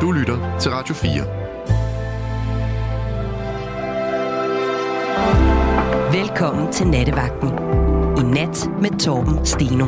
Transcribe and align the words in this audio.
Du 0.00 0.12
lytter 0.12 0.58
til 0.58 0.70
Radio 0.70 0.94
4. 0.94 1.10
Velkommen 6.20 6.72
til 6.72 6.86
Nattevagten. 6.86 7.48
I 8.18 8.22
nat 8.34 8.70
med 8.82 8.98
Torben 8.98 9.46
Steno. 9.46 9.84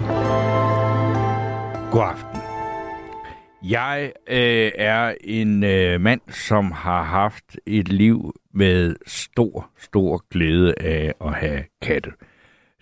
God 1.91 2.03
aften. 2.03 2.41
Jeg 3.63 4.13
øh, 4.29 4.73
er 4.75 5.15
en 5.25 5.65
øh, 5.65 6.01
mand, 6.01 6.21
som 6.29 6.73
har 6.73 7.03
haft 7.03 7.57
et 7.67 7.89
liv 7.89 8.35
med 8.55 8.97
stor, 9.07 9.71
stor 9.79 10.25
glæde 10.31 10.75
af 10.81 11.15
at 11.21 11.35
have 11.35 11.65
katte. 11.83 12.11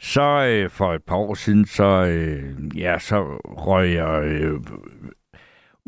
Så 0.00 0.46
øh, 0.46 0.70
for 0.70 0.94
et 0.94 1.02
par 1.02 1.16
år 1.16 1.34
siden, 1.34 1.66
så, 1.66 1.84
øh, 1.84 2.78
ja, 2.78 2.98
så 2.98 3.24
røg 3.44 3.94
jeg 3.94 4.22
øh, 4.24 4.60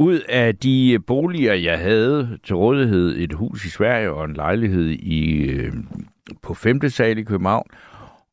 ud 0.01 0.21
af 0.29 0.57
de 0.57 0.99
boliger, 1.07 1.55
jeg 1.55 1.79
havde 1.79 2.39
til 2.45 2.57
rådighed, 2.57 3.17
et 3.19 3.33
hus 3.33 3.65
i 3.65 3.71
Sverige 3.71 4.11
og 4.11 4.25
en 4.25 4.35
lejlighed 4.35 4.87
i, 4.89 5.43
øh, 5.43 5.73
på 6.43 6.55
5. 6.55 6.89
sal 6.89 7.19
i 7.19 7.23
København, 7.23 7.67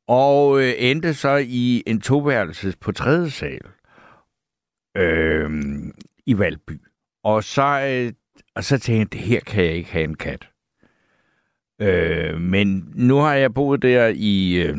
og 0.07 0.61
øh, 0.61 0.73
endte 0.77 1.13
så 1.13 1.45
i 1.47 1.83
en 1.87 2.01
toværelses 2.01 2.75
på 2.75 2.91
3. 2.91 3.29
sal 3.29 3.61
øh, 4.97 5.51
i 6.25 6.39
Valby. 6.39 6.81
Og 7.23 7.43
så, 7.43 7.81
øh, 7.89 8.13
og 8.55 8.63
så 8.63 8.79
tænkte 8.79 8.99
jeg, 8.99 9.11
det 9.11 9.29
her 9.29 9.39
kan 9.39 9.63
jeg 9.63 9.73
ikke 9.73 9.91
have 9.91 10.03
en 10.03 10.15
kat. 10.15 10.49
Øh, 11.81 12.41
men 12.41 12.91
nu 12.95 13.17
har 13.17 13.33
jeg 13.33 13.53
boet 13.53 13.81
der 13.81 14.13
i 14.15 14.55
øh, 14.55 14.77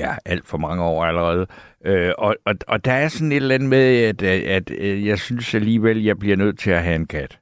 ja, 0.00 0.14
alt 0.24 0.46
for 0.46 0.58
mange 0.58 0.82
år 0.82 1.04
allerede. 1.04 1.46
Øh, 1.86 2.12
og, 2.18 2.36
og, 2.46 2.54
og 2.68 2.84
der 2.84 2.92
er 2.92 3.08
sådan 3.08 3.32
et 3.32 3.36
eller 3.36 3.54
andet 3.54 3.68
med, 3.68 4.02
at, 4.02 4.22
at, 4.22 4.42
at 4.42 4.70
øh, 4.78 5.06
jeg 5.06 5.18
synes 5.18 5.54
alligevel, 5.54 6.02
jeg 6.02 6.18
bliver 6.18 6.36
nødt 6.36 6.58
til 6.58 6.70
at 6.70 6.82
have 6.82 6.96
en 6.96 7.06
kat. 7.06 7.38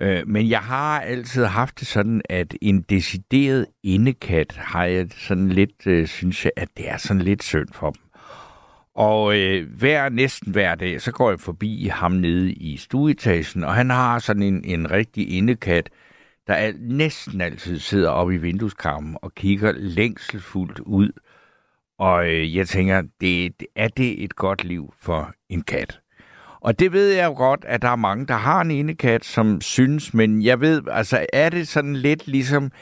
Øh, 0.00 0.22
men 0.26 0.48
jeg 0.48 0.60
har 0.60 1.00
altid 1.00 1.44
haft 1.44 1.80
det 1.80 1.88
sådan, 1.88 2.22
at 2.28 2.54
en 2.62 2.82
decideret 2.82 3.66
indekat 3.82 4.52
har 4.56 4.84
jeg 4.84 5.06
sådan 5.16 5.48
lidt, 5.48 5.86
øh, 5.86 6.06
synes 6.06 6.44
jeg, 6.44 6.52
at 6.56 6.68
det 6.76 6.90
er 6.90 6.96
sådan 6.96 7.22
lidt 7.22 7.42
synd 7.42 7.68
for 7.72 7.90
dem. 7.90 8.00
Og 8.94 9.38
øh, 9.38 9.68
hver, 9.78 10.08
næsten 10.08 10.52
hver 10.52 10.74
dag, 10.74 11.00
så 11.00 11.12
går 11.12 11.30
jeg 11.30 11.40
forbi 11.40 11.88
ham 11.92 12.12
nede 12.12 12.52
i 12.52 12.76
stueetagen, 12.76 13.64
og 13.64 13.74
han 13.74 13.90
har 13.90 14.18
sådan 14.18 14.42
en, 14.42 14.64
en 14.64 14.90
rigtig 14.90 15.36
indekat, 15.36 15.90
der 16.46 16.54
er, 16.54 16.72
næsten 16.80 17.40
altid 17.40 17.78
sidder 17.78 18.10
oppe 18.10 18.34
i 18.34 18.38
vindueskarmen 18.38 19.16
og 19.22 19.34
kigger 19.34 19.72
længselsfuldt 19.72 20.80
ud. 20.80 21.10
Og 21.98 22.28
øh, 22.28 22.56
jeg 22.56 22.68
tænker, 22.68 23.02
det, 23.20 23.52
er 23.76 23.88
det 23.88 24.24
et 24.24 24.36
godt 24.36 24.64
liv 24.64 24.94
for 25.00 25.32
en 25.48 25.62
kat? 25.62 26.00
Og 26.60 26.78
det 26.78 26.92
ved 26.92 27.12
jeg 27.12 27.26
jo 27.26 27.32
godt, 27.32 27.64
at 27.68 27.82
der 27.82 27.88
er 27.88 27.96
mange, 27.96 28.26
der 28.26 28.34
har 28.34 28.60
en 28.60 28.70
indekat, 28.70 29.24
som 29.24 29.60
synes, 29.60 30.14
men 30.14 30.42
jeg 30.42 30.60
ved, 30.60 30.82
altså 30.90 31.26
er 31.32 31.48
det 31.48 31.68
sådan 31.68 31.96
lidt 31.96 32.26
ligesom, 32.26 32.72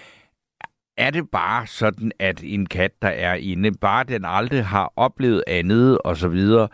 er 0.96 1.10
det 1.10 1.30
bare 1.30 1.66
sådan, 1.66 2.12
at 2.18 2.40
en 2.44 2.66
kat, 2.66 2.92
der 3.02 3.08
er 3.08 3.34
inde, 3.34 3.72
bare 3.72 4.05
den 4.05 4.24
aldrig 4.24 4.66
har 4.66 4.92
oplevet 4.96 5.44
andet 5.46 5.98
og 5.98 6.16
så 6.16 6.28
videre, 6.28 6.68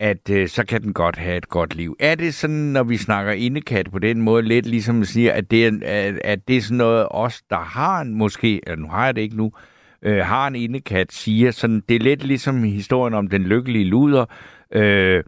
at 0.00 0.30
øh, 0.30 0.48
så 0.48 0.64
kan 0.64 0.82
den 0.82 0.92
godt 0.92 1.16
have 1.16 1.36
et 1.36 1.48
godt 1.48 1.74
liv. 1.74 1.96
Er 2.00 2.14
det 2.14 2.34
sådan, 2.34 2.56
når 2.56 2.82
vi 2.82 2.96
snakker 2.96 3.32
indekat 3.32 3.90
på 3.90 3.98
den 3.98 4.20
måde, 4.20 4.42
lidt 4.42 4.66
ligesom 4.66 5.00
at 5.00 5.08
sige, 5.08 5.32
at 5.32 5.50
det 5.50 5.66
er, 5.66 5.72
at, 5.82 6.20
at 6.24 6.48
det 6.48 6.56
er 6.56 6.60
sådan 6.60 6.76
noget, 6.76 7.06
os, 7.10 7.42
der 7.50 7.58
har 7.58 8.00
en, 8.00 8.14
måske, 8.14 8.60
eller 8.66 8.82
nu 8.82 8.88
har 8.88 9.04
jeg 9.04 9.16
det 9.16 9.22
ikke 9.22 9.36
nu, 9.36 9.46
øh, 9.46 9.73
Øh, 10.04 10.18
har 10.18 10.46
en 10.46 10.54
indekat, 10.54 11.12
siger 11.12 11.50
sådan, 11.50 11.82
det 11.88 11.94
er 11.94 12.00
lidt 12.00 12.24
ligesom 12.24 12.62
historien 12.62 13.14
om 13.14 13.28
den 13.28 13.42
lykkelige 13.42 13.84
luder, 13.84 14.26
øh, 14.72 15.24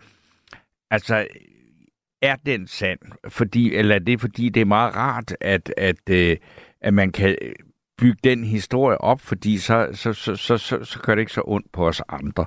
altså, 0.91 1.27
er 2.22 2.36
den 2.46 2.66
sand? 2.66 2.98
Fordi, 3.28 3.74
eller 3.74 3.94
er 3.94 3.98
det 3.98 4.20
fordi, 4.20 4.48
det 4.48 4.60
er 4.60 4.64
meget 4.64 4.96
rart, 4.96 5.36
at, 5.41 5.72
at, 5.77 6.10
øh, 6.10 6.36
at 6.80 6.94
man 6.94 7.12
kan 7.12 7.36
bygge 7.98 8.18
den 8.24 8.44
historie 8.44 8.98
op, 8.98 9.20
fordi 9.20 9.58
så, 9.58 9.89
så, 9.92 10.12
så, 10.12 10.36
så, 10.36 10.58
så, 10.58 10.84
så 10.84 10.98
gør 11.01 11.14
det 11.14 11.22
ikke 11.22 11.33
så 11.33 11.42
ondt 11.45 11.72
på 11.72 11.89
os 11.89 12.02
andre. 12.08 12.45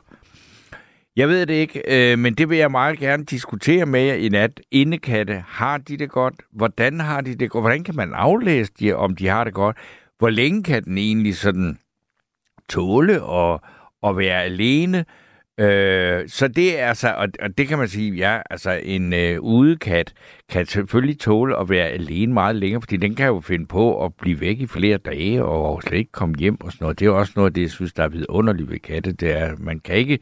Jeg 1.15 1.29
ved 1.29 1.45
det 1.45 1.53
ikke, 1.53 2.11
øh, 2.11 2.19
men 2.19 2.33
det 2.33 2.49
vil 2.49 2.57
jeg 2.57 2.71
meget 2.71 2.99
gerne 2.99 3.25
diskutere 3.25 3.85
med 3.85 4.01
jer 4.01 4.13
i 4.13 4.29
nat. 4.29 4.61
Indekatte, 4.71 5.43
har 5.47 5.77
de 5.77 5.97
det 5.97 6.09
godt? 6.09 6.33
Hvordan 6.51 6.99
har 6.99 7.21
de 7.21 7.35
det 7.35 7.49
godt? 7.49 7.63
Hvordan 7.63 7.83
kan 7.83 7.95
man 7.95 8.13
aflæse 8.13 8.71
de, 8.79 8.93
om 8.93 9.15
de 9.15 9.27
har 9.27 9.43
det 9.43 9.53
godt? 9.53 9.77
Hvor 10.17 10.29
længe 10.29 10.63
kan 10.63 10.83
den 10.83 10.97
egentlig 10.97 11.35
sådan 11.35 11.77
tåle 12.69 13.13
at, 13.13 13.59
at 14.03 14.17
være 14.17 14.43
alene? 14.43 15.05
Øh, 15.59 16.29
så 16.29 16.47
det 16.47 16.79
er 16.79 16.87
altså, 16.87 17.13
og, 17.13 17.27
og 17.41 17.57
det 17.57 17.67
kan 17.67 17.77
man 17.77 17.87
sige, 17.87 18.15
ja, 18.15 18.39
altså 18.49 18.71
en 18.83 19.13
øh, 19.13 19.39
udekat 19.41 20.13
kan 20.49 20.65
selvfølgelig 20.65 21.19
tåle 21.19 21.57
at 21.57 21.69
være 21.69 21.87
alene 21.87 22.33
meget 22.33 22.55
længere, 22.55 22.81
fordi 22.81 22.97
den 22.97 23.15
kan 23.15 23.27
jo 23.27 23.39
finde 23.39 23.65
på 23.65 24.05
at 24.05 24.13
blive 24.13 24.41
væk 24.41 24.59
i 24.59 24.67
flere 24.67 24.97
dage 24.97 25.43
og 25.43 25.83
slet 25.83 25.97
ikke 25.97 26.11
komme 26.11 26.35
hjem 26.39 26.61
og 26.61 26.71
sådan 26.71 26.83
noget. 26.83 26.99
Det 26.99 27.05
er 27.05 27.11
også 27.11 27.33
noget 27.35 27.49
af 27.49 27.53
det, 27.53 27.61
jeg 27.61 27.71
synes, 27.71 27.93
der 27.93 28.03
er 28.03 28.09
vidunderligt 28.09 28.69
ved 28.69 28.79
katte, 28.79 29.11
det 29.11 29.37
er, 29.37 29.55
man 29.57 29.79
kan 29.79 29.95
ikke 29.95 30.19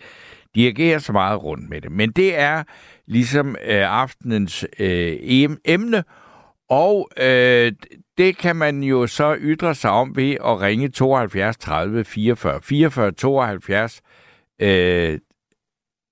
dirigere 0.55 0.99
så 0.99 1.11
meget 1.11 1.43
rundt 1.43 1.69
med 1.69 1.81
det. 1.81 1.91
Men 1.91 2.11
det 2.11 2.39
er 2.39 2.63
ligesom 3.07 3.49
øh, 3.49 3.91
aftenens 3.91 4.65
øh, 4.79 5.17
emne, 5.65 6.03
og 6.69 7.09
øh, 7.21 7.71
det 8.17 8.38
kan 8.38 8.55
man 8.55 8.83
jo 8.83 9.07
så 9.07 9.38
ytre 9.39 9.75
sig 9.75 9.91
om 9.91 10.16
ved 10.16 10.31
at 10.31 10.61
ringe 10.61 10.89
72 10.89 11.57
30 11.57 12.03
44 12.03 12.61
44 12.61 13.11
72 13.11 14.01
øh, 14.61 15.19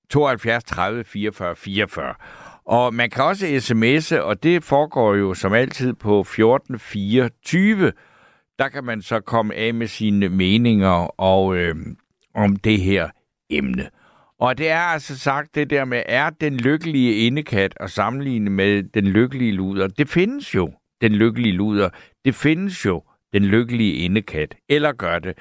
72 0.10 0.64
30 0.64 1.04
44 1.04 1.56
44. 1.56 2.14
Og 2.66 2.94
man 2.94 3.10
kan 3.10 3.24
også 3.24 3.46
sms'e, 3.46 4.20
og 4.20 4.44
det 4.44 4.64
foregår 4.64 5.16
jo 5.16 5.34
som 5.34 5.54
altid 5.54 5.94
på 5.94 6.20
1424. 6.20 7.92
Der 8.60 8.70
kan 8.70 8.84
man 8.84 9.02
så 9.02 9.20
komme 9.20 9.56
af 9.56 9.74
med 9.74 9.88
sine 9.88 10.30
meninger 10.30 11.22
og 11.22 11.56
øh, 11.58 11.76
om 12.36 12.56
det 12.56 12.82
her 12.82 13.10
emne. 13.50 13.90
Og 14.40 14.58
det 14.58 14.70
er 14.70 14.80
altså 14.80 15.20
sagt 15.20 15.56
det 15.56 15.70
der 15.70 15.86
med, 15.86 16.04
er 16.06 16.30
den 16.30 16.58
lykkelige 16.58 17.16
indekat 17.16 17.74
at 17.80 17.92
sammenligne 17.92 18.50
med 18.50 18.84
den 18.84 19.08
lykkelige 19.08 19.52
luder? 19.52 19.88
Det 19.88 20.10
findes 20.10 20.56
jo, 20.56 20.72
den 21.02 21.12
lykkelige 21.12 21.54
luder. 21.54 21.90
Det 22.26 22.36
findes 22.36 22.86
jo, 22.86 23.04
den 23.34 23.46
lykkelige 23.46 23.94
indekat. 23.94 24.56
Eller 24.70 24.92
gør 24.92 25.20
det. 25.20 25.38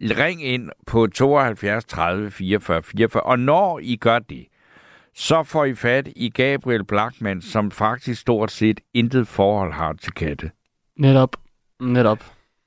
Ring 0.00 0.44
ind 0.44 0.70
på 0.86 1.06
72 1.06 1.84
30 1.84 2.30
44 2.30 2.82
44, 2.82 3.22
og 3.22 3.38
når 3.38 3.78
I 3.82 3.96
gør 3.96 4.18
det, 4.18 4.46
så 5.14 5.42
får 5.42 5.64
I 5.64 5.74
fat 5.74 6.08
i 6.16 6.28
Gabriel 6.28 6.84
Blackman, 6.84 7.42
som 7.42 7.70
faktisk 7.70 8.20
stort 8.20 8.50
set 8.50 8.80
intet 8.94 9.28
forhold 9.28 9.72
har 9.72 9.92
til 9.92 10.12
katte. 10.12 10.50
Netop. 10.96 11.36
Netop. 11.80 12.24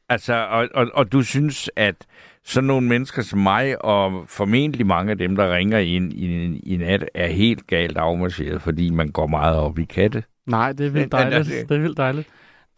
Altså, 0.09 0.34
og, 0.34 0.68
og, 0.74 0.88
og 0.94 1.12
du 1.12 1.22
synes, 1.22 1.69
at 1.75 1.96
sådan 2.44 2.68
nogle 2.68 2.88
mennesker 2.88 3.22
som 3.22 3.40
mig, 3.40 3.86
og 3.86 4.24
formentlig 4.28 4.86
mange 4.88 5.12
af 5.12 5.18
dem, 5.18 5.36
der 5.36 5.56
ringer 5.56 5.78
ind 5.78 6.13
i, 6.13 6.25
i, 6.25 6.59
i 6.59 6.78
nat, 6.78 7.09
er 7.13 7.28
helt 7.28 7.68
galt 7.68 7.97
afmarcheret, 7.97 8.62
fordi 8.62 8.90
man 8.90 9.12
går 9.12 9.28
meget 9.28 9.57
op 9.57 9.80
i 9.80 9.84
katte? 9.84 10.24
Nej, 10.49 10.71
det 10.71 10.85
er 10.85 10.89
vildt 10.89 11.11
dejligt. 11.21 11.69
Det 11.69 11.75
er 11.75 11.81
vildt 11.81 11.97
dejligt. 11.97 12.27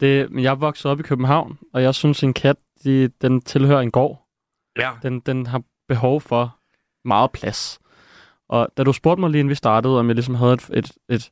Det, 0.00 0.30
men 0.30 0.44
jeg 0.44 0.60
vokset 0.60 0.90
op 0.90 1.00
i 1.00 1.02
København, 1.02 1.58
og 1.74 1.82
jeg 1.82 1.94
synes, 1.94 2.22
en 2.22 2.34
kat, 2.34 2.56
de, 2.84 3.08
den 3.08 3.40
tilhører 3.40 3.80
en 3.80 3.90
gård. 3.90 4.28
Ja. 4.78 4.90
Den, 5.02 5.20
den 5.20 5.46
har 5.46 5.62
behov 5.88 6.20
for 6.20 6.56
meget 7.04 7.32
plads. 7.32 7.78
Og 8.48 8.68
da 8.76 8.84
du 8.84 8.92
spurgte 8.92 9.20
mig 9.20 9.30
lige 9.30 9.40
inden 9.40 9.50
vi 9.50 9.54
startede, 9.54 9.98
om 9.98 10.06
jeg 10.06 10.14
ligesom 10.14 10.34
havde 10.34 10.52
et, 10.52 10.70
et, 10.72 10.92
et 11.08 11.30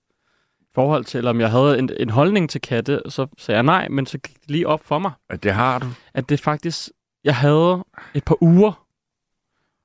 forhold 0.75 1.05
til, 1.05 1.19
eller 1.19 1.31
om 1.31 1.41
jeg 1.41 1.51
havde 1.51 1.79
en, 1.79 1.91
en 1.97 2.11
holdning 2.11 2.51
til 2.51 2.61
katte, 2.61 3.03
så 3.09 3.27
sagde 3.39 3.57
jeg 3.57 3.63
nej, 3.63 3.89
men 3.89 4.07
så 4.07 4.19
gik 4.19 4.41
det 4.41 4.51
lige 4.51 4.69
op 4.69 4.85
for 4.85 4.99
mig. 4.99 5.13
At 5.29 5.43
det 5.43 5.53
har 5.53 5.79
du? 5.79 5.87
At 6.15 6.29
det 6.29 6.41
faktisk, 6.41 6.89
jeg 7.25 7.37
havde 7.37 7.85
et 8.15 8.25
par 8.25 8.43
uger 8.43 8.87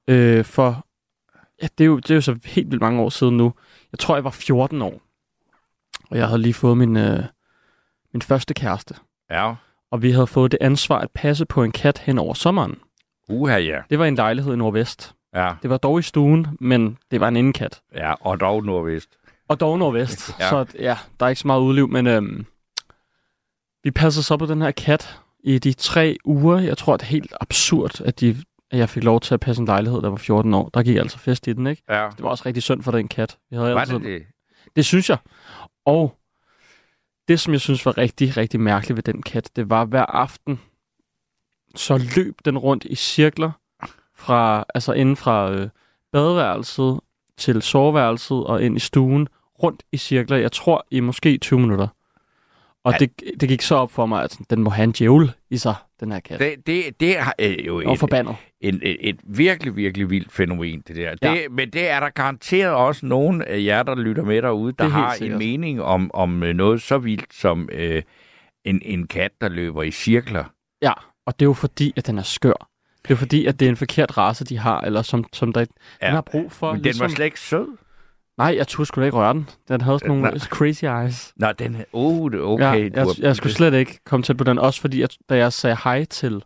øh, 0.08 0.46
for, 0.46 0.86
ja, 1.62 1.68
det 1.78 1.84
er, 1.84 1.86
jo, 1.86 1.98
det 1.98 2.12
er 2.12 2.16
jo 2.16 2.22
så 2.22 2.40
helt 2.46 2.72
vildt 2.72 2.82
mange 2.82 3.02
år 3.02 3.10
siden 3.10 3.38
nu. 3.38 3.54
Jeg 3.92 4.00
tror, 4.00 4.16
jeg 4.16 4.24
var 4.24 4.30
14 4.30 4.82
år. 4.82 5.02
Og 6.12 6.18
jeg 6.18 6.28
havde 6.28 6.42
lige 6.42 6.54
fået 6.54 6.78
min, 6.78 6.98
øh, 6.98 7.24
min 8.14 8.22
første 8.22 8.54
kæreste. 8.54 8.96
Ja. 9.32 9.54
Og 9.92 10.02
vi 10.02 10.12
havde 10.12 10.28
fået 10.28 10.52
det 10.52 10.58
ansvar 10.62 11.00
at 11.00 11.12
passe 11.12 11.46
på 11.46 11.64
en 11.64 11.72
kat 11.72 11.98
hen 11.98 12.20
over 12.20 12.34
sommeren. 12.34 12.76
Uha, 13.30 13.58
ja. 13.58 13.82
Det 13.90 14.00
var 14.00 14.06
en 14.06 14.16
lejlighed 14.16 14.54
i 14.54 14.58
Nordvest. 14.58 15.16
Ja. 15.36 15.54
Det 15.62 15.70
var 15.70 15.78
dog 15.78 16.00
i 16.00 16.02
stuen, 16.02 16.48
men 16.60 16.98
det 17.12 17.20
var 17.20 17.28
en 17.28 17.36
indenkat. 17.36 17.82
Ja, 17.96 18.14
og 18.20 18.40
dog 18.40 18.64
Nordvest. 18.64 19.18
Og 19.48 19.60
dog 19.60 19.80
Nordvest. 19.80 20.30
ja. 20.40 20.50
Så 20.50 20.66
ja, 20.80 20.98
der 21.20 21.26
er 21.26 21.30
ikke 21.30 21.42
så 21.42 21.48
meget 21.48 21.62
udliv, 21.62 21.90
men 21.90 22.08
øhm, 22.08 22.46
vi 23.84 23.92
passede 23.92 24.24
så 24.24 24.38
på 24.38 24.46
den 24.46 24.62
her 24.62 24.72
kat 24.72 25.20
i 25.44 25.60
de 25.60 25.74
tre 25.74 26.18
uger. 26.26 26.60
Jeg 26.60 26.78
tror, 26.78 26.98
det 26.98 27.04
er 27.04 27.08
helt 27.08 27.34
absurd, 27.42 28.02
at, 28.02 28.20
de, 28.20 28.38
at 28.72 28.80
jeg 28.80 28.90
fik 28.90 29.04
lov 29.04 29.22
til 29.22 29.34
at 29.34 29.40
passe 29.40 29.60
en 29.60 29.66
lejlighed, 29.66 30.02
der 30.02 30.10
var 30.10 30.18
14 30.18 30.54
år. 30.54 30.70
Der 30.74 30.84
gik 30.84 30.98
altså 30.98 31.20
fest 31.20 31.48
i 31.48 31.54
den, 31.54 31.68
ikke? 31.68 31.84
Ja. 31.90 32.10
Det 32.16 32.24
var 32.24 32.30
også 32.30 32.44
rigtig 32.46 32.64
synd 32.64 32.84
for 32.84 32.92
den 32.92 33.08
kat. 33.08 33.38
Vi 33.50 33.56
havde 33.56 33.74
var 33.74 33.82
altid... 33.82 33.96
det 33.96 34.04
det? 34.04 34.24
Det 34.76 34.86
synes 34.86 35.10
jeg. 35.10 35.18
Og 35.86 36.18
det, 37.28 37.40
som 37.40 37.54
jeg 37.54 37.62
synes 37.62 37.86
var 37.86 37.98
rigtig, 37.98 38.38
rigtig 38.38 38.60
mærkeligt 38.60 38.96
ved 38.96 39.04
den 39.04 39.22
kat, 39.22 39.50
det 39.56 39.70
var 39.70 39.86
hver 39.86 40.06
aften, 40.06 40.60
så 41.76 41.98
løb 42.16 42.36
den 42.46 42.58
rundt 42.58 42.86
i 42.86 42.96
cirkler, 42.96 43.52
fra, 44.16 44.66
altså 44.76 44.94
inden 44.94 45.16
fra 45.16 45.52
øh, 45.52 45.70
badeværelset 46.12 47.00
til 47.38 47.62
soveværelset 47.62 48.46
og 48.46 48.64
ind 48.64 48.78
i 48.78 48.80
stuen, 48.80 49.28
rundt 49.64 49.84
i 49.92 49.98
cirkler, 49.98 50.38
jeg 50.38 50.52
tror 50.52 50.86
i 50.92 51.00
måske 51.00 51.38
20 51.38 51.60
minutter. 51.60 51.88
Og 52.84 52.92
Ja. 52.92 52.98
det, 52.98 53.42
det 53.42 53.50
gik 53.50 53.62
så 53.62 53.76
op 53.76 53.92
for 53.92 54.06
mig, 54.06 54.24
at 54.24 54.38
den 54.50 54.64
må 54.64 54.70
have 54.70 54.84
en 54.84 54.92
djævel 54.92 55.32
i 55.50 55.58
sig, 55.58 55.76
den 56.00 56.12
her 56.12 56.20
kat. 56.20 56.40
Det, 56.40 56.68
det, 56.68 57.00
det 57.00 57.18
er 57.18 57.32
øh, 57.40 57.66
jo 57.66 57.76
Og 57.86 57.94
et, 57.94 58.00
forbandet. 58.00 58.36
et, 58.62 58.80
et, 58.84 58.98
et 59.10 59.20
virkelig, 59.24 59.76
virkelig 59.76 60.10
vildt 60.10 60.32
fænomen, 60.32 60.84
det 60.88 60.96
der. 60.96 61.16
Ja. 61.22 61.32
Det, 61.32 61.52
men 61.52 61.70
det 61.70 61.90
er 61.90 62.00
der 62.00 62.10
garanteret 62.10 62.74
også 62.74 63.06
nogen 63.06 63.42
af 63.42 63.64
jer, 63.64 63.84
der 63.84 63.96
lytter 63.96 64.24
med 64.24 64.42
derude, 64.42 64.74
der 64.80 64.86
er 64.86 64.90
har 64.90 65.12
en 65.12 65.18
sikkert. 65.18 65.40
mening 65.40 65.82
om, 65.82 66.12
om 66.14 66.44
øh, 66.44 66.54
noget 66.56 66.82
så 66.82 66.98
vildt 66.98 67.34
som 67.34 67.70
øh, 67.72 68.02
en, 68.66 68.82
en 68.86 69.08
kat, 69.08 69.32
der 69.42 69.50
løber 69.50 69.84
i 69.84 69.92
cirkler. 69.92 70.44
Ja, 70.82 70.92
og 71.26 71.40
det 71.40 71.46
er 71.46 71.50
jo 71.50 71.54
fordi, 71.54 71.94
at 71.98 72.08
den 72.08 72.18
er 72.18 72.24
skør. 72.24 72.70
Det 73.08 73.12
er 73.12 73.16
fordi, 73.16 73.46
at 73.46 73.60
det 73.60 73.66
er 73.66 73.70
en 73.70 73.78
forkert 73.78 74.18
race, 74.18 74.46
de 74.46 74.58
har, 74.58 74.82
eller 74.82 75.02
som, 75.02 75.26
som 75.34 75.54
der, 75.54 75.66
ja. 76.02 76.06
den 76.06 76.14
har 76.16 76.22
brug 76.22 76.52
for. 76.52 76.74
Men 76.74 76.84
den 76.84 76.94
var 77.00 77.08
slet 77.08 77.26
ikke 77.26 77.40
sød. 77.40 77.68
Nej, 78.38 78.54
jeg 78.58 78.68
turde 78.68 78.86
sgu 78.88 79.02
da 79.02 79.06
ikke 79.06 79.18
røre 79.18 79.34
den. 79.34 79.50
Den 79.68 79.82
havde 79.82 80.00
sådan 80.00 80.08
nogle 80.16 80.24
Nej. 80.24 80.40
crazy 80.40 80.84
eyes. 80.84 81.34
Nå, 81.36 81.52
den 81.52 81.84
oh, 81.94 82.32
det 82.32 82.40
er 82.40 82.44
okay. 82.44 82.64
ja, 82.64 82.90
jeg, 82.94 83.04
har- 83.04 83.16
jeg 83.22 83.36
skulle 83.36 83.54
slet 83.54 83.74
ikke 83.74 84.00
komme 84.06 84.24
tæt 84.24 84.38
på 84.38 84.44
den, 84.44 84.60
også 84.60 84.82
fordi, 84.82 85.02
at, 85.02 85.18
da 85.30 85.38
jeg 85.38 85.54
sagde 85.54 85.78
hej 85.84 86.06
til 86.06 86.44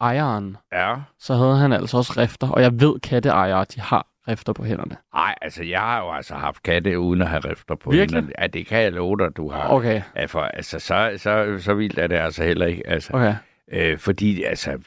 ejeren, 0.00 0.56
Ja. 0.72 0.94
så 1.18 1.34
havde 1.34 1.56
han 1.56 1.72
altså 1.72 1.96
også 1.96 2.12
rifter, 2.16 2.48
og 2.48 2.62
jeg 2.62 2.80
ved, 2.80 3.00
katteejere, 3.00 3.64
de 3.74 3.80
har 3.80 4.06
rifter 4.28 4.52
på 4.52 4.64
hænderne. 4.64 4.96
Nej, 5.14 5.34
altså, 5.42 5.64
jeg 5.64 5.80
har 5.80 6.00
jo 6.04 6.12
altså 6.12 6.34
haft 6.34 6.62
katte 6.62 6.98
uden 6.98 7.22
at 7.22 7.28
have 7.28 7.40
rifter 7.50 7.74
på 7.74 7.90
Virkelig? 7.90 8.16
hænderne. 8.16 8.32
Ja, 8.42 8.46
det 8.46 8.66
kan 8.66 8.78
jeg 8.82 8.92
love 8.92 9.16
dig, 9.18 9.36
du 9.36 9.50
har. 9.50 9.68
Okay, 9.68 10.02
Ja, 10.16 10.24
for, 10.24 10.40
altså, 10.40 10.78
så, 10.78 11.12
så, 11.16 11.56
så 11.58 11.74
vildt 11.74 11.98
er 11.98 12.06
det 12.06 12.16
altså 12.16 12.44
heller 12.44 12.66
ikke. 12.66 12.86
Altså, 12.86 13.10
okay. 13.14 13.34
øh, 13.72 13.98
fordi, 13.98 14.42
altså, 14.42 14.78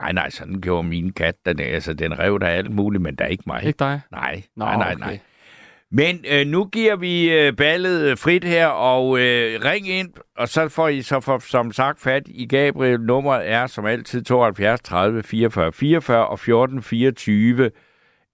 nej, 0.00 0.12
nej, 0.12 0.30
sådan 0.30 0.60
gjorde 0.60 0.88
min 0.88 1.12
kat. 1.12 1.34
Den, 1.46 1.60
altså, 1.60 1.92
den 1.92 2.18
rev 2.18 2.38
der 2.40 2.46
alt 2.46 2.70
muligt, 2.70 3.02
men 3.02 3.14
der 3.14 3.24
er 3.24 3.28
ikke 3.28 3.44
mig. 3.46 3.64
Ikke 3.64 3.78
dig? 3.78 4.00
Nej, 4.10 4.42
Nå, 4.56 4.64
nej, 4.64 4.76
nej, 4.76 4.92
okay. 4.92 5.00
nej. 5.06 5.18
Men 5.90 6.24
øh, 6.30 6.46
nu 6.46 6.64
giver 6.64 6.96
vi 6.96 7.30
øh, 7.30 7.56
ballet 7.56 8.02
øh, 8.02 8.16
frit 8.18 8.44
her, 8.44 8.66
og 8.66 9.18
øh, 9.20 9.60
ring 9.64 9.88
ind, 9.88 10.10
og 10.36 10.48
så 10.48 10.68
får 10.68 10.88
I 10.88 11.02
så 11.02 11.20
for, 11.20 11.38
som 11.38 11.72
sagt 11.72 12.00
fat 12.00 12.22
i 12.26 12.46
Gabriel. 12.46 13.00
Nummeret 13.00 13.50
er 13.50 13.66
som 13.66 13.86
altid 13.86 14.22
72 14.22 14.80
30 14.80 15.22
44 15.22 15.72
44 15.72 16.26
og 16.26 16.38
14 16.38 16.82
24 16.82 17.70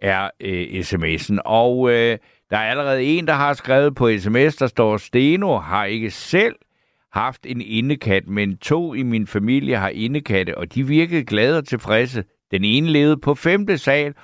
er 0.00 0.30
øh, 0.40 0.62
sms'en. 0.62 1.38
Og 1.44 1.90
øh, 1.90 2.18
der 2.50 2.56
er 2.56 2.70
allerede 2.70 3.04
en, 3.04 3.26
der 3.26 3.32
har 3.32 3.52
skrevet 3.52 3.94
på 3.94 4.10
sms, 4.18 4.56
der 4.56 4.66
står, 4.66 4.96
Steno 4.96 5.58
har 5.58 5.84
ikke 5.84 6.10
selv 6.10 6.54
haft 7.12 7.46
en 7.46 7.60
indekat, 7.60 8.28
men 8.28 8.56
to 8.56 8.94
i 8.94 9.02
min 9.02 9.26
familie 9.26 9.76
har 9.76 9.88
indekatte, 9.88 10.58
og 10.58 10.74
de 10.74 10.86
virkede 10.86 11.24
glade 11.24 11.58
og 11.58 11.66
tilfredse. 11.66 12.24
Den 12.50 12.64
ene 12.64 12.90
levede 12.90 13.16
på 13.16 13.34
femte 13.34 13.78
sal 13.78 14.14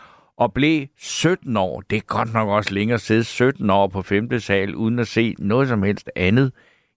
og 0.40 0.52
blev 0.52 0.87
17 0.98 1.56
år. 1.56 1.81
Det 1.81 1.96
er 1.96 2.00
godt 2.00 2.32
nok 2.32 2.48
også 2.48 2.75
længere 2.75 2.94
at 2.94 3.00
sidde 3.00 3.25
17 3.25 3.70
år 3.70 3.87
på 3.87 4.02
femte 4.02 4.40
sal, 4.40 4.75
uden 4.75 4.98
at 4.98 5.08
se 5.08 5.34
noget 5.38 5.69
som 5.69 5.82
helst 5.82 6.10
andet 6.16 6.52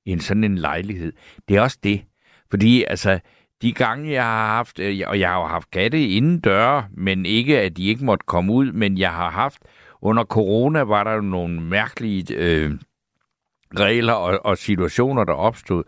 end 0.05 0.19
sådan 0.19 0.43
en 0.43 0.57
lejlighed. 0.57 1.13
Det 1.47 1.57
er 1.57 1.61
også 1.61 1.77
det. 1.83 2.03
Fordi 2.49 2.83
altså, 2.83 3.19
de 3.61 3.73
gange, 3.73 4.11
jeg 4.11 4.23
har 4.23 4.47
haft, 4.47 4.79
øh, 4.79 5.01
og 5.07 5.19
jeg 5.19 5.29
har 5.29 5.39
jo 5.39 5.47
haft 5.47 5.71
katte 5.71 6.07
inden 6.07 6.39
døre, 6.39 6.85
men 6.91 7.25
ikke, 7.25 7.59
at 7.59 7.77
de 7.77 7.85
ikke 7.85 8.05
måtte 8.05 8.25
komme 8.27 8.53
ud, 8.53 8.71
men 8.71 8.97
jeg 8.97 9.11
har 9.11 9.29
haft, 9.29 9.59
under 10.01 10.23
corona 10.23 10.81
var 10.81 11.03
der 11.03 11.21
nogle 11.21 11.61
mærkelige 11.61 12.35
øh, 12.35 12.71
regler 13.79 14.13
og, 14.13 14.45
og 14.45 14.57
situationer, 14.57 15.23
der 15.23 15.33
opstod. 15.33 15.83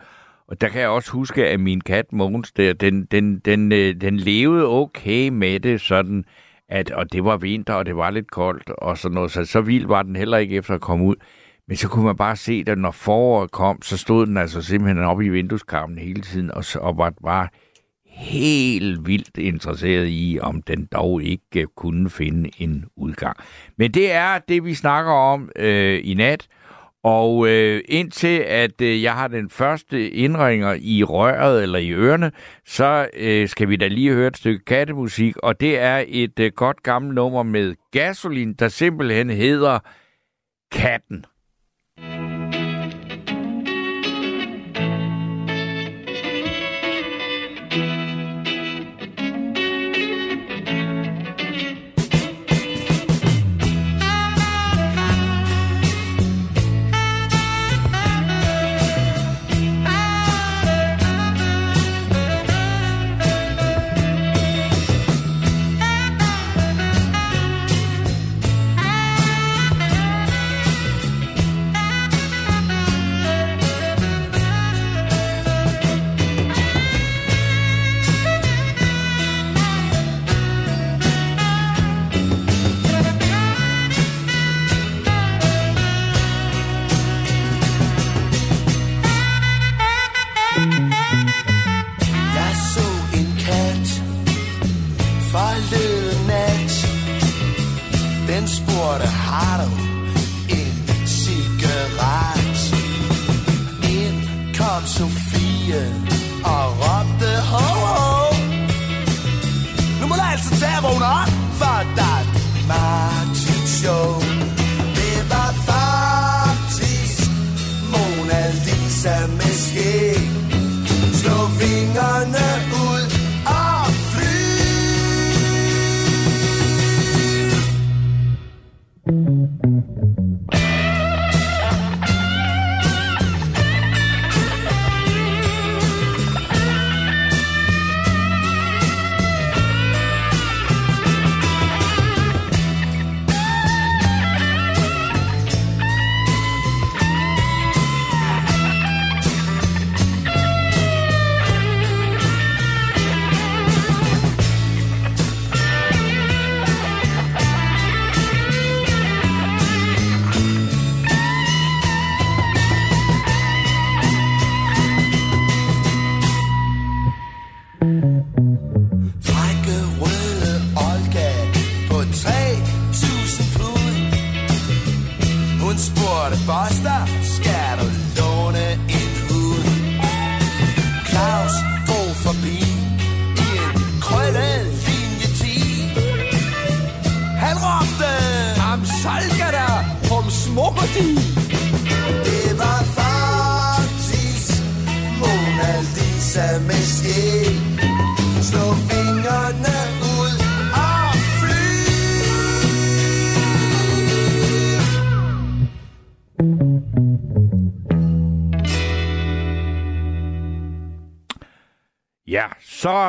Og 0.48 0.62
der 0.62 0.70
kan 0.70 0.82
jeg 0.82 0.90
også 0.90 1.12
huske, 1.12 1.48
at 1.48 1.60
min 1.60 1.82
kat 1.82 2.14
Mogens 2.14 2.52
der, 2.52 2.74
den, 2.74 3.06
den, 3.06 3.40
den, 3.40 3.72
øh, 3.72 4.02
den 4.02 4.18
levede 4.18 4.68
okay 4.68 5.30
med 5.30 5.60
det, 5.60 5.82
sådan 5.82 6.26
at, 6.70 6.92
og 6.92 7.12
det 7.12 7.24
var 7.24 7.38
vinter, 7.38 7.74
og 7.74 7.86
det 7.86 7.96
var 7.96 8.10
lidt 8.10 8.32
koldt, 8.32 8.70
og 8.70 8.98
sådan 8.98 9.16
noget, 9.16 9.32
så, 9.32 9.46
så 9.46 9.62
vild 9.62 9.88
var 9.88 10.04
den 10.04 10.16
heller 10.16 10.38
ikke 10.38 10.56
efter 10.56 10.74
at 10.74 10.82
komme 10.82 11.06
ud. 11.06 11.16
Men 11.68 11.78
så 11.78 11.88
kunne 11.88 12.06
man 12.06 12.16
bare 12.16 12.36
se, 12.36 12.64
at 12.68 12.78
når 12.78 12.92
foråret 12.92 13.52
kom, 13.52 13.82
så 13.82 13.98
stod 13.98 14.26
den 14.26 14.38
altså 14.38 14.62
simpelthen 14.62 15.04
oppe 15.04 15.26
i 15.26 15.30
vindueskarmen 15.30 15.98
hele 15.98 16.22
tiden, 16.22 16.52
og, 16.52 16.64
så, 16.64 16.80
og 16.80 16.98
var 16.98 17.14
bare 17.24 17.48
helt 18.06 19.08
vildt 19.08 19.38
interesseret 19.38 20.08
i, 20.10 20.40
om 20.42 20.62
den 20.62 20.86
dog 20.86 21.24
ikke 21.24 21.68
kunne 21.76 22.10
finde 22.10 22.50
en 22.58 22.86
udgang. 22.96 23.38
Men 23.78 23.92
det 23.92 24.12
er 24.12 24.40
det, 24.40 24.66
vi 24.66 24.74
snakker 24.74 25.12
om 25.12 25.50
øh, 25.56 26.02
i 26.04 26.14
nat, 26.14 26.48
og 27.06 27.48
øh, 27.48 27.82
indtil 27.88 28.40
at 28.40 28.82
øh, 28.82 29.04
jeg 29.04 29.14
har 29.14 29.28
den 29.28 29.50
første 29.50 30.10
indringer 30.10 30.78
i 30.82 31.04
røret 31.04 31.64
eller 31.64 31.80
i 31.80 31.92
ørerne, 31.92 32.32
så 32.66 33.10
øh, 33.14 33.48
skal 33.50 33.70
vi 33.70 33.76
da 33.76 33.88
lige 33.88 34.14
høre 34.14 34.28
et 34.28 34.38
stykke 34.38 34.66
kattemusik, 34.66 35.38
og 35.38 35.60
det 35.60 35.80
er 35.80 36.04
et 36.08 36.40
øh, 36.40 36.52
godt 36.56 36.84
gammelt 36.84 37.16
nummer 37.16 37.44
med 37.44 37.76
gasolin, 37.92 38.54
der 38.54 38.68
simpelthen 38.68 39.30
hedder 39.30 39.80
Katten. 40.72 41.26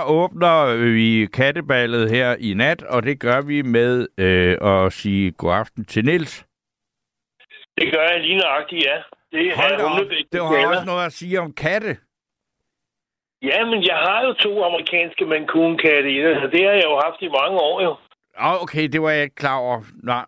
Åbner 0.07 0.77
vi 0.77 1.27
katteballet 1.27 2.11
her 2.11 2.37
i 2.39 2.55
nat, 2.55 2.83
og 2.83 3.03
det 3.03 3.21
gør 3.21 3.41
vi 3.41 3.63
med 3.63 4.07
øh, 4.19 4.57
at 4.71 4.93
sige 4.93 5.33
god 5.33 5.53
aften 5.53 5.85
til 5.85 6.05
Nils. 6.05 6.47
Det 7.79 7.93
gør 7.93 8.07
jeg 8.13 8.21
lige 8.21 8.39
nøjagtigt, 8.39 8.85
ja. 8.85 8.97
Det 9.33 9.57
Hold 9.57 9.73
er 9.73 9.79
da 9.79 9.85
op, 9.85 10.01
det 10.33 10.41
har 10.41 10.69
også 10.69 10.85
noget 10.87 11.07
at 11.07 11.13
sige 11.13 11.41
om 11.41 11.53
katte. 11.53 11.97
Ja, 13.43 13.65
men 13.65 13.87
jeg 13.87 13.97
har 13.97 14.27
jo 14.27 14.33
to 14.33 14.65
amerikanske 14.65 15.25
Mancun-katte 15.27 16.11
i 16.11 16.19
det, 16.19 16.37
og 16.43 16.53
det 16.53 16.65
har 16.65 16.73
jeg 16.73 16.85
jo 16.85 17.01
haft 17.05 17.23
i 17.23 17.29
mange 17.29 17.59
år 17.61 17.83
jo. 17.83 17.97
Oh, 18.39 18.63
okay, 18.63 18.89
det 18.89 19.03
var 19.03 19.11
jeg 19.11 19.23
ikke 19.23 19.35
klar 19.35 19.59
over. 19.59 19.81
Nej. 20.03 20.25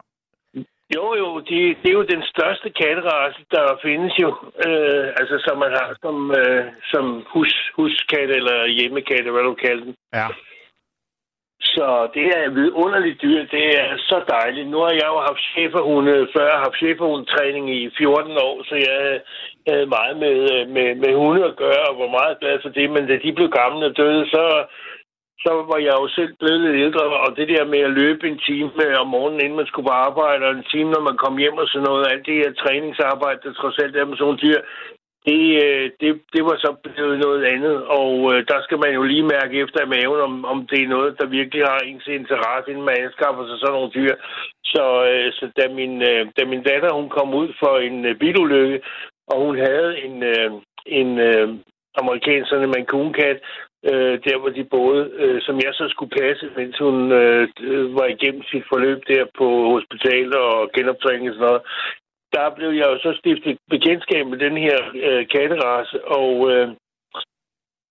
Jo, 0.96 1.14
jo, 1.22 1.28
det, 1.48 1.76
det 1.82 1.88
er 1.90 1.98
jo 2.00 2.12
den 2.14 2.22
største 2.22 2.70
katterace, 2.70 3.40
der 3.50 3.78
findes 3.82 4.14
jo. 4.18 4.30
Øh, 4.66 5.06
altså, 5.20 5.36
som 5.46 5.58
man 5.58 5.72
har 5.78 5.96
som, 6.02 6.16
øh, 6.40 6.64
som 6.92 7.04
hus, 7.32 7.52
huskat 7.76 8.30
eller 8.30 8.66
hjemmekatte, 8.66 9.30
hvad 9.30 9.42
du 9.42 9.54
kalder 9.54 9.84
den. 9.84 9.94
Ja. 10.14 10.28
Så 11.60 12.08
det 12.14 12.26
er 12.38 12.50
vidunderligt 12.50 13.22
dyr. 13.22 13.40
Det 13.56 13.64
er 13.80 13.96
så 14.10 14.18
dejligt. 14.28 14.68
Nu 14.68 14.78
har 14.78 14.94
jeg 15.00 15.08
jo 15.12 15.18
haft 15.28 15.42
cheferhunde 15.52 16.28
før. 16.34 16.44
Jeg 16.44 16.56
har 16.56 16.66
haft 16.68 16.82
cheferhundetræning 16.82 17.64
i 17.80 17.90
14 17.98 18.32
år, 18.48 18.56
så 18.68 18.74
jeg 18.88 19.20
havde 19.68 19.86
meget 19.86 20.16
med, 20.24 20.36
med, 20.74 20.88
med 21.02 21.12
hunde 21.14 21.44
at 21.44 21.56
gøre, 21.56 21.84
og 21.90 21.98
var 22.02 22.18
meget 22.20 22.40
glad 22.40 22.56
for 22.62 22.68
det. 22.68 22.90
Men 22.90 23.06
da 23.06 23.16
de 23.24 23.32
blev 23.32 23.50
gamle 23.60 23.86
og 23.86 23.96
døde, 23.96 24.24
så, 24.34 24.44
så 25.44 25.52
var 25.70 25.78
jeg 25.86 25.94
jo 26.00 26.08
selv 26.08 26.32
blevet 26.40 26.60
lidt 26.60 26.82
ældre. 26.84 27.04
Og 27.24 27.36
det 27.36 27.48
der 27.48 27.64
med 27.72 27.80
at 27.88 27.96
løbe 28.00 28.28
en 28.28 28.38
time 28.48 28.70
om 29.02 29.08
morgenen, 29.14 29.40
inden 29.40 29.56
man 29.56 29.66
skulle 29.66 29.88
på 29.88 29.96
arbejde, 30.08 30.46
og 30.46 30.52
en 30.54 30.70
time, 30.72 30.90
når 30.90 31.02
man 31.08 31.16
kom 31.24 31.36
hjem 31.38 31.56
og 31.62 31.68
sådan 31.68 31.88
noget, 31.88 32.10
alt 32.12 32.26
det 32.26 32.34
her 32.40 32.52
træningsarbejde, 32.62 33.40
der 33.44 33.52
trods 33.52 33.78
alt 33.78 33.96
er 33.96 34.04
med 34.04 34.16
sådan 34.16 34.38
dyr, 34.44 34.60
det, 35.26 35.42
øh, 35.64 35.90
det, 36.00 36.10
det 36.34 36.42
var 36.48 36.56
så 36.64 36.70
blevet 36.84 37.18
noget 37.18 37.42
andet, 37.54 37.76
og 38.00 38.12
øh, 38.32 38.38
der 38.50 38.58
skal 38.62 38.78
man 38.84 38.92
jo 38.98 39.02
lige 39.02 39.30
mærke 39.34 39.54
efter 39.62 39.78
i 39.82 39.92
maven, 39.94 40.20
om, 40.28 40.34
om 40.52 40.58
det 40.70 40.78
er 40.82 40.94
noget, 40.96 41.10
der 41.20 41.26
virkelig 41.38 41.62
har 41.70 41.78
ens 41.78 42.06
interesse, 42.06 42.70
inden 42.70 42.84
man 42.84 43.02
anskaffer 43.04 43.44
sig 43.46 43.58
sådan 43.58 43.74
nogle 43.76 43.94
dyr. 43.98 44.14
Så, 44.72 44.84
øh, 45.10 45.32
så 45.32 45.44
da, 45.58 45.64
min, 45.78 45.94
øh, 46.10 46.22
da 46.36 46.42
min 46.52 46.62
datter 46.62 46.90
hun 46.98 47.08
kom 47.16 47.34
ud 47.34 47.48
for 47.60 47.74
en 47.88 48.04
øh, 48.04 48.18
bilulykke, 48.20 48.78
og 49.30 49.36
hun 49.44 49.56
havde 49.58 49.90
en, 50.06 50.22
øh, 50.22 50.50
en 50.86 51.18
øh, 51.18 51.48
amerikansk 52.00 52.48
sådan 52.48 52.64
en 52.64 52.74
mancoon-kat, 52.76 53.38
øh, 53.90 54.14
der 54.26 54.38
hvor 54.38 54.48
de 54.48 54.64
boede, 54.64 55.10
øh, 55.22 55.42
som 55.42 55.56
jeg 55.56 55.72
så 55.74 55.86
skulle 55.88 56.16
passe, 56.20 56.50
mens 56.56 56.78
hun 56.78 57.12
øh, 57.12 57.48
var 57.98 58.06
igennem 58.06 58.42
sit 58.42 58.64
forløb 58.68 59.00
der 59.08 59.24
på 59.38 59.46
hospitalet 59.74 60.34
og 60.34 60.70
genoptræning 60.74 61.28
og 61.28 61.34
sådan 61.34 61.46
noget 61.46 61.62
der 62.32 62.54
blev 62.56 62.70
jeg 62.70 62.86
jo 62.92 62.98
så 62.98 63.10
stiftet 63.20 63.58
bekendtskab 63.70 64.26
med 64.26 64.38
den 64.38 64.56
her 64.56 64.78
øh, 65.06 65.28
katterace, 65.34 66.06
og, 66.18 66.32
øh, 66.52 66.68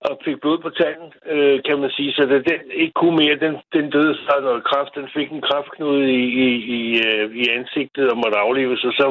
og 0.08 0.20
fik 0.25 0.38
blod 0.41 0.60
på 0.62 0.70
tanden, 0.70 1.10
øh, 1.34 1.60
kan 1.67 1.79
man 1.79 1.91
sige. 1.98 2.12
Så 2.13 2.22
da 2.25 2.36
den 2.51 2.62
ikke 2.72 2.94
kunne 2.94 3.17
mere, 3.22 3.44
den, 3.46 3.56
den 3.74 3.89
døde 3.89 4.15
så 4.15 4.34
af 4.38 4.44
noget 4.44 4.63
kraft. 4.63 4.96
Den 4.96 5.10
fik 5.15 5.29
en 5.32 5.48
kraftknude 5.50 6.12
i, 6.22 6.24
i, 6.46 6.50
i, 6.77 6.82
øh, 7.08 7.36
i 7.41 7.44
ansigtet 7.58 8.12
og 8.12 8.17
måtte 8.17 8.38
aflives. 8.46 8.84
Og 8.84 8.94
så, 9.00 9.08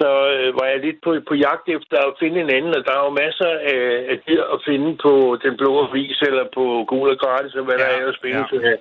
så 0.00 0.10
øh, 0.34 0.48
var 0.58 0.66
jeg 0.72 0.80
lidt 0.86 0.98
på, 1.04 1.10
på 1.28 1.34
jagt 1.46 1.66
efter 1.76 1.96
at 2.08 2.18
finde 2.20 2.38
en 2.40 2.54
anden, 2.56 2.74
og 2.78 2.82
der 2.86 2.94
er 2.96 3.04
jo 3.04 3.20
masser 3.24 3.50
af, 3.72 3.82
af 4.12 4.16
dyr 4.28 4.42
at 4.54 4.58
finde 4.68 4.90
på 5.04 5.12
den 5.44 5.56
blå 5.60 5.70
avis, 5.84 6.18
eller 6.28 6.44
på 6.56 6.64
gul 6.90 7.08
og 7.14 7.18
gratis, 7.18 7.54
og 7.54 7.64
hvad 7.64 7.78
ja, 7.78 7.82
der 7.82 7.88
er 7.88 8.08
at 8.08 8.18
spille 8.18 8.44
ja. 8.52 8.70
ja. 8.70 8.76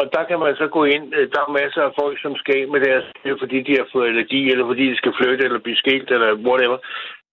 Og 0.00 0.06
der 0.14 0.22
kan 0.28 0.38
man 0.38 0.56
så 0.56 0.66
gå 0.76 0.84
ind. 0.84 1.06
øh, 1.16 1.28
Der 1.32 1.40
er 1.40 1.58
masser 1.62 1.82
af 1.82 1.92
folk, 2.00 2.16
som 2.22 2.36
skal 2.36 2.68
med 2.68 2.80
deres 2.80 3.06
dyr, 3.24 3.36
fordi 3.42 3.58
de 3.68 3.72
har 3.80 3.88
fået 3.92 4.08
allergi, 4.08 4.50
eller 4.50 4.66
fordi 4.66 4.84
de 4.90 4.96
skal 4.96 5.14
flytte, 5.20 5.44
eller 5.44 5.58
blive 5.58 5.82
skilt, 5.82 6.10
eller 6.10 6.30
whatever. 6.48 6.78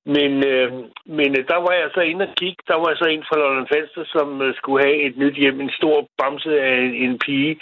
Men, 0.06 0.32
øh, 0.52 0.72
men 1.18 1.30
øh, 1.40 1.44
der 1.52 1.60
var 1.66 1.74
jeg 1.82 1.90
så 1.94 2.02
inde 2.02 2.28
og 2.28 2.34
kigge. 2.42 2.62
Der 2.68 2.78
var 2.82 2.88
jeg 2.90 2.98
så 2.98 3.06
en 3.06 3.24
fra 3.28 3.40
Lolland 3.40 3.68
Falster, 3.74 4.04
som 4.16 4.42
øh, 4.42 4.56
skulle 4.56 4.84
have 4.86 4.98
et 5.08 5.18
nyt 5.18 5.36
hjem. 5.36 5.62
En 5.62 5.74
stor 5.80 6.08
bamse 6.18 6.62
af 6.62 6.76
en, 6.86 6.94
en 7.06 7.20
pige 7.20 7.60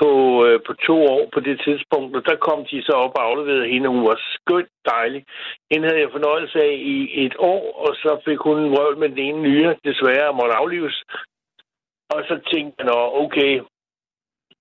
på, 0.00 0.10
øh, 0.46 0.60
på 0.66 0.72
to 0.86 0.96
år 1.14 1.22
på 1.34 1.40
det 1.40 1.56
tidspunkt. 1.64 2.16
Og 2.16 2.22
der 2.26 2.36
kom 2.46 2.64
de 2.70 2.82
så 2.82 2.92
op 2.92 3.14
og 3.18 3.24
afleverede 3.28 3.68
hende. 3.72 3.88
Hun 3.88 4.04
var 4.10 4.18
skønt 4.34 4.72
dejlig. 4.94 5.24
Hende 5.70 5.88
havde 5.88 6.00
jeg 6.00 6.10
fornøjelse 6.12 6.58
af 6.68 6.74
i 6.94 7.24
et 7.26 7.36
år, 7.38 7.62
og 7.84 7.94
så 8.02 8.20
fik 8.24 8.38
hun 8.38 8.58
en 8.58 8.70
med 9.00 9.08
den 9.08 9.18
ene 9.18 9.42
nyere, 9.42 9.76
desværre, 9.84 10.28
og 10.28 10.36
måtte 10.36 10.54
aflives. 10.54 11.02
Og 12.14 12.20
så 12.28 12.40
tænkte 12.52 12.74
jeg, 12.78 12.86
nå, 12.86 12.98
okay, 13.24 13.52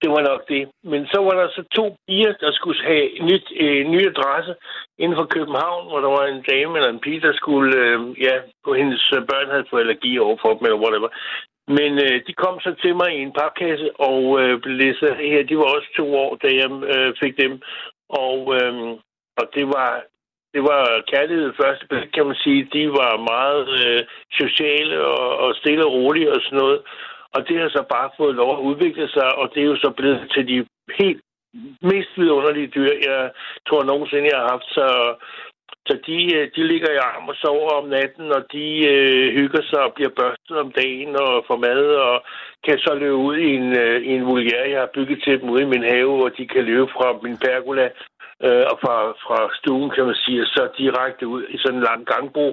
det 0.02 0.10
var 0.16 0.22
nok 0.30 0.42
det. 0.54 0.64
Men 0.92 1.02
så 1.12 1.18
var 1.28 1.36
der 1.40 1.48
så 1.50 1.64
to 1.78 1.86
piger, 2.08 2.34
der 2.44 2.52
skulle 2.52 2.82
have 2.84 3.06
en 3.18 3.26
nyt, 3.26 3.48
øh, 3.64 3.82
ny 3.94 4.02
adresse 4.12 4.54
inden 5.02 5.18
for 5.20 5.28
København, 5.36 5.88
hvor 5.90 6.00
der 6.06 6.12
var 6.18 6.26
en 6.26 6.44
dame 6.52 6.78
eller 6.78 6.92
en 6.92 7.04
pige, 7.06 7.22
der 7.28 7.34
skulle, 7.34 7.72
øh, 7.84 8.00
ja, 8.26 8.36
på 8.66 8.74
hendes 8.74 9.14
øh, 9.16 9.22
børn 9.30 9.50
havde 9.54 9.70
fået 9.70 9.82
allergi 9.82 10.20
overfor 10.20 10.50
dem, 10.54 10.66
eller 10.66 10.84
whatever. 10.84 11.10
Men 11.78 11.92
øh, 12.06 12.18
de 12.28 12.34
kom 12.44 12.60
så 12.60 12.72
til 12.82 12.96
mig 12.96 13.10
i 13.13 13.22
en 13.22 13.34
papkasse 13.40 13.88
og 14.10 14.42
øh, 14.42 14.62
blev 14.62 14.75
læst 14.82 15.00
her. 15.01 15.50
De 15.50 15.58
var 15.58 15.70
også 15.75 15.90
to 15.98 16.06
år, 16.24 16.32
da 16.44 16.48
jeg 16.62 16.70
øh, 16.94 17.13
fik 17.24 17.34
dem. 17.44 17.62
Og, 18.10 18.38
øh, 18.58 18.74
og 19.40 19.46
det 19.56 19.66
var 19.75 19.90
det 20.54 20.63
var 20.63 21.04
kærlighed 21.13 21.54
første 21.62 21.86
kan 22.13 22.25
man 22.25 22.36
sige. 22.36 22.70
De 22.74 22.84
var 22.90 23.28
meget 23.34 23.68
øh, 23.86 24.01
sociale 24.42 25.06
og, 25.06 25.38
og 25.38 25.56
stille 25.56 25.86
og 25.86 25.94
rolige 25.94 26.32
og 26.36 26.42
sådan 26.42 26.58
noget. 26.58 26.82
Og 27.36 27.48
det 27.48 27.60
har 27.60 27.70
så 27.70 27.84
bare 27.96 28.10
fået 28.18 28.36
lov 28.36 28.51
at 28.58 28.63
udvikle 28.70 29.08
sig, 29.10 29.36
og 29.40 29.51
det 29.54 29.62
er 29.62 29.70
jo 29.74 29.75
så 29.75 29.94
blevet 29.98 30.32
til 30.34 30.48
de 30.48 30.66
helt 31.00 31.22
mest 31.82 32.12
vidunderlige 32.18 32.68
dyr, 32.75 32.92
jeg 33.10 33.32
tror 33.68 33.84
nogensinde, 33.84 34.30
jeg 34.32 34.40
har 34.40 34.50
haft. 34.54 34.68
Så, 34.78 34.88
så 35.88 35.94
de, 36.08 36.18
øh, 36.38 36.46
de 36.56 36.62
ligger 36.72 36.92
i 36.92 37.04
arm 37.10 37.30
og 37.32 37.36
sover 37.36 37.72
om 37.82 37.88
natten, 37.90 38.28
og 38.38 38.42
de 38.54 38.66
øh, 38.94 39.28
hygger 39.40 39.64
sig 39.70 39.82
og 39.88 39.94
bliver 39.94 40.14
børstet 40.22 40.56
om 40.64 40.72
dagen 40.82 41.12
og 41.24 41.32
får 41.48 41.58
mad, 41.68 41.84
og 42.08 42.16
kan 42.66 42.78
så 42.86 42.94
løbe 43.02 43.20
ud 43.30 43.38
i 43.38 43.50
en, 43.60 43.70
øh, 43.84 44.02
i 44.10 44.12
en 44.18 44.26
vulgær, 44.26 44.64
jeg 44.74 44.80
har 44.80 44.96
bygget 44.98 45.20
til 45.24 45.40
dem 45.40 45.50
ude 45.50 45.64
i 45.64 45.72
min 45.74 45.84
have, 45.94 46.12
hvor 46.18 46.30
de 46.38 46.48
kan 46.48 46.64
løbe 46.64 46.88
fra 46.96 47.08
min 47.24 47.38
pergola 47.38 47.86
øh, 48.46 48.64
og 48.72 48.76
fra, 48.84 48.96
fra 49.26 49.38
stuen, 49.60 49.90
kan 49.96 50.06
man 50.10 50.18
sige, 50.26 50.46
så 50.46 50.64
direkte 50.78 51.24
ud 51.28 51.44
i 51.56 51.58
sådan 51.58 51.78
en 51.80 51.84
lang 51.90 52.02
gangbro, 52.12 52.48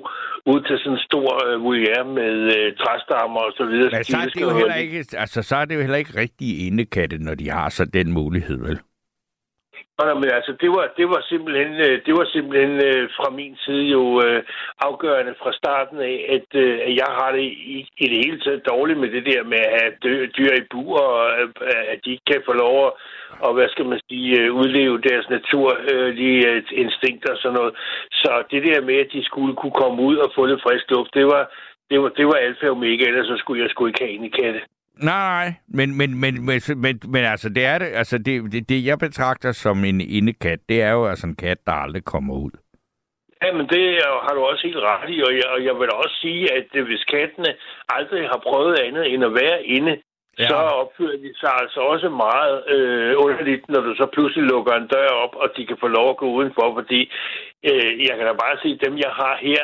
ud 0.52 0.60
til 0.66 0.78
sådan 0.78 0.92
en 0.92 1.04
stor 1.08 1.28
øh, 1.46 1.62
vulgær 1.66 2.02
med 2.18 2.34
øh, 2.56 2.66
træstammer 2.82 3.40
og 3.48 3.52
så 3.58 3.64
videre. 3.70 3.90
Men 3.92 4.04
Så 4.04 4.10
så 4.10 4.16
de 4.16 4.22
er, 4.22 4.28
det 4.34 4.42
jo 4.48 4.56
heller 4.60 4.80
ikke, 4.84 4.98
altså, 5.24 5.42
så 5.42 5.56
er 5.56 5.64
det 5.64 5.74
jo 5.74 5.80
heller 5.80 6.02
ikke 6.04 6.14
rigtig 6.24 6.66
indekatte, 6.66 7.16
når 7.18 7.34
de 7.34 7.50
har 7.50 7.68
så 7.68 7.84
den 7.84 8.12
mulighed, 8.12 8.58
vel? 8.66 8.78
Nå, 9.98 10.14
men 10.14 10.30
altså, 10.38 10.52
det 10.62 10.70
var, 10.76 10.84
det 10.96 11.06
var 11.12 11.20
simpelthen, 11.28 11.72
øh, 11.86 11.96
det 12.06 12.14
var 12.18 12.26
simpelthen 12.34 12.74
øh, 12.88 13.08
fra 13.16 13.30
min 13.30 13.56
side 13.64 13.84
jo 13.96 14.22
øh, 14.26 14.42
afgørende 14.88 15.34
fra 15.42 15.52
starten 15.52 15.98
af, 16.00 16.16
at, 16.36 16.48
øh, 16.62 16.78
at 16.86 16.94
jeg 17.02 17.10
har 17.18 17.30
det 17.32 17.44
i, 17.76 17.78
i 18.02 18.06
det 18.12 18.18
hele 18.24 18.40
taget 18.40 18.68
dårligt 18.72 19.00
med 19.00 19.10
det 19.16 19.24
der 19.26 19.42
med 19.44 19.58
at 19.58 19.80
have 19.80 19.92
dø, 20.04 20.26
dyr 20.38 20.52
i 20.62 20.68
bur, 20.70 20.98
og 20.98 21.40
øh, 21.40 21.84
at 21.92 21.98
de 22.04 22.10
ikke 22.10 22.28
kan 22.32 22.42
få 22.46 22.52
lov 22.52 22.86
at, 22.86 22.92
og, 23.44 23.54
hvad 23.54 23.68
skal 23.68 23.86
man 23.86 24.00
sige, 24.08 24.40
øh, 24.40 24.54
udleve 24.54 25.00
deres 25.08 25.26
naturlige 25.30 26.48
øh, 26.48 26.56
øh 26.56 26.62
instinkter 26.82 27.32
og 27.32 27.38
sådan 27.38 27.58
noget. 27.60 27.74
Så 28.12 28.30
det 28.50 28.62
der 28.68 28.80
med, 28.80 28.96
at 29.04 29.12
de 29.12 29.24
skulle 29.24 29.54
kunne 29.56 29.78
komme 29.82 30.02
ud 30.02 30.16
og 30.16 30.32
få 30.34 30.46
lidt 30.46 30.62
frisk 30.62 30.90
luft, 30.90 31.14
det 31.14 31.26
var, 31.26 31.44
det 31.90 32.02
var, 32.02 32.08
det 32.08 32.26
var 32.26 32.38
alfa 32.46 32.66
og 32.66 32.76
omega, 32.76 33.04
ellers 33.04 33.26
så 33.26 33.36
skulle 33.38 33.62
jeg 33.62 33.70
skulle 33.70 33.90
ikke 33.90 34.04
have 34.04 34.14
en 34.16 34.24
i 34.24 34.28
katte. 34.28 34.60
Nej, 35.02 35.44
nej, 35.44 35.52
men, 35.68 35.96
men, 35.96 36.20
men, 36.20 36.44
men, 36.46 36.60
men, 36.76 37.00
men 37.08 37.24
altså, 37.24 37.48
det 37.48 37.64
er 37.64 37.78
det, 37.78 37.86
altså, 37.86 38.18
det, 38.18 38.52
det, 38.52 38.68
det, 38.68 38.84
jeg 38.86 38.98
betragter 38.98 39.52
som 39.52 39.84
en 39.84 40.00
indekat, 40.00 40.58
det 40.68 40.82
er 40.82 40.90
jo 40.92 41.06
altså 41.06 41.26
en 41.26 41.36
kat, 41.36 41.58
der 41.66 41.72
aldrig 41.72 42.04
kommer 42.04 42.34
ud. 42.34 42.50
Ja, 43.42 43.52
men 43.52 43.66
det 43.68 43.84
har 44.24 44.32
du 44.34 44.40
også 44.40 44.66
helt 44.66 44.76
ret 44.90 45.10
i, 45.10 45.20
og 45.26 45.32
jeg, 45.38 45.44
og 45.54 45.64
jeg 45.64 45.74
vil 45.80 45.88
også 45.92 46.16
sige, 46.20 46.52
at 46.58 46.66
øh, 46.74 46.86
hvis 46.86 47.04
kattene 47.04 47.50
aldrig 47.88 48.22
har 48.32 48.40
prøvet 48.48 48.78
andet 48.78 49.14
end 49.14 49.24
at 49.24 49.34
være 49.34 49.64
inde, 49.64 49.96
Ja. 50.40 50.48
så 50.48 50.54
opfører 50.54 51.16
de 51.24 51.30
sig 51.40 51.52
altså 51.62 51.80
også 51.80 52.08
meget 52.08 52.56
øh, 52.74 53.14
underligt, 53.24 53.68
når 53.68 53.80
du 53.80 53.94
så 53.94 54.06
pludselig 54.14 54.44
lukker 54.52 54.72
en 54.74 54.86
dør 54.86 55.08
op, 55.24 55.34
og 55.42 55.48
de 55.56 55.66
kan 55.66 55.76
få 55.80 55.88
lov 55.88 56.10
at 56.10 56.16
gå 56.16 56.26
udenfor, 56.38 56.74
fordi 56.78 57.00
øh, 57.70 57.90
jeg 58.06 58.14
kan 58.16 58.26
da 58.26 58.32
bare 58.44 58.56
se, 58.62 58.78
dem 58.84 58.94
jeg 59.06 59.12
har 59.20 59.34
her, 59.48 59.62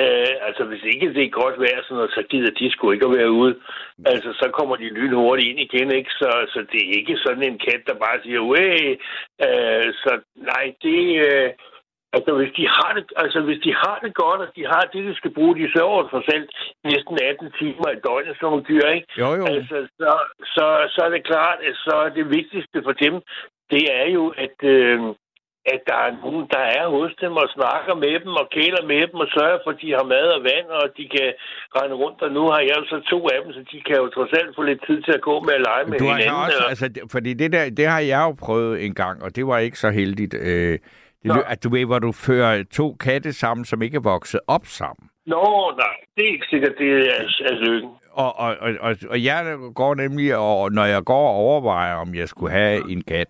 øh, 0.00 0.32
altså 0.46 0.62
hvis 0.64 0.84
ikke 0.92 1.14
det 1.14 1.24
er 1.24 1.38
godt 1.42 1.56
vejr, 1.60 1.82
sådan 1.82 1.96
noget, 1.96 2.10
så 2.10 2.22
gider 2.30 2.50
de 2.50 2.70
sgu 2.70 2.90
ikke 2.90 3.06
at 3.06 3.16
være 3.18 3.30
ude. 3.30 3.54
Altså, 4.06 4.30
så 4.40 4.50
kommer 4.58 4.76
de 4.76 4.94
lynhurtigt 4.98 5.48
ind 5.48 5.60
igen, 5.60 5.90
ikke? 5.98 6.10
Så, 6.10 6.30
så 6.52 6.58
det 6.72 6.80
er 6.82 6.98
ikke 6.98 7.16
sådan 7.16 7.42
en 7.42 7.58
kat, 7.58 7.82
der 7.86 7.94
bare 7.94 8.18
siger, 8.22 8.40
Way! 8.52 8.78
Øh, 9.46 9.88
så 10.02 10.12
nej, 10.36 10.64
det... 10.82 11.00
Øh, 11.26 11.50
Altså, 12.16 12.32
hvis 12.38 12.52
de 12.58 12.64
har 12.76 12.90
det, 12.96 13.04
altså, 13.16 13.40
hvis 13.40 13.60
de 13.66 13.72
har 13.82 13.98
det 14.04 14.14
godt, 14.14 14.40
og 14.44 14.48
de 14.56 14.64
har 14.72 14.84
det, 14.92 15.04
de 15.08 15.14
skal 15.14 15.34
bruge, 15.36 15.58
de 15.60 15.72
sover 15.76 16.08
for 16.10 16.22
selv 16.30 16.48
næsten 16.84 17.18
18 17.22 17.52
timer 17.60 17.88
i 17.90 18.02
døgnet, 18.06 18.36
sådan 18.36 18.46
nogle 18.48 18.64
dyr, 18.70 18.86
ikke? 18.96 19.08
Jo, 19.22 19.28
jo. 19.40 19.44
Altså, 19.52 19.76
så, 19.98 20.12
så, 20.54 20.64
så 20.94 21.00
er 21.06 21.10
det 21.10 21.24
klart, 21.32 21.58
at 21.68 21.74
så 21.86 21.94
er 22.06 22.10
det 22.18 22.30
vigtigste 22.38 22.78
for 22.86 22.92
dem, 23.04 23.14
det 23.72 23.84
er 24.00 24.08
jo, 24.16 24.24
at, 24.44 24.56
øh, 24.74 25.00
at 25.74 25.80
der 25.90 25.98
er 26.06 26.12
nogen, 26.24 26.44
der 26.54 26.64
er 26.78 26.84
hos 26.96 27.12
dem 27.22 27.32
og 27.42 27.48
snakker 27.58 27.94
med 28.04 28.14
dem 28.24 28.32
og 28.42 28.46
kæler 28.56 28.82
med 28.92 29.02
dem 29.10 29.18
og 29.24 29.28
sørger 29.36 29.58
for, 29.64 29.70
at 29.74 29.80
de 29.82 29.90
har 29.98 30.04
mad 30.14 30.26
og 30.36 30.42
vand, 30.50 30.66
og 30.80 30.84
de 30.98 31.04
kan 31.16 31.28
rende 31.76 31.94
rundt. 32.02 32.22
Og 32.26 32.30
nu 32.36 32.42
har 32.52 32.60
jeg 32.68 32.74
altså 32.80 32.96
to 33.12 33.18
af 33.34 33.38
dem, 33.44 33.52
så 33.56 33.60
de 33.72 33.78
kan 33.86 33.96
jo 34.02 34.06
trods 34.16 34.32
alt 34.32 34.56
få 34.56 34.62
lidt 34.62 34.82
tid 34.86 34.98
til 35.02 35.12
at 35.18 35.22
gå 35.28 35.34
med 35.46 35.54
at 35.58 35.64
lege 35.68 35.84
med 35.90 35.98
Du 35.98 36.06
har 36.06 36.16
hinanden. 36.16 36.44
også, 36.46 36.62
og- 36.64 36.68
altså, 36.72 36.86
fordi 37.14 37.30
det 37.34 37.52
der, 37.52 37.64
det 37.70 37.86
har 37.86 38.00
jeg 38.12 38.20
jo 38.28 38.32
prøvet 38.46 38.84
en 38.86 38.94
gang, 38.94 39.16
og 39.24 39.36
det 39.36 39.46
var 39.46 39.58
ikke 39.58 39.78
så 39.78 39.90
heldigt. 39.90 40.34
Øh, 40.34 40.72
det, 40.72 40.80
Nå. 41.24 41.34
at 41.52 41.64
du 41.64 41.68
ved, 41.70 41.84
hvor 41.86 41.98
du 41.98 42.12
fører 42.12 42.64
to 42.78 42.86
katte 43.06 43.32
sammen, 43.32 43.64
som 43.64 43.82
ikke 43.82 43.96
er 43.96 44.06
vokset 44.14 44.40
op 44.46 44.66
sammen. 44.66 45.08
Nå, 45.26 45.42
nej, 45.78 45.94
det 46.16 46.22
er 46.26 46.32
ikke 46.32 46.46
sikkert, 46.50 46.74
det 46.78 46.88
er, 46.90 47.22
er 47.50 47.54
lykken. 47.64 47.90
Og, 48.12 48.38
og, 48.38 48.56
og, 48.60 48.70
og, 48.80 48.96
og 49.10 49.24
jeg 49.24 49.56
går 49.74 49.94
nemlig, 49.94 50.36
og 50.36 50.72
når 50.72 50.84
jeg 50.84 51.02
går 51.04 51.28
og 51.28 51.34
overvejer, 51.34 51.94
om 51.94 52.14
jeg 52.14 52.28
skulle 52.28 52.52
have 52.52 52.90
en 52.90 53.02
kat, 53.08 53.26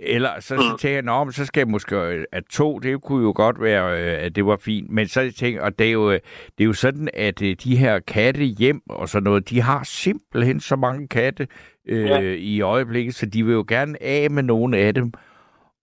eller 0.00 0.30
så, 0.40 0.56
så 0.56 0.76
tænker 0.80 0.94
jeg, 0.96 1.02
Nå, 1.02 1.24
men 1.24 1.32
så 1.32 1.44
skal 1.46 1.60
jeg 1.60 1.68
måske, 1.68 1.96
øh, 1.96 2.24
at 2.32 2.42
to, 2.50 2.78
det 2.78 3.02
kunne 3.02 3.22
jo 3.24 3.32
godt 3.36 3.62
være, 3.62 4.00
øh, 4.02 4.24
at 4.24 4.36
det 4.36 4.46
var 4.46 4.56
fint. 4.56 4.90
Men 4.90 5.08
så 5.08 5.20
tænker 5.36 5.58
jeg, 5.60 5.60
og 5.62 5.78
det 5.78 5.86
er 5.88 5.92
jo, 5.92 6.10
øh, 6.10 6.20
det 6.58 6.64
er 6.64 6.66
jo 6.66 6.72
sådan, 6.72 7.08
at 7.14 7.38
de 7.40 7.76
her 7.76 7.98
katte 7.98 8.44
hjem 8.44 8.80
og 8.90 9.08
sådan 9.08 9.24
noget, 9.24 9.50
de 9.50 9.60
har 9.60 9.82
simpelthen 9.84 10.60
så 10.60 10.76
mange 10.76 11.08
katte 11.08 11.46
øh, 11.88 12.04
Ja. 12.06 12.20
i 12.20 12.60
øjeblikket, 12.60 13.14
så 13.14 13.26
de 13.26 13.44
vil 13.44 13.52
jo 13.52 13.64
gerne 13.68 14.02
af 14.02 14.30
med 14.30 14.42
nogle 14.42 14.78
af 14.78 14.94
dem. 14.94 15.12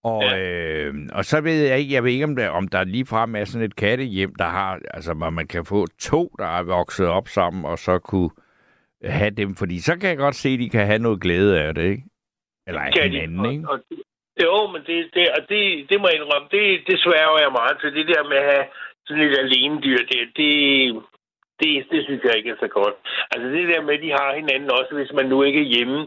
Og, 0.03 0.23
Ja. 0.23 0.39
øh, 0.39 0.93
og 1.11 1.25
så 1.25 1.41
ved 1.41 1.63
jeg 1.67 1.79
ikke, 1.79 1.93
jeg 1.93 2.03
ved 2.03 2.11
ikke, 2.11 2.25
om 2.25 2.35
der, 2.35 2.49
om 2.49 2.67
der 2.67 2.83
ligefrem 2.83 3.35
er 3.35 3.45
sådan 3.45 3.65
et 3.65 3.75
kattehjem, 3.75 4.35
der 4.35 4.45
har, 4.45 4.79
altså 4.93 5.13
hvor 5.13 5.29
man 5.29 5.47
kan 5.47 5.65
få 5.65 5.87
to, 5.99 6.35
der 6.39 6.57
er 6.59 6.63
vokset 6.63 7.07
op 7.07 7.27
sammen, 7.27 7.65
og 7.65 7.79
så 7.79 7.99
kunne 7.99 8.29
have 9.03 9.29
dem, 9.29 9.55
fordi 9.55 9.79
så 9.79 9.95
kan 9.97 10.09
jeg 10.09 10.17
godt 10.17 10.35
se, 10.35 10.49
at 10.49 10.59
de 10.59 10.69
kan 10.69 10.85
have 10.85 10.99
noget 10.99 11.21
glæde 11.21 11.61
af 11.61 11.75
det, 11.75 11.83
ikke? 11.83 12.03
Eller 12.67 12.81
af 12.81 12.93
Kan 12.93 13.11
de? 13.11 13.19
hinanden, 13.19 13.51
ikke? 13.51 13.69
Og, 13.69 13.73
og, 13.73 13.79
jo, 14.45 14.55
men 14.73 14.81
det, 14.87 14.97
det, 15.15 15.23
og 15.37 15.41
det, 15.51 15.63
det 15.89 15.97
må 15.99 16.05
jeg 16.07 16.17
indrømme, 16.17 16.47
det, 16.51 16.65
det 16.89 16.97
sværger 17.05 17.39
jeg 17.45 17.51
meget 17.59 17.75
til. 17.81 17.95
Det 17.99 18.07
der 18.13 18.29
med 18.31 18.37
at 18.43 18.49
have 18.53 18.65
sådan 19.07 19.23
et 19.23 19.37
alene 19.45 19.77
dyr, 19.85 20.01
det, 20.11 20.21
det, 20.39 20.51
det, 21.59 21.69
det 21.91 21.99
synes 22.05 22.23
jeg 22.23 22.37
ikke 22.37 22.51
er 22.55 22.59
så 22.65 22.69
godt. 22.79 22.95
Altså 23.31 23.47
det 23.55 23.65
der 23.71 23.81
med, 23.81 23.93
at 23.97 24.05
de 24.05 24.11
har 24.19 24.39
hinanden 24.39 24.71
også, 24.79 24.91
hvis 24.95 25.13
man 25.19 25.27
nu 25.29 25.37
ikke 25.43 25.61
er 25.65 25.71
hjemme, 25.75 25.99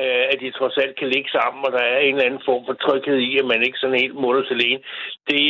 øh, 0.00 0.24
at 0.32 0.38
de 0.42 0.56
trods 0.58 0.76
alt 0.82 0.96
kan 0.98 1.08
ligge 1.14 1.30
sammen, 1.38 1.60
og 1.66 1.72
der 1.76 1.84
er 1.92 1.98
en 1.98 2.14
eller 2.14 2.28
anden 2.28 2.46
form 2.48 2.62
for 2.66 2.76
tryghed 2.84 3.18
i, 3.28 3.38
at 3.38 3.46
man 3.52 3.62
ikke 3.66 3.78
sådan 3.80 4.00
helt 4.02 4.16
mutters 4.22 4.50
alene. 4.56 4.80
Det, 5.30 5.42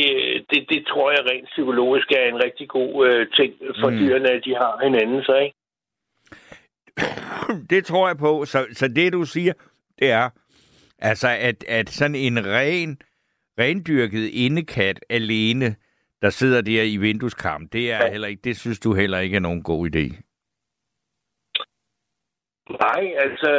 det, 0.49 0.59
det 0.71 0.81
tror 0.91 1.07
jeg 1.11 1.21
rent 1.31 1.49
psykologisk 1.53 2.07
er 2.11 2.25
en 2.33 2.43
rigtig 2.45 2.67
god 2.77 3.07
øh, 3.07 3.27
ting 3.37 3.51
for 3.81 3.89
mm. 3.89 3.97
dyrene, 3.99 4.29
at 4.37 4.45
de 4.47 4.53
har 4.61 4.73
hinanden, 4.83 5.23
så 5.23 5.35
ikke? 5.45 5.55
det 7.73 7.85
tror 7.85 8.07
jeg 8.07 8.17
på. 8.17 8.45
Så, 8.45 8.59
så 8.71 8.87
det, 8.87 9.13
du 9.13 9.23
siger, 9.25 9.53
det 9.99 10.11
er, 10.11 10.29
altså, 11.09 11.27
at, 11.49 11.59
at 11.79 11.89
sådan 11.89 12.15
en 12.15 12.35
ren, 12.45 12.91
rendyrket 13.59 14.25
indekat 14.45 14.99
alene, 15.09 15.75
der 16.21 16.29
sidder 16.29 16.61
der 16.61 16.83
i 16.83 16.97
vindueskarmen, 16.97 17.67
det 17.67 17.91
er 17.91 17.99
Ja. 18.05 18.11
heller 18.11 18.27
ikke, 18.27 18.41
det 18.43 18.57
synes 18.57 18.79
du 18.79 18.93
heller 18.93 19.19
ikke 19.19 19.35
er 19.35 19.45
nogen 19.47 19.63
god 19.63 19.81
idé. 19.89 20.05
Nej, 22.85 23.03
altså, 23.25 23.51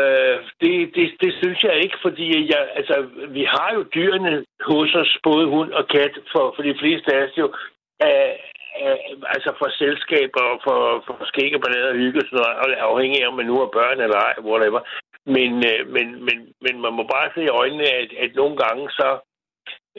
det, 0.60 0.72
det, 0.96 1.06
det 1.22 1.32
synes 1.42 1.60
jeg 1.64 1.74
ikke, 1.84 1.98
fordi 2.02 2.26
jeg, 2.52 2.62
altså, 2.78 2.96
vi 3.36 3.44
har 3.54 3.70
jo 3.74 3.82
dyrene 3.94 4.44
hos 4.70 4.94
os, 4.94 5.18
både 5.22 5.46
hund 5.54 5.70
og 5.72 5.84
kat, 5.88 6.14
for, 6.32 6.44
for 6.56 6.62
de 6.62 6.74
fleste 6.80 7.08
af 7.16 7.20
os 7.26 7.34
jo, 7.38 7.46
af, 8.00 8.20
af, 8.86 8.94
altså 9.34 9.50
for 9.58 9.68
selskaber 9.82 10.42
og 10.52 10.58
for, 10.66 10.78
for 11.06 11.24
skæg 11.32 11.50
og 11.56 11.60
ballade 11.62 11.88
og 11.92 11.96
hygge 12.02 12.18
og 12.22 12.26
sådan 12.26 12.38
noget, 12.38 12.56
og 12.82 12.90
afhængig 12.92 13.18
af, 13.22 13.28
om 13.28 13.34
man 13.40 13.46
nu 13.46 13.54
har 13.62 13.70
børn 13.78 13.98
eller 14.00 14.18
ej, 14.28 14.34
whatever. 14.50 14.80
Men, 15.34 15.50
øh, 15.70 15.80
men, 15.94 16.06
men, 16.26 16.38
men 16.64 16.74
man 16.84 16.92
må 16.98 17.02
bare 17.14 17.28
se 17.34 17.42
i 17.44 17.56
øjnene, 17.62 17.86
at, 18.00 18.10
at 18.24 18.30
nogle 18.34 18.56
gange 18.56 18.90
så, 18.90 19.08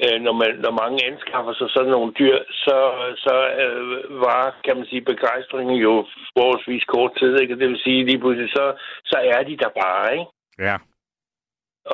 øh, 0.04 0.18
når, 0.26 0.34
man, 0.42 0.52
når 0.64 0.72
mange 0.82 1.00
anskaffer 1.10 1.54
sig 1.54 1.70
sådan 1.70 1.92
nogle 1.92 2.12
dyr, 2.20 2.38
så, 2.66 2.78
så 3.26 3.36
øh, 3.64 4.22
var, 4.26 4.60
kan 4.66 4.78
man 4.78 4.86
sige, 4.86 5.10
begejstringen 5.12 5.78
jo 5.88 5.94
forholdsvis 6.38 6.84
kort 6.84 7.12
tid. 7.20 7.40
Ikke? 7.42 7.60
Det 7.60 7.70
vil 7.70 7.84
sige, 7.86 8.06
lige 8.06 8.20
pludselig, 8.20 8.50
så, 8.50 8.66
så 9.06 9.18
er 9.34 9.44
de 9.44 9.58
der 9.58 9.72
bare, 9.84 10.14
ikke? 10.14 10.26
Ja. 10.60 10.78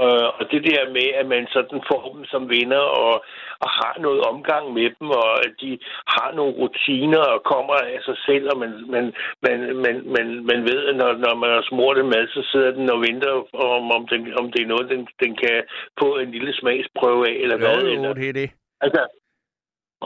Og, 0.04 0.18
og 0.40 0.44
det 0.52 0.62
der 0.70 0.94
med, 0.98 1.08
at 1.20 1.26
man 1.34 1.48
sådan 1.56 1.82
får 1.92 2.02
dem 2.16 2.26
som 2.26 2.50
venner 2.50 2.84
og, 3.04 3.14
og 3.64 3.70
har 3.80 3.96
noget 4.06 4.22
omgang 4.32 4.74
med 4.78 4.90
dem, 4.98 5.08
og 5.10 5.30
at 5.46 5.54
de 5.62 5.72
har 6.16 6.30
nogle 6.38 6.54
rutiner 6.62 7.24
og 7.36 7.44
kommer 7.54 7.74
af 7.74 8.00
sig 8.08 8.18
selv, 8.28 8.46
og 8.52 8.58
man, 8.64 8.72
man, 8.96 9.06
man, 9.46 9.58
man, 9.84 9.96
man, 10.16 10.28
man 10.50 10.60
ved, 10.70 10.80
at 10.90 10.96
når, 10.96 11.12
når 11.26 11.36
man 11.44 11.50
har 11.50 11.64
smurt 11.70 11.98
det 11.98 12.06
mad, 12.06 12.28
så 12.28 12.42
sidder 12.52 12.72
den 12.72 12.90
og 12.90 13.00
venter 13.08 13.32
om, 13.78 13.92
om, 13.98 14.08
den, 14.08 14.22
om 14.40 14.52
det 14.52 14.62
er 14.62 14.72
noget, 14.74 14.90
den, 14.94 15.08
den 15.24 15.36
kan 15.44 15.58
få 16.00 16.18
en 16.18 16.32
lille 16.32 16.54
smagsprøve 16.60 17.22
af, 17.30 17.36
eller 17.44 17.58
hvad. 17.58 17.78
Jo, 17.82 17.88
Eller, 17.92 18.14
det 18.14 18.30
er 18.30 18.34
det. 18.34 18.50
Altså, 18.86 19.02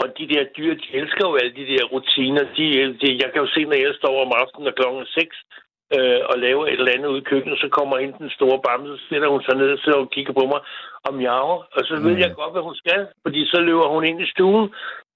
og 0.01 0.07
de 0.17 0.25
der 0.33 0.43
dyr, 0.57 0.73
de 0.83 0.87
elsker 0.99 1.23
jo 1.29 1.35
alle 1.41 1.55
de 1.59 1.67
der 1.73 1.83
rutiner. 1.93 2.43
De, 2.57 2.65
de, 3.01 3.07
jeg 3.23 3.29
kan 3.31 3.41
jo 3.43 3.49
se, 3.55 3.61
når 3.63 3.79
jeg 3.85 3.93
står 4.01 4.15
om 4.25 4.31
aftenen 4.41 4.67
og 4.67 4.75
klokken 4.75 5.05
6 5.05 5.37
øh, 5.95 6.21
og 6.29 6.35
laver 6.45 6.63
et 6.65 6.79
eller 6.79 6.95
andet 6.95 7.09
ude 7.13 7.21
i 7.23 7.29
køkkenet, 7.31 7.59
så 7.59 7.67
kommer 7.77 7.97
ind 7.97 8.13
den 8.13 8.29
store 8.37 8.59
bamse, 8.65 8.97
så 8.97 9.05
sætter 9.09 9.27
hun 9.33 9.43
sig 9.43 9.55
ned 9.61 9.69
og 9.75 9.79
sidder 9.79 9.99
og 9.99 10.11
kigger 10.15 10.33
på 10.33 10.45
mig 10.53 10.61
og 11.07 11.13
miaver. 11.13 11.59
Og 11.75 11.81
så 11.87 11.93
ved 12.05 12.13
Mm. 12.15 12.19
jeg 12.23 12.33
godt, 12.41 12.51
hvad 12.53 12.61
hun 12.69 12.75
skal, 12.83 13.07
fordi 13.25 13.41
så 13.51 13.57
løber 13.61 13.87
hun 13.95 14.03
ind 14.09 14.21
i 14.21 14.31
stuen 14.33 14.65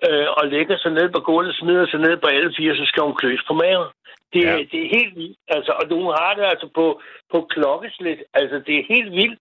øh, 0.08 0.28
og 0.38 0.44
lægger 0.48 0.78
sig 0.78 0.92
ned 0.92 1.08
på 1.16 1.20
gulvet, 1.20 1.56
smider 1.56 1.86
sig 1.88 2.00
ned 2.00 2.18
på 2.18 2.28
alle 2.36 2.52
fire, 2.58 2.76
så 2.76 2.86
skal 2.86 3.04
hun 3.04 3.16
kløs 3.22 3.44
på 3.48 3.54
maven. 3.54 3.90
Det, 4.34 4.44
Ja. 4.46 4.58
det 4.72 4.80
er 4.86 4.90
helt 4.98 5.16
vildt. 5.16 5.38
Altså, 5.56 5.72
og 5.80 5.84
hun 6.04 6.14
har 6.20 6.34
det 6.38 6.44
altså 6.54 6.68
på, 6.76 6.86
på 7.32 7.38
klokkeslæt. 7.54 8.20
Altså, 8.34 8.58
det 8.68 8.74
er 8.80 8.84
helt 8.94 9.12
vildt. 9.20 9.40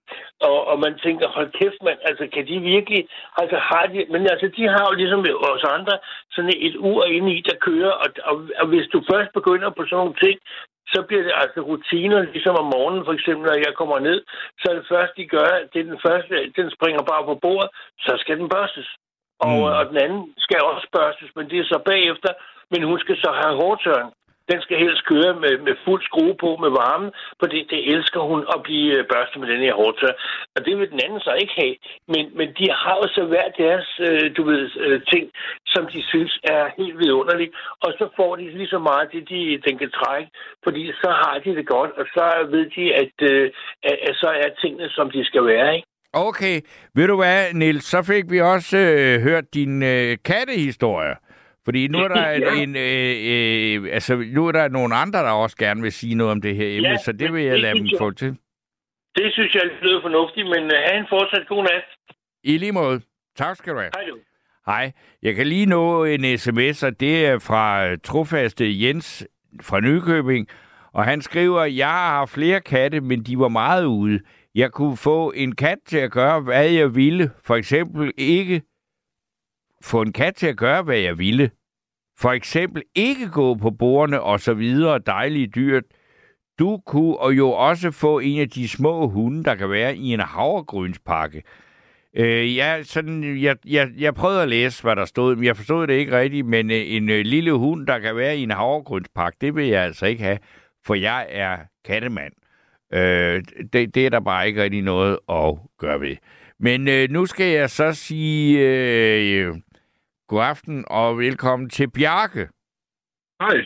Og, 0.48 0.58
og 0.70 0.76
man 0.84 0.94
tænker, 1.04 1.28
hold 1.28 1.50
kæft, 1.60 1.80
mand, 1.86 1.98
altså, 2.10 2.24
kan 2.34 2.46
de 2.50 2.58
virkelig... 2.74 3.00
Altså, 3.40 3.56
har 3.70 3.84
de... 3.92 3.98
Men 4.12 4.22
altså, 4.32 4.46
de 4.56 4.62
har 4.74 4.84
jo 4.90 4.94
ligesom 5.00 5.20
os 5.52 5.64
andre 5.76 5.94
sådan 6.34 6.52
et 6.66 6.76
ur 6.90 7.04
inde 7.04 7.30
i, 7.36 7.40
der 7.48 7.56
kører. 7.68 7.90
Og, 8.02 8.08
og, 8.30 8.36
og 8.60 8.66
hvis 8.66 8.86
du 8.92 8.98
først 9.12 9.30
begynder 9.38 9.70
på 9.70 9.82
sådan 9.84 9.96
nogle 10.02 10.14
ting, 10.24 10.36
så 10.92 10.98
bliver 11.09 11.22
det 11.29 11.35
altså 11.42 11.61
rutiner, 11.70 12.20
ligesom 12.35 12.55
om 12.62 12.68
morgenen 12.74 13.05
for 13.05 13.12
eksempel, 13.18 13.44
når 13.46 13.59
jeg 13.66 13.74
kommer 13.81 13.98
ned, 14.09 14.18
så 14.61 14.64
er 14.70 14.74
det 14.79 14.87
første, 14.92 15.14
de 15.22 15.26
gør, 15.37 15.50
det 15.72 15.79
er 15.81 15.88
den 15.92 16.00
første, 16.07 16.35
den 16.59 16.68
springer 16.76 17.03
bare 17.11 17.24
på 17.31 17.35
bordet, 17.44 17.70
så 18.07 18.12
skal 18.22 18.38
den 18.40 18.48
børstes. 18.57 18.88
Og, 19.44 19.53
Mm. 19.57 19.62
og 19.62 19.83
den 19.90 19.98
anden 20.05 20.22
skal 20.38 20.61
også 20.72 20.87
børstes, 20.98 21.31
men 21.37 21.44
det 21.50 21.59
er 21.59 21.64
så 21.64 21.79
bagefter, 21.92 22.33
men 22.72 22.83
hun 22.83 22.98
skal 23.05 23.16
så 23.24 23.31
have 23.40 23.55
hårdtørn. 23.62 24.09
Den 24.50 24.60
skal 24.64 24.78
helst 24.84 25.02
køre 25.12 25.32
med, 25.42 25.54
med 25.66 25.74
fuld 25.84 26.02
skrue 26.08 26.36
på 26.44 26.50
med 26.64 26.70
varme, 26.82 27.08
fordi 27.42 27.60
det 27.72 27.80
elsker 27.94 28.20
hun 28.30 28.40
at 28.54 28.58
blive 28.66 28.90
øh, 28.98 29.04
børstet 29.12 29.40
med 29.40 29.48
den 29.52 29.60
her 29.66 29.74
hårdtør. 29.80 30.12
Og 30.56 30.60
det 30.66 30.78
vil 30.78 30.90
den 30.94 31.00
anden 31.04 31.20
så 31.20 31.32
ikke 31.42 31.54
have. 31.62 31.76
Men, 32.12 32.24
men 32.38 32.48
de 32.58 32.66
har 32.82 32.96
jo 33.02 33.06
så 33.16 33.22
hver 33.30 33.48
deres, 33.62 33.88
øh, 34.06 34.36
du 34.36 34.42
ved, 34.50 34.62
øh, 34.84 35.00
ting, 35.12 35.24
som 35.74 35.82
de 35.92 36.00
synes 36.12 36.32
er 36.54 36.62
helt 36.78 36.98
vidunderligt. 36.98 37.52
Og 37.84 37.90
så 37.98 38.04
får 38.16 38.36
de 38.36 38.44
lige 38.58 38.72
så 38.74 38.78
meget 38.78 39.12
det, 39.12 39.22
de, 39.32 39.40
den 39.66 39.78
kan 39.78 39.90
trække, 40.00 40.30
fordi 40.64 40.82
så 41.02 41.10
har 41.22 41.36
de 41.44 41.50
det 41.58 41.66
godt, 41.66 41.90
og 42.00 42.06
så 42.14 42.24
ved 42.54 42.66
de, 42.76 42.84
at, 43.02 43.14
øh, 43.30 43.50
at, 43.82 43.96
at 44.08 44.14
så 44.22 44.28
er 44.44 44.48
tingene, 44.62 44.88
som 44.88 45.10
de 45.10 45.24
skal 45.24 45.44
være, 45.46 45.74
ikke? 45.76 45.86
Okay, 46.12 46.60
ved 46.94 47.06
du 47.06 47.16
hvad, 47.16 47.52
Nils, 47.54 47.84
så 47.84 48.02
fik 48.02 48.24
vi 48.30 48.40
også 48.40 48.78
øh, 48.78 49.20
hørt 49.20 49.54
din 49.54 49.82
øh, 49.82 50.16
kattehistorie. 50.24 51.14
Fordi 51.70 51.88
nu 51.88 51.98
er 51.98 52.09
der 52.09 52.28
Ja. 52.46 52.62
en 52.62 52.76
øh, 52.76 53.85
øh, 53.85 53.94
altså 53.94 54.16
nu 54.16 54.46
er 54.48 54.52
der 54.52 54.68
nogle 54.68 54.94
andre, 54.94 55.18
der 55.18 55.30
også 55.30 55.56
gerne 55.56 55.83
vil 55.83 55.92
sige 55.92 56.14
noget 56.14 56.30
om 56.33 56.40
det 56.40 56.56
her 56.56 56.76
emne, 56.76 56.88
Ja, 56.88 56.96
så 56.96 57.12
det 57.12 57.33
vil 57.33 57.42
jeg 57.42 57.52
det 57.52 57.61
lade 57.61 57.74
dem 57.78 57.87
jeg- 57.87 57.98
få 57.98 58.11
til. 58.11 58.37
Det 59.16 59.33
synes 59.33 59.54
jeg 59.54 59.62
lyder 59.83 60.00
fornuftigt, 60.02 60.46
men 60.46 60.64
øh, 60.64 60.78
have 60.87 60.98
en 60.98 61.06
fortsat 61.09 61.46
god 61.48 61.62
nat. 61.62 61.85
I 62.44 62.59
lige 62.59 62.72
måde. 62.72 63.00
Tak 63.37 63.56
skal 63.56 63.72
du 63.72 63.78
have. 63.78 63.90
Hej 63.94 64.04
du. 64.11 64.18
Hej. 64.66 64.92
Jeg 65.22 65.35
kan 65.35 65.46
lige 65.46 65.66
nå 65.66 66.04
en 66.04 66.38
sms, 66.38 66.83
og 66.83 67.00
det 67.00 67.26
er 67.26 67.38
fra 67.38 67.87
øh, 67.88 67.98
trofaste 68.04 68.83
Jens 68.87 69.26
fra 69.62 69.80
Nykøbing. 69.80 70.48
Og 70.92 71.04
han 71.04 71.22
skriver, 71.22 71.64
jeg 71.64 71.88
har 71.88 72.26
flere 72.26 72.61
katte, 72.61 73.00
men 73.00 73.22
de 73.22 73.38
var 73.38 73.48
meget 73.48 73.85
ude. 73.85 74.20
Jeg 74.54 74.70
kunne 74.72 74.96
få 74.96 75.33
en 75.37 75.54
kat 75.54 75.78
til 75.87 75.98
at 75.98 76.11
gøre, 76.11 76.40
hvad 76.40 76.68
jeg 76.70 76.94
ville. 76.94 77.30
For 77.44 77.56
eksempel 77.56 78.12
ikke 78.18 78.62
få 79.83 80.02
en 80.02 80.12
kat 80.12 80.35
til 80.35 80.46
at 80.46 80.56
gøre, 80.56 80.83
hvad 80.83 80.98
jeg 80.98 81.18
ville. 81.18 81.50
For 82.20 82.30
eksempel 82.30 82.83
ikke 82.94 83.28
gå 83.28 83.54
på 83.54 83.70
bordene 83.70 84.20
og 84.20 84.40
så 84.40 84.54
videre, 84.54 84.98
dejlige 84.98 85.46
dyr. 85.46 85.80
Du 86.59 86.80
kunne 86.87 87.16
og 87.16 87.37
jo 87.37 87.50
også 87.50 87.90
få 87.90 88.18
en 88.18 88.40
af 88.40 88.50
de 88.50 88.68
små 88.68 89.09
hunde, 89.09 89.44
der 89.44 89.54
kan 89.54 89.70
være 89.70 89.96
i 89.96 90.12
en 90.12 90.20
havregrynspakke. 90.20 91.42
Øh, 92.16 92.56
ja, 92.56 92.83
sådan, 92.83 93.42
jeg, 93.42 93.56
jeg, 93.66 93.88
jeg 93.98 94.14
prøvede 94.14 94.42
at 94.42 94.48
læse, 94.48 94.83
hvad 94.83 94.96
der 94.96 95.04
stod, 95.04 95.37
men 95.37 95.44
jeg 95.44 95.56
forstod 95.56 95.87
det 95.87 95.94
ikke 95.94 96.18
rigtigt, 96.18 96.46
men 96.46 96.70
øh, 96.70 96.83
en 96.87 97.11
øh, 97.11 97.20
lille 97.24 97.52
hund, 97.52 97.87
der 97.87 97.98
kan 97.98 98.16
være 98.16 98.37
i 98.38 98.42
en 98.42 98.50
havregrynspakke, 98.50 99.38
det 99.40 99.54
vil 99.54 99.66
jeg 99.66 99.83
altså 99.83 100.06
ikke 100.06 100.22
have, 100.22 100.38
for 100.87 100.94
jeg 100.94 101.26
er 101.30 101.56
kattemand. 101.85 102.33
Øh, 102.92 103.42
det, 103.72 103.94
det 103.94 104.06
er 104.06 104.11
der 104.11 104.20
bare 104.20 104.48
ikke 104.48 104.62
rigtig 104.62 104.83
noget 104.83 105.18
at 105.28 105.54
gøre 105.78 106.00
ved. 106.00 106.16
Men 106.59 106.88
øh, 106.88 107.11
nu 107.11 107.26
skal 107.26 107.46
jeg 107.46 107.70
så 107.70 107.92
sige 107.92 108.59
øh, 108.59 109.54
god 110.30 110.42
aften 110.52 110.76
og 111.00 111.18
velkommen 111.24 111.66
til 111.76 111.88
Bjarke. 111.96 112.44
Hej. 113.42 113.56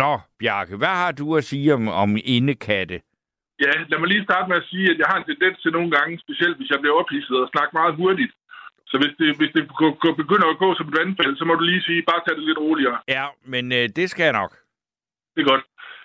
Nå, 0.00 0.12
Bjarke, 0.40 0.74
hvad 0.82 0.94
har 1.02 1.12
du 1.20 1.26
at 1.38 1.44
sige 1.50 1.74
om, 1.74 1.88
om 2.02 2.10
indekatte? 2.36 2.96
Ja, 3.64 3.72
lad 3.90 3.98
mig 3.98 4.08
lige 4.08 4.24
starte 4.28 4.48
med 4.50 4.56
at 4.62 4.68
sige, 4.70 4.86
at 4.92 4.98
jeg 5.00 5.08
har 5.10 5.18
en 5.18 5.28
tendens 5.30 5.56
til 5.62 5.72
nogle 5.76 5.90
gange, 5.96 6.12
specielt 6.24 6.56
hvis 6.56 6.70
jeg 6.72 6.80
bliver 6.80 6.96
ophidset 7.00 7.36
og 7.42 7.48
snakker 7.54 7.72
meget 7.80 7.94
hurtigt, 8.02 8.32
Så 8.90 8.94
hvis 9.02 9.14
det, 9.18 9.28
hvis 9.40 9.52
det 9.56 9.64
begynder 10.22 10.48
at 10.50 10.58
gå 10.64 10.68
som 10.74 10.88
et 10.88 10.98
vandfald, 11.00 11.36
så 11.36 11.44
må 11.44 11.52
du 11.54 11.64
lige 11.70 11.82
sige, 11.88 12.08
bare 12.10 12.20
tag 12.22 12.34
det 12.36 12.44
lidt 12.48 12.64
roligere. 12.66 12.98
Ja, 13.16 13.26
men 13.52 13.64
øh, 13.78 13.84
det 13.98 14.06
skal 14.10 14.24
jeg 14.24 14.36
nok. 14.42 14.52
Det 15.34 15.40
er 15.42 15.48
godt. 15.52 15.64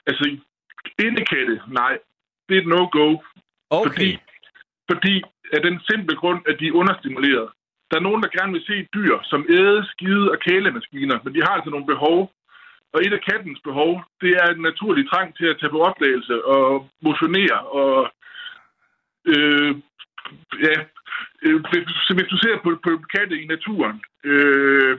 Altså, 0.10 0.24
indekatte, 1.06 1.56
nej. 1.80 1.94
Det 2.48 2.54
er 2.58 2.62
et 2.62 2.68
no-go. 2.74 3.08
Okay. 3.70 3.88
Fordi, 3.88 4.10
fordi 4.92 5.14
af 5.56 5.62
den 5.68 5.76
simple 5.90 6.16
grund, 6.22 6.40
at 6.50 6.56
de 6.60 6.68
er 6.68 6.76
understimuleret. 6.82 7.48
Der 7.90 7.98
er 7.98 8.08
nogen, 8.08 8.24
der 8.24 8.36
gerne 8.38 8.54
vil 8.54 8.68
se 8.70 8.88
dyr, 8.96 9.16
som 9.32 9.46
æde, 9.50 9.80
skide 9.92 10.32
og 10.34 10.40
kælemaskiner, 10.48 11.18
men 11.24 11.34
de 11.36 11.42
har 11.46 11.54
altså 11.56 11.70
nogle 11.70 11.92
behov. 11.94 12.32
Og 12.94 13.00
et 13.06 13.14
af 13.14 13.22
kattens 13.30 13.60
behov, 13.64 13.92
det 14.22 14.32
er 14.42 14.48
en 14.50 14.62
naturlig 14.70 15.10
trang 15.10 15.38
til 15.38 15.46
at 15.46 15.58
tage 15.60 15.74
på 15.76 15.80
opdagelse 15.90 16.46
og 16.46 16.90
motionere. 17.02 17.60
Og, 17.82 17.98
øh, 19.34 19.72
ja, 20.68 20.76
øh, 21.46 21.58
hvis, 22.16 22.30
du 22.34 22.38
ser 22.44 22.56
på, 22.64 22.70
på 22.86 22.92
katte 23.16 23.36
i 23.44 23.46
naturen, 23.48 23.98
øh, 24.24 24.94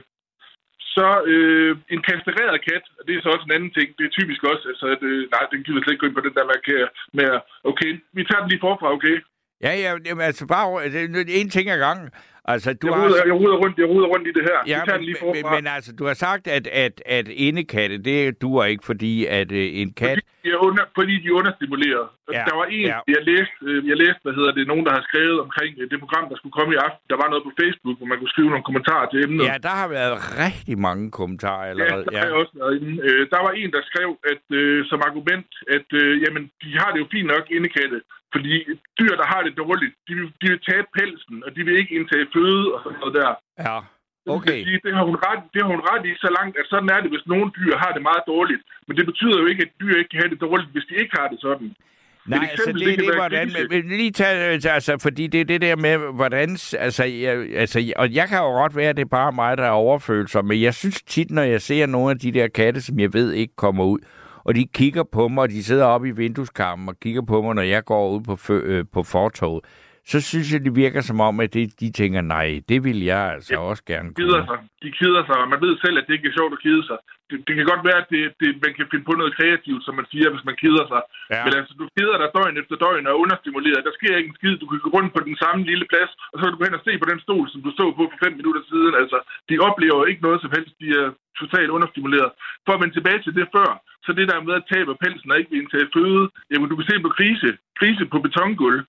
så 0.95 1.07
øh, 1.33 1.77
en 1.93 2.01
kastreret 2.09 2.65
kat, 2.69 2.85
og 2.97 3.03
det 3.07 3.13
er 3.15 3.21
så 3.21 3.29
også 3.29 3.45
en 3.47 3.57
anden 3.57 3.73
ting, 3.77 3.87
det 3.97 4.05
er 4.05 4.17
typisk 4.19 4.41
også, 4.51 4.65
altså, 4.71 4.85
at, 4.95 5.01
øh, 5.09 5.19
nej, 5.33 5.43
den 5.51 5.63
gider 5.63 5.81
slet 5.81 5.93
ikke 5.93 6.01
gå 6.01 6.07
ind 6.07 6.17
på 6.19 6.25
den 6.27 6.35
der 6.37 6.45
med, 6.49 6.87
med, 7.17 7.29
okay, 7.71 7.91
vi 8.17 8.21
tager 8.23 8.41
den 8.41 8.49
lige 8.49 8.65
forfra, 8.67 8.93
okay? 8.97 9.17
Ja, 9.65 9.73
ja, 9.83 9.89
altså 10.29 10.47
bare 10.47 10.89
det 10.93 11.35
er 11.35 11.41
en 11.41 11.49
ting 11.49 11.69
ad 11.69 11.79
gangen. 11.87 12.09
Altså, 12.45 12.73
du 12.73 12.87
Jeg 12.87 12.95
har... 12.95 13.07
ruder, 13.07 13.23
jeg, 13.25 13.33
ruder 13.33 13.57
rundt, 13.57 13.77
jeg 13.77 13.87
ruder 13.87 14.07
rundt 14.07 14.27
i 14.27 14.31
det 14.31 14.43
her. 14.43 14.59
Ja, 14.67 14.81
den 14.85 14.95
men, 14.95 15.05
lige 15.05 15.17
men, 15.21 15.35
forfra. 15.43 15.55
men 15.55 15.67
altså, 15.67 15.91
du 15.93 16.05
har 16.05 16.13
sagt, 16.13 16.47
at, 16.47 16.67
at, 16.67 17.01
at 17.05 17.27
indekatte, 17.27 17.97
det 17.97 18.41
duer 18.41 18.65
ikke, 18.65 18.85
fordi 18.85 19.25
at 19.25 19.51
øh, 19.51 19.69
en 19.81 19.93
kat... 19.93 20.09
Fordi 20.09 20.21
er, 20.55 20.59
under, 20.67 20.83
fordi 20.97 21.13
de 21.23 21.27
er 21.31 21.35
understimuleret. 21.41 22.05
Ja, 22.11 22.37
Ja, 22.37 22.43
der 22.49 22.55
var 22.61 22.67
en, 22.77 22.85
ja. 22.93 22.97
ja. 22.97 22.99
jeg 23.15 23.21
læste, 23.31 23.57
øh, 23.69 23.79
jeg 23.91 23.97
læste, 24.03 24.21
hvad 24.25 24.33
hedder 24.39 24.51
det, 24.57 24.63
nogen, 24.71 24.85
der 24.87 24.93
har 24.97 25.03
skrevet 25.09 25.37
omkring 25.45 25.71
øh, 25.81 25.85
det 25.91 25.97
program, 26.03 26.25
der 26.31 26.37
skulle 26.39 26.55
komme 26.59 26.71
i 26.75 26.79
aften. 26.87 27.03
Der 27.11 27.17
var 27.21 27.27
noget 27.31 27.43
på 27.47 27.53
Facebook, 27.61 27.95
hvor 27.99 28.09
man 28.11 28.17
kunne 28.19 28.33
skrive 28.35 28.49
nogle 28.53 28.67
kommentarer 28.69 29.07
til 29.09 29.19
emnet. 29.25 29.45
Ja, 29.51 29.55
der 29.67 29.75
har 29.81 29.89
været 29.97 30.15
rigtig 30.45 30.75
mange 30.87 31.05
kommentarer 31.19 31.63
Ja, 31.65 31.69
allerede. 31.71 32.03
der 32.13 32.17
har 32.21 32.27
jeg 32.31 32.37
også 32.43 32.53
været 32.61 32.73
inde. 32.81 32.93
Øh, 33.07 33.21
der 33.33 33.39
var 33.45 33.51
en, 33.61 33.69
der 33.75 33.81
skrev 33.89 34.09
at 34.31 34.43
øh, 34.59 34.79
som 34.91 34.99
argument, 35.09 35.49
at 35.77 35.87
øh, 36.01 36.11
jamen, 36.23 36.43
de 36.63 36.69
har 36.81 36.89
det 36.93 36.99
jo 37.03 37.07
fint 37.15 37.27
nok 37.33 37.45
indekatte, 37.57 37.97
fordi 38.33 38.53
dyr, 38.99 39.13
der 39.21 39.27
har 39.33 39.41
det 39.45 39.53
dårligt, 39.63 39.93
de, 40.07 40.13
vil- 40.19 40.33
de 40.41 40.45
vil 40.51 40.61
tabe 40.69 40.87
pelsen, 40.99 41.35
og 41.45 41.49
de 41.55 41.61
vil 41.65 41.75
ikke 41.81 41.95
indtage 41.99 42.27
føde 42.35 42.65
og 42.73 42.79
sådan 42.83 42.99
noget 43.01 43.15
der. 43.19 43.31
ja. 43.67 43.77
Det 44.29 44.37
Okay. 44.37 44.59
Sige, 44.67 44.79
det, 44.85 44.93
har 44.97 45.05
hun 45.09 45.17
ret, 45.27 45.41
det 45.53 45.59
har 45.63 45.69
hun 45.75 45.83
ret 45.91 46.03
i 46.09 46.11
så 46.25 46.29
langt, 46.37 46.53
at 46.61 46.65
sådan 46.71 46.89
er 46.95 46.99
det, 47.03 47.09
hvis 47.13 47.25
nogle 47.33 47.47
dyr 47.59 47.73
har 47.83 47.91
det 47.95 48.01
meget 48.09 48.23
dårligt. 48.33 48.61
Men 48.87 48.93
det 48.97 49.05
betyder 49.11 49.37
jo 49.41 49.45
ikke, 49.51 49.61
at 49.65 49.71
dyr 49.81 49.93
ikke 49.99 50.11
kan 50.13 50.21
have 50.23 50.31
det 50.33 50.41
dårligt, 50.47 50.69
hvis 50.75 50.85
de 50.89 50.95
ikke 51.01 51.13
har 51.19 51.27
det 51.33 51.39
sådan. 51.47 51.69
Nej, 52.25 52.37
Et 52.37 52.41
altså 52.41 52.63
eksempel, 52.63 52.81
det, 52.85 52.89
det 52.89 52.99
det 52.99 53.09
er 53.09 53.15
hvordan... 53.15 53.51
Men, 53.69 53.97
lige 54.01 54.11
tage, 54.11 54.69
altså, 54.77 54.97
fordi 55.01 55.27
det 55.27 55.41
er 55.41 55.45
det 55.45 55.61
der 55.61 55.75
med, 55.75 55.97
hvordan... 56.19 56.49
Altså, 56.85 57.03
jeg, 57.03 57.33
altså, 57.55 57.93
og 57.95 58.13
jeg 58.13 58.27
kan 58.27 58.37
jo 58.37 58.51
godt 58.61 58.75
være, 58.75 58.89
at 58.89 58.97
det 58.97 59.01
er 59.01 59.15
bare 59.19 59.31
mig, 59.31 59.57
der 59.57 59.63
er 59.63 59.79
overfølsom, 59.85 60.45
men 60.45 60.61
jeg 60.61 60.73
synes 60.73 61.01
tit, 61.01 61.31
når 61.31 61.41
jeg 61.41 61.61
ser 61.61 61.85
nogle 61.85 62.11
af 62.11 62.19
de 62.19 62.31
der 62.31 62.47
katte, 62.47 62.81
som 62.81 62.99
jeg 62.99 63.13
ved 63.13 63.31
ikke 63.31 63.55
kommer 63.55 63.83
ud, 63.85 63.99
og 64.43 64.55
de 64.55 64.67
kigger 64.73 65.03
på 65.03 65.27
mig, 65.27 65.41
og 65.41 65.49
de 65.49 65.63
sidder 65.63 65.85
oppe 65.85 66.07
i 66.07 66.11
vindueskarmen 66.11 66.89
og 66.89 66.95
kigger 66.99 67.21
på 67.21 67.41
mig, 67.41 67.55
når 67.55 67.61
jeg 67.61 67.85
går 67.85 68.09
ud 68.09 68.21
på, 68.21 68.53
øh, 68.53 68.85
på 68.93 69.03
fortoget, 69.03 69.65
så 70.11 70.17
synes 70.29 70.47
jeg, 70.53 70.59
det 70.67 70.73
virker 70.83 71.01
som 71.09 71.19
om, 71.29 71.35
at 71.45 71.49
det, 71.55 71.63
de 71.81 71.87
tænker, 71.99 72.21
nej, 72.35 72.47
det 72.69 72.79
vil 72.87 72.99
jeg 73.11 73.23
altså 73.35 73.53
Ja, 73.53 73.59
også 73.71 73.83
gerne 73.91 74.09
Kider 74.19 74.39
kunne. 74.39 74.49
sig. 74.49 74.59
De 74.83 74.89
kider 74.99 75.21
sig, 75.27 75.37
og 75.43 75.47
man 75.53 75.59
ved 75.65 75.73
selv, 75.83 75.95
at 75.99 76.05
det 76.07 76.13
ikke 76.17 76.29
er 76.31 76.37
sjovt 76.39 76.53
at 76.57 76.63
kide 76.67 76.83
sig. 76.89 76.97
Det, 77.29 77.37
det 77.47 77.53
kan 77.57 77.65
godt 77.71 77.83
være, 77.89 77.99
at 78.03 78.09
det, 78.13 78.21
det, 78.41 78.49
man 78.65 78.73
kan 78.77 78.85
finde 78.91 79.05
på 79.09 79.13
noget 79.19 79.31
kreativt, 79.39 79.81
som 79.85 79.93
man 79.99 80.07
siger, 80.11 80.27
hvis 80.33 80.45
man 80.49 80.57
kider 80.63 80.85
sig. 80.91 81.01
Ja. 81.35 81.41
Men 81.45 81.51
altså, 81.59 81.73
du 81.79 81.85
kider 81.95 82.15
dig 82.21 82.29
døgn 82.37 82.55
efter 82.61 82.75
døgn 82.83 83.07
og 83.07 83.11
er 83.13 83.21
understimuleret. 83.23 83.85
Der 83.87 83.93
sker 83.99 84.13
ikke 84.19 84.31
en 84.31 84.39
skid. 84.39 84.53
Du 84.63 84.67
kan 84.71 84.79
gå 84.85 84.89
rundt 84.97 85.11
på 85.15 85.21
den 85.27 85.35
samme 85.43 85.61
lille 85.71 85.85
plads, 85.91 86.11
og 86.31 86.35
så 86.35 86.41
kan 86.43 86.53
du 86.53 86.59
gå 86.59 86.65
hen 86.67 86.79
og 86.79 86.85
se 86.87 86.93
på 87.01 87.07
den 87.11 87.19
stol, 87.25 87.45
som 87.53 87.61
du 87.65 87.71
så 87.79 87.85
på 87.97 88.03
for 88.11 88.19
fem 88.25 88.33
minutter 88.39 88.63
siden. 88.71 88.93
Altså, 89.01 89.17
de 89.49 89.55
oplever 89.69 90.01
ikke 90.11 90.25
noget 90.27 90.39
som 90.43 90.51
helst. 90.55 90.73
De 90.83 90.87
er 91.01 91.07
totalt 91.41 91.69
understimuleret. 91.77 92.29
For 92.65 92.71
at 92.73 92.81
vende 92.81 92.95
tilbage 92.97 93.21
til 93.25 93.33
det 93.39 93.47
før, 93.55 93.69
så 94.05 94.09
det 94.17 94.25
der 94.31 94.45
med 94.47 94.53
at 94.59 94.67
tabe 94.73 94.91
pelsen 95.03 95.31
og 95.31 95.37
ikke 95.39 95.51
vil 95.51 95.61
indtage 95.63 95.87
føde, 95.95 96.23
jamen 96.51 96.67
du 96.69 96.75
kan 96.77 96.87
se 96.91 96.95
på 97.05 97.09
krise, 97.17 97.49
krise 97.79 98.03
på 98.13 98.17
betongulv. 98.27 98.79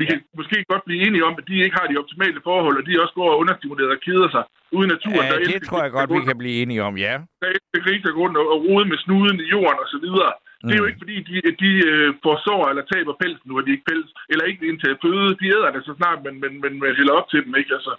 Vi 0.00 0.04
kan 0.10 0.18
måske 0.40 0.56
godt 0.72 0.84
blive 0.88 1.00
enige 1.06 1.24
om, 1.28 1.34
at 1.40 1.44
de 1.50 1.54
ikke 1.64 1.76
har 1.80 1.86
de 1.90 1.96
optimale 2.02 2.40
forhold, 2.48 2.76
og 2.80 2.84
de 2.88 3.02
også 3.02 3.14
går 3.20 3.28
og 3.32 3.38
understimuleret 3.42 3.90
og 3.96 4.00
keder 4.06 4.28
sig 4.36 4.44
ude 4.76 4.84
i 4.88 4.90
naturen. 4.94 5.26
Ja, 5.26 5.32
der 5.32 5.38
det 5.52 5.62
tror 5.68 5.82
jeg 5.82 5.92
godt, 5.96 6.10
vi 6.16 6.20
kan 6.30 6.38
blive 6.42 6.56
enige 6.62 6.82
om, 6.88 6.94
ja. 7.06 7.14
der 7.42 7.48
elsker 7.54 7.80
grise, 7.86 8.02
der 8.06 8.12
går 8.16 8.22
rundt 8.24 8.36
og, 8.40 8.46
og 8.54 8.58
rode 8.68 8.84
med 8.90 8.98
snuden 9.04 9.36
i 9.44 9.48
jorden 9.54 9.78
og 9.84 9.88
så 9.94 9.98
videre. 10.06 10.32
Mm. 10.38 10.66
Det 10.68 10.74
er 10.74 10.80
jo 10.82 10.86
Mm. 10.86 10.90
ikke 10.90 11.02
fordi, 11.04 11.16
de, 11.30 11.34
de 11.64 11.70
øh, 11.90 12.08
får 12.24 12.36
sår 12.46 12.62
eller 12.70 12.84
taber 12.92 13.14
pelsen, 13.22 13.46
nu 13.48 13.54
har 13.56 13.64
de 13.66 13.72
ikke 13.74 13.88
pels, 13.90 14.10
eller 14.30 14.44
ikke 14.48 14.60
vil 14.62 14.70
indtage 14.72 14.96
føde. 15.04 15.28
De 15.40 15.46
æder 15.56 15.70
det 15.76 15.82
så 15.88 15.94
snart, 16.00 16.18
men, 16.26 16.34
men, 16.42 16.52
men, 16.62 16.72
men 16.80 16.90
hælder 16.98 17.14
op 17.20 17.28
til 17.32 17.40
dem, 17.44 17.52
ikke? 17.60 17.72
Altså, 17.78 17.92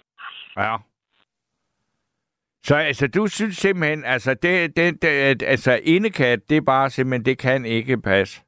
Ja. 0.64 0.74
Så 2.64 2.74
altså, 2.76 3.06
du 3.06 3.26
synes 3.26 3.56
simpelthen, 3.56 4.04
altså, 4.04 4.34
det, 4.34 4.76
det, 4.76 5.02
det, 5.02 5.42
altså, 5.42 5.80
indekat, 5.84 6.40
det 6.48 6.56
er 6.56 6.60
bare 6.60 6.90
simpelthen, 6.90 7.24
det 7.24 7.38
kan 7.38 7.64
ikke 7.64 8.00
passe. 8.00 8.42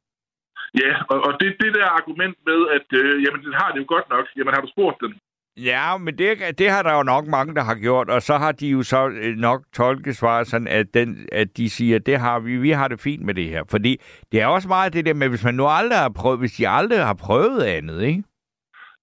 Ja, 0.83 0.93
og, 1.13 1.19
og 1.27 1.33
det, 1.41 1.49
det 1.63 1.75
der 1.79 1.87
argument 1.99 2.37
med, 2.49 2.61
at 2.77 2.87
øh, 3.01 3.25
jamen, 3.25 3.41
den 3.47 3.55
har 3.61 3.69
det 3.73 3.79
jo 3.83 3.87
godt 3.95 4.09
nok. 4.15 4.27
Jamen, 4.37 4.55
har 4.55 4.61
du 4.61 4.71
spurgt 4.75 4.99
den? 5.05 5.13
Ja, 5.57 5.99
men 5.99 6.19
det, 6.19 6.59
det 6.59 6.71
har 6.71 6.83
der 6.83 6.97
jo 6.97 7.03
nok 7.03 7.27
mange, 7.27 7.55
der 7.55 7.65
har 7.65 7.75
gjort, 7.75 8.09
og 8.11 8.23
så 8.23 8.35
har 8.39 8.53
de 8.53 8.69
jo 8.69 8.83
så 8.83 9.09
øh, 9.09 9.37
nok 9.37 9.61
tolket 9.73 10.17
svaret 10.17 10.47
sådan, 10.47 10.69
at, 10.69 10.95
den, 10.95 11.29
at 11.33 11.57
de 11.57 11.71
siger, 11.71 11.99
det 11.99 12.19
har 12.19 12.41
vi, 12.41 12.57
vi 12.57 12.71
har 12.71 12.89
det 12.89 13.01
fint 13.01 13.23
med 13.23 13.35
det 13.35 13.45
her. 13.45 13.63
Fordi 13.71 14.01
det 14.33 14.41
er 14.41 14.47
også 14.47 14.69
meget 14.69 14.93
det 14.93 15.07
der 15.07 15.15
med, 15.15 15.29
hvis 15.29 15.45
man 15.45 15.55
nu 15.55 15.67
aldrig 15.67 15.99
har 15.99 16.13
prøvet, 16.21 16.39
hvis 16.39 16.53
de 16.53 16.69
aldrig 16.69 17.05
har 17.05 17.15
prøvet 17.15 17.63
andet, 17.63 18.03
ikke? 18.03 18.23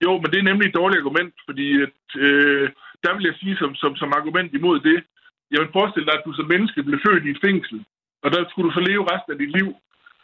Jo, 0.06 0.12
men 0.22 0.32
det 0.32 0.40
er 0.40 0.50
nemlig 0.50 0.68
et 0.68 0.80
dårligt 0.82 1.02
argument, 1.02 1.34
fordi 1.46 1.82
at, 1.82 2.02
øh, 2.16 2.70
der 3.04 3.12
vil 3.16 3.26
jeg 3.30 3.36
sige 3.42 3.56
som, 3.58 3.76
som, 3.76 3.96
som 3.96 4.14
argument 4.20 4.54
imod 4.54 4.80
det, 4.80 5.04
jamen 5.52 5.74
forestil 5.74 6.06
dig, 6.06 6.16
at 6.18 6.26
du 6.26 6.34
som 6.34 6.48
menneske 6.54 6.84
blev 6.84 7.00
født 7.08 7.26
i 7.26 7.30
et 7.30 7.44
fængsel, 7.46 7.86
og 8.24 8.32
der 8.32 8.50
skulle 8.50 8.68
du 8.70 8.74
så 8.74 8.84
leve 8.90 9.08
resten 9.12 9.34
af 9.34 9.40
dit 9.40 9.52
liv. 9.58 9.70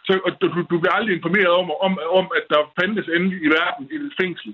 Så, 0.07 0.11
og 0.25 0.31
du, 0.41 0.45
du, 0.71 0.75
bliver 0.81 0.95
aldrig 0.99 1.13
informeret 1.15 1.53
om, 1.61 1.67
om, 1.87 1.93
om, 2.19 2.25
at 2.39 2.45
der 2.53 2.61
fandtes 2.79 3.07
endelig 3.15 3.39
i 3.47 3.49
verden 3.59 3.83
et 3.95 4.13
fængsel. 4.21 4.51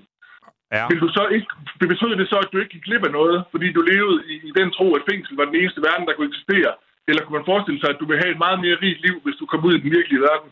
Ja. 0.76 0.84
Vil 0.90 1.00
du 1.04 1.08
så 1.18 1.24
ikke, 1.36 1.48
det 1.80 1.88
betyder 1.92 2.16
det 2.20 2.26
så, 2.32 2.36
at 2.44 2.50
du 2.52 2.56
ikke 2.58 2.72
gik 2.74 2.84
glip 2.88 3.04
af 3.08 3.12
noget, 3.20 3.38
fordi 3.52 3.66
du 3.76 3.80
levede 3.92 4.18
i, 4.32 4.34
i 4.48 4.50
den 4.58 4.68
tro, 4.76 4.86
at 4.98 5.02
fængsel 5.10 5.32
var 5.38 5.44
den 5.50 5.56
eneste 5.60 5.80
verden, 5.88 6.04
der 6.06 6.14
kunne 6.14 6.30
eksistere? 6.32 6.72
Eller 7.08 7.22
kunne 7.22 7.38
man 7.38 7.50
forestille 7.52 7.80
sig, 7.80 7.90
at 7.90 8.00
du 8.00 8.06
vil 8.10 8.18
have 8.22 8.30
et 8.34 8.38
meget 8.46 8.58
mere 8.64 8.76
rigt 8.84 9.00
liv, 9.06 9.16
hvis 9.24 9.36
du 9.40 9.46
kom 9.46 9.64
ud 9.66 9.74
i 9.74 9.80
den 9.84 9.90
virkelige 9.98 10.22
verden? 10.28 10.50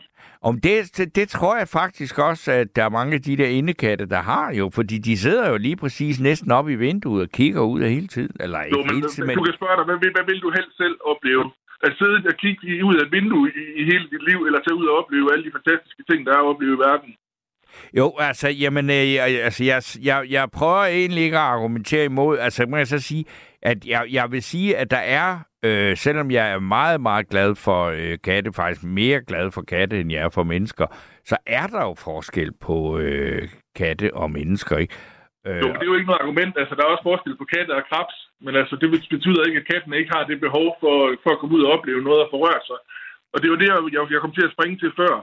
Om 0.49 0.55
det, 0.65 0.97
det, 0.97 1.15
det 1.15 1.27
tror 1.29 1.57
jeg 1.57 1.67
faktisk 1.67 2.19
også, 2.19 2.51
at 2.51 2.75
der 2.75 2.83
er 2.85 2.89
mange 2.99 3.13
af 3.17 3.21
de 3.21 3.37
der 3.37 3.47
indekatte, 3.59 4.05
der 4.15 4.21
har 4.31 4.53
jo, 4.59 4.65
fordi 4.73 4.97
de 4.97 5.17
sidder 5.17 5.49
jo 5.51 5.57
lige 5.57 5.75
præcis 5.83 6.19
næsten 6.19 6.51
op 6.51 6.69
i 6.69 6.75
vinduet 6.75 7.21
og 7.25 7.29
kigger 7.29 7.61
ud 7.61 7.81
af 7.81 7.89
hele 7.89 8.07
tiden. 8.07 8.35
Eller 8.39 8.61
ikke 8.61 8.77
Jo, 8.77 8.83
men, 8.83 8.95
hele 8.95 9.07
tiden, 9.07 9.27
men 9.27 9.37
du 9.37 9.43
kan 9.43 9.53
spørge 9.59 9.75
dig, 9.77 9.85
hvad, 9.89 9.97
vil- 10.01 10.11
hvad 10.17 10.25
vil 10.29 10.39
du 10.41 10.49
helst 10.57 10.77
selv 10.77 10.95
opleve? 11.11 11.43
At 11.87 11.91
sidde 11.99 12.17
og 12.31 12.35
kigge 12.43 12.85
ud 12.89 12.95
af 12.99 13.05
et 13.05 13.11
vindue 13.17 13.45
i, 13.61 13.63
i 13.79 13.83
hele 13.91 14.05
dit 14.13 14.23
liv, 14.29 14.39
eller 14.47 14.59
tage 14.59 14.79
ud 14.81 14.87
og 14.91 14.97
opleve 14.99 15.27
alle 15.33 15.45
de 15.47 15.55
fantastiske 15.57 16.03
ting, 16.09 16.19
der 16.25 16.31
er 16.33 16.41
at 16.43 16.49
opleve 16.51 16.75
i 16.77 16.83
verden? 16.87 17.11
Jo, 17.97 18.13
altså, 18.19 18.49
jamen, 18.49 18.89
øh, 18.89 19.43
altså, 19.47 19.63
jeg, 19.63 19.83
jeg, 20.01 20.25
jeg 20.29 20.51
prøver 20.51 20.83
egentlig 20.83 21.23
ikke 21.23 21.37
at 21.37 21.43
argumentere 21.43 22.05
imod. 22.05 22.37
Altså, 22.37 22.65
må 22.65 22.77
jeg 22.77 22.87
så 22.87 22.99
sige, 22.99 23.25
at 23.61 23.85
jeg, 23.85 24.05
jeg 24.11 24.31
vil 24.31 24.43
sige, 24.43 24.77
at 24.77 24.91
der 24.91 24.97
er, 24.97 25.39
øh, 25.63 25.97
selvom 25.97 26.31
jeg 26.31 26.51
er 26.51 26.59
meget, 26.59 27.01
meget 27.01 27.29
glad 27.29 27.55
for 27.55 27.85
øh, 27.85 28.17
katte, 28.23 28.53
faktisk 28.53 28.83
mere 28.83 29.21
glad 29.27 29.51
for 29.51 29.61
katte, 29.61 29.99
end 29.99 30.11
jeg 30.11 30.21
er 30.21 30.29
for 30.29 30.43
mennesker, 30.43 30.85
så 31.25 31.37
er 31.45 31.67
der 31.67 31.81
jo 31.81 31.95
forskel 31.97 32.51
på 32.61 32.99
øh, 32.99 33.49
katte 33.75 34.13
og 34.13 34.31
mennesker, 34.31 34.77
ikke? 34.77 34.93
Øh, 35.47 35.57
Jo, 35.61 35.67
det 35.77 35.83
er 35.85 35.91
jo 35.91 35.97
ikke 35.99 36.09
noget 36.11 36.23
argument. 36.25 36.53
Altså, 36.61 36.73
der 36.75 36.83
er 36.83 36.91
også 36.93 37.07
forskel 37.11 37.33
på 37.41 37.45
katte 37.53 37.71
og 37.79 37.83
krebs, 37.89 38.17
men 38.45 38.53
altså, 38.61 38.75
det 38.81 38.89
betyder 39.15 39.41
ikke, 39.47 39.59
at 39.61 39.67
katten 39.71 39.93
ikke 39.99 40.13
har 40.15 40.23
det 40.29 40.45
behov 40.47 40.67
for, 40.81 40.95
for 41.23 41.29
at 41.33 41.39
komme 41.39 41.55
ud 41.57 41.63
og 41.65 41.71
opleve 41.75 42.01
noget 42.07 42.21
og 42.25 42.29
forrøre 42.35 42.61
sig. 42.69 42.79
Og 43.33 43.37
det 43.41 43.47
var 43.51 43.57
det, 43.61 43.67
jeg, 43.97 44.11
jeg 44.13 44.21
kom 44.23 44.33
til 44.35 44.47
at 44.47 44.53
springe 44.55 44.77
til 44.83 44.91
før. 45.01 45.13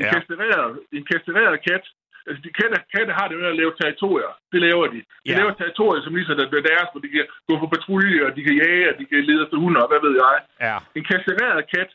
En, 0.00 0.04
Ja. 0.04 0.10
kastreret, 0.14 0.70
en 0.98 1.04
kastreret 1.12 1.56
kat, 1.68 1.84
altså 2.28 2.40
de 2.46 2.50
katte, 2.58 2.76
katte 2.94 3.12
har 3.18 3.26
det 3.28 3.36
med 3.40 3.48
at 3.52 3.58
lave 3.60 3.72
territorier. 3.80 4.32
Det 4.52 4.60
laver 4.66 4.86
de. 4.94 5.00
De 5.26 5.30
Ja. 5.32 5.38
laver 5.40 5.52
territorier, 5.60 6.02
som 6.02 6.14
ligesom 6.14 6.38
er 6.40 6.66
deres, 6.70 6.88
hvor 6.92 7.00
de 7.04 7.10
kan 7.16 7.26
gå 7.48 7.54
på 7.62 7.66
patrulje, 7.74 8.20
og 8.26 8.30
de 8.36 8.42
kan 8.46 8.54
jage, 8.64 8.84
og 8.90 8.94
de 8.98 9.04
kan 9.10 9.24
lede 9.28 9.42
efter 9.44 9.56
hunder, 9.64 9.80
og 9.84 9.88
hvad 9.90 10.00
ved 10.06 10.14
jeg. 10.24 10.36
ja. 10.68 10.76
En 10.98 11.04
kastreret 11.10 11.62
kat, 11.74 11.90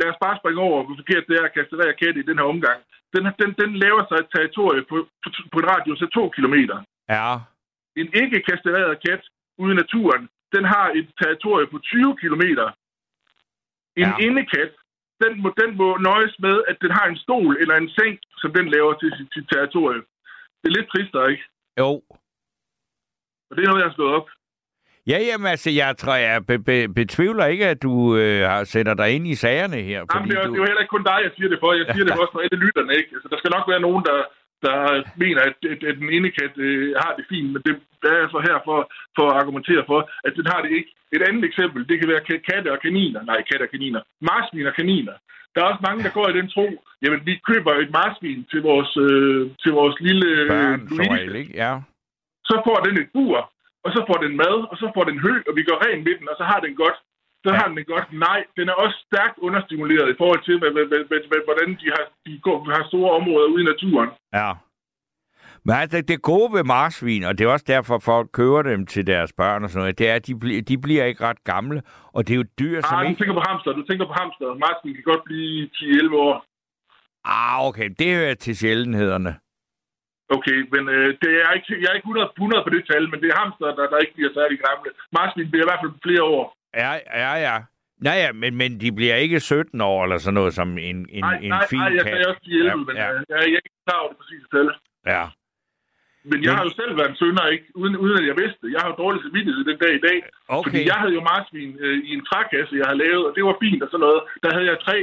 lad 0.00 0.08
os 0.12 0.18
bare 0.24 0.36
springe 0.40 0.60
over, 0.68 0.78
hvor 0.84 0.96
forkert 1.02 1.24
det 1.28 1.34
er 1.40 1.44
at 1.48 1.54
kastrere 1.58 1.92
kat 2.02 2.16
i 2.20 2.28
den 2.28 2.38
her 2.40 2.46
omgang. 2.54 2.80
Den, 3.16 3.24
den, 3.40 3.50
den 3.62 3.70
laver 3.84 4.02
sig 4.08 4.16
et 4.20 4.30
territorie 4.34 4.82
på, 4.90 4.96
på, 5.22 5.28
på 5.52 5.56
en 5.62 5.68
radius 5.72 6.02
af 6.02 6.10
to 6.18 6.24
kilometer. 6.36 6.76
Ja. 7.08 7.28
En 8.00 8.08
ikke 8.22 8.38
kastreret 8.48 9.02
kat 9.06 9.22
ude 9.62 9.72
i 9.74 9.80
naturen, 9.82 10.22
den 10.54 10.64
har 10.74 10.86
et 10.98 11.08
territorie 11.22 11.66
på 11.72 11.78
20 11.78 12.16
kilometer. 12.22 12.66
En 14.02 14.08
Ja. 14.12 14.16
indekat, 14.26 14.72
den 15.22 15.32
må, 15.42 15.48
den 15.62 15.70
må 15.80 15.88
nøjes 15.96 16.34
med, 16.46 16.56
at 16.70 16.76
den 16.82 16.90
har 16.90 17.06
en 17.08 17.16
stol 17.24 17.56
eller 17.60 17.76
en 17.76 17.90
seng, 17.98 18.18
som 18.40 18.50
den 18.58 18.66
laver 18.74 18.92
til 18.94 19.10
sit, 19.18 19.28
sit 19.34 19.46
territorie. 19.52 20.00
Det 20.60 20.66
er 20.70 20.76
lidt 20.78 20.88
trist, 20.92 21.14
ikke? 21.32 21.44
Jo. 21.80 21.90
Og 23.48 23.52
det 23.54 23.62
er 23.62 23.68
noget, 23.68 23.82
jeg 23.82 23.88
har 23.90 23.94
slået 23.98 24.14
op. 24.18 24.28
Ja, 25.10 25.18
jamen 25.28 25.46
altså, 25.54 25.70
jeg 25.70 25.96
tror, 26.00 26.14
jeg 26.14 26.46
be, 26.50 26.58
be, 26.68 26.76
betvivler 27.00 27.46
ikke, 27.54 27.66
at 27.74 27.82
du 27.82 28.16
øh, 28.16 28.40
har 28.50 28.64
sætter 28.64 28.94
dig 28.94 29.08
ind 29.16 29.26
i 29.26 29.34
sagerne 29.44 29.76
her. 29.90 30.00
Jamen, 30.14 30.28
det, 30.30 30.38
er, 30.38 30.46
du... 30.46 30.52
det 30.52 30.58
er 30.58 30.62
jo 30.62 30.68
heller 30.70 30.84
ikke 30.84 30.94
kun 30.96 31.06
dig, 31.10 31.18
jeg 31.26 31.32
siger 31.36 31.48
det 31.52 31.58
for. 31.62 31.70
Jeg 31.80 31.86
siger 31.92 32.04
det 32.04 32.12
også 32.22 32.32
for 32.34 32.42
alle 32.44 32.58
lytterne, 32.64 32.92
ikke? 33.00 33.10
Altså, 33.16 33.28
der 33.32 33.38
skal 33.40 33.52
nok 33.56 33.66
være 33.72 33.82
nogen, 33.86 34.02
der, 34.10 34.18
der 34.66 34.76
mener, 35.24 35.40
at, 35.48 35.56
at, 35.72 35.80
at 35.90 35.96
den 36.02 36.08
ene 36.16 36.28
kat 36.38 36.54
øh, 36.66 36.94
har 37.04 37.12
det 37.18 37.24
fint, 37.32 37.48
men 37.52 37.60
det 37.66 37.72
er 38.12 38.18
jeg 38.22 38.28
så 38.34 38.40
her 38.48 38.56
for, 38.68 38.78
for 39.16 39.24
at 39.30 39.36
argumentere 39.42 39.82
for, 39.90 40.00
at 40.26 40.32
den 40.38 40.46
har 40.52 40.60
det 40.64 40.70
ikke. 40.78 40.90
Et 41.16 41.22
andet 41.28 41.44
eksempel, 41.50 41.80
det 41.88 41.96
kan 42.00 42.08
være 42.12 42.26
ka- 42.28 42.44
katte 42.50 42.68
og 42.74 42.80
kaniner. 42.86 43.20
Nej, 43.30 43.40
katte 43.48 43.64
og 43.66 43.70
kaniner. 43.74 44.00
Marsvin 44.28 44.70
og 44.70 44.74
kaniner. 44.80 45.16
Der 45.52 45.58
er 45.62 45.68
også 45.70 45.82
mange, 45.88 46.02
der 46.06 46.12
går 46.18 46.28
i 46.28 46.38
den 46.40 46.48
tro, 46.54 46.66
jamen 47.02 47.20
vi 47.28 47.34
køber 47.50 47.72
et 47.74 47.90
marsvin 47.98 48.40
til 48.50 48.60
vores, 48.70 48.90
øh, 49.06 49.40
til 49.62 49.72
vores 49.80 49.96
lille 50.06 50.28
øh, 50.42 50.48
Børn, 50.48 50.80
Louise. 50.98 51.38
ikke? 51.38 51.52
Ja. 51.62 51.72
Så 52.48 52.54
får 52.66 52.78
den 52.86 52.94
et 53.02 53.08
bur, 53.14 53.52
og 53.86 53.90
så 53.96 54.00
får 54.08 54.18
den 54.24 54.32
mad, 54.42 54.58
og 54.70 54.76
så 54.82 54.86
får 54.94 55.04
den 55.10 55.18
hø, 55.26 55.32
og 55.48 55.52
vi 55.58 55.62
går 55.68 55.78
ren 55.84 56.00
med 56.06 56.14
den, 56.18 56.26
og 56.32 56.36
så 56.40 56.44
har 56.52 56.60
den 56.66 56.74
godt. 56.84 56.98
Så 57.44 57.50
Ja. 57.52 57.56
har 57.58 57.66
den 57.68 57.76
det 57.80 57.86
godt. 57.94 58.06
Nej, 58.26 58.40
den 58.58 58.66
er 58.72 58.76
også 58.84 58.96
stærkt 59.08 59.36
understimuleret 59.46 60.08
i 60.10 60.18
forhold 60.20 60.42
til, 60.44 60.54
hvad, 60.60 60.70
hvad, 60.76 60.86
hvad, 60.90 61.02
hvad, 61.10 61.20
hvad, 61.30 61.40
hvordan 61.48 61.68
de 61.80 61.86
har, 61.94 62.04
de 62.26 62.32
går, 62.46 62.56
har 62.76 62.84
store 62.92 63.10
områder 63.18 63.48
ude 63.52 63.62
i 63.62 63.70
naturen. 63.72 64.10
Ja. 64.40 64.50
Men 65.64 65.74
altså, 65.82 66.00
det 66.00 66.22
gode 66.22 66.52
ved 66.52 66.64
marsvin, 66.64 67.22
og 67.24 67.32
det 67.38 67.44
er 67.44 67.48
også 67.56 67.64
derfor, 67.68 67.98
folk 67.98 68.28
køber 68.32 68.62
dem 68.62 68.86
til 68.86 69.06
deres 69.06 69.32
børn 69.32 69.64
og 69.64 69.70
sådan 69.70 69.80
noget, 69.82 69.98
det 69.98 70.08
er, 70.10 70.14
at 70.14 70.26
de, 70.26 70.32
bl- 70.42 70.60
de 70.68 70.78
bliver 70.78 71.04
ikke 71.04 71.24
ret 71.24 71.44
gamle, 71.44 71.82
og 72.14 72.20
det 72.28 72.32
er 72.34 72.38
jo 72.42 72.44
dyr, 72.60 72.80
som 72.80 72.98
Ah, 72.98 73.04
du 73.04 73.08
ikke... 73.08 73.18
tænker 73.20 73.34
på 73.34 73.44
hamster, 73.48 73.72
du 73.72 73.82
tænker 73.82 74.06
på 74.06 74.12
hamster. 74.20 74.46
Marsvin 74.64 74.94
kan 74.94 75.02
godt 75.12 75.24
blive 75.24 75.68
10-11 75.74 76.14
år. 76.14 76.44
Ah, 77.24 77.66
okay, 77.68 77.90
det 77.98 78.16
hører 78.16 78.34
til 78.34 78.56
sjældenhederne. 78.56 79.36
Okay, 80.36 80.58
men 80.74 80.82
øh, 80.96 81.08
det 81.22 81.32
er 81.44 81.50
ikke, 81.58 81.70
jeg 81.82 81.88
er 81.90 81.96
ikke 81.98 82.10
100, 82.12 82.30
100 82.36 82.64
på 82.66 82.70
det 82.74 82.82
tal, 82.90 83.04
men 83.10 83.18
det 83.22 83.28
er 83.32 83.38
hamster, 83.42 83.66
der, 83.78 83.86
der 83.92 83.98
ikke 84.04 84.14
bliver 84.18 84.32
særlig 84.38 84.58
gamle. 84.68 84.90
Marsvin 85.16 85.50
bliver 85.50 85.64
i 85.64 85.68
hvert 85.70 85.82
fald 85.82 85.94
flere 86.06 86.24
år. 86.36 86.44
Ja, 86.82 86.92
ja, 87.24 87.32
ja. 87.48 87.56
Nej, 88.06 88.16
ja, 88.24 88.30
men, 88.42 88.50
men 88.60 88.70
de 88.82 88.88
bliver 88.98 89.16
ikke 89.24 89.40
17 89.40 89.80
år 89.80 89.98
eller 90.04 90.18
sådan 90.18 90.34
noget 90.40 90.52
som 90.60 90.68
en, 90.90 90.98
en, 91.18 91.24
Nej, 91.24 91.38
en 91.46 91.50
nej, 91.56 91.66
fin 91.72 91.78
nej, 91.78 91.92
jeg 91.98 92.04
kat. 92.04 92.12
sagde 92.12 92.26
også 92.30 92.42
10-11, 92.46 92.50
Ja, 92.68 92.74
men 92.86 92.94
ja. 92.96 93.06
øh, 93.12 93.18
jeg, 93.18 93.24
jeg 93.30 93.36
er 93.42 93.46
ikke 93.60 93.84
klar 93.86 93.98
over 94.02 94.08
det 94.12 94.18
præcise 94.20 94.46
tal. 94.54 94.68
Ja. 95.14 95.24
Men 96.30 96.38
jeg 96.44 96.50
Men- 96.50 96.56
har 96.58 96.64
jo 96.68 96.72
selv 96.80 96.92
været 96.98 97.10
en 97.12 97.20
sønder, 97.22 97.46
ikke? 97.54 97.66
Uden, 97.80 97.94
uden 98.02 98.16
at 98.20 98.26
jeg 98.30 98.36
vidste 98.42 98.60
det. 98.62 98.70
Jeg 98.74 98.80
har 98.82 98.88
jo 98.92 98.96
dårlig 99.04 99.20
samvittighed 99.22 99.62
den 99.70 99.78
dag 99.84 99.92
i 100.00 100.02
dag. 100.08 100.18
Okay. 100.56 100.70
Fordi 100.70 100.80
jeg 100.90 100.98
havde 101.02 101.14
jo 101.18 101.22
marsvin 101.32 101.70
øh, 101.84 101.96
i 102.08 102.10
en 102.18 102.24
trækasse, 102.30 102.72
jeg 102.80 102.86
havde 102.88 103.02
lavet, 103.06 103.22
og 103.28 103.32
det 103.36 103.42
var 103.48 103.56
fint 103.64 103.80
og 103.84 103.88
sådan 103.90 104.04
noget. 104.06 104.20
Der 104.42 104.50
havde 104.54 104.66
jeg 104.70 104.78
tre. 104.86 104.96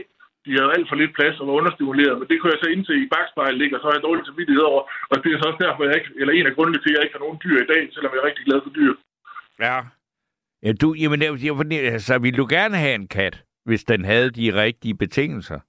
De 0.46 0.52
havde 0.58 0.74
alt 0.76 0.90
for 0.90 0.98
lidt 1.02 1.14
plads 1.18 1.40
og 1.40 1.48
var 1.48 1.60
understimuleret, 1.62 2.16
men 2.20 2.28
det 2.30 2.38
kunne 2.38 2.54
jeg 2.54 2.64
så 2.64 2.70
indse 2.76 2.94
i 3.04 3.12
bagspejlet 3.14 3.60
ligge, 3.62 3.76
og 3.76 3.82
så 3.82 3.88
har 3.88 3.96
jeg 3.98 4.08
dårlig 4.08 4.24
samvittighed 4.26 4.66
over. 4.72 4.82
Og 5.12 5.16
det 5.22 5.30
er 5.30 5.40
så 5.40 5.48
også 5.50 5.64
derfor, 5.66 5.82
jeg 5.84 5.96
ikke, 6.00 6.12
eller 6.22 6.34
en 6.34 6.50
af 6.50 6.56
grundene 6.56 6.80
til, 6.82 6.92
at 6.92 6.96
jeg 6.96 7.04
ikke 7.04 7.18
har 7.18 7.26
nogen 7.26 7.42
dyr 7.46 7.58
i 7.62 7.70
dag, 7.74 7.84
selvom 7.94 8.12
jeg 8.14 8.22
er 8.22 8.30
rigtig 8.30 8.46
glad 8.48 8.60
for 8.64 8.74
dyr. 8.80 8.94
Ja. 9.66 9.78
ja 10.66 10.72
du, 10.82 10.88
jamen, 11.02 11.20
fordi, 11.60 11.76
altså, 11.96 12.14
ville 12.24 12.40
du 12.42 12.48
gerne 12.58 12.78
have 12.84 12.96
en 13.02 13.08
kat, 13.18 13.36
hvis 13.68 13.84
den 13.92 14.02
havde 14.12 14.30
de 14.40 14.48
rigtige 14.64 14.96
betingelser? 15.04 15.60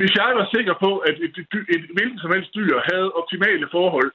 Hvis 0.00 0.12
jeg 0.20 0.30
var 0.40 0.46
sikker 0.54 0.74
på, 0.84 0.90
at 1.08 1.16
et, 1.26 1.34
et, 1.40 1.48
et, 1.58 1.66
et 1.76 1.84
hvilket 1.96 2.20
som 2.20 2.32
helst 2.34 2.54
dyr 2.58 2.74
havde 2.90 3.08
optimale 3.20 3.66
forhold, 3.76 4.10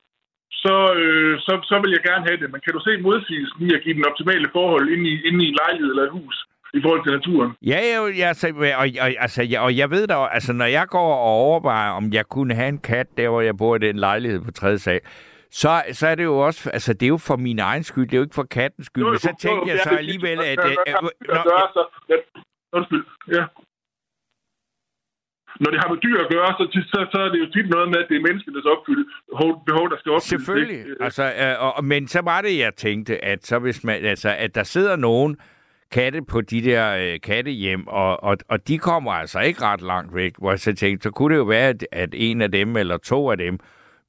så, 0.63 0.75
øh, 1.01 1.33
så, 1.45 1.53
så 1.69 1.75
vil 1.83 1.91
jeg 1.95 2.03
gerne 2.09 2.27
have 2.29 2.39
det. 2.41 2.51
Men 2.51 2.61
kan 2.61 2.73
du 2.73 2.81
se 2.87 2.93
modsigelsen 3.07 3.61
i 3.67 3.69
at 3.77 3.83
give 3.83 3.97
den 3.99 4.09
optimale 4.11 4.47
forhold 4.57 4.85
inde 4.93 5.05
i, 5.13 5.15
inde 5.27 5.39
i 5.45 5.47
en 5.51 5.59
lejlighed 5.61 5.89
eller 5.91 6.07
et 6.07 6.17
hus 6.19 6.35
i 6.77 6.81
forhold 6.83 7.03
til 7.05 7.11
naturen? 7.17 7.51
Ja, 7.71 7.79
ja, 7.91 7.97
ja 8.21 8.27
altså, 8.27 8.47
og, 8.81 8.87
og, 9.03 9.09
altså, 9.25 9.43
jeg, 9.43 9.59
og 9.61 9.77
jeg 9.77 9.91
ved 9.91 10.07
da, 10.07 10.15
altså, 10.37 10.53
når 10.53 10.65
jeg 10.65 10.87
går 10.87 11.13
og 11.13 11.31
overvejer, 11.47 11.91
om 11.91 12.13
jeg 12.13 12.25
kunne 12.25 12.53
have 12.55 12.69
en 12.69 12.77
kat, 12.77 13.07
der 13.17 13.29
hvor 13.29 13.41
jeg 13.41 13.57
bor 13.57 13.75
i 13.75 13.79
den 13.79 13.95
lejlighed 13.95 14.41
på 14.41 14.51
tredje 14.51 14.77
sal, 14.77 15.01
så, 15.51 15.83
så 15.91 16.07
er 16.07 16.15
det 16.15 16.23
jo 16.23 16.37
også, 16.39 16.69
altså 16.69 16.93
det 16.93 17.03
er 17.03 17.07
jo 17.07 17.17
for 17.17 17.35
min 17.35 17.59
egen 17.59 17.83
skyld, 17.83 18.07
det 18.07 18.13
er 18.13 18.17
jo 18.17 18.23
ikke 18.23 18.35
for 18.35 18.43
kattens 18.43 18.85
skyld. 18.85 19.03
Men 19.03 19.19
så 19.19 19.35
tænkte 19.39 19.71
jeg 19.71 19.79
så 19.83 19.89
alligevel, 19.89 20.39
at... 20.39 20.59
At, 20.59 20.67
så, 21.75 21.85
ja, 22.09 22.15
undskyld, 22.73 23.05
ja. 23.27 23.43
Når 25.59 25.71
det 25.71 25.79
har 25.83 25.89
med 25.93 25.99
dyr 26.05 26.17
at 26.25 26.29
gøre, 26.35 26.49
så, 26.57 26.63
så, 26.91 26.99
så 27.11 27.17
er 27.25 27.29
det 27.29 27.39
jo 27.39 27.49
tit 27.55 27.69
noget 27.69 27.87
med, 27.89 27.97
at 27.97 28.05
det 28.09 28.15
er 28.17 28.21
menneskenes 28.27 28.65
opfylde, 28.65 29.05
behov, 29.65 29.89
der 29.89 29.97
skal 29.99 30.11
opfyldes. 30.11 30.23
Selvfølgelig. 30.23 30.79
ikke? 30.79 30.95
Altså, 30.99 31.23
øh, 31.23 31.77
og, 31.77 31.85
men 31.85 32.07
så 32.07 32.21
var 32.21 32.41
det, 32.41 32.59
jeg 32.59 32.73
tænkte, 32.75 33.25
at 33.25 33.45
så 33.45 33.59
hvis 33.59 33.83
man, 33.83 34.05
altså, 34.05 34.29
at 34.37 34.55
der 34.55 34.63
sidder 34.63 34.95
nogen 34.95 35.37
katte 35.91 36.21
på 36.21 36.41
de 36.41 36.61
der 36.63 36.95
øh, 37.13 37.19
kattehjem, 37.23 37.87
og, 37.87 38.23
og, 38.23 38.37
og 38.49 38.67
de 38.67 38.77
kommer 38.77 39.11
altså 39.11 39.39
ikke 39.39 39.61
ret 39.61 39.81
langt 39.81 40.15
væk, 40.15 40.33
hvor 40.37 40.51
jeg 40.51 40.59
så 40.59 40.73
tænkte, 40.75 41.03
så 41.03 41.11
kunne 41.11 41.33
det 41.33 41.39
jo 41.39 41.43
være, 41.43 41.69
at, 41.69 41.87
at 41.91 42.09
en 42.13 42.41
af 42.41 42.51
dem 42.51 42.77
eller 42.77 42.97
to 42.97 43.31
af 43.31 43.37
dem 43.37 43.59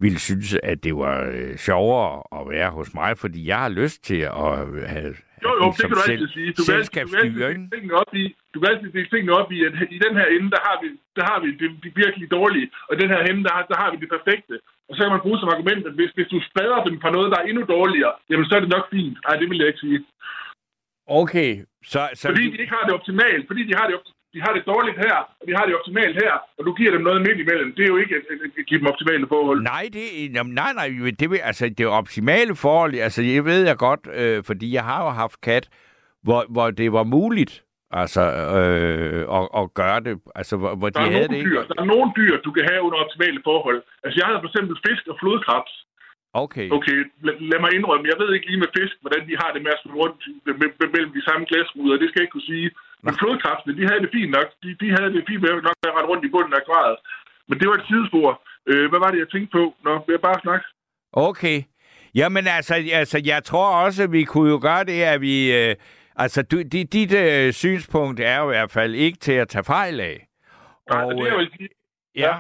ville 0.00 0.18
synes, 0.18 0.54
at 0.62 0.84
det 0.84 0.94
var 0.96 1.18
øh, 1.34 1.56
sjovere 1.56 2.22
at 2.40 2.42
være 2.50 2.70
hos 2.70 2.94
mig, 2.94 3.18
fordi 3.18 3.46
jeg 3.48 3.58
har 3.58 3.68
lyst 3.68 4.04
til 4.04 4.20
at 4.20 4.32
have, 4.58 4.86
have 4.86 5.14
Jo, 5.44 5.50
jo, 5.60 5.66
det 5.70 5.80
kan 5.80 5.90
du 5.90 6.02
altid 6.12 6.28
sige. 6.38 6.50
Du 6.58 6.62
kan 6.64 6.74
altid, 6.78 6.92
du 7.06 7.08
kan 7.12 7.50
altid 7.54 7.70
tingene 7.74 7.94
op 8.02 8.12
i, 8.22 8.24
du 8.54 8.56
kan 8.60 8.68
altid 8.72 8.88
dele 8.96 9.08
tingene 9.14 9.32
op 9.40 9.50
i, 9.56 9.58
at 9.68 9.72
i 9.96 9.98
den 10.06 10.14
her 10.20 10.26
ende, 10.36 10.48
der 10.54 10.60
har 10.68 10.76
vi, 10.82 10.88
der 11.18 11.24
har 11.30 11.38
vi 11.44 11.48
det, 11.60 11.68
de 11.84 11.88
virkelig 12.04 12.26
dårlige, 12.38 12.68
og 12.88 12.94
den 13.02 13.08
her 13.14 13.20
ende, 13.30 13.42
der, 13.46 13.52
har- 13.56 13.68
der 13.72 13.78
har 13.82 13.88
vi 13.92 13.96
det 14.02 14.10
perfekte. 14.16 14.54
Og 14.88 14.92
så 14.96 15.00
kan 15.02 15.12
man 15.14 15.24
bruge 15.24 15.38
som 15.40 15.52
argument, 15.54 15.82
at 15.90 15.94
hvis, 15.98 16.10
hvis 16.16 16.28
du 16.34 16.38
spreder 16.48 16.78
dem 16.88 16.96
fra 17.02 17.10
noget, 17.16 17.28
der 17.32 17.38
er 17.40 17.46
endnu 17.50 17.62
dårligere, 17.76 18.14
jamen 18.30 18.46
så 18.48 18.52
er 18.56 18.60
det 18.64 18.74
nok 18.76 18.86
fint. 18.96 19.16
Nej, 19.26 19.34
det 19.40 19.46
vil 19.50 19.58
jeg 19.62 19.68
ikke 19.70 19.84
sige. 19.86 19.98
Okay, 21.06 21.50
så... 21.84 22.08
så 22.14 22.28
Fordi 22.28 22.50
de 22.50 22.58
ikke 22.62 22.74
har 22.78 22.84
det 22.86 22.94
optimalt, 22.94 23.46
fordi 23.46 23.62
de 23.64 23.74
har 23.74 23.86
det, 23.90 23.96
de 24.34 24.40
har 24.40 24.52
det 24.52 24.62
dårligt 24.66 24.96
her, 24.96 25.16
og 25.40 25.44
de 25.48 25.52
har 25.56 25.64
det 25.66 25.74
optimalt 25.74 26.14
her, 26.24 26.32
og 26.58 26.66
du 26.66 26.72
giver 26.74 26.92
dem 26.92 27.00
noget 27.00 27.20
midt 27.20 27.38
imellem. 27.44 27.74
Det 27.76 27.82
er 27.82 27.86
jo 27.86 27.96
ikke 27.96 28.14
at, 28.14 28.22
at, 28.30 28.38
at 28.60 28.66
give 28.66 28.80
dem 28.80 28.86
optimale 28.86 29.26
forhold. 29.28 29.62
Nej, 29.62 29.88
det, 29.92 30.34
jamen, 30.34 30.54
nej, 30.54 30.72
nej, 30.72 30.88
det, 31.20 31.30
vil, 31.30 31.36
altså, 31.36 31.68
det 31.68 31.80
er 31.80 31.88
optimale 31.88 32.56
forhold. 32.56 32.94
Altså, 32.94 33.22
jeg 33.22 33.44
ved 33.44 33.66
jeg 33.66 33.76
godt, 33.76 34.00
øh, 34.14 34.44
fordi 34.44 34.72
jeg 34.74 34.84
har 34.84 35.04
jo 35.04 35.10
haft 35.10 35.40
kat, 35.40 35.68
hvor, 36.22 36.44
hvor 36.48 36.70
det 36.70 36.92
var 36.92 37.04
muligt 37.04 37.62
altså, 37.90 38.22
øh, 38.58 39.22
at, 39.38 39.44
at 39.60 39.74
gøre 39.74 40.00
det. 40.06 40.14
Altså, 40.34 40.56
hvor, 40.56 40.74
hvor 40.80 40.88
Der 40.90 41.00
de 41.00 41.06
er, 41.06 41.12
havde 41.12 41.28
nogle 41.28 41.38
det 41.38 41.38
ikke. 41.38 41.50
dyr, 41.50 41.62
der 41.70 41.82
er 41.82 41.88
nogle 41.94 42.12
dyr, 42.16 42.34
du 42.46 42.50
kan 42.56 42.64
have 42.70 42.82
under 42.86 42.98
optimale 43.04 43.40
forhold. 43.44 43.82
Altså, 44.04 44.16
jeg 44.20 44.26
havde 44.28 44.40
for 44.42 44.50
eksempel 44.50 44.76
fisk 44.88 45.02
og 45.12 45.16
flodkrebs. 45.20 45.74
Okay. 46.44 46.68
Okay, 46.76 46.98
lad, 47.26 47.34
lad 47.50 47.60
mig 47.64 47.70
indrømme, 47.78 48.10
jeg 48.12 48.18
ved 48.22 48.30
ikke 48.34 48.48
lige 48.50 48.62
med 48.64 48.70
fisk, 48.78 48.94
hvordan 49.04 49.22
de 49.28 49.34
har 49.42 49.50
det 49.54 49.60
med 49.64 49.72
at 49.74 49.80
spille 49.80 49.98
rundt 50.02 50.18
me- 50.46 50.58
me- 50.78 50.90
mellem 50.94 51.12
de 51.18 51.22
samme 51.28 51.44
glasruder. 51.50 51.96
Det 52.02 52.06
skal 52.08 52.18
jeg 52.20 52.26
ikke 52.26 52.36
kunne 52.36 52.52
sige. 52.54 52.68
Men 53.04 53.12
flodkrebsene, 53.20 53.72
de 53.78 53.84
havde 53.88 54.02
det 54.04 54.10
fint 54.18 54.30
nok. 54.36 54.48
De, 54.62 54.68
de 54.82 54.88
havde 54.96 55.10
det 55.16 55.22
fint 55.28 55.42
med 55.42 55.50
nok 55.68 55.78
at 55.88 55.94
rette 55.96 56.08
rundt 56.12 56.24
i 56.28 56.32
bunden 56.34 56.52
af 56.56 56.60
akvariet. 56.62 56.98
Men 57.48 57.56
det 57.60 57.66
var 57.68 57.76
et 57.80 57.86
sidespor. 57.90 58.30
Øh, 58.70 58.84
hvad 58.90 59.00
var 59.04 59.10
det, 59.10 59.18
jeg 59.24 59.30
tænkte 59.30 59.52
på? 59.58 59.62
Nå, 59.84 59.92
vil 60.06 60.12
jeg 60.16 60.24
bare 60.28 60.40
snakke? 60.46 60.64
Okay. 61.28 61.58
Jamen 62.20 62.44
altså, 62.56 62.74
altså, 63.00 63.18
jeg 63.32 63.44
tror 63.44 63.68
også, 63.84 64.02
at 64.02 64.12
vi 64.12 64.22
kunne 64.24 64.50
jo 64.54 64.58
gøre 64.68 64.84
det, 64.84 65.02
at 65.14 65.20
vi... 65.20 65.36
Øh, 65.60 65.74
altså, 66.16 66.42
du, 66.42 66.56
dit, 66.62 66.92
dit 66.92 67.12
øh, 67.14 67.52
synspunkt 67.52 68.20
er 68.20 68.38
jo 68.42 68.46
i 68.50 68.54
hvert 68.54 68.70
fald 68.70 68.94
ikke 68.94 69.18
til 69.18 69.32
at 69.32 69.48
tage 69.48 69.64
fejl 69.64 70.00
af. 70.00 70.26
Nej, 70.90 71.04
og, 71.04 71.14
det 71.14 71.24
jeg 71.24 71.32
øh, 71.32 71.38
vil 71.38 71.50
sige, 71.56 71.68
ja, 72.16 72.32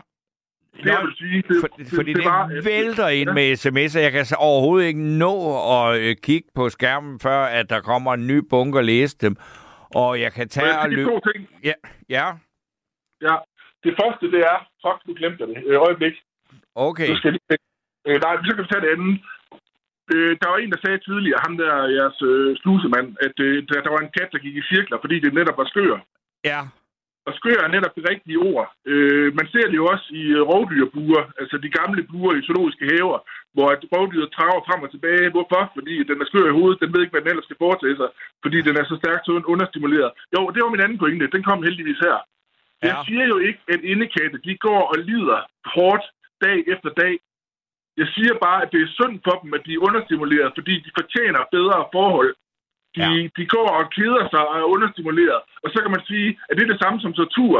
det 0.76 0.86
jeg 0.86 1.00
vil 1.04 1.14
sige, 1.16 1.42
det, 1.48 1.56
for, 1.60 1.66
det, 1.78 1.86
fordi 1.94 2.12
det, 2.12 2.24
var, 2.24 2.46
det 2.48 2.56
at- 2.58 2.64
vælter 2.64 3.08
ind 3.08 3.28
Ja. 3.28 3.34
med 3.34 3.52
sms'er. 3.66 4.00
Jeg 4.00 4.12
kan 4.12 4.24
så 4.24 4.36
overhovedet 4.38 4.86
ikke 4.88 5.00
nå 5.24 5.34
at 5.78 6.00
øh, 6.00 6.16
kigge 6.22 6.48
på 6.54 6.68
skærmen, 6.68 7.20
før 7.20 7.40
at 7.58 7.70
der 7.70 7.80
kommer 7.80 8.14
en 8.14 8.26
ny 8.26 8.38
bunke 8.50 8.78
og 8.78 8.84
læse 8.84 9.16
dem. 9.18 9.36
Og 9.94 10.20
jeg 10.20 10.32
kan 10.32 10.48
tage 10.48 10.66
jeg 10.66 10.78
og 10.84 10.90
løbe... 10.90 11.10
to 11.10 11.20
ting. 11.32 11.48
Ja, 11.64 11.72
ja, 12.08 12.26
Ja. 13.22 13.36
Det 13.84 13.94
første, 14.02 14.24
det 14.34 14.40
er... 14.52 14.58
Fuck, 14.84 14.98
nu 15.06 15.14
glemte 15.20 15.46
det. 15.46 15.56
Øh, 15.66 15.76
øjeblik. 15.86 16.14
okay. 16.74 17.08
Nu 17.10 17.16
skal 17.16 17.32
lige... 17.32 17.58
Øh, 18.08 18.20
nej, 18.24 18.34
så 18.46 18.50
kan 18.54 18.62
vi 18.64 18.68
tage 18.72 18.84
det 18.86 18.92
andet. 18.96 19.14
Øh, 20.14 20.32
der 20.40 20.48
var 20.52 20.56
en, 20.58 20.70
der 20.72 20.80
sagde 20.84 20.98
tidligere, 21.08 21.40
ham 21.46 21.54
der, 21.62 21.72
jeres 21.98 22.18
øh, 22.30 22.56
slusemand, 22.60 23.08
at 23.26 23.36
øh, 23.46 23.54
der, 23.68 23.78
der 23.86 23.90
var 23.94 24.00
en 24.06 24.12
kat, 24.18 24.28
der 24.32 24.38
gik 24.38 24.56
i 24.56 24.62
cirkler, 24.72 24.98
fordi 25.00 25.16
det 25.24 25.34
netop 25.34 25.58
var 25.58 25.68
skør. 25.72 25.96
Ja, 26.50 26.60
Og 27.28 27.32
skør 27.38 27.58
er 27.64 27.74
netop 27.76 27.94
det 27.98 28.04
rigtige 28.12 28.38
ord. 28.52 28.66
Øh, 28.92 29.28
man 29.38 29.46
ser 29.52 29.66
det 29.70 29.76
jo 29.80 29.86
også 29.94 30.06
i 30.22 30.24
øh, 30.38 30.42
rovdyrbuer, 30.50 31.22
altså 31.40 31.56
de 31.64 31.70
gamle 31.78 32.02
buer 32.10 32.32
i 32.36 32.42
zoologiske 32.46 32.84
haver, 32.92 33.18
hvor 33.54 33.68
at 33.74 33.80
rovdyret 33.94 34.30
traver 34.36 34.60
frem 34.68 34.80
og 34.86 34.90
tilbage. 34.90 35.30
Hvorfor? 35.34 35.62
Fordi 35.76 35.94
den 36.10 36.16
er 36.22 36.26
skør 36.30 36.46
i 36.48 36.56
hovedet, 36.58 36.80
den 36.82 36.92
ved 36.92 37.00
ikke, 37.02 37.14
hvad 37.14 37.22
den 37.24 37.30
ellers 37.32 37.48
skal 37.48 37.62
foretage 37.64 37.96
sig, 38.00 38.08
fordi 38.44 38.58
den 38.68 38.74
er 38.80 38.84
så 38.90 38.96
stærkt 39.02 39.28
understimuleret. 39.54 40.10
Jo, 40.34 40.40
det 40.54 40.60
var 40.62 40.70
min 40.74 40.84
anden 40.84 40.98
pointe, 41.02 41.34
den 41.36 41.42
kom 41.48 41.62
heldigvis 41.68 42.00
her. 42.08 42.18
Jeg 42.88 42.94
Ja. 42.98 43.04
siger 43.06 43.24
jo 43.32 43.36
ikke, 43.48 43.60
at 43.74 43.80
indekatte, 43.92 44.38
de 44.48 44.52
går 44.66 44.82
og 44.92 44.96
lider 45.08 45.40
hårdt 45.74 46.04
dag 46.44 46.58
efter 46.74 46.90
dag. 47.02 47.14
Jeg 48.00 48.08
siger 48.14 48.34
bare, 48.46 48.62
at 48.64 48.72
det 48.72 48.80
er 48.82 48.94
synd 48.98 49.16
for 49.26 49.36
dem, 49.42 49.50
at 49.56 49.62
de 49.66 49.72
er 49.74 49.84
understimuleret, 49.88 50.52
fordi 50.58 50.74
de 50.86 50.90
fortjener 51.00 51.40
bedre 51.56 51.78
forhold. 51.96 52.32
De, 52.96 53.00
Ja. 53.02 53.10
ja. 53.10 53.28
de 53.38 53.44
går 53.54 53.68
og 53.80 53.84
keder 53.96 54.24
sig 54.32 54.42
og 54.50 54.54
er 54.62 54.66
understimuleret. 54.74 55.40
Og 55.64 55.68
så 55.72 55.78
kan 55.84 55.90
man 55.96 56.02
sige, 56.10 56.28
at 56.48 56.52
det 56.56 56.62
er 56.64 56.72
det 56.72 56.80
samme 56.84 56.98
som 57.04 57.12
tortur. 57.20 57.58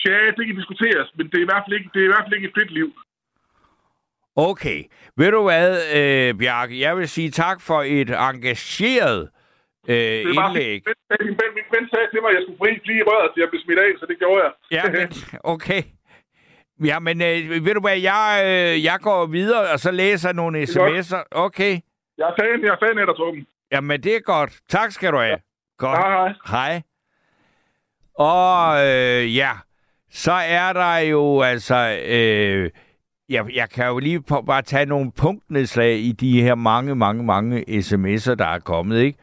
Tja, 0.00 0.16
det 0.36 0.42
kan 0.46 0.56
diskuteres, 0.60 1.08
men 1.16 1.24
det 1.30 1.36
er 1.38 1.44
i 1.46 1.50
hvert 1.50 1.64
fald 1.66 1.76
ikke, 1.78 1.90
det 1.94 2.00
er 2.00 2.08
i 2.08 2.12
hvert 2.12 2.24
fald 2.26 2.36
ikke 2.38 2.48
et 2.50 2.56
fedt 2.60 2.70
liv. 2.80 2.88
okay. 4.36 4.80
Ved 5.16 5.30
du 5.30 5.42
hvad, 5.42 5.68
øh, 5.98 6.34
Bjarke? 6.38 6.80
Jeg 6.80 6.96
vil 6.98 7.08
sige 7.08 7.30
tak 7.30 7.60
for 7.68 7.80
et 7.82 8.10
engageret 8.30 9.20
øh, 9.88 9.94
Det 9.96 10.36
var, 10.36 10.48
indlæg. 10.48 10.82
min, 10.86 10.94
ven, 11.10 11.26
min, 11.26 11.34
ven, 11.40 11.50
min 11.58 11.68
ven 11.74 11.84
sagde 11.92 12.08
til 12.12 12.20
mig, 12.22 12.30
at 12.30 12.34
jeg 12.36 12.42
skulle 12.44 12.58
fri 12.62 12.70
lige 12.88 12.98
i 12.98 13.02
røret, 13.10 13.30
så 13.34 13.40
jeg 13.42 13.48
blev 13.50 13.60
smidt 13.64 13.78
af, 13.78 13.90
så 14.00 14.06
det 14.10 14.18
gjorde 14.18 14.40
jeg. 14.44 14.52
Ja, 14.76 14.82
men, 14.94 15.08
okay. 15.54 15.82
Ja, 16.90 16.98
men 16.98 17.16
øh, 17.22 17.64
ved 17.66 17.74
du 17.74 17.80
hvad, 17.80 17.98
jeg, 18.12 18.24
øh, 18.50 18.84
jeg 18.84 18.98
går 19.02 19.26
videre, 19.26 19.64
og 19.72 19.78
så 19.78 19.90
læser 19.90 20.32
nogle 20.32 20.62
er 20.62 20.66
sms'er. 20.66 21.22
Okay. 21.30 21.74
jeg 22.18 22.26
er 22.30 22.34
fan, 22.40 22.64
jeg 22.64 22.72
er 22.76 22.80
fan 22.86 22.98
af 22.98 23.06
dig, 23.06 23.16
Torben. 23.16 23.46
Jamen, 23.72 24.02
det 24.02 24.16
er 24.16 24.20
godt. 24.20 24.58
Tak 24.68 24.92
skal 24.92 25.12
du 25.12 25.18
have. 25.18 25.38
Godt. 25.78 25.98
Hej, 25.98 26.10
hej. 26.10 26.34
Hej. 26.48 26.82
Og 28.14 28.86
øh, 28.86 29.36
ja, 29.36 29.50
så 30.10 30.32
er 30.32 30.72
der 30.72 30.96
jo 30.96 31.40
altså... 31.40 32.00
Øh, 32.06 32.70
jeg, 33.28 33.44
jeg 33.54 33.70
kan 33.70 33.86
jo 33.86 33.98
lige 33.98 34.22
på, 34.22 34.42
bare 34.46 34.62
tage 34.62 34.86
nogle 34.86 35.12
punktnedslag 35.12 35.98
i 35.98 36.12
de 36.12 36.42
her 36.42 36.54
mange, 36.54 36.94
mange, 36.94 37.24
mange 37.24 37.64
sms'er, 37.68 38.34
der 38.34 38.46
er 38.46 38.58
kommet, 38.58 39.00
ikke? 39.00 39.18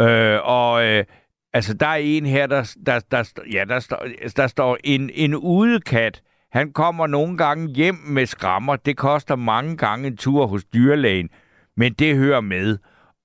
Øh, 0.00 0.40
og 0.44 0.84
øh, 0.84 1.04
altså, 1.52 1.74
der 1.74 1.86
er 1.86 1.96
en 1.96 2.26
her, 2.26 2.46
der, 2.46 2.76
der, 2.86 3.00
der, 3.10 3.24
ja, 3.52 3.64
der, 3.68 3.80
står, 3.80 4.06
der 4.36 4.46
står 4.46 4.78
en, 4.84 5.10
en 5.14 5.34
udekat. 5.34 6.22
Han 6.52 6.72
kommer 6.72 7.06
nogle 7.06 7.36
gange 7.36 7.68
hjem 7.68 7.94
med 7.94 8.26
skrammer. 8.26 8.76
Det 8.76 8.96
koster 8.96 9.36
mange 9.36 9.76
gange 9.76 10.06
en 10.06 10.16
tur 10.16 10.46
hos 10.46 10.64
dyrlægen, 10.64 11.30
men 11.76 11.92
det 11.92 12.16
hører 12.16 12.40
med. 12.40 12.78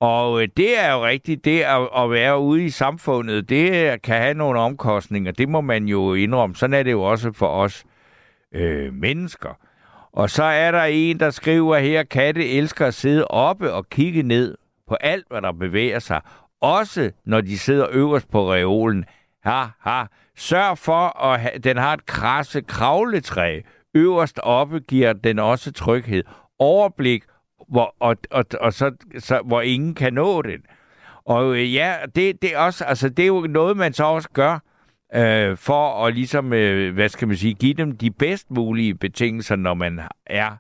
Og 0.04 0.42
øh, 0.42 0.48
det 0.58 0.80
er 0.80 0.94
jo 0.94 1.06
rigtigt, 1.06 1.46
det 1.46 1.62
at, 1.62 1.90
at 1.98 2.12
være 2.12 2.40
ude 2.40 2.66
i 2.66 2.70
samfundet, 2.70 3.50
det 3.50 4.02
kan 4.02 4.16
have 4.16 4.34
nogle 4.34 4.60
omkostninger. 4.60 5.32
Det 5.32 5.50
må 5.50 5.62
man 5.62 5.86
jo 5.86 6.14
indrømme. 6.14 6.56
Sådan 6.56 6.74
er 6.74 6.84
det 6.84 6.92
jo 6.92 7.04
også 7.04 7.32
for 7.32 7.48
os 7.48 7.84
øh, 8.56 8.94
mennesker. 8.94 9.58
Og 10.12 10.30
så 10.30 10.44
er 10.44 10.72
der 10.72 10.84
en, 10.84 11.20
der 11.20 11.30
skriver 11.30 11.78
her, 11.78 12.04
katte 12.04 12.50
elsker 12.50 12.88
at 12.88 12.94
sidde 12.94 13.28
oppe 13.28 13.74
og 13.74 13.90
kigge 13.90 14.24
ned 14.24 14.58
på 14.88 14.96
alt, 14.96 15.26
hvad 15.30 15.42
der 15.42 15.52
bevæger 15.52 16.00
sig. 16.00 16.22
Også 16.62 17.12
når 17.26 17.42
de 17.42 17.60
sidder 17.60 17.88
øverst 17.92 18.32
på 18.32 18.52
reolen. 18.54 19.06
Ha, 19.44 19.64
ha. 19.80 20.04
Sørg 20.38 20.78
for, 20.78 21.26
at 21.26 21.40
ha- 21.40 21.58
den 21.64 21.78
har 21.78 21.94
et 21.94 22.06
krasse 22.06 22.62
kravletræ. 22.62 23.62
Øverst 23.96 24.40
oppe 24.44 24.80
giver 24.80 25.14
den 25.14 25.40
også 25.40 25.72
tryghed. 25.72 26.24
Overblik, 26.60 27.24
hvor, 27.74 27.96
og, 28.00 28.18
og, 28.32 28.46
og 28.60 28.74
så, 28.74 28.92
så, 29.20 29.42
hvor 29.46 29.62
ingen 29.62 29.96
kan 29.96 30.14
nå 30.14 30.42
den. 30.42 30.60
Og 31.26 31.56
øh, 31.56 31.74
ja, 31.74 31.96
det, 32.16 32.42
det, 32.42 32.54
er 32.54 32.58
også, 32.58 32.86
altså, 32.86 33.10
det 33.10 33.24
er 33.24 33.28
jo 33.28 33.48
noget, 33.50 33.78
man 33.78 33.94
så 33.94 34.04
også 34.04 34.30
gør, 34.30 34.60
øh, 35.16 35.58
for 35.58 36.06
at 36.06 36.14
ligesom, 36.14 36.54
øh, 36.54 36.94
hvad 36.94 37.10
skal 37.10 37.28
man 37.28 37.38
sige, 37.38 37.54
give 37.54 37.74
dem 37.74 37.98
de 37.98 38.12
bedst 38.12 38.52
mulige 38.52 38.96
betingelser, 38.96 39.56
når 39.56 39.74
man 39.74 40.02
er 40.26 40.52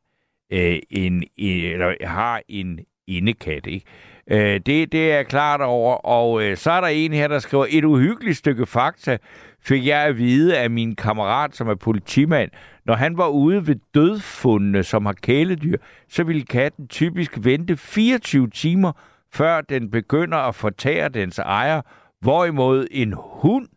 øh, 0.52 0.80
en, 0.90 1.24
eller 1.38 2.08
har 2.08 2.42
en 2.48 2.80
indekat, 3.08 3.68
ikke? 3.68 3.86
Øh, 4.32 4.60
det, 4.66 4.92
det 4.92 5.12
er 5.12 5.16
jeg 5.16 5.28
klart 5.28 5.62
over, 5.62 5.96
og 5.96 6.44
øh, 6.44 6.58
så 6.58 6.72
er 6.72 6.82
der 6.82 6.88
en 6.88 7.14
her, 7.14 7.28
der 7.28 7.40
skriver, 7.40 7.66
et 7.70 7.84
uhyggeligt 7.84 8.38
stykke 8.38 8.66
fakta 8.66 9.18
fik 9.66 9.86
jeg 9.86 10.02
at 10.04 10.18
vide 10.18 10.58
af 10.58 10.70
min 10.70 10.96
kammerat, 10.96 11.56
som 11.56 11.68
er 11.68 11.76
politimand. 11.76 12.52
Når 12.86 12.94
han 12.94 13.18
var 13.18 13.28
ude 13.28 13.68
ved 13.68 13.76
dødfundene, 13.94 14.84
som 14.84 15.06
har 15.06 15.14
kæledyr, 15.14 15.78
så 16.10 16.24
ville 16.24 16.46
katten 16.46 16.88
typisk 16.88 17.38
vente 17.42 17.78
24 17.78 18.50
timer, 18.50 18.92
før 19.34 19.62
den 19.62 19.92
begynder 19.92 20.38
at 20.38 20.56
fortære 20.56 21.10
dens 21.10 21.40
ejer, 21.40 21.82
hvorimod 22.22 22.88
en 22.92 23.14
hund 23.18 23.68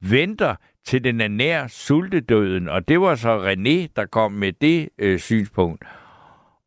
venter 0.00 0.54
til 0.84 1.04
den 1.04 1.20
er 1.20 1.28
nær 1.28 1.66
sultedøden. 1.66 2.68
Og 2.68 2.88
det 2.88 3.00
var 3.00 3.14
så 3.14 3.52
René, 3.52 3.92
der 3.96 4.06
kom 4.06 4.32
med 4.32 4.52
det 4.52 4.88
øh, 4.98 5.18
synspunkt. 5.18 5.84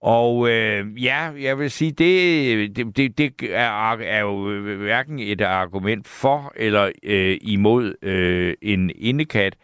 Og 0.02 0.50
øh, 0.50 1.04
ja, 1.04 1.32
jeg 1.40 1.60
vil 1.60 1.72
sige, 1.72 1.92
det, 1.92 2.76
det, 2.76 2.98
det, 2.98 3.18
det 3.18 3.34
er, 3.50 3.92
er 3.92 4.20
jo 4.20 4.62
hverken 4.76 5.20
et 5.20 5.42
argument 5.42 6.08
for 6.08 6.54
eller 6.56 6.92
øh, 7.04 7.38
imod 7.42 7.94
øh, 8.02 8.54
en 8.62 8.92
indekat. 8.96 9.56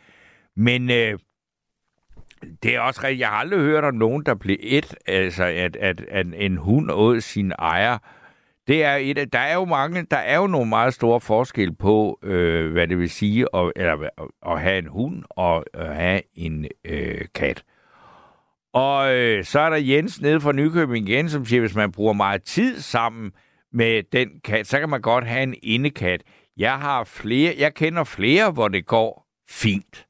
Men 0.56 0.92
øh, 0.92 1.20
det 2.64 2.76
er 2.76 2.80
også 2.80 3.02
rigtigt. 3.04 3.20
Jeg 3.20 3.30
har 3.30 3.36
aldrig 3.36 3.60
hørt 3.60 3.84
om 3.84 3.96
nogen, 3.96 4.24
der 4.26 4.36
blev 4.36 4.58
et, 4.60 4.96
altså 5.08 5.44
at, 5.44 5.76
at, 5.76 6.02
at 6.02 6.28
en 6.36 6.58
hund 6.58 6.92
åd 6.92 7.22
sin 7.22 7.52
ejer. 7.60 7.98
Det 8.68 8.84
er 8.84 8.96
et, 8.96 9.34
der 9.34 9.40
er 9.40 9.54
jo 9.54 9.66
mange, 9.66 10.06
der 10.12 10.18
er 10.18 10.38
jo 10.38 10.48
nogle 10.48 10.70
meget 10.70 10.94
store 10.94 11.20
forskel 11.20 11.76
på, 11.76 12.20
øh, 12.24 12.72
hvad 12.72 12.88
det 12.88 12.98
vil 12.98 13.10
sige 13.10 13.46
at, 13.54 13.72
eller, 13.76 13.94
at, 13.94 14.28
at 14.46 14.62
have 14.62 14.78
en 14.78 14.88
hund 14.88 15.24
og 15.30 15.66
at 15.74 15.96
have 15.96 16.22
en 16.36 16.66
øh, 16.86 17.22
kat. 17.36 17.64
Og 18.74 19.16
øh, 19.16 19.44
så 19.44 19.60
er 19.60 19.70
der 19.70 19.78
Jens 19.78 20.22
nede 20.22 20.42
fra 20.42 20.52
Nykøbing 20.52 21.10
igen, 21.10 21.30
som 21.30 21.46
siger, 21.46 21.60
hvis 21.60 21.76
man 21.76 21.92
bruger 21.92 22.14
meget 22.14 22.44
tid 22.44 22.80
sammen 22.80 23.32
med 23.74 24.04
den 24.12 24.30
kat, 24.44 24.68
så 24.68 24.80
kan 24.80 24.90
man 24.90 25.02
godt 25.02 25.28
have 25.28 25.44
en 25.44 25.56
indekat. 25.64 26.24
Jeg 26.58 26.80
har 26.80 27.04
flere, 27.04 27.56
jeg 27.58 27.74
kender 27.74 28.04
flere, 28.04 28.52
hvor 28.52 28.68
det 28.68 28.86
går 28.86 29.28
fint. 29.50 30.06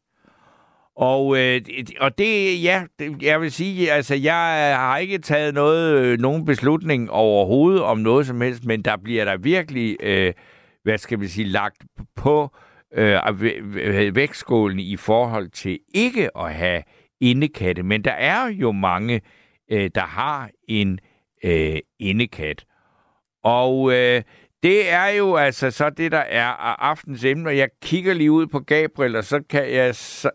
Og, 0.95 1.38
øh, 1.38 1.62
og 1.99 2.17
det, 2.17 2.63
ja, 2.63 2.84
det, 2.99 3.23
jeg 3.23 3.41
vil 3.41 3.52
sige, 3.52 3.91
altså, 3.91 4.15
jeg 4.15 4.71
øh, 4.71 4.80
har 4.80 4.97
ikke 4.97 5.17
taget 5.17 5.54
noget, 5.54 5.99
øh, 5.99 6.19
nogen 6.19 6.45
beslutning 6.45 7.12
overhovedet 7.12 7.82
om 7.82 7.97
noget 7.97 8.28
som 8.28 8.41
helst, 8.41 8.65
men 8.65 8.82
der 8.82 8.97
bliver 8.97 9.26
der 9.26 9.38
virkelig, 9.38 9.97
øh, 10.04 10.34
hvad 10.84 10.97
skal 10.97 11.19
vi 11.19 11.28
sige, 11.28 11.47
lagt 11.47 11.84
på 12.15 12.56
øh, 12.95 14.15
vægtskålen 14.15 14.80
i 14.80 14.97
forhold 14.97 15.49
til 15.49 15.80
ikke 15.93 16.38
at 16.38 16.54
have 16.54 16.84
indekatte. 17.23 17.83
Men 17.83 18.03
der 18.03 18.12
er 18.12 18.47
jo 18.47 18.71
mange, 18.71 19.21
øh, 19.71 19.89
der 19.95 20.01
har 20.01 20.49
en 20.67 20.99
øh, 21.43 21.79
indekat. 21.99 22.65
Og 23.43 23.93
øh, 23.93 24.21
det 24.63 24.91
er 24.91 25.07
jo 25.07 25.36
altså 25.36 25.71
så 25.71 25.89
det, 25.89 26.12
der 26.12 26.17
er 26.17 26.47
af 26.47 26.75
aftens 26.79 27.23
emne. 27.23 27.49
Jeg 27.49 27.69
kigger 27.81 28.13
lige 28.13 28.31
ud 28.31 28.47
på 28.47 28.59
Gabriel, 28.59 29.15
og 29.15 29.23
så 29.23 29.43
kan 29.49 29.73
jeg... 29.73 29.95
Så... 29.95 30.29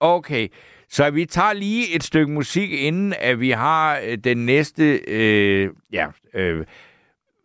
Okay, 0.00 0.48
så 0.88 1.10
vi 1.10 1.24
tager 1.24 1.52
lige 1.52 1.94
et 1.94 2.04
stykke 2.04 2.32
musik, 2.32 2.72
inden 2.72 3.14
at 3.20 3.40
vi 3.40 3.50
har 3.50 4.00
øh, 4.04 4.18
den 4.18 4.46
næste, 4.46 5.00
øh, 5.08 5.70
ja, 5.92 6.06
øh, 6.34 6.66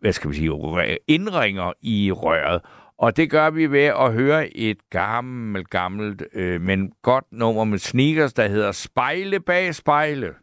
hvad 0.01 0.11
skal 0.11 0.29
vi 0.29 0.35
sige, 0.35 0.97
indringer 1.07 1.73
i 1.81 2.11
røret. 2.11 2.61
Og 3.01 3.17
det 3.17 3.29
gør 3.29 3.49
vi 3.49 3.71
ved 3.71 3.83
at 3.83 4.13
høre 4.13 4.57
et 4.57 4.77
gammelt, 4.89 5.69
gammelt, 5.69 6.23
øh, 6.33 6.61
men 6.61 6.91
godt 7.01 7.25
nummer 7.31 7.63
med 7.63 7.77
sneakers, 7.77 8.33
der 8.33 8.47
hedder 8.47 8.71
Spejle 8.71 9.39
bag 9.39 9.75
spejle. 9.75 10.33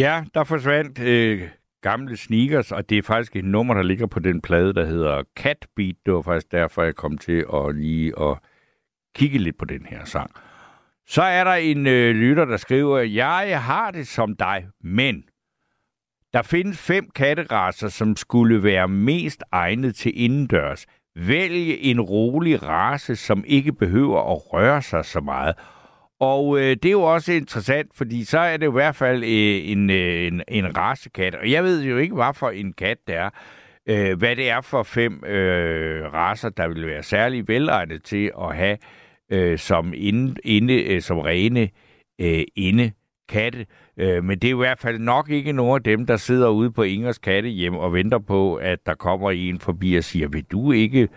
Ja, 0.00 0.24
der 0.34 0.44
forsvandt 0.44 0.98
øh, 0.98 1.48
gamle 1.82 2.16
sneakers, 2.16 2.72
og 2.72 2.90
det 2.90 2.98
er 2.98 3.02
faktisk 3.02 3.36
et 3.36 3.44
nummer, 3.44 3.74
der 3.74 3.82
ligger 3.82 4.06
på 4.06 4.20
den 4.20 4.40
plade, 4.40 4.74
der 4.74 4.84
hedder 4.84 5.22
Cat 5.36 5.66
Beat. 5.76 5.94
Det 6.06 6.14
var 6.14 6.22
faktisk 6.22 6.52
derfor, 6.52 6.82
jeg 6.82 6.94
kom 6.94 7.18
til 7.18 7.44
at 7.54 7.74
lige 7.74 8.20
at 8.20 8.38
kigge 9.14 9.38
lidt 9.38 9.58
på 9.58 9.64
den 9.64 9.86
her 9.86 10.04
sang. 10.04 10.30
Så 11.06 11.22
er 11.22 11.44
der 11.44 11.52
en 11.52 11.86
øh, 11.86 12.14
lytter, 12.14 12.44
der 12.44 12.56
skriver, 12.56 12.98
jeg 12.98 13.62
har 13.62 13.90
det 13.90 14.08
som 14.08 14.36
dig, 14.36 14.66
men 14.84 15.24
der 16.32 16.42
findes 16.42 16.78
fem 16.78 17.10
katteraser, 17.14 17.88
som 17.88 18.16
skulle 18.16 18.62
være 18.62 18.88
mest 18.88 19.42
egnet 19.52 19.94
til 19.94 20.12
indendørs. 20.24 20.86
Vælg 21.16 21.78
en 21.80 22.00
rolig 22.00 22.62
race, 22.62 23.16
som 23.16 23.44
ikke 23.46 23.72
behøver 23.72 24.32
at 24.32 24.52
røre 24.52 24.82
sig 24.82 25.04
så 25.04 25.20
meget. 25.20 25.54
Og 26.20 26.58
øh, 26.58 26.76
det 26.82 26.84
er 26.84 26.90
jo 26.90 27.02
også 27.02 27.32
interessant, 27.32 27.90
fordi 27.94 28.24
så 28.24 28.38
er 28.38 28.56
det 28.56 28.66
i 28.66 28.70
hvert 28.70 28.96
fald 28.96 29.22
øh, 29.22 29.70
en, 29.70 29.90
øh, 29.90 30.26
en, 30.26 30.42
en 30.48 30.76
racekat. 30.76 31.34
Og 31.34 31.50
jeg 31.50 31.64
ved 31.64 31.82
jo 31.82 31.96
ikke, 31.96 32.14
hvad 32.14 32.34
for 32.34 32.50
en 32.50 32.72
kat 32.72 32.98
det 33.06 33.14
er. 33.14 33.30
Øh, 33.86 34.18
hvad 34.18 34.36
det 34.36 34.50
er 34.50 34.60
for 34.60 34.82
fem 34.82 35.24
øh, 35.24 36.12
raser, 36.12 36.48
der 36.48 36.68
vil 36.68 36.86
være 36.86 37.02
særlig 37.02 37.48
velegnet 37.48 38.04
til 38.04 38.32
at 38.40 38.56
have 38.56 38.78
øh, 39.30 39.58
som, 39.58 39.92
inde, 39.96 40.34
inde, 40.44 40.82
øh, 40.82 41.02
som 41.02 41.18
rene 41.18 41.68
øh, 42.20 42.42
inde 42.56 42.92
katte. 43.28 43.66
Øh, 43.96 44.24
men 44.24 44.38
det 44.38 44.48
er 44.50 44.54
i 44.54 44.56
hvert 44.56 44.78
fald 44.78 44.98
nok 44.98 45.30
ikke 45.30 45.52
nogen 45.52 45.76
af 45.76 45.82
dem, 45.82 46.06
der 46.06 46.16
sidder 46.16 46.48
ude 46.48 46.70
på 46.70 46.82
Ingers 46.82 47.18
kattehjem 47.18 47.74
og 47.74 47.92
venter 47.92 48.18
på, 48.18 48.54
at 48.54 48.86
der 48.86 48.94
kommer 48.94 49.30
en 49.30 49.60
forbi 49.60 49.94
og 49.94 50.04
siger, 50.04 50.28
vil 50.28 50.44
du 50.44 50.72
ikke 50.72 51.08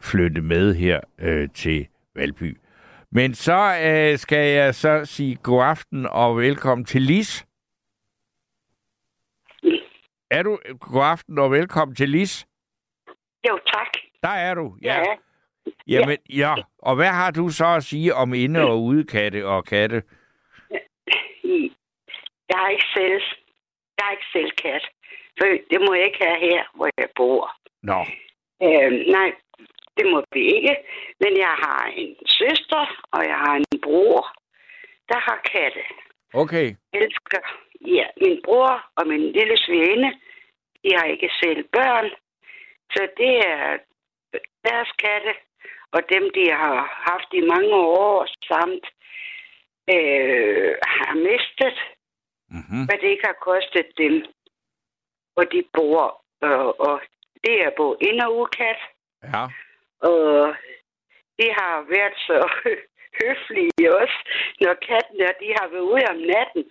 flytte 0.00 0.42
med 0.42 0.74
her 0.74 1.00
øh, 1.18 1.48
til 1.54 1.86
Valby? 2.16 2.56
Men 3.14 3.34
så 3.34 3.58
øh, 3.84 4.18
skal 4.18 4.52
jeg 4.54 4.74
så 4.74 5.04
sige 5.04 5.36
god 5.42 5.62
aften 5.62 6.06
og 6.06 6.36
velkommen 6.36 6.84
til 6.84 7.02
Lis. 7.02 7.46
Er 10.30 10.42
du 10.42 10.58
god 10.80 11.02
aften 11.04 11.38
og 11.38 11.50
velkommen 11.50 11.94
til 11.96 12.08
Lis? 12.08 12.46
Jo, 13.48 13.58
tak. 13.66 13.88
Der 14.22 14.28
er 14.28 14.54
du, 14.54 14.76
ja. 14.82 14.98
Ja. 14.98 15.14
Jamen, 15.88 16.18
ja. 16.28 16.54
Og 16.78 16.94
hvad 16.96 17.08
har 17.08 17.30
du 17.30 17.48
så 17.48 17.66
at 17.66 17.84
sige 17.84 18.14
om 18.14 18.34
inde- 18.34 18.60
og 18.60 18.82
udekatte 18.82 19.46
og 19.46 19.64
katte? 19.64 20.02
Jeg 22.48 22.58
har 22.58 22.68
ikke 22.68 22.84
selv, 22.96 23.22
jeg 23.98 24.02
har 24.06 24.10
ikke 24.10 24.26
selv 24.32 24.50
kat. 24.50 24.82
For 25.38 25.46
det 25.70 25.78
må 25.88 25.94
jeg 25.94 26.04
ikke 26.04 26.24
have 26.24 26.40
her, 26.40 26.64
hvor 26.74 26.88
jeg 26.98 27.08
bor. 27.16 27.50
Nå, 27.82 28.00
Øh, 28.62 28.92
nej, 29.16 29.32
det 29.96 30.06
må 30.12 30.24
vi 30.32 30.42
ikke. 30.56 30.76
Men 31.20 31.36
jeg 31.38 31.54
har 31.64 31.86
en 31.96 32.16
søster, 32.26 32.84
og 33.12 33.20
jeg 33.30 33.36
har 33.44 33.54
en 33.56 33.80
bror, 33.82 34.22
der 35.08 35.18
har 35.28 35.38
katte. 35.52 35.82
okay. 36.32 36.66
Jeg 36.92 37.00
elsker 37.02 37.40
ja, 37.86 38.06
min 38.22 38.40
bror 38.44 38.84
og 38.96 39.06
min 39.06 39.32
lille 39.32 39.56
svigerinde. 39.56 40.10
De 40.84 40.90
har 40.96 41.04
ikke 41.04 41.30
selv 41.42 41.62
børn. 41.72 42.10
Så 42.94 43.08
det 43.16 43.34
er 43.46 43.78
deres 44.68 44.90
katte, 45.04 45.32
og 45.92 46.00
dem, 46.12 46.30
de 46.34 46.50
har 46.50 46.76
haft 47.10 47.28
i 47.32 47.40
mange 47.40 47.74
år, 47.74 48.26
samt 48.50 48.84
øh, 49.94 50.74
har 50.96 51.14
mistet, 51.14 51.78
Mm-hmm. 52.48 52.84
hvad 52.86 52.98
det 52.98 53.08
ikke 53.08 53.26
har 53.26 53.38
kostet 53.50 53.86
dem. 53.98 54.24
Og 55.36 55.44
de 55.52 55.64
bor, 55.72 56.22
øh, 56.44 56.66
og 56.86 57.00
det 57.44 57.54
er 57.62 57.70
både 57.76 57.96
ind- 58.00 58.20
og 58.22 58.36
udkat, 58.40 58.76
Ja. 59.24 59.44
Og 60.10 60.54
de 61.38 61.46
har 61.58 61.74
været 61.94 62.16
så 62.28 62.38
høflige 63.20 63.96
også, 64.00 64.18
når 64.60 64.74
kattene 64.74 65.26
de 65.42 65.48
har 65.58 65.68
været 65.72 65.88
ude 65.92 66.04
om 66.12 66.16
natten, 66.32 66.64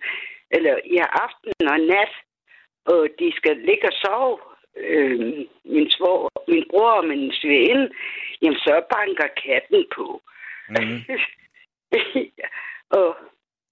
eller 0.50 0.76
i 0.84 0.96
aften 1.24 1.68
og 1.72 1.80
nat, 1.80 2.12
og 2.84 3.08
de 3.18 3.32
skal 3.36 3.56
ligge 3.56 3.88
og 3.88 3.96
sove. 4.02 4.38
Øh, 4.76 5.46
min, 5.64 5.90
svor, 5.90 6.32
min 6.48 6.64
bror 6.70 6.90
og 6.90 7.04
min 7.04 7.32
svigerinde, 7.32 7.90
jamen 8.42 8.58
så 8.58 8.82
banker 8.94 9.28
katten 9.44 9.86
på. 9.96 10.22
Mm. 10.68 10.98
og 12.98 13.16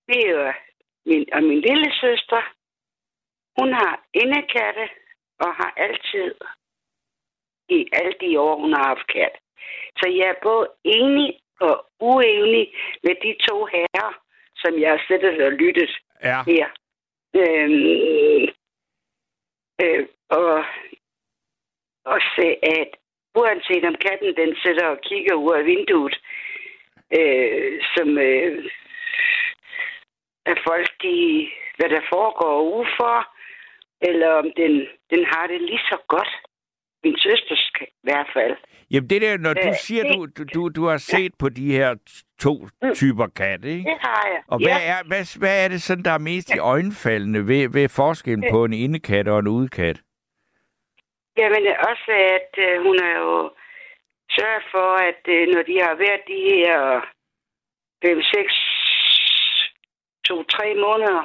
det 0.08 0.18
er 0.26 0.30
jo 0.30 0.52
min, 1.06 1.26
og 1.32 1.42
min 1.42 1.60
lille 1.60 1.92
søster, 2.00 2.42
hun 3.58 3.72
har 3.72 4.04
indekatte 4.14 4.88
og 5.38 5.54
har 5.54 5.72
altid 5.76 6.34
i 7.68 7.88
alle 7.92 8.14
de 8.20 8.40
år, 8.40 8.60
hun 8.60 8.72
har 8.72 8.84
haft 8.86 9.06
kat. 9.06 9.34
Så 9.98 10.08
jeg 10.08 10.26
er 10.28 10.42
både 10.42 10.68
enig 10.84 11.38
og 11.60 11.86
uenig 12.00 12.74
med 13.02 13.14
de 13.24 13.36
to 13.48 13.64
herrer, 13.64 14.12
som 14.56 14.80
jeg 14.80 14.90
har 14.90 15.02
siddet 15.08 15.42
og 15.44 15.52
lyttet 15.52 15.98
Ja. 16.24 16.42
her. 16.46 16.66
Øhm, 17.36 18.48
øh, 19.82 20.06
og, 20.30 20.64
og 22.04 22.20
se, 22.36 22.46
at 22.62 22.90
uanset 23.34 23.84
om 23.84 23.94
katten 23.94 24.36
den 24.36 24.56
sidder 24.62 24.86
og 24.86 25.00
kigger 25.00 25.34
ud 25.34 25.54
af 25.54 25.64
vinduet, 25.64 26.16
øh, 27.18 27.82
som 27.96 28.18
øh, 28.18 28.70
at 30.46 30.58
folk, 30.66 30.90
de, 31.02 31.48
hvad 31.76 31.88
der 31.90 32.00
foregår 32.12 32.62
udenfor, 32.62 33.28
eller 34.00 34.28
om 34.32 34.52
den, 34.56 34.72
den 35.10 35.24
har 35.24 35.46
det 35.46 35.60
lige 35.60 35.84
så 35.90 35.98
godt. 36.08 36.32
Min 37.04 37.18
søster 37.18 37.56
skal, 37.56 37.86
i 37.90 38.00
hvert 38.02 38.26
fald. 38.34 38.56
Jamen 38.90 39.10
det 39.10 39.22
der, 39.22 39.36
når 39.38 39.54
du 39.54 39.68
Øh, 39.68 39.74
siger, 39.74 40.02
det- 40.04 40.14
du, 40.14 40.26
du, 40.26 40.44
du, 40.54 40.68
du 40.68 40.84
har 40.86 40.96
set 40.96 41.32
på 41.38 41.48
de 41.48 41.72
her 41.72 41.94
to 42.40 42.68
typer 42.94 43.26
katte, 43.26 43.68
ikke? 43.68 43.90
Det 43.90 43.98
har 44.00 44.28
jeg. 44.32 44.42
Og 44.46 44.58
hvad 44.58 44.78
er, 44.92 44.98
hvad, 45.06 45.38
hvad 45.38 45.64
er 45.64 45.68
det 45.68 45.82
sådan, 45.82 46.04
der 46.04 46.10
er 46.10 46.18
mest 46.18 46.54
i 46.54 46.58
øjenfaldende 46.58 47.48
ved, 47.48 47.68
ved 47.72 47.88
forskellen 47.88 48.44
på 48.50 48.64
en 48.64 48.72
indekat 48.72 49.28
og 49.28 49.38
en 49.38 49.48
udekat? 49.48 50.00
Jamen 51.38 51.66
også, 51.90 52.10
at 52.36 52.50
øh, 52.66 52.82
hun 52.86 52.98
har 53.02 53.14
jo 53.24 53.50
sørget 54.36 54.64
for, 54.70 54.88
at 55.10 55.22
øh, 55.36 55.48
når 55.54 55.62
de 55.62 55.76
har 55.86 55.94
været 55.94 56.22
de 56.26 56.40
her 56.56 57.00
5, 58.04 58.22
6, 58.22 58.52
2, 60.28 60.42
3 60.42 60.74
måneder, 60.74 61.22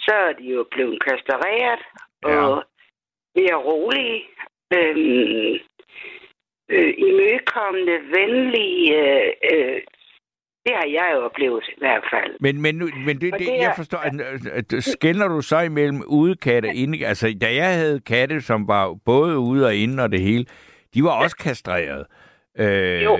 så 0.00 0.12
er 0.14 0.32
de 0.32 0.44
jo 0.56 0.66
blevet 0.70 0.98
kastreret 1.04 1.80
Ja. 2.24 2.28
og 2.46 2.64
mere 3.36 3.54
rolige, 3.54 4.22
øhm, 4.74 5.54
øh, 6.70 6.94
imødekommende, 6.98 7.96
venlige. 8.16 8.96
Øh, 9.02 9.32
øh, 9.52 9.80
det 10.66 10.74
har 10.74 10.86
jeg 10.86 11.10
jo 11.14 11.24
oplevet 11.24 11.64
i 11.68 11.78
hvert 11.78 12.04
fald. 12.12 12.36
Men, 12.40 12.62
men, 12.62 12.74
nu, 12.74 12.88
men 13.06 13.20
det, 13.20 13.32
Og 13.32 13.38
det, 13.38 13.48
det 13.48 13.58
jeg 13.58 13.72
forstår, 13.76 13.98
at, 13.98 14.12
at 14.46 14.82
skældner 14.84 15.28
du 15.28 15.40
så 15.40 15.60
imellem 15.60 16.02
udekatte 16.06 16.66
og 16.66 16.74
inde? 16.74 17.06
Altså, 17.06 17.38
da 17.40 17.54
jeg 17.54 17.74
havde 17.74 18.00
katte, 18.00 18.40
som 18.40 18.68
var 18.68 18.94
både 19.04 19.38
ude 19.38 19.66
og 19.66 19.74
inde 19.74 20.02
og 20.02 20.12
det 20.12 20.20
hele, 20.20 20.46
de 20.94 21.04
var 21.04 21.22
også 21.22 21.36
kastreret. 21.36 22.06
Øh, 22.58 23.02
Jo. 23.02 23.18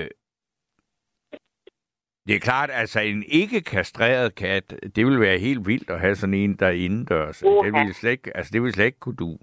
Det 2.27 2.35
er 2.35 2.39
klart, 2.39 2.69
altså 2.73 2.99
en 2.99 3.23
ikke 3.27 3.61
kastreret 3.61 4.35
kat, 4.35 4.75
det 4.95 5.05
vil 5.05 5.19
være 5.19 5.37
helt 5.37 5.67
vildt 5.67 5.89
at 5.89 5.99
have 5.99 6.15
sådan 6.15 6.33
en, 6.33 6.55
der 6.55 6.67
er 6.67 6.71
indendørs. 6.71 7.37
Det 7.37 7.73
vil 7.73 7.93
slet 7.93 8.11
ikke, 8.11 8.37
altså 8.37 8.49
det 8.53 8.63
vil 8.63 8.73
slet 8.73 8.85
ikke 8.85 8.99
kunne 8.99 9.15
du. 9.15 9.37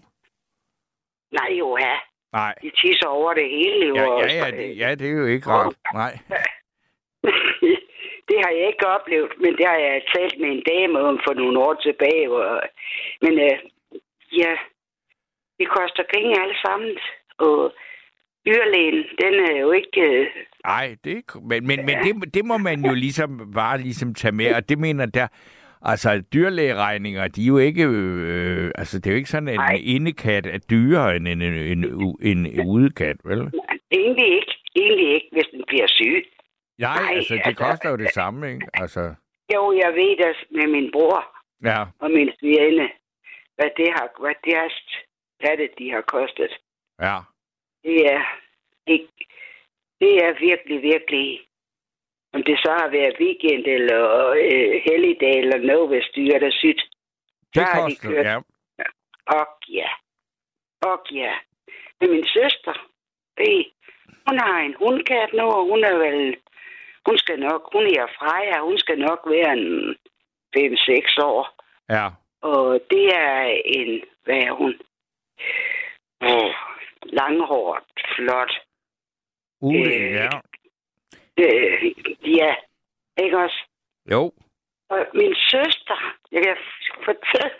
Nej, 1.39 1.51
jo, 1.61 1.69
ja. 1.87 1.97
Nej. 2.33 2.55
De 2.63 2.71
tisser 2.81 3.07
over 3.07 3.35
det 3.35 3.49
hele. 3.57 3.87
Jo, 3.89 3.95
Ja, 3.95 4.27
ja, 4.27 4.45
ja, 4.45 4.51
det, 4.51 4.79
ja, 4.83 4.95
det 4.95 5.07
er 5.11 5.19
jo 5.23 5.27
ikke 5.27 5.49
rart. 5.51 5.75
Nej. 5.95 6.13
det 8.29 8.37
har 8.45 8.51
jeg 8.59 8.67
ikke 8.73 8.87
oplevet, 8.87 9.33
men 9.43 9.53
det 9.59 9.67
har 9.67 9.79
jeg 9.87 10.03
talt 10.15 10.41
med 10.41 10.49
en 10.49 10.63
dame 10.73 10.99
om 11.01 11.21
for 11.27 11.35
nogle 11.35 11.59
år 11.59 11.75
tilbage. 11.75 12.31
Og, 12.31 12.61
men 13.23 13.33
øh, 13.47 13.59
ja, 14.43 14.53
det 15.59 15.69
koster 15.69 16.05
penge 16.15 16.43
alle 16.43 16.57
sammen. 16.67 16.91
Og 17.39 17.75
dyrlægen, 18.47 19.05
den 19.23 19.35
er 19.51 19.57
jo 19.61 19.73
ikke... 19.73 20.01
Øh, 20.11 20.27
Nej, 20.65 20.97
det 21.05 21.17
er, 21.17 21.41
men, 21.41 21.67
men, 21.67 21.87
men 21.87 21.97
det, 22.05 22.35
det 22.35 22.45
må 22.45 22.57
man 22.59 22.85
jo 22.85 22.95
ligesom 22.95 23.53
bare 23.55 23.79
ligesom 23.79 24.15
tage 24.15 24.33
med, 24.33 24.55
og 24.55 24.69
det 24.69 24.79
mener 24.79 25.07
der, 25.07 25.27
altså 25.85 26.23
dyrlægeregninger, 26.35 27.29
de 27.29 27.43
er 27.43 27.47
jo 27.47 27.59
ikke, 27.59 27.85
øh, 27.85 28.71
altså 28.75 28.99
det 28.99 29.07
er 29.07 29.11
jo 29.11 29.17
ikke 29.17 29.29
sådan, 29.31 29.49
at 29.49 29.55
Nej. 29.57 29.75
en 29.75 29.85
indekat 29.97 30.47
er 30.47 30.59
dyrere 30.59 31.17
end 31.17 31.29
en, 31.29 31.43
en, 31.43 31.85
en, 32.23 32.47
en, 32.47 32.67
udekat, 32.67 33.17
vel? 33.25 33.39
egentlig 33.91 34.29
ikke. 34.35 34.53
Egentlig 34.77 35.15
ikke, 35.15 35.29
hvis 35.33 35.47
den 35.53 35.65
bliver 35.67 35.87
syg. 35.87 36.25
Nej, 36.79 36.99
Nej, 37.03 37.15
altså 37.17 37.35
det 37.35 37.43
altså- 37.45 37.65
koster 37.65 37.91
jo 37.91 37.97
det 37.97 38.11
samme, 38.11 38.53
ikke? 38.53 38.67
Altså, 38.75 39.15
Jo, 39.55 39.63
jeg 39.83 39.91
ved 39.95 40.17
det 40.23 40.37
med 40.51 40.67
min 40.77 40.91
bror 40.93 41.21
ja, 41.65 41.81
og 41.99 42.11
min 42.11 42.31
svigerinde, 42.39 42.89
hvad 43.57 43.71
det 43.77 43.89
har, 43.97 44.07
hvad 44.21 44.35
deres 44.51 44.77
katte, 45.45 45.69
de 45.79 45.91
har 45.91 46.01
kostet. 46.17 46.53
ja. 47.01 47.19
Det 47.85 47.97
er, 48.15 48.23
ikke, 48.87 49.09
det 50.01 50.13
er 50.25 50.33
virkelig, 50.49 50.83
virkelig, 50.83 51.41
om 52.35 52.43
det 52.43 52.57
så 52.65 52.71
har 52.81 52.89
været 52.89 53.17
weekend 53.21 53.65
eller 53.67 54.03
øh, 54.31 54.83
helligdag 54.89 55.35
eller 55.43 55.59
noget, 55.59 55.89
hvis 55.89 56.09
dyret 56.17 56.43
er 56.43 56.51
sygt. 56.51 56.83
Det 57.55 57.55
Der 57.55 57.67
har 57.67 57.89
de 57.89 57.97
kørt. 57.97 58.27
ja. 58.27 58.37
Og 59.27 59.47
ja, 59.69 59.89
og 60.83 60.99
ja. 61.13 61.33
Men 62.01 62.11
min 62.11 62.25
søster, 62.27 62.75
det, 63.39 63.67
hun 64.29 64.39
har 64.39 64.59
en 64.61 64.75
hundkat 64.79 65.31
nu, 65.33 65.43
og 65.43 65.65
hun 65.71 65.85
er 65.85 65.97
vel, 65.99 66.37
hun 67.07 67.19
skal 67.19 67.39
nok, 67.41 67.73
hun 67.73 67.83
er 67.87 68.07
Freja, 68.19 68.61
hun 68.61 68.79
skal 68.79 68.99
nok 68.99 69.21
være 69.27 69.53
en 69.53 69.97
5-6 70.57 71.25
år. 71.25 71.63
Ja, 71.89 72.09
Og 72.43 72.81
det 72.91 73.07
er 73.15 73.61
en, 73.65 74.03
hvad 74.25 74.37
er 74.37 74.53
hun? 74.53 74.75
Oh, 76.21 76.51
langhåret, 77.03 77.85
flot. 78.17 78.53
Ule, 79.61 79.95
Øh, 79.95 80.13
ja. 80.13 80.29
Øh, 81.39 81.85
ja, 82.39 82.55
ikke 83.17 83.39
også? 83.39 83.61
Jo. 84.11 84.33
Og 84.89 85.07
min 85.15 85.35
søster, 85.35 85.99
jeg 86.33 86.43
kan 86.45 86.57
fortælle, 87.05 87.57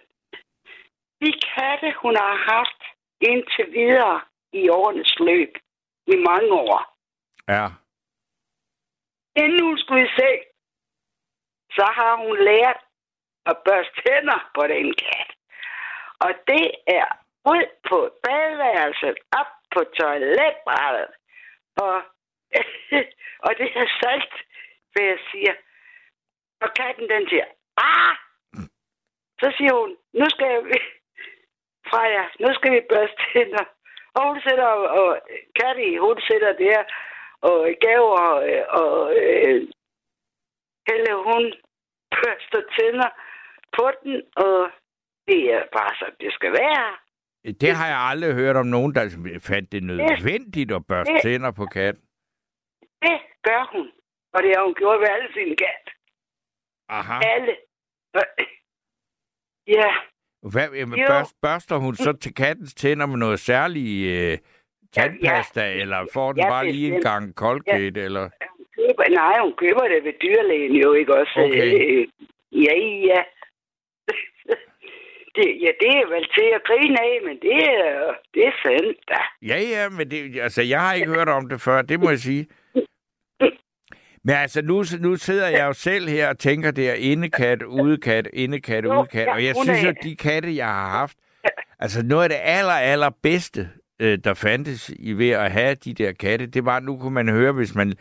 de 1.21 1.33
katte, 1.55 1.95
hun 2.03 2.17
har 2.17 2.37
haft 2.55 2.81
indtil 3.21 3.73
videre 3.73 4.21
i 4.53 4.69
årenes 4.69 5.19
løb, 5.21 5.53
i 6.07 6.17
mange 6.17 6.53
år. 6.53 6.97
Ja. 7.49 7.67
Inden 9.37 9.63
hun 9.65 9.79
skulle 9.79 10.05
i 10.07 10.11
seng, 10.19 10.41
så 11.77 11.87
har 11.99 12.17
hun 12.17 12.37
lært 12.45 12.81
at 13.47 13.57
børste 13.65 14.03
tænder 14.07 14.51
på 14.55 14.63
den 14.67 14.95
kat. 14.95 15.31
Og 16.25 16.31
det 16.49 16.67
er 16.87 17.07
ud 17.53 17.65
på 17.89 17.99
badeværelset, 18.23 19.17
op 19.41 19.51
på 19.75 19.81
toiletbrættet. 19.99 21.11
Og, 21.77 22.03
og 23.47 23.51
det 23.59 23.69
er 23.83 23.87
salt, 24.03 24.35
hvad 24.93 25.05
jeg 25.13 25.19
siger. 25.33 25.55
Og 26.63 26.69
katten 26.81 27.09
den 27.09 27.29
siger, 27.29 27.45
ah! 27.77 28.15
Så 29.41 29.55
siger 29.57 29.75
hun, 29.81 29.91
nu 30.21 30.27
skal 30.35 30.65
vi, 30.65 30.79
Freja, 31.91 32.25
nu 32.41 32.49
skal 32.55 32.73
vi 32.73 32.81
børste 32.93 33.23
tænder. 33.33 33.65
Og 34.15 34.23
hun 34.29 34.41
sætter, 34.47 34.67
og 35.01 35.09
Katte, 35.61 35.99
hun 36.01 36.21
sætter 36.29 36.53
der, 36.53 36.81
og 37.41 37.59
gaver, 37.81 38.19
og, 38.31 38.37
og 38.81 39.17
øh, 39.23 39.61
Helle, 40.89 41.15
hun 41.31 41.43
børster 42.11 42.63
tænder 42.79 43.09
på 43.77 43.91
den, 44.03 44.23
og 44.37 44.71
det 45.29 45.41
er 45.55 45.63
bare 45.73 45.95
så, 45.99 46.07
det 46.21 46.33
skal 46.33 46.53
være. 46.53 46.97
Det 47.61 47.73
har 47.77 47.87
jeg 47.87 47.99
aldrig 48.11 48.35
hørt 48.35 48.57
om 48.57 48.67
nogen, 48.67 48.95
der 48.95 49.03
fandt 49.43 49.73
det 49.73 49.83
nødvendigt 49.83 50.73
at 50.73 50.87
børste 50.87 51.13
Det- 51.15 51.23
tænder 51.23 51.51
på 51.51 51.67
katten. 51.67 52.04
Det 53.05 53.17
gør 53.49 53.63
hun. 53.73 53.87
Og 54.35 54.43
det 54.43 54.51
har 54.57 54.65
hun 54.65 54.75
gjort 54.75 55.01
ved 55.01 55.09
alle 55.17 55.29
sine 55.35 55.57
kat. 55.57 55.85
Aha. 56.89 57.17
Alle. 57.35 57.57
Ja, 59.67 59.91
Hvad, 60.53 60.69
børst, 61.09 61.35
børster 61.43 61.77
hun 61.77 61.95
så 61.95 62.13
til 62.13 62.35
kattens 62.35 62.75
tænder 62.75 63.07
med 63.07 63.17
noget 63.17 63.41
særlig 63.41 63.87
øh, 64.15 64.39
tandpasta, 64.93 65.61
Ja, 65.61 65.67
ja. 65.75 65.81
eller 65.81 66.07
får 66.13 66.33
den 66.33 66.43
Ja, 66.43 66.49
bare 66.49 66.67
lige 66.73 66.95
en 66.95 67.01
gang 67.01 67.35
Colgate, 67.35 68.01
eller? 68.03 68.29
hun 68.57 68.67
køber, 68.77 69.05
nej, 69.11 69.39
hun 69.41 69.55
køber 69.57 69.89
det 69.89 70.05
ved 70.05 70.13
dyrlægen 70.23 70.73
jo, 70.77 70.93
ikke 70.93 71.15
også? 71.15 71.41
Okay. 71.45 71.75
Øh, 71.91 72.09
ja, 72.53 72.75
ja. 73.11 73.23
Det, 75.37 75.47
ja, 75.65 75.71
det 75.81 75.91
er 76.01 76.07
vel 76.15 76.27
til 76.39 76.49
at 76.55 76.63
grine 76.65 77.01
af, 77.01 77.21
men 77.25 77.37
det 77.43 77.57
er, 77.69 78.15
det 78.35 78.47
er 78.47 78.53
sandt, 78.63 78.99
da. 79.09 79.21
Ja, 79.43 79.59
ja, 79.75 79.89
men 79.89 80.11
det, 80.11 80.41
altså, 80.41 80.63
jeg 80.63 80.81
har 80.81 80.95
ikke 80.95 81.11
hørt 81.15 81.29
om 81.29 81.49
det 81.49 81.61
før, 81.61 81.83
det 81.83 82.01
må 82.01 82.09
jeg 82.11 82.19
sige. 82.19 82.47
Men 84.25 84.37
altså, 84.37 84.63
nu, 84.63 84.85
nu 85.01 85.17
sidder 85.17 85.49
jeg 85.49 85.67
jo 85.67 85.73
selv 85.73 86.09
her 86.09 86.29
og 86.29 86.39
tænker, 86.39 86.71
det 86.71 86.91
er 86.91 86.95
indekat, 86.95 87.63
udekat, 87.63 88.29
indekat, 88.33 88.85
udekat. 88.87 89.29
Og 89.29 89.45
jeg 89.45 89.55
synes 89.65 89.83
jo, 89.83 89.89
at 89.89 89.97
de 90.03 90.17
katte, 90.17 90.57
jeg 90.57 90.67
har 90.67 90.91
haft, 90.91 91.17
altså 91.79 92.03
noget 92.03 92.23
af 92.23 92.29
det 92.29 92.39
aller, 92.43 92.73
aller 92.73 93.11
bedste, 93.23 93.69
øh, 94.01 94.19
der 94.25 94.35
fandtes 94.35 94.91
i 94.99 95.13
ved 95.13 95.31
at 95.31 95.53
have 95.53 95.75
de 95.75 95.95
der 95.95 96.13
katte, 96.13 96.47
det 96.47 96.65
var, 96.65 96.81
nu 96.81 96.97
kunne 96.97 97.15
man 97.15 97.29
høre, 97.29 97.53
hvis 97.53 97.75
man 97.75 97.93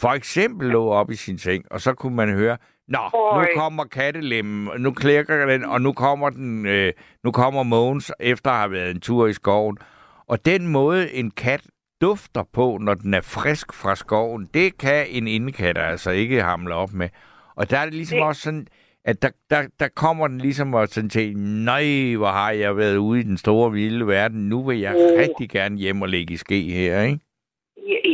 for 0.00 0.08
eksempel 0.08 0.68
lå 0.68 0.88
op 0.88 1.10
i 1.10 1.16
sin 1.16 1.38
seng, 1.38 1.64
og 1.70 1.80
så 1.80 1.94
kunne 1.94 2.16
man 2.16 2.34
høre, 2.34 2.56
Nå, 2.88 2.98
nu 3.12 3.46
kommer 3.56 3.84
kattelemmen, 3.84 4.68
og 4.68 4.80
nu 4.80 4.92
klækker 4.92 5.46
den, 5.46 5.64
og 5.64 5.80
nu 5.80 5.92
kommer 5.92 6.30
den, 6.30 6.66
øh, 6.66 6.92
nu 7.24 7.30
kommer 7.30 7.62
Mogens 7.62 8.12
efter 8.20 8.50
at 8.50 8.58
have 8.58 8.72
været 8.72 8.90
en 8.90 9.00
tur 9.00 9.26
i 9.26 9.32
skoven. 9.32 9.78
Og 10.26 10.46
den 10.46 10.66
måde, 10.66 11.12
en 11.12 11.30
kat 11.30 11.62
dufter 12.02 12.42
på, 12.52 12.78
når 12.80 12.94
den 12.94 13.14
er 13.14 13.20
frisk 13.20 13.72
fra 13.72 13.94
skoven, 13.96 14.48
det 14.54 14.78
kan 14.78 15.06
en 15.10 15.26
indekat 15.28 15.78
altså 15.78 16.10
ikke 16.10 16.42
hamle 16.42 16.74
op 16.74 16.92
med. 16.92 17.08
Og 17.56 17.70
der 17.70 17.78
er 17.78 17.84
det 17.84 17.94
ligesom 17.94 18.16
Det- 18.18 18.26
også 18.26 18.42
sådan, 18.42 18.66
at 19.04 19.22
der, 19.22 19.28
der, 19.50 19.62
der 19.80 19.88
kommer 19.88 20.28
den 20.28 20.38
ligesom 20.38 20.74
og 20.74 20.88
sådan 20.88 21.10
til, 21.10 21.36
nej, 21.38 22.14
hvor 22.16 22.26
har 22.26 22.50
jeg 22.50 22.76
været 22.76 22.96
ude 22.96 23.20
i 23.20 23.22
den 23.22 23.36
store 23.38 23.72
vilde 23.72 24.06
verden, 24.06 24.48
nu 24.48 24.64
vil 24.66 24.78
jeg 24.78 24.92
Mm. 24.92 25.18
rigtig 25.18 25.50
gerne 25.50 25.76
hjem 25.78 26.02
og 26.02 26.08
ligge 26.08 26.34
i 26.34 26.36
ske 26.36 26.60
her, 26.62 27.02
ikke? 27.02 27.20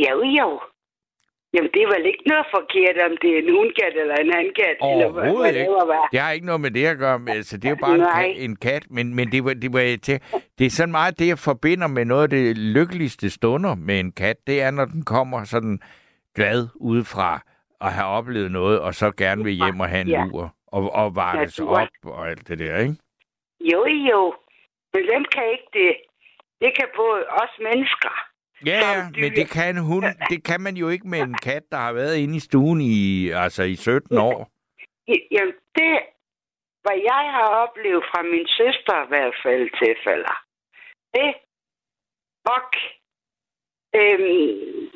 Jo, 0.09 0.23
jo. 0.39 0.59
Jamen, 1.53 1.69
det 1.73 1.81
er 1.83 1.87
vel 1.95 2.05
ikke 2.05 2.23
noget 2.27 2.45
forkert, 2.57 2.97
om 3.11 3.17
det 3.21 3.29
er 3.35 3.39
en 3.43 3.51
hundkat 3.57 3.93
eller 4.01 4.15
en 4.15 4.33
handkat. 4.33 4.77
eller 4.91 5.09
hvad- 5.11 5.23
Overhovedet 5.23 5.55
ikke. 5.55 5.71
Det 6.11 6.19
har 6.19 6.31
ikke 6.31 6.45
noget 6.45 6.61
med 6.61 6.71
det 6.71 6.85
at 6.85 6.97
gøre. 6.97 7.19
Men, 7.19 7.29
altså, 7.29 7.57
det 7.57 7.65
er 7.65 7.69
jo 7.69 7.75
bare 7.81 7.95
en 7.95 8.05
kat, 8.15 8.43
en 8.45 8.55
kat 8.55 8.83
men, 8.89 9.15
men 9.15 9.31
det, 9.31 9.45
var, 9.45 9.53
det, 9.53 9.73
var 9.73 9.97
til, 10.03 10.21
det 10.59 10.65
er 10.65 10.69
sådan 10.69 10.91
meget 10.91 11.19
det, 11.19 11.27
jeg 11.27 11.39
forbinder 11.39 11.87
med 11.87 12.05
noget 12.05 12.23
af 12.23 12.29
det 12.29 12.57
lykkeligste 12.57 13.29
stunder 13.29 13.75
med 13.75 13.99
en 13.99 14.11
kat. 14.11 14.37
Det 14.47 14.61
er, 14.61 14.71
når 14.71 14.85
den 14.85 15.05
kommer 15.05 15.43
sådan 15.43 15.79
glad 16.35 16.67
udefra 16.75 17.41
og 17.79 17.91
har 17.91 18.05
oplevet 18.05 18.51
noget, 18.51 18.79
og 18.79 18.93
så 18.95 19.11
gerne 19.17 19.43
vil 19.43 19.53
hjem 19.53 19.79
og 19.79 19.89
have 19.89 20.01
en 20.01 20.07
Ja. 20.07 20.23
lur 20.25 20.53
og, 20.67 20.91
og 20.95 21.15
varmes 21.15 21.59
Ja, 21.59 21.65
op 21.65 21.87
og 22.03 22.29
alt 22.29 22.47
det 22.47 22.59
der, 22.59 22.77
ikke? 22.77 22.95
Jo, 23.71 23.85
jo. 23.85 24.33
Men 24.93 25.03
hvem 25.05 25.25
kan 25.35 25.43
ikke 25.51 25.69
det? 25.73 25.93
Det 26.61 26.71
kan 26.77 26.87
både 26.95 27.19
os 27.41 27.53
mennesker. 27.59 28.28
Ja, 28.65 28.79
ja, 28.91 29.09
men 29.21 29.31
det 29.39 29.49
kan 29.49 29.75
en 29.77 29.83
hund, 29.83 30.05
det 30.29 30.43
kan 30.43 30.61
man 30.61 30.75
jo 30.77 30.89
ikke 30.89 31.07
med 31.07 31.19
en 31.19 31.33
kat, 31.33 31.63
der 31.71 31.77
har 31.77 31.93
været 31.93 32.17
inde 32.17 32.35
i 32.35 32.39
stuen 32.39 32.81
i, 32.81 33.29
altså 33.29 33.63
i 33.63 33.75
17 33.75 34.17
år. 34.17 34.49
Ja- 35.07 35.25
Jamen, 35.31 35.53
det, 35.75 35.91
hvad 36.83 36.97
jeg 37.11 37.23
har 37.35 37.47
oplevet 37.63 38.03
fra 38.11 38.21
min 38.23 38.47
søster 38.47 39.03
i 39.05 39.07
hvert 39.07 39.35
fald 39.43 39.63
tilfælder, 39.83 40.35
det 41.13 41.33
og 42.53 42.61
øhm, 43.95 44.89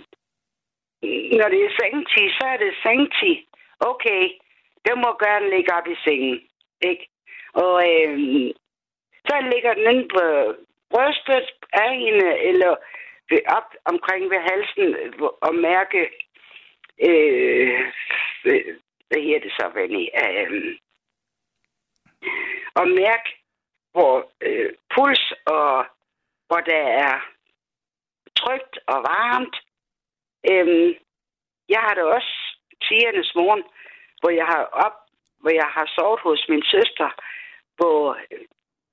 når 1.39 1.47
det 1.53 1.61
er 1.67 1.73
sengtid, 1.81 2.27
så 2.39 2.43
er 2.53 2.57
det 2.57 2.73
sengtid. 2.87 3.37
Okay, 3.79 4.21
den 4.85 4.95
må 5.03 5.09
gerne 5.25 5.47
ligge 5.55 5.73
op 5.77 5.87
i 5.87 5.95
sengen, 6.05 6.39
ikke? 6.89 7.05
Og 7.53 7.73
øhm, 7.91 8.51
så 9.27 9.35
ligger 9.53 9.73
den 9.73 9.85
inde 9.91 10.07
på 10.15 10.23
brystet 10.91 11.45
af 11.83 11.91
hende, 12.03 12.29
eller 12.49 12.75
op 13.45 13.75
omkring 13.85 14.29
ved 14.29 14.39
halsen 14.39 14.95
og 15.41 15.55
mærke, 15.55 16.01
øh, 17.09 17.91
hvad 19.07 19.21
hedder 19.21 19.39
det 19.39 19.51
så, 19.51 19.71
Vanny? 19.73 20.07
Øh, 20.23 20.77
og 22.75 22.87
mærke, 22.87 23.29
hvor 23.91 24.31
øh, 24.41 24.73
puls 24.95 25.33
og 25.45 25.85
hvor 26.47 26.59
der 26.59 26.83
er 27.05 27.13
trygt 28.35 28.79
og 28.87 28.99
varmt. 29.11 29.55
Øh, 30.51 30.95
jeg 31.69 31.79
har 31.79 31.93
det 31.93 32.03
også 32.03 32.33
tigernes 32.87 33.35
morgen, 33.35 33.63
hvor 34.19 34.29
jeg 34.29 34.45
har 34.45 34.63
op, 34.85 34.97
hvor 35.41 35.49
jeg 35.49 35.69
har 35.75 35.85
sovet 35.95 36.19
hos 36.19 36.45
min 36.49 36.63
søster, 36.63 37.09
hvor 37.75 38.17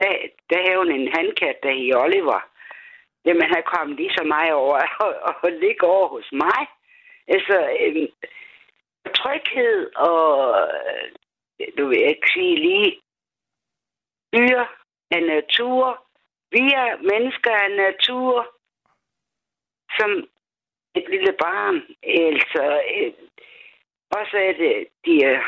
der, 0.01 0.12
der 0.51 0.59
havde 0.64 0.78
hun 0.78 0.93
en 0.93 1.09
handkat, 1.16 1.57
der 1.62 1.70
i 1.70 1.93
Oliver. 1.95 2.49
Jamen, 3.25 3.47
han 3.55 3.62
kom 3.73 3.93
lige 3.93 4.14
så 4.18 4.25
meget 4.25 4.53
over 4.53 4.77
og, 5.05 5.35
og, 5.43 5.53
ligge 5.53 5.87
over 5.87 6.09
hos 6.09 6.29
mig. 6.33 6.61
Altså, 7.29 7.57
øhm, 7.81 8.09
tryghed 9.16 9.95
og, 9.97 10.59
øh, 11.61 11.68
du 11.79 11.89
vil 11.89 12.09
ikke 12.09 12.29
sige 12.35 12.57
lige, 12.57 13.01
dyr 14.35 14.61
af 15.11 15.23
natur. 15.23 16.05
Vi 16.51 16.62
er 16.83 16.97
mennesker 17.12 17.51
af 17.51 17.71
natur, 17.71 18.57
som 19.99 20.11
et 20.95 21.09
lille 21.09 21.33
barn. 21.33 21.77
Altså, 22.03 22.83
øh, 22.97 23.12
også 24.11 24.37
er 24.37 24.53
det, 24.53 24.89
de 25.05 25.25
er, 25.25 25.41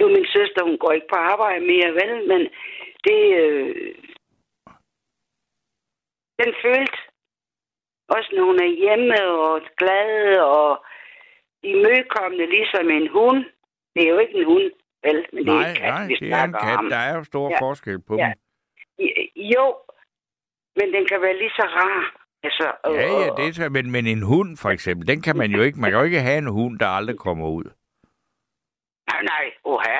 jo 0.00 0.08
min 0.08 0.26
søster, 0.26 0.62
hun 0.64 0.78
går 0.78 0.92
ikke 0.92 1.08
på 1.10 1.16
arbejde 1.16 1.66
mere, 1.66 1.90
vel, 2.00 2.28
men 2.28 2.40
det, 3.04 3.20
øh, 3.42 3.94
den 6.42 6.50
følte 6.64 6.98
også, 8.14 8.30
når 8.36 8.44
hun 8.50 8.58
er 8.66 8.70
hjemme 8.82 9.14
og 9.32 9.62
glad 9.80 10.38
og 10.38 10.84
imødekommende, 11.62 12.46
ligesom 12.56 12.90
en 12.90 13.08
hund. 13.16 13.40
Det 13.94 14.00
er 14.04 14.10
jo 14.14 14.18
ikke 14.18 14.34
en 14.40 14.44
hund, 14.52 14.70
vel, 15.04 15.26
men 15.32 15.40
det 15.46 15.52
er 15.52 15.58
Nej, 15.60 15.70
en 15.70 15.76
kat, 15.76 15.94
nej, 15.94 16.06
vi 16.06 16.14
det 16.14 16.32
er 16.32 16.44
en 16.44 16.52
kat. 16.52 16.78
om. 16.78 16.88
Der 16.90 16.96
er 17.08 17.16
jo 17.16 17.24
stor 17.24 17.50
Ja. 17.50 17.58
forskel 17.60 18.00
på 18.08 18.14
Ja. 18.16 18.32
dem. 18.32 18.38
Jo, 19.54 19.64
men 20.76 20.86
den 20.94 21.06
kan 21.10 21.22
være 21.22 21.38
lige 21.38 21.50
så 21.50 21.66
rar. 21.78 22.16
Altså, 22.42 22.72
og, 22.84 22.94
Ja, 22.94 23.00
ja, 23.20 23.28
det 23.36 23.58
er, 23.58 23.68
men, 23.68 23.90
men 23.90 24.06
en 24.06 24.22
hund 24.22 24.56
for 24.56 24.70
eksempel, 24.70 25.08
den 25.08 25.22
kan 25.22 25.36
man 25.36 25.50
jo 25.50 25.62
ikke, 25.62 25.80
man 25.80 25.90
kan 25.90 25.98
jo 25.98 26.04
ikke 26.04 26.20
have 26.20 26.38
en 26.38 26.46
hund, 26.58 26.78
der 26.78 26.86
aldrig 26.86 27.18
kommer 27.18 27.48
ud. 27.48 27.64
Nej, 29.10 29.22
nej, 29.22 29.44
oha. 29.64 29.98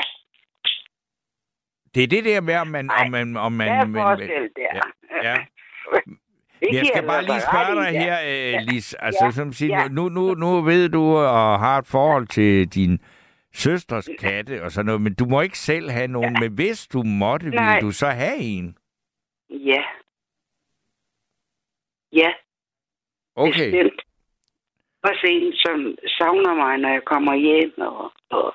Det 1.95 2.03
er 2.03 2.07
det 2.07 2.24
der 2.24 2.41
med, 2.41 2.57
om 2.57 2.66
man... 2.66 2.84
Nej, 2.84 3.05
Om 3.05 3.11
man, 3.11 3.36
om 3.36 3.53
man 3.53 3.66
Der 3.68 3.74
er 3.74 4.16
forskel 4.16 4.51
der. 4.57 4.72
Ja, 4.74 4.80
ja. 5.30 5.36
Det 6.61 6.69
Jeg 6.73 6.87
skal 6.87 7.03
bare 7.07 7.23
lige 7.25 7.41
spørge 7.41 7.85
dig 7.85 7.93
ja. 7.93 8.01
her, 8.01 8.57
øh, 8.61 8.67
Lis. 8.69 8.95
Altså, 8.95 9.25
Ja, 9.25 9.31
som 9.31 9.53
siger, 9.53 9.81
ja. 9.83 9.89
nu, 9.89 10.09
nu, 10.09 10.35
nu 10.35 10.61
ved 10.61 10.89
du 10.89 11.17
og 11.17 11.59
har 11.61 11.79
et 11.79 11.87
forhold 11.87 12.27
til 12.27 12.69
din 12.69 12.99
søsters 13.55 14.09
katte 14.19 14.63
og 14.65 14.71
sådan 14.71 14.87
noget, 14.87 15.01
men 15.01 15.15
du 15.15 15.25
må 15.25 15.41
ikke 15.41 15.59
selv 15.59 15.91
have 15.91 16.07
nogen. 16.09 16.37
Men 16.41 16.55
hvis 16.55 16.87
du 16.87 17.03
måtte, 17.03 17.51
Nej. 17.51 17.73
ville 17.75 17.87
du 17.87 17.93
så 17.93 18.07
have 18.07 18.37
en? 18.37 18.77
Ja. 19.51 19.83
Ja, 22.13 22.33
Okay. 23.37 23.71
bestemt. 23.71 24.03
Også 25.03 25.27
en, 25.31 25.53
som 25.57 25.95
savner 26.19 26.55
mig, 26.55 26.79
når 26.79 26.89
jeg 26.89 27.05
kommer 27.05 27.35
hjem, 27.35 27.75
og, 27.79 28.13
og, 28.31 28.55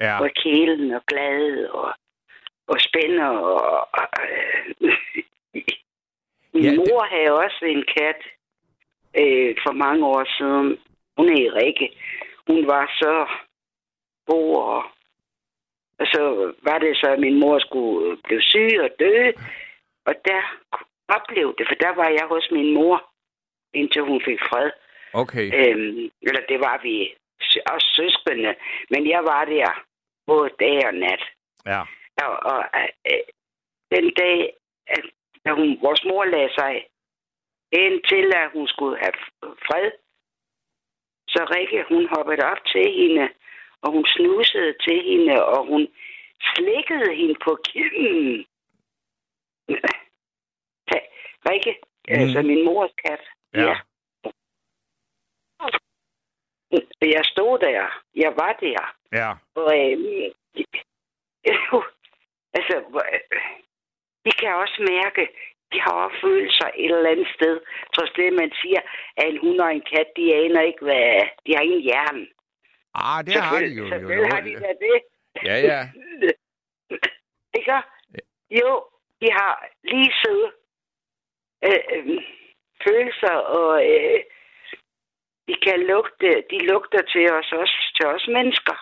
Ja. 0.00 0.20
og 0.20 0.30
kælen 0.42 0.92
og 0.94 1.02
glad, 1.06 1.66
og, 1.66 1.92
og 2.66 2.76
spænder. 2.80 3.26
Og, 3.26 3.88
og, 3.92 4.06
øh, 4.22 4.92
Min 6.52 6.62
Ja, 6.64 6.70
ja, 6.70 6.76
det- 6.76 6.88
mor 6.90 7.02
havde 7.14 7.38
også 7.44 7.64
en 7.64 7.84
kat 7.96 8.20
øh, 9.20 9.56
for 9.64 9.72
mange 9.72 10.06
år 10.06 10.24
siden. 10.38 10.78
Hun 11.16 11.28
er 11.28 11.54
Rikke. 11.54 11.88
Hun 12.46 12.66
var 12.66 12.84
så 13.02 13.26
god, 14.26 14.56
og, 14.56 14.82
og 15.98 16.06
så 16.12 16.52
var 16.62 16.78
det 16.78 16.96
så, 16.96 17.06
at 17.12 17.20
min 17.20 17.40
mor 17.40 17.58
skulle 17.58 18.16
blive 18.24 18.42
syg 18.42 18.70
og 18.82 18.90
dø. 18.98 19.32
Og 20.04 20.14
der 20.24 20.42
oplevede 21.08 21.54
det, 21.58 21.66
for 21.68 21.74
der 21.74 21.94
var 21.94 22.08
jeg 22.08 22.26
hos 22.28 22.48
min 22.50 22.74
mor, 22.74 23.10
indtil 23.74 24.02
hun 24.02 24.20
fik 24.24 24.40
fred. 24.50 24.70
Okay. 25.12 25.46
Øhm, 25.58 26.10
eller 26.22 26.42
det 26.48 26.58
var 26.60 26.80
vi 26.82 27.14
også 27.72 27.88
søskende, 27.96 28.54
men 28.90 29.08
jeg 29.10 29.22
var 29.24 29.44
der 29.44 29.84
både 30.26 30.50
dag 30.60 30.86
og 30.86 30.94
nat. 30.94 31.22
Ja. 31.66 31.80
Og, 32.26 32.32
og 32.52 32.64
øh, 33.06 33.22
den 33.94 34.10
dag, 34.14 34.52
at 34.86 35.04
da 35.44 35.50
hun, 35.58 35.78
vores 35.82 36.04
mor 36.04 36.24
lagde 36.24 36.52
sig 36.58 36.72
ind 37.72 37.96
til, 38.10 38.32
at 38.36 38.50
hun 38.52 38.66
skulle 38.68 38.98
have 38.98 39.12
fred, 39.66 39.90
så 41.28 41.40
Rikke, 41.54 41.84
hun 41.88 42.08
hoppede 42.14 42.44
op 42.52 42.62
til 42.72 42.86
hende, 43.00 43.28
og 43.82 43.92
hun 43.92 44.04
snusede 44.06 44.74
til 44.86 45.02
hende, 45.02 45.44
og 45.46 45.66
hun 45.66 45.88
slikkede 46.54 47.14
hende 47.14 47.34
på 47.44 47.58
kinden. 47.64 48.46
Rikke, 51.50 51.80
Mm. 52.08 52.14
altså 52.14 52.42
min 52.42 52.64
mors 52.64 52.90
kat. 53.04 53.20
Ja. 53.54 53.74
Jeg 57.00 57.24
stod 57.24 57.58
der. 57.58 58.04
Jeg 58.14 58.32
var 58.36 58.52
der. 58.52 58.96
Ja. 59.12 59.30
Og 59.54 59.72
øh, 59.78 60.32
altså, 62.56 62.76
de 64.24 64.30
kan 64.40 64.52
også 64.62 64.78
mærke, 64.92 65.22
de 65.72 65.78
har 65.80 65.92
også 66.04 66.16
følelser 66.24 66.68
et 66.82 66.84
eller 66.96 67.10
andet 67.10 67.28
sted. 67.36 67.54
Trods 67.94 68.10
det, 68.16 68.32
man 68.32 68.50
siger, 68.62 68.80
at 69.16 69.28
en 69.28 69.38
hund 69.44 69.60
og 69.60 69.70
en 69.74 69.82
kat, 69.92 70.08
de 70.16 70.34
aner 70.34 70.60
ikke, 70.70 70.84
hvad... 70.88 71.04
De 71.46 71.50
har 71.56 71.62
ingen 71.62 71.82
hjerne. 71.88 72.26
Ah, 72.94 73.24
det 73.26 73.34
har 73.34 73.58
de 73.60 73.66
jo. 73.66 73.84
jo, 73.84 73.88
Selvfølgelig 73.90 74.32
har 74.34 74.40
de 74.40 74.50
jo. 74.50 74.58
da 74.58 74.72
det. 74.86 74.96
Ja, 75.48 75.56
ja. 75.70 75.80
Ikke? 77.58 77.76
Jo, 78.60 78.70
de 79.22 79.28
har 79.38 79.54
lige 79.84 80.12
så 80.22 80.50
øh, 81.64 81.82
øh, 81.94 82.22
følelser, 82.84 83.34
og 83.58 83.70
øh, 83.90 84.18
de 85.48 85.54
kan 85.66 85.78
lugte, 85.92 86.28
de 86.50 86.58
lugter 86.72 87.02
til 87.12 87.32
os 87.32 87.52
også, 87.52 87.78
til 87.96 88.06
os 88.06 88.26
mennesker. 88.28 88.76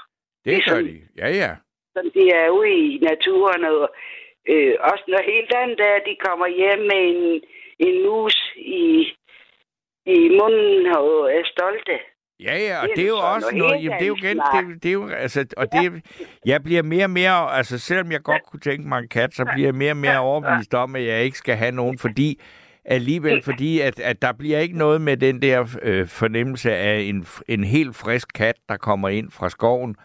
Det 0.45 0.65
gør 0.65 0.79
Ligesom- 0.81 0.85
de. 0.87 1.09
Ja, 1.23 1.29
ja. 1.43 1.53
som 1.97 2.11
de 2.11 2.31
er 2.31 2.49
ude 2.51 2.71
i 2.71 2.99
naturen, 2.99 3.65
og 3.65 3.95
øh, 4.53 4.75
også 4.91 5.05
når 5.09 5.23
helt 5.33 5.53
andet 5.63 5.81
er, 5.81 5.99
de 6.09 6.17
kommer 6.27 6.47
hjem 6.61 6.83
med 6.91 7.03
en, 7.13 7.23
en 7.87 7.97
mus 8.07 8.37
i, 8.57 8.87
i 10.07 10.19
munden 10.39 10.87
og 10.97 11.35
er 11.37 11.45
stolte. 11.55 11.97
Ja, 12.41 12.57
ja, 12.57 12.77
og 12.83 12.83
Det 12.83 12.91
er 12.91 12.95
det 12.95 13.05
er 13.05 13.09
jo 13.09 13.17
så 13.17 13.23
også 13.35 13.49
noget 13.53 13.59
noget, 13.59 13.85
jamen, 13.85 13.99
det 13.99 14.05
er 14.05 14.09
jo 14.09 14.17
igen, 14.17 14.39
det, 14.39 14.83
det 14.83 14.89
er 14.89 14.93
jo, 14.93 15.09
altså, 15.09 15.47
og 15.57 15.67
det, 15.73 16.03
jeg 16.47 16.63
bliver 16.63 16.83
mere 16.83 17.05
og 17.05 17.11
mere, 17.11 17.57
altså 17.57 17.79
selvom 17.79 18.13
jeg 18.13 18.23
godt 18.23 18.43
kunne 18.47 18.61
tænke 18.61 18.89
mig 18.89 18.99
en 18.99 19.09
kat, 19.09 19.35
så 19.35 19.45
bliver 19.55 19.67
jeg 19.69 19.75
mere 19.75 19.93
og 19.93 19.97
mere 19.97 20.19
overbevist 20.19 20.75
om, 20.75 20.97
at 20.97 21.07
jeg 21.07 21.25
ikke 21.25 21.39
skal 21.39 21.57
have 21.57 21.73
nogen, 21.73 21.99
fordi 21.99 22.41
alligevel, 22.85 23.43
fordi 23.43 23.81
at, 23.81 24.01
at 24.01 24.23
der 24.23 24.33
bliver 24.33 24.59
ikke 24.59 24.79
noget 24.79 25.01
med 25.01 25.17
den 25.17 25.43
der 25.43 25.79
øh, 25.83 26.07
fornemmelse 26.07 26.73
af 26.75 26.99
en, 27.01 27.27
en 27.49 27.65
helt 27.65 27.97
frisk 27.97 28.29
kat, 28.35 28.57
der 28.69 28.77
kommer 28.77 29.09
ind 29.09 29.31
fra 29.31 29.49
skoven, 29.51 29.97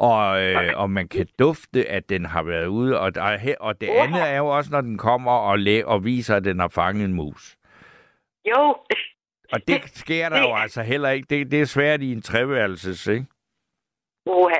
og, 0.00 0.42
øh, 0.42 0.72
og 0.76 0.90
man 0.90 1.08
kan 1.08 1.26
dufte, 1.38 1.88
at 1.88 2.08
den 2.08 2.24
har 2.26 2.42
været 2.42 2.66
ude, 2.66 3.00
og, 3.00 3.14
der 3.14 3.22
er, 3.22 3.38
he- 3.38 3.60
og 3.60 3.80
det 3.80 3.88
andet 3.88 4.22
er 4.30 4.36
jo 4.36 4.46
også, 4.46 4.70
når 4.70 4.80
den 4.80 4.98
kommer 4.98 5.32
og, 5.32 5.58
læ- 5.58 5.82
og 5.84 6.04
viser, 6.04 6.36
at 6.36 6.44
den 6.44 6.58
har 6.60 6.68
fanget 6.68 7.04
en 7.04 7.14
mus. 7.14 7.56
Jo, 8.50 8.76
Og 9.52 9.60
det 9.68 9.82
sker 10.04 10.28
der 10.28 10.38
jo 10.48 10.54
altså 10.56 10.82
heller 10.82 11.10
ikke. 11.10 11.26
Det, 11.30 11.50
det 11.50 11.60
er 11.60 11.64
svært 11.64 12.02
i 12.02 12.12
en 12.12 12.22
treværelses, 12.22 13.06
ikke? 13.06 13.26
oha, 14.26 14.54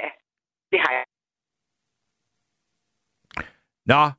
det 0.72 0.80
har 0.80 0.92
jeg. 0.92 1.04
Nå, 3.86 4.10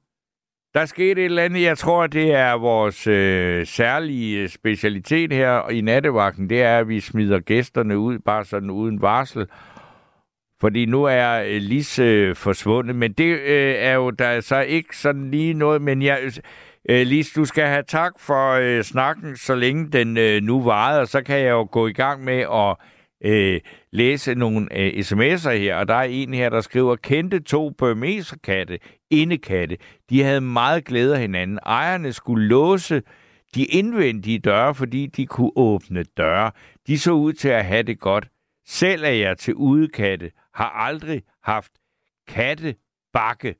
der 0.73 0.85
skete 0.85 1.21
et 1.21 1.25
eller 1.25 1.43
andet. 1.43 1.61
Jeg 1.63 1.77
tror, 1.77 2.07
det 2.07 2.33
er 2.33 2.53
vores 2.53 3.07
øh, 3.07 3.65
særlige 3.67 4.47
specialitet 4.49 5.31
her 5.33 5.69
i 5.69 5.81
nattevagten. 5.81 6.49
Det 6.49 6.61
er, 6.61 6.79
at 6.79 6.87
vi 6.87 6.99
smider 6.99 7.39
gæsterne 7.39 7.97
ud, 7.99 8.19
bare 8.19 8.45
sådan 8.45 8.69
uden 8.69 9.01
varsel. 9.01 9.47
Fordi 10.61 10.85
nu 10.85 11.03
er 11.03 11.41
øh, 11.41 11.61
Lis 11.61 11.99
øh, 11.99 12.35
forsvundet. 12.35 12.95
Men 12.95 13.13
det 13.13 13.39
øh, 13.39 13.75
er 13.77 13.93
jo 13.93 14.09
der 14.09 14.25
er 14.25 14.41
så 14.41 14.59
ikke 14.59 14.97
sådan 14.97 15.31
lige 15.31 15.53
noget. 15.53 15.81
Men 15.81 16.01
jeg, 16.01 16.19
øh, 16.23 16.31
øh 16.89 17.07
Lis, 17.07 17.31
du 17.31 17.45
skal 17.45 17.67
have 17.67 17.83
tak 17.87 18.13
for 18.19 18.51
øh, 18.51 18.83
snakken, 18.83 19.37
så 19.37 19.55
længe 19.55 19.91
den 19.91 20.17
øh, 20.17 20.41
nu 20.41 20.61
varede. 20.63 21.01
Og 21.01 21.07
så 21.07 21.21
kan 21.21 21.39
jeg 21.39 21.49
jo 21.49 21.67
gå 21.71 21.87
i 21.87 21.93
gang 21.93 22.23
med 22.23 22.45
at 22.53 22.75
øh, 23.31 23.59
læse 23.91 24.35
nogle 24.35 24.77
øh, 24.77 24.87
sms'er 24.87 25.49
her. 25.49 25.75
Og 25.75 25.87
der 25.87 25.95
er 25.95 26.07
en 26.09 26.33
her, 26.33 26.49
der 26.49 26.61
skriver, 26.61 26.95
kendte 26.95 27.39
to 27.39 27.69
burmeserkatte, 27.69 28.79
indekatte. 29.09 29.77
De 30.09 30.23
havde 30.23 30.41
meget 30.41 30.85
glæde 30.85 31.15
af 31.15 31.21
hinanden. 31.21 31.59
Ejerne 31.65 32.13
skulle 32.13 32.47
låse 32.47 33.01
de 33.55 33.65
indvendige 33.65 34.39
døre, 34.39 34.75
fordi 34.75 35.05
de 35.05 35.25
kunne 35.25 35.51
åbne 35.55 36.03
døre. 36.17 36.51
De 36.87 36.99
så 36.99 37.11
ud 37.11 37.33
til 37.33 37.49
at 37.49 37.65
have 37.65 37.83
det 37.83 37.99
godt. 37.99 38.27
Selv 38.67 39.03
er 39.03 39.09
jeg 39.09 39.37
til 39.37 39.55
udekatte, 39.55 40.31
har 40.53 40.69
aldrig 40.69 41.21
haft 41.43 41.71
kattebakke. 42.27 43.55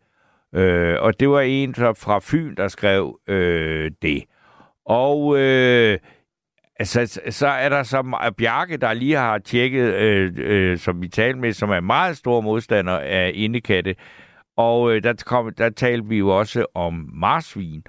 Øh, 0.56 0.98
og 1.02 1.20
det 1.20 1.30
var 1.30 1.42
en 1.42 1.72
der 1.72 1.94
fra 1.94 2.20
Fyn, 2.24 2.56
der 2.56 2.68
skrev 2.68 3.20
øh, 3.28 3.92
det. 4.02 4.24
Og 4.86 5.40
øh, 5.40 6.00
altså, 6.80 7.22
så 7.30 7.48
er 7.48 7.70
der 7.70 7.84
så 7.84 8.32
Bjarke, 8.38 8.78
der 8.78 8.94
lige 8.94 9.16
har 9.16 9.38
tjekket, 9.38 9.94
øh, 9.94 10.34
øh, 10.38 10.78
som 10.78 11.02
vi 11.02 11.08
talte 11.08 11.40
med, 11.40 11.54
som 11.54 11.70
er 11.70 11.80
meget 11.80 12.18
stor 12.18 12.42
modstander 12.42 13.00
af 13.00 13.32
indekatte. 13.34 13.96
Og 14.58 14.96
øh, 14.96 15.04
der, 15.04 15.14
kom, 15.26 15.54
der 15.54 15.70
talte 15.70 16.08
vi 16.08 16.18
jo 16.18 16.38
også 16.40 16.66
om 16.76 17.10
marsvin. 17.14 17.84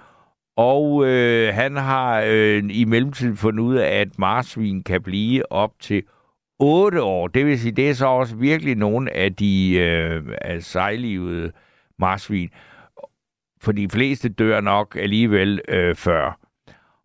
Og 0.56 1.06
øh, 1.06 1.54
han 1.54 1.76
har 1.76 2.22
øh, 2.26 2.62
i 2.70 2.84
mellemtiden 2.84 3.36
fundet 3.36 3.62
ud 3.62 3.76
af, 3.76 4.00
at 4.00 4.18
marsvin 4.18 4.82
kan 4.82 5.02
blive 5.02 5.52
op 5.52 5.72
til 5.80 6.02
8 6.58 7.02
år. 7.02 7.28
Det 7.28 7.46
vil 7.46 7.60
sige, 7.60 7.72
det 7.72 7.90
er 7.90 7.94
så 7.94 8.06
også 8.06 8.36
virkelig 8.36 8.76
nogle 8.76 9.16
af 9.16 9.34
de 9.34 9.74
øh, 9.78 10.22
af 10.40 10.62
sejlivede 10.62 11.52
marsvin. 11.98 12.50
For 13.60 13.72
de 13.72 13.88
fleste 13.88 14.28
dør 14.28 14.60
nok 14.60 14.96
alligevel 15.00 15.60
øh, 15.68 15.94
før. 15.94 16.38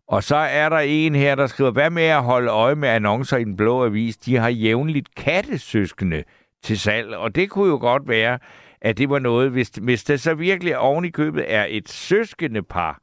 Og 0.08 0.22
så 0.22 0.36
er 0.36 0.68
der 0.68 0.78
en 0.78 1.14
her, 1.14 1.34
der 1.34 1.46
skriver, 1.46 1.70
hvad 1.70 1.90
med 1.90 2.02
at 2.02 2.22
holde 2.22 2.50
øje 2.50 2.74
med 2.74 2.88
annoncer 2.88 3.36
i 3.36 3.44
den 3.44 3.56
blå 3.56 3.84
avis? 3.84 4.16
De 4.16 4.36
har 4.36 4.48
jævnligt 4.48 5.14
kattesøskende 5.14 6.24
til 6.62 6.78
salg, 6.78 7.14
og 7.14 7.34
det 7.34 7.50
kunne 7.50 7.68
jo 7.68 7.78
godt 7.78 8.08
være, 8.08 8.38
at 8.80 8.98
det 8.98 9.10
var 9.10 9.18
noget, 9.18 9.50
hvis, 9.50 9.68
hvis 9.68 10.04
det 10.04 10.20
så 10.20 10.34
virkelig 10.34 10.78
oven 10.78 11.04
i 11.04 11.10
købet 11.10 11.44
er 11.48 11.66
et 11.68 11.88
søskende 11.88 12.62
par, 12.62 13.00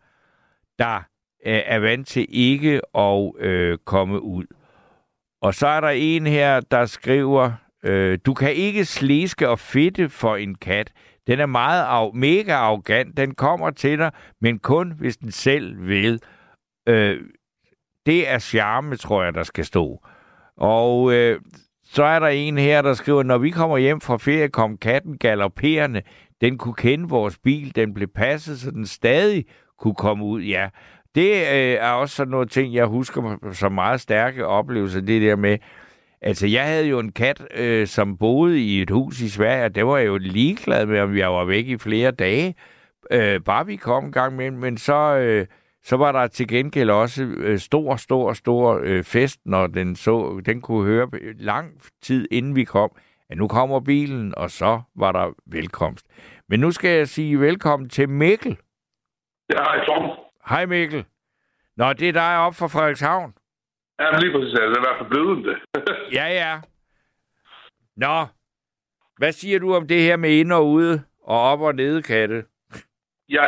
der 0.79 0.95
øh, 1.45 1.61
er 1.65 1.79
vant 1.79 2.07
til 2.07 2.25
ikke 2.29 2.81
at 2.97 3.31
øh, 3.39 3.77
komme 3.85 4.21
ud. 4.21 4.45
Og 5.45 5.53
så 5.53 5.67
er 5.67 5.81
der 5.81 5.89
en 5.89 6.27
her, 6.27 6.59
der 6.59 6.85
skriver, 6.85 7.51
øh, 7.83 8.19
du 8.25 8.33
kan 8.33 8.53
ikke 8.53 8.85
sliske 8.85 9.49
og 9.49 9.59
fitte 9.59 10.09
for 10.09 10.35
en 10.35 10.55
kat. 10.55 10.91
Den 11.27 11.39
er 11.39 11.45
meget 11.45 11.83
af, 11.83 12.13
mega 12.13 12.53
arrogant. 12.53 13.17
Den 13.17 13.35
kommer 13.35 13.69
til 13.69 13.97
dig, 13.97 14.11
men 14.41 14.59
kun 14.59 14.93
hvis 14.99 15.17
den 15.17 15.31
selv 15.31 15.87
vil. 15.87 16.19
Øh, 16.87 17.21
det 18.05 18.29
er 18.29 18.39
charme, 18.39 18.95
tror 18.95 19.23
jeg, 19.23 19.33
der 19.33 19.43
skal 19.43 19.65
stå. 19.65 20.05
Og 20.57 21.13
øh, 21.13 21.39
så 21.83 22.03
er 22.03 22.19
der 22.19 22.27
en 22.27 22.57
her, 22.57 22.81
der 22.81 22.93
skriver, 22.93 23.23
når 23.23 23.37
vi 23.37 23.49
kommer 23.49 23.77
hjem 23.77 24.01
fra 24.01 24.17
ferie, 24.17 24.49
kom 24.49 24.77
katten 24.77 25.17
galopperende. 25.17 26.01
Den 26.41 26.57
kunne 26.57 26.75
kende 26.75 27.09
vores 27.09 27.37
bil. 27.37 27.75
Den 27.75 27.93
blev 27.93 28.07
passet, 28.07 28.59
så 28.59 28.71
den 28.71 28.85
stadig 28.85 29.45
kunne 29.79 29.95
komme 29.95 30.25
ud. 30.25 30.41
Ja, 30.41 30.69
det 31.15 31.31
øh, 31.31 31.77
er 31.79 31.91
også 31.91 32.15
sådan 32.15 32.31
noget 32.31 32.51
ting, 32.51 32.73
jeg 32.73 32.85
husker 32.85 33.37
som 33.51 33.71
meget 33.71 34.01
stærke 34.01 34.45
oplevelser. 34.45 35.01
Det 35.01 35.21
der 35.21 35.35
med, 35.35 35.57
altså 36.21 36.47
jeg 36.47 36.65
havde 36.65 36.87
jo 36.87 36.99
en 36.99 37.11
kat, 37.11 37.47
øh, 37.55 37.87
som 37.87 38.17
boede 38.17 38.61
i 38.61 38.81
et 38.81 38.89
hus 38.89 39.21
i 39.21 39.29
Sverige, 39.29 39.65
og 39.65 39.75
det 39.75 39.85
var 39.85 39.97
jeg 39.97 40.07
jo 40.07 40.17
ligeglad 40.17 40.85
med, 40.85 40.99
om 40.99 41.17
jeg 41.17 41.31
var 41.31 41.45
væk 41.45 41.67
i 41.67 41.77
flere 41.77 42.11
dage. 42.11 42.55
Øh, 43.11 43.41
bare 43.41 43.65
vi 43.65 43.75
kom 43.75 44.05
en 44.05 44.11
gang 44.11 44.35
med, 44.35 44.51
men 44.51 44.77
så... 44.77 45.15
Øh, 45.15 45.45
så 45.83 45.97
var 45.97 46.11
der 46.11 46.27
til 46.27 46.47
gengæld 46.47 46.89
også 46.89 47.23
øh, 47.23 47.59
stor, 47.59 47.95
stor, 47.95 48.33
stor 48.33 48.79
øh, 48.83 49.03
fest, 49.03 49.39
når 49.45 49.67
den 49.67 49.95
så, 49.95 50.41
den 50.45 50.61
kunne 50.61 50.85
høre 50.85 51.09
lang 51.39 51.71
tid 52.01 52.27
inden 52.31 52.55
vi 52.55 52.63
kom, 52.63 52.91
at 53.29 53.37
nu 53.37 53.47
kommer 53.47 53.79
bilen, 53.79 54.33
og 54.37 54.51
så 54.51 54.81
var 54.95 55.11
der 55.11 55.33
velkomst. 55.45 56.05
Men 56.49 56.59
nu 56.59 56.71
skal 56.71 56.89
jeg 56.89 57.07
sige 57.07 57.39
velkommen 57.39 57.89
til 57.89 58.09
Mikkel. 58.09 58.57
Ja, 59.53 59.63
hej 59.63 59.85
Tom. 59.85 60.24
Hej 60.49 60.65
Mikkel. 60.65 61.05
Nå, 61.77 61.93
det 61.93 62.09
er 62.09 62.13
dig 62.13 62.37
op 62.37 62.55
fra 62.55 62.67
Frederikshavn. 62.67 63.33
Ja, 63.99 64.11
men 64.11 64.19
lige 64.21 64.31
præcis. 64.33 64.53
Altså, 64.53 64.69
det 64.69 64.77
er 64.77 64.83
i 64.83 64.87
hvert 64.87 64.99
fald 64.99 65.09
blevet 65.09 65.45
det. 65.45 65.57
Ja, 66.17 66.27
ja. 66.41 66.61
Nå, 67.95 68.15
hvad 69.17 69.31
siger 69.31 69.59
du 69.59 69.75
om 69.75 69.87
det 69.87 70.01
her 70.01 70.17
med 70.17 70.31
ind 70.39 70.51
og 70.51 70.67
ude 70.67 71.03
og 71.23 71.39
op 71.51 71.61
og 71.61 71.75
nede 71.75 72.01
katte? 72.01 72.45
jeg, 73.29 73.47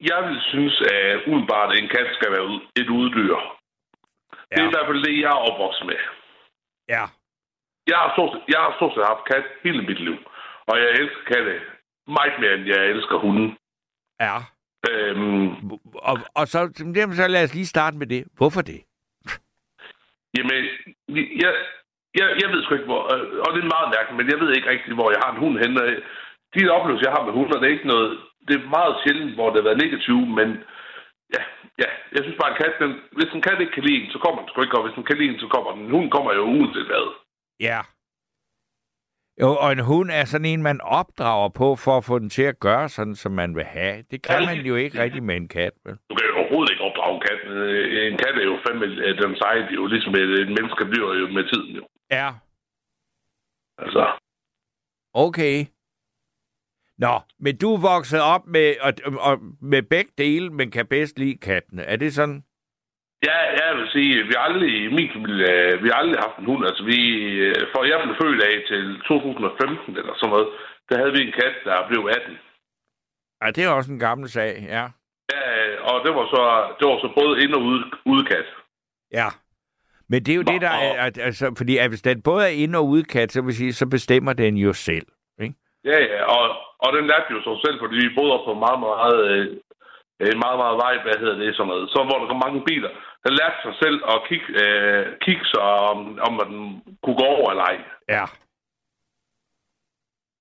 jeg 0.00 0.20
vil 0.28 0.40
synes, 0.48 0.82
at 0.92 1.20
udenbart 1.26 1.76
en 1.76 1.88
kat 1.88 2.08
skal 2.14 2.30
være 2.32 2.60
et 2.76 2.88
uddyr. 2.88 3.36
Ja. 4.50 4.56
Det 4.56 4.62
er 4.64 4.68
i 4.68 4.74
hvert 4.74 4.86
fald 4.86 5.04
det, 5.04 5.20
jeg 5.20 5.30
er 5.36 5.44
opvokset 5.48 5.86
med. 5.86 5.96
Ja. 6.88 7.04
Jeg 7.86 7.96
har 8.02 8.12
stort, 8.14 8.32
jeg 8.48 8.60
har 8.64 8.72
stort 8.76 8.94
set 8.94 9.04
haft 9.12 9.24
kat 9.32 9.44
hele 9.64 9.82
mit 9.82 10.00
liv. 10.00 10.16
Og 10.66 10.74
jeg 10.78 10.88
elsker 11.00 11.24
katte 11.32 11.60
meget 12.06 12.34
mere, 12.40 12.54
end 12.54 12.66
jeg 12.66 12.86
elsker 12.86 13.16
hunden. 13.18 13.56
Ja. 14.20 14.36
Øhm, 14.88 15.46
Og, 16.10 16.16
og 16.34 16.44
så, 16.52 16.58
jamen, 16.96 17.16
så 17.16 17.28
lad 17.28 17.44
os 17.44 17.54
lige 17.54 17.72
starte 17.74 17.96
med 17.96 18.06
det. 18.06 18.22
Hvorfor 18.38 18.62
det? 18.70 18.80
jamen, 20.36 20.58
jeg, 21.42 21.52
jeg, 22.18 22.28
jeg 22.42 22.48
ved 22.52 22.62
sgu 22.62 22.74
ikke, 22.74 22.90
hvor... 22.92 23.02
øh, 23.14 23.38
Og 23.44 23.48
det 23.54 23.60
er 23.62 23.74
meget 23.76 23.88
mærkeligt, 23.96 24.18
men 24.20 24.30
jeg 24.32 24.38
ved 24.40 24.50
ikke 24.56 24.70
rigtig, 24.70 24.94
hvor 24.94 25.10
jeg 25.14 25.20
har 25.24 25.30
en 25.32 25.42
hund 25.44 25.56
henne. 25.64 25.80
De 26.54 26.70
oplevelser, 26.76 27.08
jeg 27.08 27.16
har 27.16 27.24
med 27.26 27.36
hunder, 27.38 27.58
det 27.58 27.66
er 27.68 27.76
ikke 27.76 27.92
noget... 27.94 28.10
Det 28.48 28.54
er 28.56 28.74
meget 28.78 28.94
sjældent, 29.02 29.34
hvor 29.36 29.46
det 29.48 29.58
har 29.60 29.68
været 29.68 29.82
negativt, 29.84 30.28
men 30.38 30.48
ja, 31.36 31.42
ja, 31.82 31.88
jeg 32.14 32.20
synes 32.22 32.38
bare, 32.40 32.50
en 32.52 32.60
kat, 32.62 32.74
den, 32.82 32.92
hvis 33.16 33.30
en 33.34 33.42
kat 33.46 33.60
ikke 33.60 33.74
kan 33.76 33.86
lide 33.86 33.98
en, 34.00 34.10
så 34.14 34.18
kommer 34.24 34.38
den 34.40 34.48
sgu 34.48 34.62
ikke, 34.62 34.78
og 34.78 34.84
hvis 34.84 34.96
den 34.98 35.04
kan 35.08 35.18
lide 35.18 35.30
en, 35.32 35.40
så 35.44 35.48
kommer 35.54 35.70
den. 35.76 35.90
Hunden 35.94 36.10
kommer 36.16 36.32
jo 36.38 36.42
uanset 36.56 36.86
hvad. 36.90 37.06
Ja. 37.68 37.80
Jo, 39.42 39.56
og 39.62 39.72
en 39.72 39.78
hund 39.78 40.10
er 40.10 40.24
sådan 40.24 40.44
en, 40.44 40.62
man 40.62 40.80
opdrager 40.80 41.48
på 41.48 41.76
for 41.76 41.96
at 41.96 42.04
få 42.04 42.18
den 42.18 42.30
til 42.30 42.42
at 42.42 42.60
gøre 42.60 42.88
sådan, 42.88 43.14
som 43.14 43.32
man 43.32 43.54
vil 43.56 43.64
have. 43.64 44.04
Det 44.10 44.22
kan 44.22 44.44
man 44.46 44.66
jo 44.66 44.74
ikke 44.74 45.02
rigtig 45.02 45.22
med 45.22 45.36
en 45.36 45.48
kat, 45.48 45.72
vel? 45.84 45.96
Du 46.10 46.14
kan 46.14 46.26
jo 46.30 46.36
overhovedet 46.40 46.70
ikke 46.72 46.82
opdrage 46.82 47.14
en 47.14 47.20
kat. 47.20 47.40
Øh, 47.52 48.12
En 48.12 48.18
kat 48.18 48.34
er 48.42 48.44
jo 48.44 48.58
fandme 48.66 48.86
øh, 48.86 49.22
den 49.22 49.36
seje, 49.36 49.62
det 49.62 49.70
er 49.70 49.82
jo 49.82 49.86
ligesom 49.86 50.14
et, 50.14 50.30
et 50.40 50.48
menneske 50.48 50.84
bliver 50.84 51.14
jo 51.14 51.26
med 51.28 51.44
tiden 51.52 51.76
jo. 51.76 51.84
Ja. 52.10 52.30
Altså, 53.78 54.04
Okay. 55.14 55.66
Nå, 56.98 57.20
men 57.38 57.58
du 57.58 57.74
er 57.74 57.80
vokset 57.80 58.20
op 58.20 58.46
med, 58.46 58.74
og, 58.80 58.92
og, 59.20 59.38
med 59.60 59.82
begge 59.82 60.12
dele, 60.18 60.50
men 60.50 60.70
kan 60.70 60.86
bedst 60.86 61.18
lide 61.18 61.38
kattene. 61.38 61.82
Er 61.82 61.96
det 61.96 62.14
sådan? 62.14 62.44
Ja, 63.26 63.38
jeg 63.60 63.76
vil 63.78 63.88
sige, 63.94 64.14
vi 64.28 64.32
har 64.36 64.44
aldrig 64.50 64.70
i 64.84 64.88
min 64.98 65.10
familie, 65.16 65.50
vi 65.82 65.88
har 65.88 65.98
aldrig 66.02 66.20
haft 66.26 66.38
en 66.38 66.44
hund. 66.50 66.66
Altså, 66.66 66.82
vi, 66.84 66.98
øh, 67.46 67.62
for 67.72 67.80
jeg 67.84 67.98
blev 68.04 68.16
født 68.22 68.42
af 68.50 68.56
til 68.70 68.82
2015 69.08 69.96
eller 70.00 70.14
sådan 70.16 70.30
noget, 70.34 70.48
der 70.88 70.98
havde 70.98 71.12
vi 71.12 71.20
en 71.26 71.32
kat, 71.40 71.54
der 71.64 71.88
blev 71.88 72.00
18. 72.16 72.38
Ja, 73.42 73.46
det 73.50 73.64
er 73.64 73.68
også 73.68 73.92
en 73.92 73.98
gammel 73.98 74.28
sag, 74.28 74.50
ja. 74.76 74.84
Ja, 75.32 75.44
og 75.90 75.96
det 76.04 76.12
var 76.18 76.26
så, 76.34 76.42
det 76.78 76.84
var 76.90 76.98
så 77.04 77.08
både 77.20 77.42
ind- 77.42 77.54
og 77.54 77.62
ude, 77.62 77.84
udekat. 78.06 78.46
Ja. 79.12 79.28
Men 80.10 80.22
det 80.24 80.32
er 80.32 80.36
jo 80.36 80.42
Nå, 80.46 80.52
det, 80.52 80.60
der 80.60 80.74
er, 80.88 81.02
at, 81.06 81.18
altså, 81.18 81.54
fordi 81.58 81.76
at 81.78 81.88
hvis 81.88 82.02
den 82.02 82.22
både 82.22 82.44
er 82.44 82.54
ind- 82.64 82.76
og 82.76 82.86
udkat, 82.86 83.32
så 83.32 83.42
vil 83.42 83.54
sige, 83.54 83.72
så 83.72 83.86
bestemmer 83.86 84.32
den 84.32 84.56
jo 84.56 84.72
selv. 84.72 85.06
Ikke? 85.42 85.54
Ja, 85.84 85.98
ja, 86.12 86.24
og, 86.24 86.56
og 86.78 86.92
den 86.96 87.06
lærte 87.06 87.26
jo 87.30 87.42
sig 87.42 87.56
selv, 87.64 87.78
fordi 87.80 87.96
vi 87.96 88.14
boede 88.16 88.32
op 88.32 88.44
på 88.46 88.54
meget, 88.54 88.80
meget, 88.80 89.18
øh, 89.30 89.56
en 90.20 90.42
meget, 90.44 90.58
meget 90.64 90.76
vej, 90.84 90.94
hvad 91.04 91.16
hedder 91.22 91.38
det, 91.42 91.56
sådan 91.56 91.70
noget. 91.72 91.90
Så 91.90 91.98
hvor 92.06 92.18
der 92.18 92.28
kom 92.28 92.42
mange 92.46 92.60
biler, 92.68 92.90
den 93.24 93.32
lærte 93.38 93.58
sig 93.62 93.74
selv 93.82 93.98
at 94.12 94.18
kigge, 94.28 94.48
øh, 94.62 95.06
kigge 95.26 95.44
sig, 95.52 95.62
om, 95.90 95.98
om 96.28 96.34
at 96.42 96.46
den 96.52 96.62
kunne 97.02 97.18
gå 97.22 97.26
over 97.36 97.48
eller 97.50 97.64
ej. 97.72 97.78
Ja. 98.14 98.24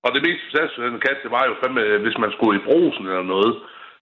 Og 0.03 0.09
det 0.13 0.21
mest 0.27 0.41
fantastiske 0.43 0.81
ved 0.81 0.91
den 0.91 1.05
kat, 1.07 1.23
det 1.23 1.31
var 1.31 1.43
jo 1.45 1.53
fandme, 1.61 1.83
hvis 2.05 2.17
man 2.23 2.31
skulle 2.31 2.59
i 2.59 2.65
brosen 2.67 3.05
eller 3.07 3.27
noget, 3.35 3.53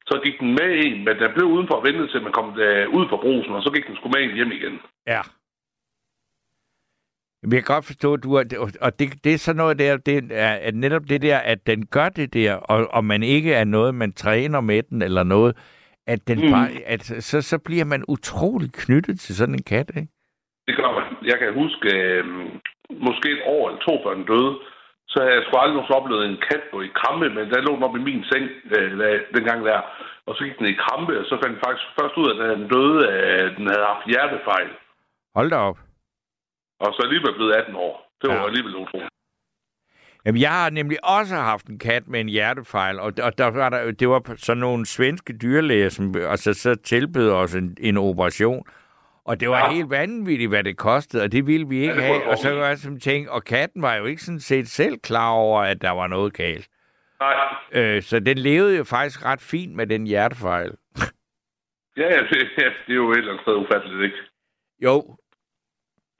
så 0.09 0.15
gik 0.23 0.39
den 0.39 0.51
med 0.59 0.69
en, 0.85 0.97
men 1.05 1.15
den 1.21 1.33
blev 1.35 1.47
udenfor 1.55 1.75
og 1.75 1.85
ventede 1.87 2.07
til, 2.11 2.21
man 2.21 2.37
kom 2.39 2.59
øh, 2.67 2.85
ud 2.97 3.03
fra 3.09 3.21
brosen, 3.23 3.53
og 3.57 3.63
så 3.63 3.69
gik 3.75 3.87
den 3.87 3.95
sgu 3.95 4.07
med 4.09 4.21
en 4.23 4.37
hjem 4.37 4.51
igen. 4.51 4.75
Ja. 5.07 5.21
Jeg 7.51 7.63
kan 7.63 7.75
godt 7.75 7.85
forstå, 7.85 8.13
at 8.13 8.23
du 8.23 8.33
er, 8.33 8.43
og 8.81 8.99
det, 8.99 9.23
det 9.23 9.33
er 9.33 9.37
sådan 9.37 9.57
noget 9.57 9.79
der, 9.79 9.97
det 9.97 10.31
er 10.31 10.53
at 10.67 10.75
netop 10.75 11.01
det 11.09 11.21
der, 11.21 11.37
at 11.37 11.67
den 11.67 11.85
gør 11.85 12.09
det 12.09 12.33
der, 12.33 12.53
og, 12.53 12.87
og 12.93 13.05
man 13.05 13.23
ikke 13.23 13.53
er 13.53 13.63
noget, 13.63 13.95
man 13.95 14.11
træner 14.13 14.61
med 14.61 14.83
den 14.83 15.01
eller 15.01 15.23
noget, 15.23 15.57
at 16.07 16.27
den 16.27 16.39
Mm. 16.45 16.51
bare, 16.51 16.69
at 16.85 17.01
så, 17.29 17.41
så 17.41 17.57
bliver 17.67 17.85
man 17.85 18.03
utrolig 18.07 18.69
knyttet 18.73 19.19
til 19.19 19.35
sådan 19.35 19.55
en 19.55 19.63
kat, 19.63 19.89
ikke? 19.95 20.07
Det 20.67 20.75
gør 20.75 20.91
man. 20.97 21.03
Jeg 21.31 21.37
kan 21.39 21.53
huske, 21.53 21.87
øh, 21.97 22.25
måske 23.07 23.27
et 23.31 23.43
år 23.45 23.63
eller 23.69 23.81
to 23.87 23.93
før 24.03 24.13
den 24.19 24.25
døde, 24.33 24.53
så 25.11 25.17
havde 25.21 25.35
jeg 25.35 25.43
sgu 25.45 25.53
aldrig 25.57 25.75
nogensinde 25.75 25.99
oplevet 26.01 26.23
en 26.25 26.41
kat 26.49 26.63
gå 26.71 26.77
i 26.81 26.95
krampe, 26.99 27.27
men 27.35 27.43
der 27.51 27.61
lå 27.67 27.71
den 27.75 27.83
op 27.87 27.95
i 27.99 28.07
min 28.09 28.23
seng 28.31 28.45
øh, 28.75 29.19
dengang 29.35 29.59
der. 29.69 29.79
Og 30.27 30.31
så 30.35 30.41
gik 30.43 30.57
den 30.59 30.67
i 30.73 30.81
krampe, 30.83 31.13
og 31.21 31.25
så 31.29 31.35
fandt 31.41 31.55
jeg 31.55 31.63
faktisk 31.65 31.87
først 31.99 32.15
ud 32.21 32.27
af, 32.29 32.35
at 32.35 32.57
den 32.59 32.67
døde, 32.75 32.99
at 33.11 33.51
den 33.57 33.65
havde 33.71 33.85
haft 33.91 34.05
hjertefejl. 34.11 34.69
Hold 35.37 35.49
da 35.49 35.57
op. 35.69 35.79
Og 36.79 36.93
så 36.93 37.01
alligevel 37.03 37.33
blevet 37.35 37.53
18 37.55 37.75
år. 37.75 38.11
Det 38.21 38.29
var 38.29 38.35
Ja. 38.35 38.45
alligevel 38.47 38.75
utroligt. 38.75 39.09
Jamen, 40.25 40.41
jeg 40.41 40.51
har 40.51 40.69
nemlig 40.69 40.97
også 41.05 41.35
haft 41.35 41.65
en 41.65 41.79
kat 41.79 42.07
med 42.07 42.19
en 42.21 42.29
hjertefejl, 42.29 42.99
og, 42.99 43.13
og 43.23 43.37
der 43.37 43.45
var 43.47 43.69
der, 43.69 43.91
det 43.91 44.09
var 44.09 44.33
sådan 44.37 44.59
nogle 44.61 44.85
svenske 44.85 45.33
dyrlæger, 45.41 45.89
som 45.89 46.15
altså, 46.17 46.53
så 46.53 46.75
tilbød 46.75 47.31
os 47.31 47.55
en, 47.55 47.77
en 47.79 47.97
operation. 47.97 48.63
Og 49.25 49.39
det 49.39 49.49
var 49.49 49.57
ja. 49.57 49.71
Helt 49.73 49.89
vanvittigt, 49.89 50.49
hvad 50.49 50.63
det 50.63 50.77
kostede, 50.77 51.23
og 51.23 51.31
det 51.31 51.47
ville 51.47 51.67
vi 51.67 51.77
ikke 51.79 51.93
ja, 51.93 52.01
have. 52.01 52.23
Og 52.29 52.37
så 52.37 52.53
var 52.55 52.65
jeg 52.67 52.77
sådan 52.77 52.99
tænkt, 52.99 53.29
og 53.29 53.43
katten 53.43 53.81
var 53.81 53.95
jo 53.95 54.05
ikke 54.05 54.21
sådan 54.21 54.39
set 54.39 54.67
selv 54.67 54.97
klar 54.99 55.29
over, 55.31 55.61
at 55.61 55.81
der 55.81 55.91
var 55.91 56.07
noget 56.07 56.33
galt. 56.33 56.67
Nej. 57.19 57.35
Øh, 57.71 58.01
så 58.01 58.19
den 58.19 58.37
levede 58.37 58.77
jo 58.77 58.83
faktisk 58.83 59.25
ret 59.25 59.41
fint 59.41 59.75
med 59.75 59.87
den 59.87 60.07
hjertefejl. 60.07 60.71
Ja, 61.97 62.03
ja, 62.03 62.21
det, 62.21 62.47
ja, 62.57 62.65
det 62.87 62.91
er 62.91 62.95
jo 62.95 63.11
et 63.11 63.17
eller 63.17 63.31
andet 63.31 63.41
sted 63.43 63.53
ufatteligt, 63.55 64.03
ikke? 64.03 64.17
Jo, 64.83 65.17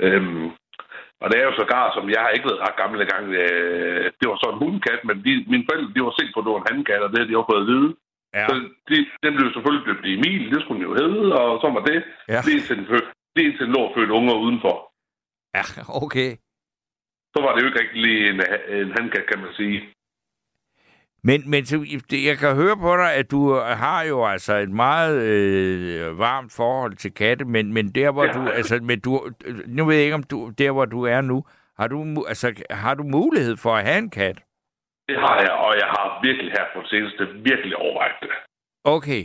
Øhm, 0.04 0.48
og 1.22 1.28
det 1.30 1.38
er 1.40 1.46
jo 1.50 1.54
sågar, 1.56 1.86
som 1.96 2.06
jeg 2.14 2.22
har 2.22 2.32
ikke 2.34 2.50
været 2.50 2.64
ret 2.66 2.80
gammel 2.82 3.00
gang, 3.14 3.26
øh, 3.44 4.06
det 4.20 4.26
var 4.30 4.38
så 4.40 4.48
en 4.52 4.62
hundkat, 4.64 5.00
men 5.08 5.18
de, 5.26 5.32
mine 5.52 5.66
forældre, 5.68 5.94
de 5.96 6.06
var 6.08 6.16
set 6.20 6.32
på, 6.32 6.40
at 6.40 6.46
det 6.46 6.54
var 6.54 6.62
en 6.62 6.72
handkat, 6.72 7.02
og 7.04 7.10
det 7.10 7.18
havde 7.18 7.32
de 7.32 7.38
også 7.40 7.52
fået 7.52 7.64
at 7.66 7.72
vide. 7.74 7.90
ja. 8.38 8.46
Så 8.50 8.54
de, 8.90 8.98
den 9.24 9.34
blev 9.38 9.48
selvfølgelig 9.54 9.86
døbt 9.88 10.06
Emil, 10.14 10.44
det 10.52 10.60
skulle 10.62 10.80
den 10.80 10.88
jo 10.90 10.94
hedde, 11.02 11.22
og 11.42 11.50
så 11.62 11.68
var 11.76 11.84
det. 11.90 12.00
Ja. 12.34 12.40
Det 12.44 12.52
er 12.52 12.58
indtil 12.58 12.78
den, 12.80 12.88
fød, 12.92 13.04
det 13.34 13.40
er 13.42 13.48
indtil 13.50 13.66
den 13.68 13.76
lå 13.76 13.82
og 13.88 13.94
fødte 13.96 14.18
unger 14.20 14.36
udenfor. 14.46 14.76
ja, 15.58 15.64
okay. 16.06 16.32
Så 17.34 17.38
var 17.44 17.52
det 17.52 17.62
jo 17.62 17.68
ikke 17.70 17.82
rigtig 17.82 18.02
lige 18.08 18.24
en, 18.32 18.40
en 18.82 18.92
handkat, 18.98 19.26
kan 19.32 19.40
man 19.44 19.54
sige. 19.60 19.78
Men, 21.30 21.50
men 21.50 21.64
jeg 22.12 22.38
kan 22.38 22.56
høre 22.56 22.78
på 22.78 22.92
dig, 22.98 23.14
at 23.14 23.32
du 23.32 23.54
har 23.84 24.04
jo 24.04 24.26
altså 24.26 24.54
et 24.58 24.70
meget 24.70 25.16
øh, 25.24 26.20
varmt 26.20 26.52
forhold 26.52 26.96
til 26.96 27.14
katte, 27.14 27.46
men, 27.46 27.74
men 27.74 27.86
der 27.92 28.12
hvor 28.12 28.26
Ja. 28.26 28.32
du, 28.34 28.50
altså, 28.50 28.80
men 28.84 29.00
du, 29.00 29.30
nu 29.68 29.86
ved 29.86 29.96
jeg 29.96 30.04
ikke 30.04 30.16
om 30.16 30.24
du, 30.24 30.50
der 30.58 30.72
hvor 30.72 30.86
du 30.86 31.04
er 31.04 31.22
nu, 31.22 31.46
har 31.80 31.88
du, 31.88 32.26
altså, 32.28 32.64
har 32.70 32.94
du 32.94 33.04
mulighed 33.04 33.58
for 33.58 33.76
at 33.76 33.86
have 33.86 33.98
en 33.98 34.10
kat? 34.10 34.38
Det 35.10 35.18
har 35.20 35.36
jeg, 35.42 35.52
og 35.52 35.74
jeg 35.82 35.88
har 35.88 36.20
virkelig 36.24 36.52
her 36.52 36.66
på 36.76 36.82
det 36.82 36.90
seneste 36.90 37.28
virkelig 37.28 37.76
overvejet 37.78 38.16
det. 38.22 38.30
Okay. 38.84 39.24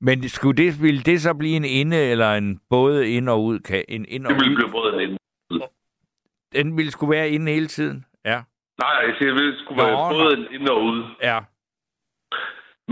Men 0.00 0.28
skulle 0.28 0.56
det, 0.64 0.82
ville 0.82 1.02
det 1.02 1.20
så 1.22 1.34
blive 1.34 1.56
en 1.56 1.64
inde 1.64 1.96
eller 1.96 2.32
en 2.34 2.60
både 2.70 3.10
ind 3.10 3.28
og 3.28 3.44
ud? 3.44 3.58
ka- 3.68 3.84
En 3.88 4.04
ind 4.08 4.26
og 4.26 4.30
Det 4.34 4.40
ville 4.40 4.50
ud? 4.52 4.56
blive 4.56 4.70
både 4.70 5.02
en 5.02 5.18
Den 6.52 6.76
ville 6.76 6.90
skulle 6.92 7.10
være 7.10 7.30
inde 7.30 7.52
hele 7.52 7.66
tiden? 7.66 8.04
Ja. 8.24 8.42
Nej, 8.82 8.94
jeg 9.06 9.14
siger, 9.18 9.32
det 9.34 9.58
skulle 9.60 9.82
være 9.82 9.96
Nå, 9.96 10.08
både 10.14 10.30
en 10.36 10.44
ind 10.56 10.68
og 10.68 10.78
ude. 10.88 11.04
Ja. 11.28 11.38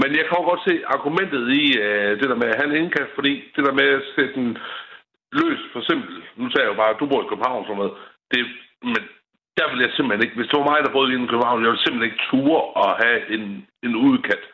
Men 0.01 0.09
jeg 0.19 0.25
kan 0.27 0.39
jo 0.41 0.45
godt 0.51 0.63
se 0.69 0.75
argumentet 0.95 1.45
i 1.63 1.65
øh, 1.85 2.11
det 2.21 2.27
der 2.31 2.39
med 2.43 2.49
at 2.51 2.59
have 2.59 2.69
en 2.71 2.81
indkast, 2.83 3.11
fordi 3.19 3.33
det 3.55 3.63
der 3.67 3.75
med 3.81 3.89
at 3.99 4.03
sætte 4.15 4.35
den 4.35 4.49
løs, 5.41 5.61
for 5.73 5.81
eksempel, 5.83 6.15
nu 6.37 6.45
tager 6.49 6.65
jeg 6.65 6.73
jo 6.73 6.81
bare, 6.83 6.99
du 7.01 7.07
bor 7.09 7.23
i 7.23 7.31
København 7.31 7.61
og 7.61 7.67
sådan 7.67 7.81
noget, 7.83 7.95
det, 8.33 8.41
men 8.93 9.03
der 9.59 9.67
vil 9.71 9.81
jeg 9.85 9.93
simpelthen 9.93 10.25
ikke, 10.25 10.37
hvis 10.39 10.49
det 10.51 10.59
var 10.59 10.71
mig, 10.71 10.79
der 10.85 10.97
boede 10.97 11.13
i 11.15 11.27
København, 11.33 11.63
jeg 11.63 11.71
ville 11.71 11.85
simpelthen 11.85 12.11
ikke 12.11 12.25
ture 12.31 12.61
at 12.85 12.91
have 13.03 13.21
en, 13.35 13.45
en 13.87 13.95
udkat. 14.07 14.45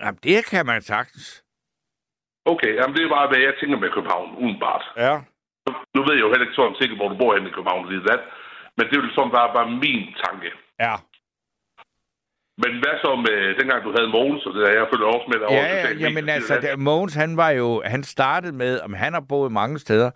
Jamen, 0.00 0.20
det 0.28 0.38
kan 0.50 0.66
man 0.66 0.80
sagtens. 0.92 1.26
Okay, 2.52 2.72
jamen 2.78 2.94
det 2.96 3.02
er 3.04 3.16
bare, 3.18 3.28
hvad 3.30 3.40
jeg 3.46 3.54
tænker 3.60 3.78
med 3.78 3.90
København, 3.96 4.28
udenbart. 4.44 4.84
Ja. 5.04 5.14
Nu, 5.64 5.70
nu 5.94 6.00
ved 6.06 6.14
jeg 6.14 6.24
jo 6.24 6.30
heller 6.30 6.46
ikke 6.46 6.58
sådan 6.60 6.80
sikkert, 6.80 6.98
hvor 6.98 7.08
du 7.08 7.16
bor 7.22 7.34
henne 7.34 7.48
i 7.50 7.56
København, 7.56 7.88
lige 7.88 8.06
det, 8.08 8.20
men 8.78 8.86
det 8.86 8.96
er 8.96 9.02
jo 9.02 9.10
sådan 9.14 9.32
bare, 9.38 9.50
bare 9.56 9.70
min 9.84 10.04
tanke. 10.24 10.48
Ja. 10.80 10.94
Men 12.62 12.72
hvad 12.82 12.94
så 13.04 13.10
med 13.26 13.38
dengang, 13.58 13.84
du 13.84 13.92
havde 13.96 14.08
Mogens, 14.08 14.46
og 14.46 14.54
det 14.54 14.62
der, 14.66 14.72
jeg 14.72 14.86
følger 14.92 15.06
også 15.06 15.26
med 15.32 15.38
derovre. 15.38 15.56
Ja, 15.56 15.88
ja, 15.88 15.94
jamen 15.94 16.28
altså, 16.28 16.58
der, 16.62 16.76
Mogens, 16.76 17.14
han 17.14 17.36
var 17.36 17.50
jo, 17.50 17.82
han 17.84 18.02
startede 18.02 18.52
med, 18.52 18.80
om 18.80 18.92
han 18.92 19.12
har 19.12 19.24
boet 19.28 19.52
mange 19.52 19.78
steder. 19.78 20.10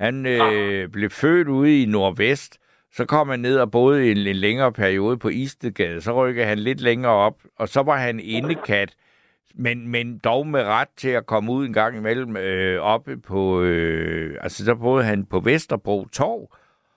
Han 0.00 0.26
øh, 0.26 0.88
blev 0.88 1.10
født 1.10 1.48
ude 1.48 1.82
i 1.82 1.86
Nordvest, 1.86 2.58
så 2.92 3.04
kom 3.04 3.28
han 3.28 3.40
ned 3.40 3.58
og 3.58 3.70
boede 3.70 4.10
en, 4.10 4.16
en 4.16 4.36
længere 4.36 4.72
periode 4.72 5.18
på 5.18 5.28
Istedgade. 5.28 6.00
Så 6.00 6.12
rykkede 6.12 6.46
han 6.46 6.58
lidt 6.58 6.80
længere 6.80 7.12
op, 7.12 7.34
og 7.58 7.68
så 7.68 7.82
var 7.82 7.96
han 7.96 8.20
indekat, 8.20 8.94
men, 9.54 9.88
men 9.88 10.18
dog 10.18 10.46
med 10.46 10.64
ret 10.64 10.88
til 10.96 11.10
at 11.10 11.26
komme 11.26 11.52
ud 11.52 11.66
en 11.66 11.72
gang 11.72 11.96
imellem 11.96 12.36
øh, 12.36 12.80
oppe 12.80 13.16
på, 13.16 13.62
øh, 13.62 14.36
altså 14.40 14.64
så 14.64 14.74
boede 14.74 15.04
han 15.04 15.26
på 15.26 15.40
Vesterbro 15.40 16.06
Torv, 16.12 16.50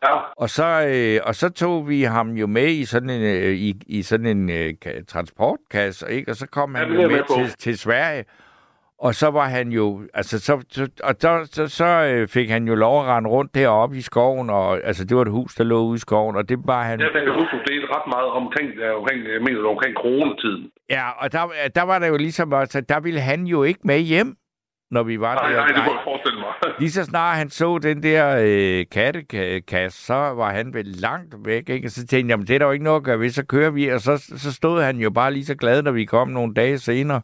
Ja, 0.04 0.16
Og 0.38 0.50
så, 0.50 0.66
øh, 0.88 1.28
og 1.28 1.36
så 1.36 1.50
tog 1.50 1.90
vi 1.90 2.04
ham 2.04 2.30
jo 2.32 2.48
med 2.48 2.68
i 2.68 2.86
sådan 2.86 3.10
en, 3.10 3.22
øh, 3.22 3.54
i, 3.54 3.74
i 3.88 4.02
sådan 4.02 4.26
en 4.26 4.50
øh, 4.50 4.74
ka- 4.86 5.06
transportkasse, 5.06 6.06
ikke? 6.12 6.32
og 6.32 6.36
så 6.36 6.48
kom 6.48 6.76
han 6.76 6.92
det 6.92 6.98
er 7.00 7.04
jo 7.04 7.10
med 7.10 7.46
til, 7.46 7.56
til 7.60 7.78
Sverige. 7.78 8.26
Og 9.00 9.16
så 9.16 9.28
var 9.32 9.46
han 9.48 9.68
jo, 9.72 10.02
altså 10.14 10.40
så, 10.40 10.64
så 10.70 10.90
og 11.04 11.22
der, 11.22 11.44
så, 11.44 11.68
så 11.68 11.86
øh, 11.86 12.28
fik 12.28 12.50
han 12.50 12.68
jo 12.68 12.76
lov 12.76 13.02
at 13.02 13.08
rende 13.08 13.30
rundt 13.30 13.56
deroppe 13.56 13.98
i 13.98 14.02
skoven, 14.02 14.50
og 14.50 14.80
altså 14.84 15.06
det 15.06 15.18
var 15.18 15.22
et 15.24 15.32
hus, 15.32 15.56
der 15.56 15.64
lå 15.64 15.80
ude 15.84 15.96
i 15.96 16.00
skoven, 16.00 16.36
og 16.36 16.50
det 16.50 16.58
var 16.66 16.84
han... 16.84 17.00
jeg 17.00 17.10
kan 17.14 17.34
huske, 17.34 17.56
delte 17.68 17.88
ret 17.96 18.08
meget 18.16 18.30
omkring, 18.42 18.68
ja, 18.80 18.92
omkring, 19.00 19.20
jeg 19.24 19.42
mener, 19.42 19.58
det 19.60 19.66
omkring 19.76 19.96
coronatiden. 19.96 20.70
Ja, 20.90 21.06
og 21.18 21.32
der, 21.32 21.42
der 21.76 21.82
var 21.82 22.00
der 22.00 22.08
jo 22.08 22.18
ligesom 22.18 22.54
også, 22.54 22.82
der 22.82 23.00
ville 23.00 23.20
han 23.20 23.44
jo 23.48 23.64
ikke 23.64 23.80
med 23.84 24.00
hjem, 24.00 24.36
når 24.92 25.04
vi 25.04 25.20
var 25.20 25.34
Nej, 25.36 25.50
der. 25.50 25.56
nej, 25.58 25.68
det 25.68 25.76
jeg 25.76 25.84
forestille 26.04 26.33
mig. 26.33 26.33
Lige 26.80 26.92
så 26.92 27.04
snart 27.04 27.38
han 27.38 27.50
så 27.50 27.78
den 27.78 28.04
der 28.04 28.38
øh, 28.42 28.86
kattekasse, 28.92 30.06
så 30.06 30.14
var 30.14 30.54
han 30.54 30.74
vel 30.74 30.86
langt 30.86 31.36
væk, 31.46 31.70
ikke? 31.70 31.88
Og 31.88 31.92
så 31.92 31.98
tænkte 32.00 32.18
jeg, 32.18 32.30
jamen, 32.30 32.48
det 32.48 32.54
er 32.56 32.60
der 32.60 32.66
jo 32.66 32.72
ikke 32.72 32.84
noget 32.84 32.98
at 33.00 33.04
gøre 33.04 33.20
ved, 33.20 33.30
så 33.30 33.44
kører 33.46 33.70
vi. 33.70 33.88
Og 33.88 34.02
så, 34.02 34.18
så 34.38 34.54
stod 34.54 34.82
han 34.82 34.98
jo 34.98 35.10
bare 35.10 35.34
lige 35.34 35.46
så 35.46 35.56
glad, 35.56 35.82
når 35.84 35.92
vi 35.92 36.06
kom 36.06 36.28
nogle 36.30 36.54
dage 36.54 36.78
senere. 36.80 37.22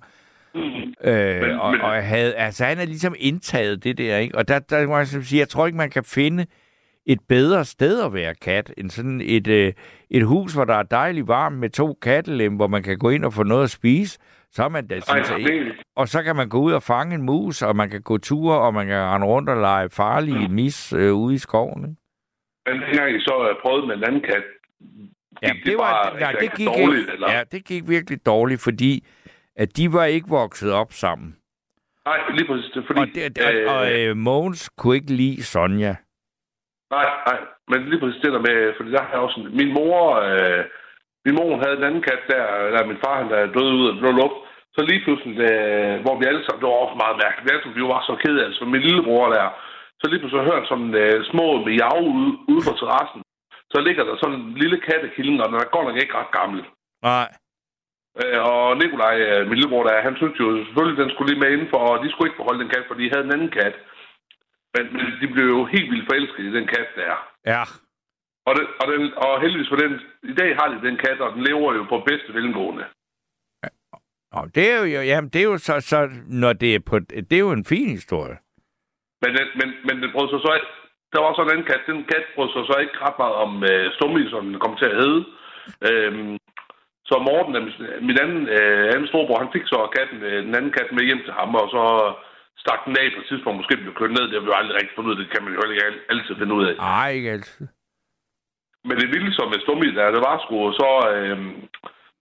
Mm. 0.55 0.61
Øh, 1.03 1.41
Men- 1.41 1.59
og, 1.59 1.71
men- 1.71 1.81
og 1.81 2.03
havde, 2.03 2.35
altså, 2.35 2.65
han 2.65 2.77
er 2.77 2.85
ligesom 2.85 3.15
indtaget 3.19 3.83
det 3.83 3.97
der, 3.97 4.17
ikke? 4.17 4.37
Og 4.37 4.47
der, 4.47 4.59
der 4.59 4.87
må 4.87 4.97
jeg 4.97 5.07
sige, 5.07 5.39
jeg 5.39 5.49
tror 5.49 5.65
ikke, 5.65 5.77
man 5.77 5.89
kan 5.89 6.03
finde 6.03 6.45
et 7.05 7.19
bedre 7.29 7.65
sted 7.65 8.01
at 8.03 8.13
være 8.13 8.35
kat, 8.35 8.73
end 8.77 8.89
sådan 8.89 9.21
et, 9.25 9.47
øh, 9.47 9.73
et 10.09 10.23
hus, 10.25 10.53
hvor 10.53 10.65
der 10.65 10.75
er 10.75 10.83
dejligt 10.83 11.27
varmt 11.27 11.57
med 11.57 11.69
to 11.69 11.97
kattelem, 12.01 12.53
hvor 12.55 12.67
man 12.67 12.83
kan 12.83 12.97
gå 12.97 13.09
ind 13.09 13.25
og 13.25 13.33
få 13.33 13.43
noget 13.43 13.63
at 13.63 13.69
spise. 13.69 14.19
Så 14.51 14.63
er 14.63 14.69
man 14.69 14.87
da, 14.87 14.95
ikke. 14.95 15.65
det, 15.65 15.75
Og 15.95 16.07
så 16.07 16.23
kan 16.23 16.35
man 16.35 16.49
gå 16.49 16.59
ud 16.59 16.71
og 16.73 16.83
fange 16.83 17.15
en 17.15 17.21
mus, 17.21 17.61
og 17.61 17.75
man 17.75 17.89
kan 17.89 18.01
gå 18.01 18.17
ture, 18.17 18.59
og 18.59 18.73
man 18.73 18.87
kan 18.87 18.97
rende 18.97 19.27
rundt 19.27 19.49
og 19.49 19.57
lege 19.57 19.89
farlige 19.89 20.47
mis 20.49 20.93
øh, 20.93 21.13
ude 21.13 21.35
i 21.35 21.37
skoven. 21.37 21.83
Ikke? 21.83 21.95
men 22.65 22.81
dengang 22.81 23.15
I 23.15 23.19
så 23.19 23.55
prøvede 23.61 23.87
med 23.87 23.95
en 23.95 24.03
anden 24.03 24.21
kat, 24.21 24.43
Ja, 25.43 25.53
gik 25.53 25.65
det, 25.65 25.77
var, 25.77 25.91
bare 26.11 26.19
nej, 26.19 26.31
det 26.31 26.53
gik 26.55 26.67
dårligt, 26.67 26.99
ikke, 26.99 27.11
eller? 27.13 27.31
ja, 27.31 27.43
det 27.51 27.65
gik 27.65 27.83
virkelig 27.89 28.25
dårligt, 28.25 28.61
fordi 28.61 29.07
at 29.55 29.77
de 29.77 29.93
var 29.93 30.05
ikke 30.05 30.27
vokset 30.29 30.71
op 30.73 30.91
sammen. 30.93 31.35
Nej, 32.05 32.19
lige 32.37 32.47
præcis. 32.47 32.71
Det 32.71 32.79
er 32.83 32.87
fordi, 32.87 32.99
og 33.01 33.07
det, 33.15 33.53
øh, 33.53 33.73
og 33.75 33.99
øh, 33.99 34.17
Mogens 34.17 34.69
kunne 34.77 34.95
ikke 34.95 35.13
lide 35.13 35.43
Sonja. 35.43 35.95
Nej, 36.91 37.05
nej, 37.27 37.39
men 37.67 37.89
lige 37.89 37.99
præcis 37.99 38.21
det 38.21 38.33
der 38.33 38.39
med, 38.39 38.73
fordi 38.77 38.91
der 38.91 39.01
har 39.01 39.09
jeg 39.11 39.19
også 39.19 39.49
min 39.53 39.73
mor, 39.73 40.15
øh, 40.15 40.65
min 41.29 41.37
mor 41.39 41.61
havde 41.63 41.77
en 41.77 41.87
anden 41.89 42.05
kat 42.09 42.21
der, 42.33 42.45
der 42.73 42.89
min 42.89 43.01
far 43.03 43.15
han 43.21 43.29
der 43.33 43.53
døde 43.55 43.73
ud 43.79 43.87
af 43.89 43.95
blå 43.99 44.11
luft, 44.21 44.39
så 44.75 44.79
lige 44.89 45.03
pludselig, 45.05 45.35
øh, 45.51 45.95
hvor 46.03 46.15
vi 46.19 46.25
alle 46.25 46.43
sammen, 46.43 46.61
det 46.61 46.69
var 46.69 46.83
også 46.85 46.97
meget 47.03 47.17
mærkeligt, 47.23 47.45
vi, 47.45 47.51
alle 47.51 47.63
sammen, 47.63 47.79
vi 47.79 47.91
var 47.93 48.01
så 48.09 48.13
kede 48.23 48.39
af, 48.41 48.45
altså 48.49 48.63
min 48.65 48.85
lillebror 48.87 49.25
der, 49.35 49.47
så 49.99 50.05
lige 50.07 50.19
pludselig 50.21 50.49
hørte 50.51 50.67
sådan 50.71 50.91
øh, 51.03 51.17
små 51.31 51.45
miau 51.65 51.99
ude, 52.17 52.31
ude 52.51 52.63
på 52.67 52.73
terrassen, 52.79 53.21
så 53.73 53.77
ligger 53.87 54.03
der 54.05 54.15
sådan 54.17 54.39
en 54.39 54.53
lille 54.61 54.77
kattekilling, 54.87 55.35
og 55.41 55.47
den 55.47 55.55
er 55.55 55.73
godt 55.75 55.85
nok 55.87 55.97
ikke 56.01 56.17
ret 56.19 56.31
gammel. 56.39 56.59
Nej. 57.09 57.27
Øh, 58.21 58.39
og 58.51 58.77
Nikolaj, 58.77 59.15
øh, 59.27 59.41
min 59.47 59.57
lillebror 59.57 59.83
der, 59.83 60.07
han 60.07 60.15
syntes 60.19 60.39
jo 60.43 60.47
selvfølgelig, 60.65 60.97
den 61.01 61.11
skulle 61.11 61.29
lige 61.29 61.41
med 61.43 61.51
indenfor, 61.51 61.81
og 61.89 62.03
de 62.03 62.09
skulle 62.09 62.27
ikke 62.27 62.41
beholde 62.41 62.61
den 62.63 62.73
kat, 62.73 62.85
for 62.87 62.95
de 62.97 63.11
havde 63.11 63.25
en 63.25 63.35
anden 63.35 63.53
kat. 63.59 63.75
Men, 64.73 64.83
men 64.97 65.05
de 65.21 65.27
blev 65.33 65.45
jo 65.55 65.61
helt 65.73 65.89
vildt 65.91 66.07
forelskede 66.09 66.47
i 66.47 66.55
den 66.57 66.67
kat 66.73 66.89
der. 67.01 67.15
Ja. 67.53 67.63
Og, 68.49 68.53
den, 68.57 68.67
og, 68.81 68.85
den, 68.91 69.03
og 69.23 69.41
heldigvis 69.41 69.69
for 69.69 69.79
den, 69.83 69.93
i 70.31 70.35
dag 70.41 70.49
har 70.59 70.67
de 70.67 70.87
den 70.87 70.97
kat, 71.05 71.19
og 71.25 71.29
den 71.35 71.43
lever 71.49 71.73
jo 71.77 71.83
på 71.91 71.97
bedste 72.09 72.33
velgående. 72.33 72.85
Og 74.39 74.45
det 74.55 74.63
er 74.71 74.77
jo, 74.79 75.01
jamen, 75.11 75.29
det 75.33 75.39
er 75.41 75.49
jo 75.53 75.57
så, 75.57 75.75
så, 75.91 75.99
når 76.41 76.53
det 76.53 76.75
er 76.75 76.79
på, 76.89 76.99
det 76.99 77.33
er 77.33 77.45
jo 77.47 77.51
en 77.51 77.69
fin 77.73 77.89
historie. 77.97 78.37
Men, 79.23 79.31
den, 79.37 79.47
men, 79.59 79.69
men 79.87 79.95
den 80.01 80.11
brød 80.15 80.27
sig 80.29 80.41
så 80.45 80.51
ikke, 80.57 80.71
der 81.13 81.19
var 81.25 81.31
så 81.33 81.41
en 81.41 81.51
anden 81.53 81.69
kat, 81.71 81.81
den 81.91 82.03
kat 82.11 82.25
brød 82.35 82.49
sig 82.53 82.63
så 82.69 82.75
ikke 82.83 82.97
ret 83.05 83.17
meget 83.23 83.35
om 83.45 83.51
øh, 83.71 83.85
Stummi, 83.95 84.23
som 84.33 84.43
den 84.49 84.59
kom 84.63 84.75
til 84.77 84.89
at 84.91 84.99
hedde. 85.01 85.21
Øhm, 85.89 86.37
så 87.09 87.15
Morten, 87.27 87.53
øh, 87.57 87.63
min 88.07 88.17
anden, 88.23 88.43
øh, 88.57 88.85
anden 88.93 89.07
storebror, 89.09 89.43
han 89.43 89.53
fik 89.55 89.65
så 89.73 89.79
katten, 89.97 90.19
øh, 90.29 90.37
den 90.45 90.55
anden 90.57 90.75
kat 90.77 90.89
med 90.91 91.03
hjem 91.09 91.21
til 91.23 91.33
ham, 91.39 91.51
og 91.61 91.67
så 91.75 91.83
stak 92.63 92.81
den 92.85 92.97
af 93.01 93.07
på 93.13 93.19
et 93.21 93.27
tidspunkt, 93.29 93.59
måske 93.59 93.81
blev 93.83 93.93
kørt 93.99 94.15
ned, 94.15 94.25
det 94.27 94.35
har 94.37 94.45
vi 94.45 94.51
jo 94.51 94.59
aldrig 94.59 94.75
rigtig 94.75 94.95
fundet 94.95 95.09
ud 95.09 95.15
af, 95.15 95.21
det 95.23 95.31
kan 95.33 95.43
man 95.43 95.53
jo 95.55 95.59
ikke 95.71 95.85
al- 95.89 96.05
altid 96.11 96.33
finde 96.39 96.53
ud 96.57 96.63
af. 96.69 96.75
Nej, 96.75 97.09
ikke 97.17 97.31
altid. 97.37 97.67
Men 98.87 98.95
det 98.99 99.07
vilde 99.13 99.31
så 99.37 99.43
med 99.51 99.59
stummet, 99.65 99.95
der 99.97 100.15
det 100.15 100.21
var 100.29 100.37
sgu, 100.43 100.57
så, 100.81 100.89
øh, 101.13 101.37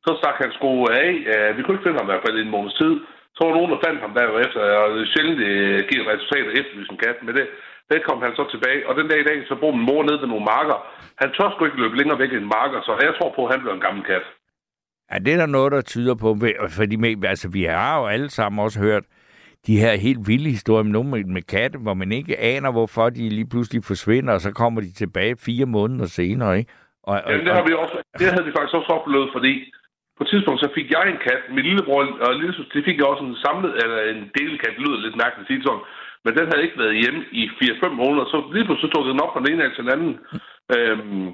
så 0.05 0.11
stak 0.21 0.37
han 0.45 0.53
sgu 0.57 0.71
af. 1.05 1.11
Øh, 1.33 1.49
vi 1.57 1.61
kunne 1.63 1.75
ikke 1.75 1.87
finde 1.87 2.01
ham 2.01 2.09
i 2.09 2.13
hvert 2.13 2.27
fald 2.27 2.39
i 2.39 2.45
en 2.47 2.55
måneds 2.57 2.79
tid. 2.83 2.95
Så 3.35 3.41
var 3.45 3.55
nogen, 3.55 3.73
der 3.73 3.85
fandt 3.87 4.01
ham 4.05 4.15
derefter, 4.19 4.61
og 4.83 4.89
det 4.95 5.03
er 5.03 5.13
sjældent 5.13 5.41
øh, 5.49 5.79
giver 5.89 6.11
resultater 6.13 6.51
efter 6.61 6.75
en 6.79 7.03
kat. 7.05 7.19
Men 7.27 7.33
det, 7.39 7.47
det 7.91 8.07
kom 8.09 8.19
han 8.27 8.33
så 8.39 8.45
tilbage, 8.51 8.81
og 8.89 8.93
den 8.99 9.09
dag 9.09 9.21
i 9.21 9.29
dag, 9.31 9.39
så 9.49 9.55
bor 9.61 9.73
min 9.77 9.89
mor 9.91 10.03
nede 10.03 10.21
ved 10.23 10.29
nogle 10.31 10.51
marker. 10.55 10.79
Han 11.23 11.31
tør 11.31 11.51
sgu 11.51 11.61
ikke 11.65 11.83
løbe 11.83 11.99
længere 11.99 12.19
væk 12.23 12.33
end 12.33 12.55
marker, 12.59 12.79
så 12.87 12.93
jeg 13.07 13.15
tror 13.19 13.31
på, 13.37 13.43
at 13.47 13.53
han 13.53 13.61
bliver 13.63 13.77
en 13.77 13.87
gammel 13.87 14.05
kat. 14.11 14.25
Ja, 15.11 15.17
det 15.25 15.33
er 15.33 15.41
der 15.45 15.57
noget, 15.57 15.73
der 15.73 15.83
tyder 15.93 16.15
på. 16.15 16.29
Fordi 16.79 16.97
med, 16.97 17.25
altså, 17.25 17.49
vi 17.57 17.63
har 17.65 17.95
jo 18.01 18.07
alle 18.15 18.31
sammen 18.31 18.65
også 18.65 18.79
hørt 18.81 19.05
de 19.67 19.81
her 19.83 19.93
helt 20.07 20.23
vilde 20.31 20.51
historier 20.51 20.83
med 20.83 20.93
nogle 20.93 21.11
med, 21.11 21.25
med 21.25 21.43
katte, 21.43 21.79
hvor 21.79 21.95
man 21.95 22.13
ikke 22.13 22.41
aner, 22.53 22.71
hvorfor 22.73 23.11
de 23.11 23.29
lige 23.29 23.49
pludselig 23.53 23.85
forsvinder, 23.85 24.33
og 24.35 24.41
så 24.41 24.51
kommer 24.53 24.81
de 24.81 24.93
tilbage 24.93 25.37
fire 25.47 25.67
måneder 25.67 26.07
senere, 26.07 26.59
ikke? 26.59 26.73
Og, 27.03 27.15
og, 27.25 27.31
Jamen, 27.31 27.47
det, 27.47 27.55
har 27.55 27.65
vi 27.69 27.73
også, 27.83 27.97
det 28.21 28.27
havde 28.33 28.47
vi 28.49 28.53
faktisk 28.57 28.75
også 28.79 28.93
oplevet, 28.99 29.29
fordi 29.37 29.53
på 30.17 30.25
et 30.25 30.31
tidspunkt, 30.31 30.61
så 30.61 30.69
fik 30.75 30.89
jeg 30.91 31.05
en 31.09 31.21
kat. 31.29 31.43
Min 31.55 31.65
lillebror 31.69 32.01
og 32.27 32.35
lille 32.35 32.55
søster, 32.55 32.75
de 32.79 32.89
fik 32.89 33.01
også 33.11 33.25
en 33.25 33.43
samlet, 33.47 33.73
eller 33.83 33.99
en 34.13 34.21
delkat. 34.39 34.75
Det 34.77 34.83
lyder 34.85 35.05
lidt 35.07 35.21
mærkeligt 35.23 35.45
at 35.45 35.49
sige 35.49 35.61
det 35.61 35.67
sådan. 35.69 35.87
Men 36.25 36.33
den 36.37 36.47
havde 36.49 36.65
ikke 36.67 36.83
været 36.83 37.01
hjemme 37.03 37.21
i 37.41 37.43
4-5 37.49 37.89
måneder. 38.03 38.25
Så 38.33 38.37
lige 38.55 38.67
pludselig 38.67 38.91
tog 38.93 39.05
den 39.05 39.23
op 39.25 39.33
fra 39.33 39.41
den 39.43 39.51
ene 39.53 39.65
af 39.65 39.71
til 39.73 39.85
den 39.85 39.95
anden. 39.97 40.13
Øhm, 40.77 41.27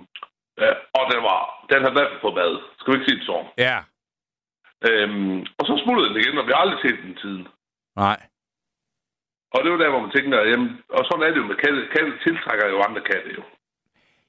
ja, 0.65 0.73
og 0.99 1.05
den, 1.13 1.21
var, 1.29 1.41
den 1.71 1.81
havde 1.83 1.97
fald 1.99 2.21
fået 2.25 2.39
bad. 2.39 2.53
Skal 2.79 2.91
vi 2.91 2.97
ikke 2.97 3.09
sige 3.09 3.19
det 3.21 3.27
sådan? 3.27 3.49
Ja, 3.67 3.77
Øhm, 4.91 5.39
og 5.59 5.65
så 5.67 5.73
smuttede 5.83 6.09
den 6.09 6.21
igen, 6.21 6.39
og 6.39 6.47
vi 6.47 6.53
har 6.55 6.63
aldrig 6.65 6.81
set 6.83 6.99
den 7.05 7.17
siden. 7.23 7.45
Nej. 7.97 8.21
Og 9.55 9.65
det 9.65 9.73
var 9.73 9.79
der, 9.79 9.91
hvor 9.91 10.01
man 10.01 10.11
tænker, 10.17 10.39
jamen, 10.51 10.69
og 10.89 11.05
sådan 11.05 11.23
er 11.27 11.31
det 11.31 11.37
jo 11.37 11.47
med 11.47 11.57
katte. 11.65 11.81
Katte 11.95 12.13
tiltrækker 12.25 12.67
jo 12.69 12.81
andre 12.89 13.01
katte 13.01 13.31
jo. 13.39 13.43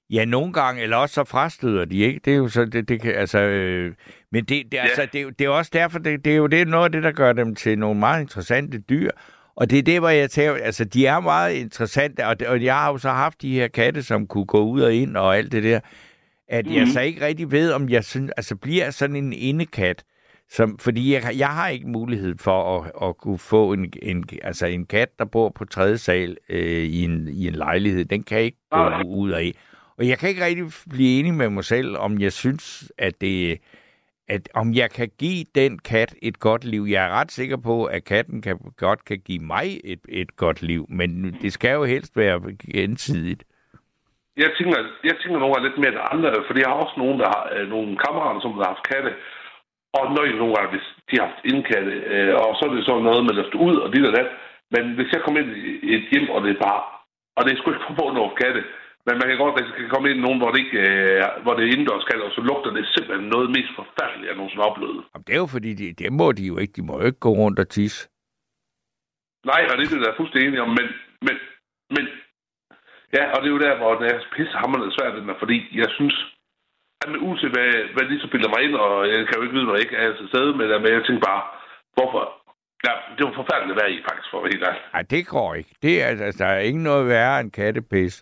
Ja, 0.09 0.25
nogle 0.25 0.53
gange, 0.53 0.81
eller 0.83 0.97
også 0.97 1.13
så 1.13 1.23
frastøder 1.23 1.85
de, 1.85 1.97
ikke? 1.99 2.19
Det 2.25 2.33
er 2.33 2.37
jo 2.37 2.47
så, 2.47 2.65
det, 2.65 2.89
det 2.89 3.01
kan, 3.01 3.15
altså, 3.15 3.39
øh, 3.39 3.93
men 4.31 4.45
det, 4.45 4.65
det, 4.71 4.73
Ja. 4.73 4.81
altså, 4.81 5.05
det, 5.13 5.19
er 5.19 5.23
jo- 5.23 5.29
det 5.29 5.45
er 5.45 5.49
også 5.49 5.71
derfor, 5.73 5.99
det, 5.99 6.25
det 6.25 6.33
er 6.33 6.37
jo 6.37 6.47
det, 6.47 6.67
noget 6.67 6.85
af 6.85 6.91
det, 6.91 7.03
der 7.03 7.11
gør 7.11 7.33
dem 7.33 7.55
til 7.55 7.79
nogle 7.79 7.99
meget 7.99 8.21
interessante 8.21 8.79
dyr. 8.81 9.09
Og 9.55 9.69
det 9.69 9.79
er 9.79 9.83
det, 9.83 9.99
hvor 9.99 10.09
jeg 10.09 10.29
tænker, 10.31 10.63
altså, 10.63 10.85
de 10.85 11.05
er 11.07 11.19
meget 11.19 11.53
interessante, 11.55 12.25
og, 12.27 12.39
det, 12.39 12.47
og 12.47 12.63
jeg 12.63 12.75
har 12.75 12.91
jo 12.91 12.97
så 12.97 13.09
haft 13.09 13.41
de 13.41 13.53
her 13.53 13.67
katte, 13.67 14.03
som 14.03 14.27
kunne 14.27 14.45
gå 14.45 14.59
ud 14.65 14.81
og 14.81 14.93
ind 14.93 15.17
og 15.17 15.37
alt 15.37 15.51
det 15.51 15.63
der, 15.63 15.79
at 16.47 16.67
jeg 16.67 16.81
Mhm. 16.81 16.91
så 16.91 17.01
ikke 17.01 17.25
rigtig 17.25 17.51
ved, 17.51 17.71
om 17.73 17.89
jeg 17.89 18.03
synes, 18.03 18.31
altså, 18.37 18.55
bliver 18.55 18.91
sådan 18.91 19.15
en 19.15 19.33
indekat, 19.33 20.03
som, 20.49 20.77
fordi 20.79 21.13
jeg, 21.13 21.23
jeg 21.37 21.49
har 21.49 21.69
ikke 21.69 21.87
mulighed 21.87 22.37
for 22.37 22.79
at, 22.79 22.91
at 23.09 23.17
kunne 23.17 23.39
få 23.39 23.73
en, 23.73 23.93
en, 24.01 24.23
altså 24.43 24.65
en 24.65 24.85
kat, 24.85 25.19
der 25.19 25.25
bor 25.25 25.49
på 25.49 25.65
tredje 25.65 25.97
sal 25.97 26.37
øh, 26.49 26.83
i, 26.83 27.03
en, 27.03 27.27
i 27.27 27.47
en 27.47 27.53
lejlighed. 27.53 28.05
Den 28.05 28.23
kan 28.23 28.39
ikke 28.39 28.57
gå 28.71 29.01
ud 29.05 29.31
af. 29.31 29.51
Og 29.97 30.07
jeg 30.07 30.17
kan 30.17 30.29
ikke 30.29 30.45
rigtig 30.45 30.65
blive 30.89 31.19
enig 31.19 31.33
med 31.33 31.49
mig 31.49 31.63
selv, 31.63 31.97
om 31.97 32.19
jeg 32.19 32.33
synes, 32.33 32.91
at 32.97 33.21
det 33.21 33.59
at 34.27 34.49
om 34.53 34.73
jeg 34.73 34.89
kan 34.91 35.09
give 35.19 35.45
den 35.55 35.79
kat 35.79 36.15
et 36.21 36.39
godt 36.39 36.63
liv. 36.65 36.85
Jeg 36.89 37.05
er 37.05 37.09
ret 37.09 37.31
sikker 37.31 37.57
på, 37.57 37.85
at 37.85 38.03
katten 38.03 38.41
kan, 38.41 38.59
godt 38.77 39.05
kan 39.05 39.19
give 39.19 39.39
mig 39.39 39.67
et, 39.83 39.99
et 40.09 40.35
godt 40.35 40.61
liv, 40.61 40.85
men 40.89 41.37
det 41.41 41.53
skal 41.53 41.73
jo 41.73 41.83
helst 41.83 42.17
være 42.17 42.41
gensidigt. 42.73 43.43
Jeg 44.37 44.49
tænker, 44.57 44.77
jeg 45.03 45.15
tænker 45.21 45.39
nogle 45.39 45.53
gange 45.53 45.67
lidt 45.67 45.77
mere 45.77 45.91
end 45.91 46.07
andre, 46.11 46.29
fordi 46.47 46.59
jeg 46.59 46.69
har 46.69 46.79
også 46.85 46.95
nogen, 46.97 47.19
der 47.19 47.27
har, 47.35 47.43
øh, 47.55 47.69
nogle 47.69 47.97
kammerater, 48.05 48.41
som 48.41 48.51
har 48.51 48.67
haft 48.73 48.87
katte, 48.91 49.11
og 49.97 50.05
nøje 50.15 50.39
nogle 50.41 50.55
gange, 50.55 50.71
hvis 50.73 50.87
de 51.07 51.13
har 51.17 51.25
haft 51.27 51.41
indkatte, 51.51 51.93
øh, 52.13 52.33
og 52.41 52.49
så 52.55 52.61
er 52.65 52.71
det 52.73 52.85
sådan 52.85 53.07
noget 53.07 53.23
med 53.23 53.33
at 53.33 53.39
løfte 53.39 53.57
ud 53.67 53.75
og 53.83 53.87
dit 53.93 54.09
og 54.09 54.13
dat. 54.17 54.29
Men 54.73 54.83
hvis 54.95 55.09
jeg 55.13 55.21
kommer 55.21 55.39
ind 55.41 55.51
i 55.87 55.89
et 55.95 56.05
hjem, 56.11 56.27
og 56.35 56.39
det 56.43 56.51
er 56.51 56.61
bare, 56.67 56.81
og 57.37 57.41
det 57.41 57.51
er 57.51 57.57
sgu 57.57 57.67
ikke 57.71 57.99
på 57.99 58.05
noget 58.17 58.37
katte, 58.41 58.61
men 59.05 59.15
man 59.19 59.27
kan 59.27 59.37
godt, 59.43 59.59
jeg 59.59 59.67
kan 59.79 59.93
komme 59.93 60.09
ind 60.09 60.19
i 60.19 60.25
nogen, 60.25 60.39
hvor 60.41 60.51
det, 60.51 60.59
ikke, 60.63 60.77
øh, 60.87 61.23
hvor 61.43 61.53
det 61.53 61.63
er 61.63 61.73
indendørs 61.73 62.07
katte, 62.09 62.23
og 62.27 62.33
så 62.37 62.41
lugter 62.49 62.71
det 62.77 62.93
simpelthen 62.95 63.27
noget 63.35 63.47
mest 63.57 63.71
forfærdeligt, 63.79 64.27
jeg 64.27 64.35
nogensinde 64.37 64.63
har 64.63 64.71
oplevet. 64.71 64.99
Og 65.15 65.19
det 65.25 65.33
er 65.33 65.41
jo 65.45 65.49
fordi, 65.55 65.71
det, 65.81 65.99
det 65.99 66.13
må 66.19 66.27
de 66.37 66.43
jo 66.51 66.55
ikke. 66.61 66.73
De 66.77 66.85
må 66.87 66.93
jo 66.99 67.05
ikke 67.09 67.25
gå 67.27 67.31
rundt 67.41 67.59
og 67.63 67.69
tisse. 67.69 67.99
Nej, 69.51 69.61
og 69.69 69.73
det 69.77 69.83
er 69.83 69.91
det, 69.93 70.03
der 70.03 70.11
er 70.11 70.19
fuldstændig 70.19 70.47
enig 70.47 70.61
om, 70.67 70.71
men, 70.79 70.87
men, 71.27 71.35
men 71.95 72.05
ja, 73.15 73.23
og 73.33 73.37
det 73.41 73.47
er 73.47 73.55
jo 73.57 73.65
der, 73.67 73.75
hvor 73.81 73.93
det 73.99 74.07
er 74.13 74.19
pissehammerende 74.35 74.95
svært, 74.95 75.39
fordi 75.43 75.57
jeg 75.81 75.89
synes, 75.97 76.15
at 76.23 76.34
med 77.11 77.19
uanset 77.25 77.51
hvad, 77.55 77.69
hvad 77.93 78.05
de 78.09 78.21
så 78.21 78.27
bilder 78.31 78.49
mig 78.53 78.61
ind, 78.65 78.75
og 78.85 78.91
jeg 79.11 79.17
kan 79.27 79.35
jo 79.37 79.43
ikke 79.43 79.55
vide, 79.55 79.65
når 79.65 79.75
jeg 79.75 79.85
ikke 79.85 79.97
er 80.03 80.17
til 80.17 80.27
stede 80.27 80.51
med 80.57 80.65
det, 80.69 80.81
men 80.81 80.91
jeg 80.93 81.03
tænker 81.05 81.23
bare, 81.31 81.43
hvorfor? 81.97 82.23
Ja, 82.87 82.93
det 83.15 83.21
var 83.25 83.33
forfærdeligt 83.41 83.75
at 83.75 83.81
være 83.81 83.93
i, 83.95 83.99
faktisk, 84.07 84.27
for 84.31 84.37
at 84.41 84.49
helt 84.51 84.63
ærlig. 84.67 84.81
Nej, 84.93 85.01
det 85.13 85.27
går 85.27 85.49
ikke. 85.59 85.71
Det 85.81 85.93
er, 86.03 86.07
altså, 86.07 86.43
der 86.43 86.49
er 86.49 86.59
ikke 86.59 86.83
noget 86.89 87.07
værre 87.07 87.39
end 87.41 87.51
kattepis. 87.51 88.15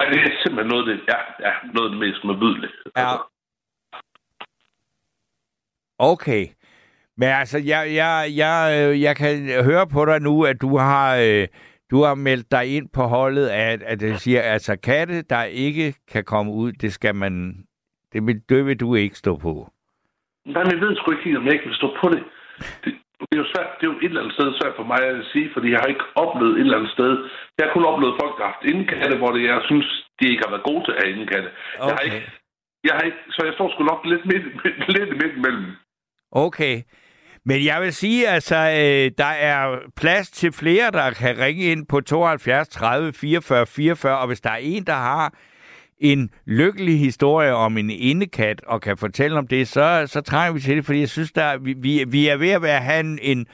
Ej, 0.00 0.06
det 0.06 0.18
er 0.20 0.42
simpelthen 0.42 0.70
noget, 0.72 0.84
af 0.84 0.88
det, 0.90 1.04
ja, 1.12 1.18
ja, 1.46 1.52
noget 1.74 1.86
af 1.88 1.92
det 1.94 2.00
mest 2.06 2.24
modbydelige. 2.24 2.72
Ja. 2.96 3.14
Okay. 5.98 6.46
Men 7.16 7.28
altså, 7.28 7.58
jeg, 7.58 7.94
jeg, 7.94 8.26
jeg, 8.36 8.56
øh, 8.78 9.02
jeg 9.02 9.16
kan 9.16 9.64
høre 9.64 9.86
på 9.86 10.04
dig 10.04 10.20
nu, 10.20 10.44
at 10.44 10.60
du 10.60 10.76
har, 10.78 11.16
øh, 11.16 11.48
du 11.92 11.98
har 12.06 12.14
meldt 12.14 12.50
dig 12.56 12.76
ind 12.76 12.88
på 12.96 13.02
holdet, 13.02 13.48
at, 13.48 13.82
at 13.82 14.00
det 14.00 14.20
siger, 14.20 14.42
altså 14.42 14.76
katte, 14.76 15.22
der 15.22 15.42
ikke 15.44 15.94
kan 16.12 16.24
komme 16.24 16.52
ud, 16.52 16.72
det 16.72 16.92
skal 16.92 17.14
man, 17.14 17.34
det 18.12 18.26
vil, 18.26 18.42
det 18.48 18.66
vil 18.66 18.80
du 18.80 18.94
ikke 18.94 19.16
stå 19.16 19.36
på. 19.36 19.52
Nej, 20.46 20.62
men 20.64 20.72
jeg 20.72 20.80
ved 20.80 20.96
sgu 20.96 21.10
ikke 21.10 21.24
helt, 21.24 21.38
om 21.38 21.46
jeg 21.46 21.52
ikke 21.52 21.66
vil 21.70 21.82
stå 21.82 21.88
på 22.00 22.08
det. 22.08 22.22
det. 22.84 22.94
Det 23.28 23.34
er 23.38 23.42
jo 23.44 23.52
svært, 23.54 23.70
det 23.78 23.84
er 23.86 23.92
jo 23.92 23.98
et 23.98 24.04
eller 24.04 24.22
andet 24.22 24.36
sted 24.38 24.48
svært 24.60 24.74
for 24.76 24.86
mig 24.92 25.00
at 25.08 25.26
sige, 25.32 25.48
fordi 25.54 25.68
jeg 25.72 25.80
har 25.82 25.90
ikke 25.94 26.06
oplevet 26.24 26.54
et 26.54 26.60
eller 26.60 26.78
andet 26.78 26.92
sted. 26.96 27.12
Jeg 27.56 27.64
har 27.66 27.72
kun 27.76 27.90
oplevet 27.92 28.18
folk, 28.22 28.34
der 28.36 28.44
har 28.44 28.52
haft 28.52 28.70
indkatte, 28.72 29.16
hvor 29.20 29.30
det, 29.34 29.42
jeg 29.52 29.60
synes, 29.70 29.86
de 30.18 30.30
ikke 30.30 30.42
har 30.44 30.52
været 30.54 30.68
gode 30.70 30.82
til 30.84 30.92
at 30.94 31.00
have 31.02 31.14
indkatte. 31.16 31.48
Okay. 31.50 31.88
Jeg 31.88 31.94
har 31.98 32.04
ikke, 32.08 32.22
jeg 32.86 32.94
har 32.96 33.04
ikke, 33.08 33.22
så 33.34 33.40
jeg 33.48 33.54
står 33.54 33.68
sgu 33.70 33.80
nok 33.92 34.02
lidt 34.12 34.24
midt, 34.30 34.44
lidt 34.96 35.12
midt 35.20 35.34
imellem. 35.40 35.66
Okay. 36.46 36.74
Men 37.44 37.64
jeg 37.64 37.82
vil 37.82 37.92
sige, 37.92 38.28
altså, 38.28 38.56
øh, 38.56 39.10
der 39.18 39.24
er 39.24 39.78
plads 39.96 40.30
til 40.30 40.52
flere, 40.52 40.90
der 40.90 41.10
kan 41.10 41.38
ringe 41.38 41.62
ind 41.64 41.86
på 41.86 42.00
72 42.00 42.68
30 42.68 43.12
44 43.12 43.66
44, 43.66 44.18
og 44.18 44.26
hvis 44.26 44.40
der 44.40 44.50
er 44.50 44.56
en, 44.56 44.84
der 44.84 44.92
har 44.92 45.34
en 45.98 46.30
lykkelig 46.46 46.98
historie 46.98 47.54
om 47.54 47.78
en 47.78 47.90
indekat 47.90 48.64
og 48.64 48.80
kan 48.80 48.96
fortælle 48.96 49.38
om 49.38 49.46
det, 49.46 49.68
så, 49.68 50.04
så 50.06 50.20
trænger 50.20 50.52
vi 50.52 50.60
til 50.60 50.76
det, 50.76 50.84
fordi 50.84 51.00
jeg 51.00 51.08
synes, 51.08 51.32
der, 51.32 51.58
vi, 51.58 51.74
vi, 51.78 52.04
vi 52.08 52.28
er 52.28 52.36
ved 52.36 52.50
at 52.50 52.62
være, 52.62 52.80
have 52.80 53.00
en, 53.00 53.18
en, 53.22 53.46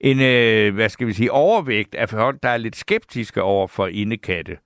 en 0.00 0.20
øh, 0.20 0.74
hvad 0.74 0.88
skal 0.88 1.06
vi 1.06 1.12
sige, 1.12 1.32
overvægt 1.32 1.94
af 1.94 2.08
folk, 2.08 2.42
der 2.42 2.48
er 2.48 2.56
lidt 2.56 2.76
skeptiske 2.76 3.42
over 3.42 3.66
for 3.66 3.86
indekatte. 3.86 4.58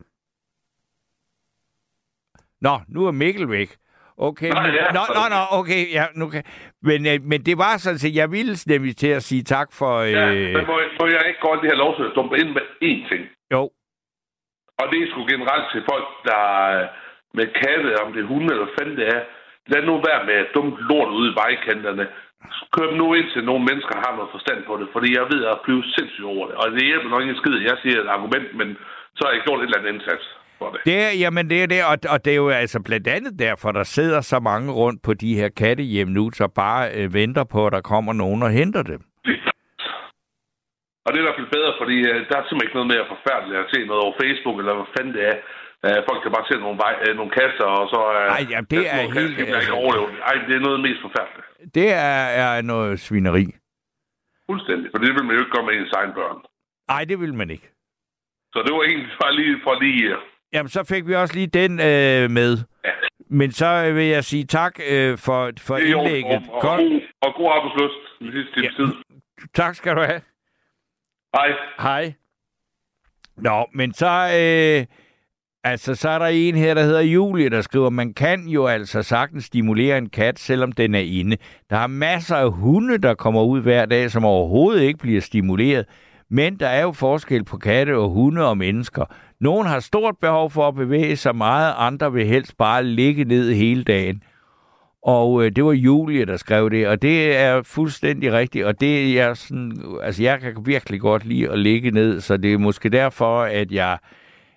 Nå, 2.61 2.81
nu 2.89 3.07
er 3.07 3.11
Mikkel 3.11 3.51
væk. 3.51 3.77
Okay, 4.29 4.51
Nå, 4.55 4.61
men, 4.65 4.73
ja. 4.81 4.87
nå, 4.99 5.05
nå, 5.19 5.23
nå, 5.35 5.41
okay, 5.61 5.83
ja, 5.99 6.05
nu 6.21 6.25
kan, 6.33 6.43
men, 6.89 7.01
øh, 7.11 7.17
men 7.31 7.39
det 7.49 7.57
var 7.65 7.73
sådan 7.77 7.99
set, 8.03 8.15
jeg 8.23 8.29
ville 8.37 8.55
nemlig 8.73 8.93
til 9.03 9.13
at 9.19 9.23
sige 9.31 9.45
tak 9.55 9.69
for, 9.79 9.93
øh, 10.07 10.13
Ja, 10.13 10.27
men 10.57 10.65
må, 10.71 10.77
må 11.01 11.05
jeg 11.15 11.23
ikke 11.31 11.43
godt 11.49 11.59
lige 11.61 11.73
have 11.75 11.85
lov 11.85 11.93
til 11.97 12.05
at 12.09 12.13
dumpe 12.19 12.35
ind 12.43 12.51
med 12.57 12.65
én 12.91 13.01
ting? 13.11 13.23
jo, 13.55 13.63
Og 14.81 14.85
det 14.91 14.99
er 15.03 15.07
sgu 15.11 15.21
generelt 15.35 15.67
til 15.73 15.83
folk, 15.93 16.07
der 16.31 16.43
er 16.77 16.89
med 17.39 17.47
katte, 17.61 17.91
om 18.03 18.09
det 18.13 18.21
er 18.23 18.31
hunde 18.33 18.51
eller 18.55 18.69
fanden 18.79 18.97
det 19.01 19.07
er. 19.17 19.21
Lad 19.73 19.83
nu 19.89 19.95
være 20.09 20.23
med 20.29 20.39
dumpe 20.55 20.77
lort 20.91 21.11
ude 21.19 21.29
i 21.33 21.37
vejkanterne. 21.43 22.05
Kør 22.75 22.87
dem 22.91 22.97
nu 23.03 23.07
ind 23.19 23.29
til 23.35 23.43
nogle 23.51 23.65
mennesker, 23.69 23.93
der 23.97 24.05
har 24.07 24.15
noget 24.17 24.35
forstand 24.37 24.61
på 24.69 24.75
det, 24.81 24.87
fordi 24.95 25.09
jeg 25.19 25.25
ved 25.33 25.43
at 25.53 25.59
blive 25.65 25.83
sindssygt 25.97 26.31
over 26.35 26.45
det. 26.49 26.57
Og 26.63 26.67
det 26.75 26.89
hjælper 26.91 27.09
nok 27.11 27.23
ikke 27.23 27.41
skid, 27.43 27.57
jeg 27.71 27.77
siger 27.83 27.99
et 28.01 28.11
argument, 28.17 28.49
men 28.61 28.69
så 29.17 29.21
har 29.25 29.33
jeg 29.35 29.43
gjort 29.47 29.61
et 29.61 29.65
eller 29.67 29.79
andet 29.79 29.93
indsats 29.95 30.25
for 30.61 30.69
det. 30.73 30.81
Det 30.89 30.97
er, 31.07 31.11
jamen 31.23 31.45
det 31.51 31.59
er 31.63 31.67
det, 31.75 31.81
og, 31.91 31.97
og 32.13 32.19
det 32.25 32.31
er 32.33 32.37
jo 32.45 32.49
altså 32.63 32.79
blandt 32.89 33.07
andet 33.17 33.39
derfor, 33.39 33.73
der 33.73 33.83
sidder 33.97 34.21
så 34.21 34.39
mange 34.51 34.69
rundt 34.73 35.03
på 35.07 35.13
de 35.15 35.35
her 35.41 35.49
kattehjem 35.63 36.09
nu, 36.09 36.25
så 36.41 36.49
bare 36.63 36.83
øh, 36.99 37.15
venter 37.15 37.45
på, 37.55 37.67
at 37.67 37.73
der 37.73 37.81
kommer 37.93 38.13
nogen 38.13 38.43
og 38.43 38.51
henter 38.51 38.83
dem. 38.83 39.01
Og 41.05 41.09
det 41.13 41.17
er 41.19 41.25
i 41.25 41.29
hvert 41.29 41.41
fald 41.41 41.55
bedre, 41.57 41.73
fordi 41.81 41.97
øh, 42.11 42.17
der 42.29 42.37
er 42.39 42.45
simpelthen 42.45 42.67
ikke 42.67 42.79
noget 42.79 42.93
mere 42.95 43.07
forfærdeligt 43.15 43.61
at 43.63 43.71
se 43.75 43.79
noget 43.89 44.03
over 44.05 44.15
Facebook, 44.23 44.57
eller 44.61 44.75
hvad 44.79 44.89
fanden 44.97 45.15
det 45.19 45.25
er. 45.33 45.37
Uh, 45.87 45.99
folk 46.09 46.21
kan 46.23 46.33
bare 46.37 46.47
se 46.51 46.55
nogle, 46.65 46.79
vej, 46.85 46.95
uh, 47.05 47.13
nogle 47.21 47.33
kasser, 47.41 47.69
og 47.79 47.85
så... 47.93 48.01
Uh, 48.19 48.37
Ej, 48.37 48.43
jamen, 48.53 48.69
det 48.75 48.83
er 48.97 49.01
helt- 49.19 49.39
Altså, 49.41 49.55
altså- 49.61 49.73
overleve. 49.83 50.09
Ej, 50.31 50.35
det 50.49 50.55
er 50.57 50.63
noget 50.65 50.77
af 50.77 50.81
det 50.81 50.87
mest 50.89 51.01
forfærdeligt. 51.07 51.47
Det 51.79 51.87
er, 52.09 52.19
er 52.43 52.63
noget 52.73 53.01
svineri. 53.07 53.45
Fuldstændig. 54.51 54.87
For 54.93 54.99
det 55.03 55.09
vil 55.15 55.25
man 55.27 55.35
jo 55.37 55.41
ikke 55.43 55.55
gøre 55.57 55.67
med 55.69 55.75
ens 55.81 55.93
egen 56.01 56.13
børn. 56.19 56.39
Nej, 56.93 57.03
det 57.11 57.17
vil 57.23 57.35
man 57.41 57.49
ikke. 57.57 57.69
Så 58.53 58.59
det 58.65 58.73
var 58.77 58.83
egentlig 58.91 59.11
bare 59.25 59.35
lige 59.41 59.55
for 59.65 59.75
lige... 59.85 60.07
Jamen, 60.53 60.69
så 60.69 60.85
fik 60.85 61.07
vi 61.07 61.15
også 61.15 61.35
lige 61.35 61.47
den 61.47 61.73
øh, 61.81 62.31
med. 62.31 62.59
Ja. 62.85 62.91
Men 63.31 63.53
så 63.53 63.93
vil 63.93 64.05
jeg 64.07 64.25
sige 64.25 64.45
tak 64.45 64.79
øh, 64.91 65.19
for, 65.19 65.51
for 65.61 65.79
jo, 65.79 65.99
indlægget. 66.03 66.43
og, 66.49 66.55
og, 66.55 66.61
Godt. 66.61 66.81
god, 66.81 67.01
og 67.23 67.35
god 67.37 67.51
arbejdsløst 67.57 68.19
den 68.21 68.33
sidste 68.33 68.61
Ja. 68.63 68.85
tid. 68.85 68.93
Tak 69.55 69.75
skal 69.75 69.97
du 69.97 70.01
have. 70.01 70.21
Hej. 71.37 71.49
Hej. 71.81 72.13
Nå, 73.37 73.67
men 73.75 73.95
så, 73.95 74.07
øh, 74.41 74.87
altså, 75.65 75.95
så 75.95 76.09
er 76.09 76.19
der 76.19 76.27
en 76.27 76.55
her, 76.57 76.75
der 76.75 76.83
hedder 76.83 77.01
Julie, 77.01 77.51
der 77.51 77.61
skriver, 77.61 77.91
man 77.91 78.15
kan 78.15 78.49
jo 78.49 78.67
altså 78.67 79.03
sagtens 79.03 79.45
stimulere 79.45 79.99
en 79.99 80.09
kat, 80.09 80.39
selvom 80.39 80.73
den 80.73 80.95
er 80.95 80.99
inde. 81.21 81.37
Der 81.71 81.77
er 81.77 81.87
masser 81.87 82.37
af 82.37 82.51
hunde, 82.53 82.99
der 82.99 83.15
kommer 83.15 83.43
ud 83.43 83.61
hver 83.61 83.87
dag, 83.87 84.11
som 84.11 84.25
overhovedet 84.25 84.83
ikke 84.83 84.99
bliver 84.99 85.21
stimuleret. 85.21 85.87
Men 86.31 86.57
der 86.57 86.67
er 86.69 86.83
jo 86.83 86.93
forskel 86.93 87.45
på 87.45 87.57
katte 87.57 87.97
og 87.97 88.11
hunde 88.11 88.49
og 88.49 88.59
mennesker. 88.59 89.05
Nogle 89.41 89.69
har 89.69 89.81
stort 89.81 90.15
behov 90.21 90.51
for 90.51 90.69
at 90.69 90.75
bevæge 90.75 91.17
sig 91.17 91.37
meget, 91.37 91.75
andre 91.77 92.13
vil 92.13 92.27
helst 92.27 92.57
bare 92.57 92.85
ligge 92.85 93.25
ned 93.25 93.53
hele 93.53 93.85
dagen. 93.85 94.23
Og 95.03 95.45
øh, 95.45 95.53
det 95.57 95.65
var 95.65 95.73
Julie, 95.73 96.25
der 96.25 96.37
skrev 96.37 96.71
det, 96.71 96.89
og 96.89 97.03
det 97.03 97.37
er 97.37 97.63
fuldstændig 97.63 98.33
rigtigt, 98.33 98.65
og 98.65 98.81
det 98.81 99.01
er 99.01 99.25
jeg 99.25 99.37
sådan, 99.37 99.73
altså 100.03 100.23
jeg 100.23 100.41
kan 100.41 100.57
virkelig 100.65 101.01
godt 101.01 101.25
lide 101.25 101.51
at 101.51 101.59
ligge 101.59 101.91
ned, 101.91 102.21
så 102.21 102.37
det 102.37 102.53
er 102.53 102.59
måske 102.59 102.89
derfor, 102.89 103.43
at 103.43 103.73
jeg 103.73 103.99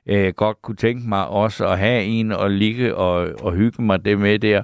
øh, 0.08 0.34
godt 0.34 0.62
kunne 0.62 0.76
tænke 0.76 1.10
mig 1.10 1.28
også 1.28 1.68
at 1.68 1.80
have 1.80 2.04
en 2.04 2.32
og 2.32 2.52
ligge 2.52 2.96
og, 2.96 3.30
og 3.42 3.54
hygge 3.54 3.84
mig 3.84 4.06
det 4.06 4.20
med 4.20 4.40
der. 4.40 4.64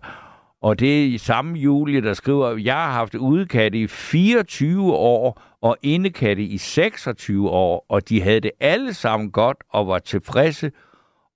Og 0.61 0.79
det 0.79 1.01
er 1.01 1.05
i 1.05 1.17
samme 1.17 1.57
Julie, 1.59 2.01
der 2.01 2.13
skriver, 2.13 2.57
jeg 2.57 2.75
har 2.75 2.91
haft 2.91 3.15
udekatte 3.15 3.77
i 3.77 3.87
24 3.87 4.93
år 4.93 5.41
og 5.61 5.77
indekatte 5.81 6.43
i 6.43 6.57
26 6.57 7.49
år, 7.49 7.85
og 7.89 8.09
de 8.09 8.21
havde 8.21 8.39
det 8.39 8.51
alle 8.59 8.93
sammen 8.93 9.31
godt 9.31 9.57
og 9.69 9.87
var 9.87 9.99
tilfredse 9.99 10.71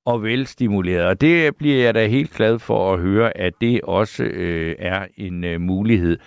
og 0.05 0.23
velstimuleret. 0.23 1.05
Og 1.05 1.21
det 1.21 1.55
bliver 1.55 1.83
jeg 1.83 1.93
da 1.93 2.07
helt 2.07 2.31
glad 2.31 2.59
for 2.59 2.93
at 2.93 2.99
høre, 2.99 3.37
at 3.37 3.53
det 3.61 3.81
også 3.81 4.23
øh, 4.23 4.75
er 4.79 5.07
en 5.17 5.43
øh, 5.43 5.61
mulighed. 5.61 6.17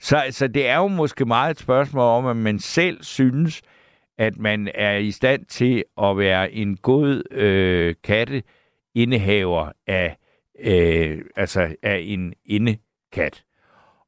Så, 0.00 0.22
så 0.30 0.48
det 0.48 0.68
er 0.68 0.76
jo 0.76 0.88
måske 0.88 1.24
meget 1.24 1.50
et 1.50 1.58
spørgsmål 1.58 2.02
om, 2.02 2.26
at 2.26 2.36
man 2.36 2.58
selv 2.58 3.02
synes, 3.02 3.62
at 4.18 4.38
man 4.38 4.68
er 4.74 4.96
i 4.96 5.10
stand 5.10 5.44
til 5.44 5.84
at 6.02 6.18
være 6.18 6.52
en 6.52 6.76
god 6.76 7.22
øh, 7.30 7.94
katteindehaver 8.04 9.72
af, 9.86 10.16
øh, 10.60 11.18
altså 11.36 11.76
af 11.82 12.00
en 12.04 12.32
indekat. 12.46 13.42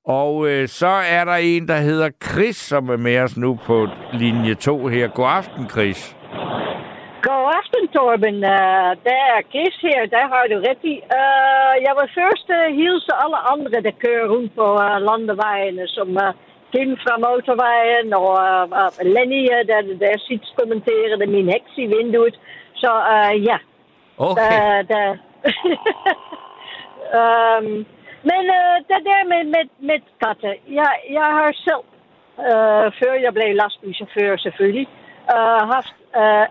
Og 0.05 0.49
øh, 0.49 0.69
så 0.69 0.87
er 0.87 1.25
der 1.25 1.35
en, 1.35 1.69
der 1.69 1.77
hedder 1.77 2.11
Chris, 2.25 2.57
som 2.57 2.89
er 2.89 2.97
med 2.97 3.19
os 3.19 3.37
nu 3.37 3.59
på 3.67 3.89
linje 4.13 4.55
2 4.55 4.87
her. 4.87 5.09
God 5.09 5.29
aften, 5.29 5.69
Chris. 5.69 6.17
God 7.23 7.45
aften, 7.61 7.85
Torben. 7.95 8.37
Uh, 8.57 8.91
der 9.09 9.21
er 9.35 9.41
Chris 9.53 9.77
her, 9.89 10.01
der 10.17 10.25
har 10.33 10.45
du 10.53 10.57
ret 10.69 10.83
i. 10.95 10.97
Uh, 11.19 11.73
jeg 11.87 11.93
vil 11.99 12.09
først 12.21 12.47
uh, 12.59 12.77
hilse 12.81 13.13
alle 13.23 13.39
andre, 13.53 13.79
der 13.87 14.01
kører 14.05 14.27
rundt 14.35 14.53
på 14.59 14.67
uh, 14.85 14.97
landevejene, 15.09 15.85
som 15.97 16.09
uh, 16.25 16.33
Kim 16.73 16.91
fra 17.05 17.15
motorvejen 17.27 18.09
og 18.21 18.31
uh, 18.49 18.65
uh, 18.81 19.07
Lenny, 19.15 19.43
uh, 19.55 19.63
der, 19.71 19.81
der 20.03 20.15
zit 20.27 20.45
commenteren 20.59 21.23
in 21.23 21.31
mijn 21.35 21.49
heks 21.55 21.73
i 21.83 21.87
vinduet. 21.95 22.37
Så 22.83 22.91
uh, 23.15 23.45
ja, 23.49 23.59
Okay. 24.19 24.43
der, 24.43 24.83
der. 24.83 25.09
um, 27.19 27.87
men 28.31 28.43
uh, 28.59 28.77
det 28.91 29.01
der 29.11 29.23
med, 29.33 29.45
med, 29.45 29.67
med 29.81 30.01
katten, 30.21 30.55
jeg, 30.69 30.93
jeg 31.11 31.29
har 31.39 31.53
selv, 31.53 31.85
uh, 32.39 32.87
før 32.99 33.13
jeg 33.25 33.35
blev 33.35 33.55
lastbilchauffeur 33.55 34.37
selvfølgelig, 34.37 34.89
uh, 35.35 35.63
haft 35.75 35.97
uh, 36.23 36.47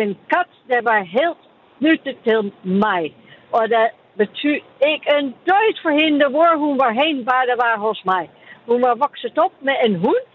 en 0.00 0.18
kat, 0.30 0.50
der 0.68 0.80
var 0.82 1.00
helt 1.18 1.42
nyttig 1.78 2.16
til 2.24 2.52
mig. 2.62 3.14
Og 3.52 3.70
dat 3.70 3.90
betyder 4.16 4.60
ikke 4.86 5.16
een 5.16 5.34
voor 5.82 5.90
hende 5.90 6.30
waar 6.30 6.56
hun 6.56 6.76
var 6.76 6.92
heen 6.92 7.24
waar 7.24 7.46
de 7.46 7.54
var 7.56 7.78
hos 7.78 8.02
mij. 8.02 8.30
Hun 8.66 8.80
var 8.80 8.96
vokset 8.98 9.38
op 9.38 9.52
met 9.58 9.78
een 9.82 9.96
hond. 9.96 10.26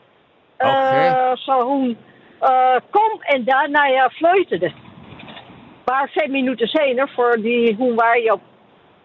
Okay. 0.58 1.10
Uh, 1.10 1.36
zo 1.36 1.70
hun 1.70 1.98
uh, 2.42 2.76
kom 2.90 3.22
en 3.22 3.44
daarna 3.44 3.86
ja, 3.86 4.10
fluiterde. 4.10 4.72
Maar 5.90 6.10
vijf 6.14 6.30
minuten 6.30 6.68
senere, 6.68 7.08
voor 7.16 7.38
die 7.42 7.76
hoe 7.76 7.94
waar 7.96 8.20
je 8.20 8.32
op 8.34 8.42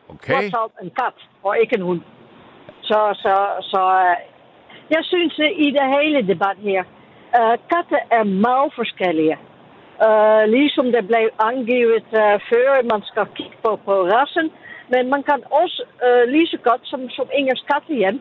Okay. 0.07 0.35
was 0.35 0.53
al 0.53 0.71
een 0.77 0.93
kat, 0.93 1.15
og 1.43 1.57
ikke 1.59 1.77
en 1.77 1.83
hund. 1.83 2.03
Så, 2.81 2.99
så, 3.23 3.35
så 3.61 3.83
øh, 4.09 4.17
jeg 4.91 5.03
synes 5.05 5.39
øh, 5.39 5.51
i 5.67 5.71
det 5.71 5.87
hele 5.97 6.27
debat 6.33 6.57
her, 6.69 6.83
øh, 7.39 7.57
katten 7.73 7.99
er 8.11 8.25
meget 8.25 8.73
forskellige. 8.75 9.39
Uh, 10.07 10.45
ligesom 10.57 10.87
det 10.93 11.07
blev 11.07 11.27
angivet 11.51 12.09
uh, 12.23 12.37
før, 12.51 12.83
man 12.93 13.03
skal 13.11 13.27
kigge 13.39 13.57
på, 13.65 13.71
på 13.87 13.95
rassen. 14.15 14.51
Men 14.93 15.03
man 15.15 15.23
kan 15.23 15.41
også 15.63 15.83
uh, 16.07 16.25
lige 16.35 16.47
så 16.47 16.59
godt 16.69 16.83
som, 16.91 17.01
som 17.17 17.27
Ingers 17.39 17.65
kattehjem 17.73 18.21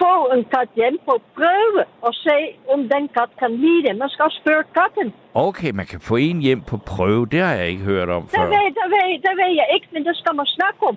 få 0.00 0.14
en 0.34 0.44
kat 0.54 0.70
hjem 0.80 0.96
på 1.08 1.14
prøve 1.36 1.82
og 2.06 2.12
se, 2.24 2.38
om 2.74 2.80
den 2.94 3.04
kat 3.16 3.30
kan 3.42 3.52
lide 3.64 3.82
det. 3.86 3.94
Man 4.02 4.10
skal 4.14 4.30
spørge 4.40 4.64
katten. 4.78 5.08
Okay, 5.34 5.70
man 5.80 5.86
kan 5.92 6.00
få 6.00 6.16
en 6.16 6.40
hjem 6.46 6.62
på 6.70 6.76
prøve. 6.92 7.26
Det 7.32 7.40
har 7.46 7.54
jeg 7.60 7.68
ikke 7.72 7.84
hørt 7.92 8.08
om 8.08 8.22
Det 8.22 8.38
før. 8.38 8.46
ved, 8.54 8.66
det, 8.78 8.86
ved, 8.94 9.06
det 9.26 9.34
ved 9.40 9.52
jeg 9.60 9.68
ikke, 9.76 9.88
men 9.94 10.02
det 10.08 10.16
skal 10.20 10.34
man 10.40 10.46
snakke 10.58 10.82
om. 10.90 10.96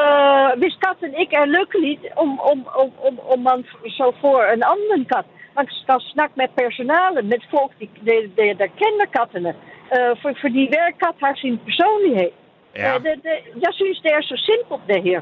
Uh, 0.00 0.50
hvis 0.60 0.76
katten 0.84 1.12
ikke 1.22 1.36
er 1.42 1.46
lykkelig, 1.58 1.94
om, 2.22 2.30
om, 2.50 2.58
om, 2.80 2.88
om, 3.06 3.14
om 3.32 3.38
man 3.48 3.60
så 3.98 4.06
får 4.20 4.38
en 4.54 4.64
anden 4.72 5.02
kat. 5.12 5.26
Man 5.58 5.66
skal 5.82 5.98
snakke 6.14 6.34
med 6.40 6.48
personale, 6.62 7.18
met 7.32 7.44
folk 7.54 7.72
die, 7.80 7.90
die, 8.08 8.22
die, 8.38 8.54
die 8.60 8.70
kender 8.80 9.08
kattene. 9.18 9.52
Uh, 9.94 10.12
for, 10.20 10.30
fordi 10.42 10.62
hver 10.72 10.88
kat 11.02 11.16
har 11.24 11.34
sin 11.42 11.58
personlighed. 11.68 12.32
Ja. 12.76 12.96
Uh, 12.96 13.02
det, 13.04 13.14
det, 13.26 13.36
jeg 13.64 13.72
synes, 13.80 13.98
det 14.04 14.12
er 14.18 14.22
så 14.30 14.36
simpelt, 14.48 14.84
det 14.92 15.00
her. 15.08 15.20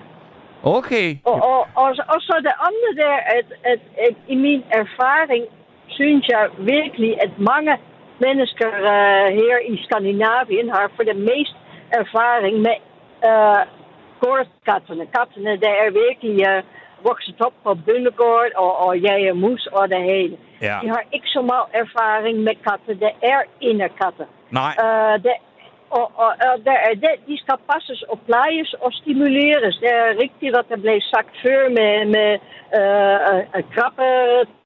Okay. 0.63 1.09
Og, 1.25 1.35
og, 1.35 1.61
og, 1.75 1.89
og 2.13 2.21
så 2.21 2.35
det 2.49 2.55
andet 2.67 2.93
der, 2.97 3.17
at, 3.39 3.47
at, 3.73 3.81
at 4.07 4.15
i 4.29 4.35
min 4.35 4.63
ervaring 4.71 5.45
synes 5.89 6.29
jeg 6.29 6.49
virkelig, 6.59 7.23
at 7.23 7.31
mange 7.39 7.77
mennesker 8.19 8.69
uh, 8.69 9.27
her 9.41 9.57
i 9.73 9.83
Scandinavië 9.85 10.71
har 10.75 10.91
voor 10.97 11.05
de 11.05 11.15
meest 11.15 11.57
ervaring 11.91 12.57
met 12.69 12.81
uh, 13.31 13.63
koortskattene. 14.21 15.07
Kattene 15.17 15.57
die 15.65 15.75
er 15.85 15.91
virkelig 16.05 16.37
uh, 16.51 16.63
vokset 17.03 17.41
op 17.41 17.55
op 17.65 17.79
Bunnegård 17.87 18.53
og, 18.55 18.73
og 18.87 18.99
jager 18.99 19.35
mus 19.35 19.67
og 19.67 19.89
det 19.89 20.03
hele. 20.03 20.37
Ja. 20.61 20.79
De 20.83 20.89
har 20.89 21.05
ikke 21.13 21.29
så 21.29 21.43
meget 21.43 21.69
erfaring 21.83 22.39
med 22.39 22.55
katten. 22.67 23.01
Det 23.01 23.13
er 23.23 23.41
inderkatten. 23.61 24.27
Nej. 24.51 24.73
Uh, 24.85 25.23
det, 25.25 25.35
og, 25.99 26.07
og, 26.23 26.31
og 26.49 26.57
der 26.69 26.79
er 26.89 26.95
det, 27.05 27.15
de 27.29 27.37
skal 27.43 27.59
passes 27.71 28.03
og 28.03 28.19
plejes 28.29 28.75
og 28.85 28.91
stimuleres. 28.93 29.77
Det 29.83 29.93
er 30.03 30.19
rigtigt, 30.25 30.55
wat 30.57 30.71
er 30.71 30.81
blev 30.85 31.01
sagt 31.01 31.33
før 31.45 31.63
med, 31.79 31.95
med 32.15 32.31
uh, 32.79 33.19
uh, 33.57 33.65
krabbe 33.75 34.11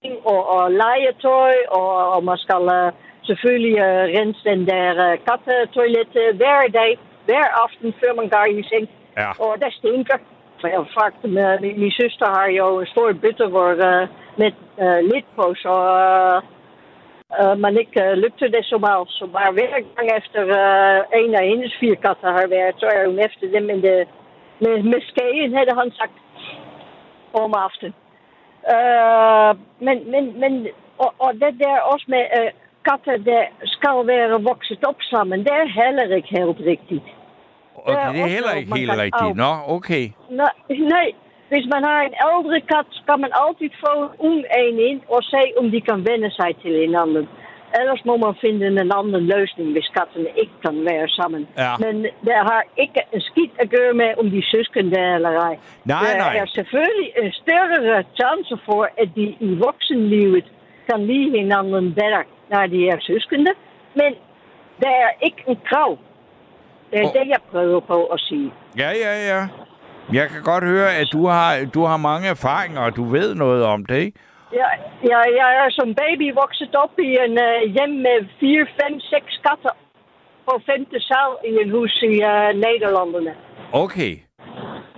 ting 0.03 0.15
og, 0.33 0.41
og 0.57 0.65
legetøj. 0.83 1.55
Og, 1.79 1.93
og 2.15 2.25
man 2.25 2.39
skal 2.45 2.63
uh, 2.79 2.93
selvfølgelig 3.29 3.77
uh, 3.89 4.05
rense 4.17 4.45
den 4.51 4.67
der 4.73 4.91
uh, 5.07 5.15
kattetoilet 5.27 6.13
uh, 6.23 6.37
hver 6.41 6.61
dag, 6.81 6.93
hver 7.29 7.47
aften, 7.65 7.95
før 8.01 8.13
man 8.21 8.29
går 8.29 8.47
i 8.59 8.63
seng. 8.71 8.89
Ja. 9.17 9.31
Og 9.45 9.53
det 9.63 9.73
stinker. 9.73 10.19
For 10.61 10.69
jeg 10.69 10.93
fragte 10.97 11.29
med, 11.29 11.61
min, 11.61 11.81
min 11.81 11.93
søster 12.01 12.29
har 12.39 12.49
jo 12.61 12.81
en 12.81 12.87
stor 12.87 13.13
bytte 13.23 13.47
hvor, 13.47 13.73
uh, 13.91 14.09
med 14.41 14.53
uh, 14.85 15.01
lid 15.11 15.27
på, 15.37 15.55
så... 15.55 15.75
Uh, 17.41 17.51
uh, 17.51 17.57
maar 17.63 17.73
ik 17.85 17.93
uh, 18.05 18.13
lukte 18.25 18.49
det 18.51 18.65
så 18.65 18.79
mal. 18.79 19.03
Så 19.09 19.27
maar 19.33 19.53
hver 19.53 19.71
gang 19.97 20.09
efter 20.21 20.43
uh, 20.45 20.99
en 21.21 21.35
af 21.35 21.47
hendes 21.53 21.73
fire 21.81 21.97
katter 21.97 22.31
har 22.39 22.47
været, 22.57 22.75
så 22.79 22.87
er 22.87 23.07
hun 23.07 23.19
efter 23.19 23.47
dem 23.55 23.63
med, 23.71 23.83
det, 23.83 24.09
med, 24.61 24.83
med 24.83 25.01
skægen, 25.11 25.55
havde 25.57 25.75
han 25.81 25.91
sagt, 26.01 26.17
om 27.33 27.53
aftenen. 27.67 27.95
Uh, 28.75 29.53
men, 29.87 29.97
men, 30.13 30.25
men 30.41 30.53
og, 30.99 31.15
og 31.19 31.31
det 31.35 31.53
der 31.65 31.77
også 31.93 32.07
med 32.09 32.25
uh, 32.41 32.51
katter, 32.89 33.17
der 33.31 33.43
skal 33.65 33.97
være 34.13 34.43
vokset 34.51 34.85
op 34.91 35.01
sammen, 35.13 35.39
det 35.45 35.53
er 35.53 35.85
heller 35.85 36.17
ikke 36.17 36.29
helt 36.39 36.61
rigtigt. 36.73 37.05
Okay, 37.87 38.13
det 38.13 38.21
er 38.21 38.27
heller 38.37 38.53
ikke 38.59 38.71
man 38.71 38.79
helt 38.79 38.91
kan 38.91 39.01
rigtigt. 39.01 39.31
af- 39.31 39.37
Nå, 39.37 39.53
okay. 39.77 40.05
Nej, 40.31 40.55
nej. 40.95 41.09
Hvis 41.55 41.67
man 41.75 41.83
har 41.91 42.01
en 42.09 42.17
ældre 42.29 42.61
kat, 42.73 42.89
skal 43.03 43.19
man 43.25 43.33
altid 43.43 43.71
få 43.85 43.93
en 44.03 44.11
ung 44.29 44.41
en 44.61 44.79
ind 44.91 45.01
og 45.15 45.21
se, 45.33 45.43
om 45.61 45.67
de 45.75 45.81
kan 45.89 45.99
vende 46.11 46.31
sig 46.39 46.51
til 46.63 46.75
hinanden. 46.85 47.25
Ellers 47.81 48.03
må 48.09 48.15
man 48.25 48.35
finde 48.45 48.67
en 48.67 48.79
anden 48.99 49.25
løsning, 49.35 49.69
hvis 49.75 49.89
kattene 49.97 50.31
ikke 50.43 50.57
kan 50.65 50.77
være 50.91 51.09
sammen. 51.19 51.43
Ja. 51.65 51.73
Men 51.85 51.95
det 52.27 52.37
har 52.51 52.63
ikke 52.83 53.01
en 53.15 53.23
skidt 53.31 53.55
at 53.63 53.69
gøre 53.77 53.95
med, 54.01 54.11
om 54.21 54.27
de 54.33 54.39
er 54.39 54.49
søskende 54.55 55.01
eller 55.17 55.33
ej. 55.49 55.55
Nej, 55.85 56.11
der 56.21 56.27
nej. 56.27 56.37
er 56.43 56.47
selvfølgelig 56.59 57.09
en 57.23 57.33
større 57.43 58.05
chance 58.21 58.55
for, 58.67 58.83
at 59.03 59.09
de 59.19 59.27
i 59.49 59.51
voksenlivet 59.67 60.47
kan 60.89 61.01
lide 61.11 61.31
hinanden 61.39 61.95
bedre, 61.95 62.23
når 62.51 62.67
de 62.67 62.89
er 62.89 62.99
søskende. 63.01 63.53
Men 64.01 64.11
der 64.83 64.95
er 65.05 65.11
ikke 65.27 65.43
en 65.49 65.59
krav. 65.69 65.99
Det 66.91 66.99
er 67.01 67.07
Åh. 67.07 67.13
det, 67.17 67.25
jeg 67.35 67.41
prøver 67.51 67.81
på 67.81 67.99
at 68.15 68.21
sige. 68.21 68.53
Ja, 68.79 68.91
ja, 69.05 69.13
ja. 69.33 69.41
Jeg 70.13 70.29
kan 70.29 70.43
godt 70.43 70.65
høre, 70.65 70.95
at 71.01 71.09
du 71.13 71.27
har, 71.27 71.65
du 71.75 71.85
har 71.85 71.97
mange 71.97 72.29
erfaringer, 72.29 72.81
og 72.81 72.97
du 72.97 73.05
ved 73.05 73.35
noget 73.35 73.65
om 73.65 73.87
det, 73.87 73.97
ikke? 73.97 74.19
Ja, 74.53 74.69
ja, 75.11 75.19
jeg 75.41 75.51
er 75.65 75.71
som 75.71 75.95
baby 75.95 76.35
vokset 76.35 76.75
op 76.75 76.99
i 76.99 77.11
en 77.27 77.33
uh, 77.47 77.73
hjem 77.77 77.91
med 78.07 78.19
4, 78.41 78.67
5, 78.91 79.01
6 79.01 79.25
katter 79.47 79.75
på 80.49 80.61
femte 80.67 81.01
sal 81.01 81.31
i 81.51 81.53
en 81.63 81.71
hus 81.71 82.03
i 82.03 82.15
uh, 82.33 82.51
Nederlandene. 82.65 83.35
Okay. 83.73 84.13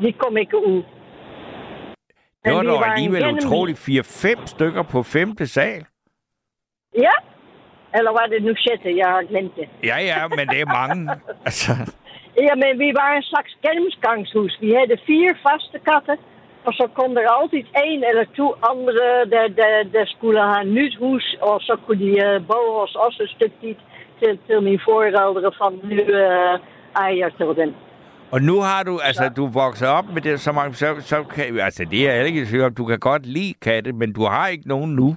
De 0.02 0.12
kom 0.12 0.36
ikke 0.36 0.56
ud. 0.56 0.82
Det 2.44 2.54
var 2.54 2.62
dog 2.62 2.86
alligevel 2.90 3.22
gennem- 3.22 3.36
utroligt 3.46 3.78
4-5 3.88 4.46
stykker 4.46 4.82
på 4.82 5.02
femte 5.02 5.46
sal. 5.46 5.84
Ja? 6.98 7.16
Eller 7.94 8.10
var 8.10 8.26
det 8.32 8.42
nu 8.42 8.52
sjette? 8.56 8.96
Jeg 8.96 9.06
har 9.06 9.22
glemt 9.30 9.56
det. 9.56 9.68
Ja, 9.84 9.96
ja, 10.10 10.28
men 10.28 10.48
det 10.48 10.60
er 10.60 10.66
mange. 10.66 11.10
Altså, 11.48 11.72
Ja, 12.44 12.54
men 12.62 12.72
vi 12.82 12.88
var 13.00 13.10
en 13.12 13.26
slags 13.32 13.52
gennemgangshus. 13.64 14.54
Vi 14.60 14.70
havde 14.78 14.98
fire 15.06 15.34
faste 15.44 15.78
katten. 15.88 16.18
Og 16.66 16.72
så 16.78 16.84
kom 16.98 17.16
er 17.16 17.30
altid 17.38 17.64
en 17.86 18.00
eller 18.10 18.24
to 18.36 18.46
andere, 18.70 19.08
der, 19.34 19.46
der, 19.60 19.72
der 19.96 20.04
skulle 20.14 20.40
have 20.40 20.60
een 20.60 20.74
nyt 20.74 20.94
hus. 21.04 21.36
Og 21.40 21.60
så 21.60 21.76
kunne 21.84 22.00
de 22.06 22.12
uh, 22.26 22.46
bouwen 22.50 22.80
ons 22.82 22.94
også 22.94 23.22
een 23.22 23.34
stuk 23.36 23.52
dit 23.62 23.80
til, 24.20 24.38
til 24.46 24.62
mijn 24.62 24.80
voorouderen 24.86 25.54
van 25.60 25.74
nu 25.90 26.00
uh, 26.22 26.54
eier 27.06 27.28
til 27.38 27.52
dem. 27.62 27.74
og 28.30 28.42
nu 28.42 28.60
har 28.60 28.82
du, 28.82 28.98
altså, 28.98 29.28
du 29.36 29.46
vokset 29.46 29.88
op 29.88 30.04
med 30.14 30.22
det 30.22 30.40
så 30.40 30.52
mange, 30.52 30.74
så, 30.74 31.00
så 31.00 31.22
kan, 31.22 31.60
altså, 31.60 31.84
det 31.84 32.08
er 32.08 32.14
jeg 32.14 32.26
ikke 32.26 32.42
i 32.42 32.44
tvivl 32.44 32.64
om. 32.64 32.74
Du 32.74 32.84
kan 32.84 32.98
godt 32.98 33.26
lide 33.26 33.54
katte, 33.62 33.92
men 33.92 34.12
du 34.12 34.24
har 34.24 34.48
ikke 34.48 34.68
nogen 34.68 34.94
nu. 34.94 35.16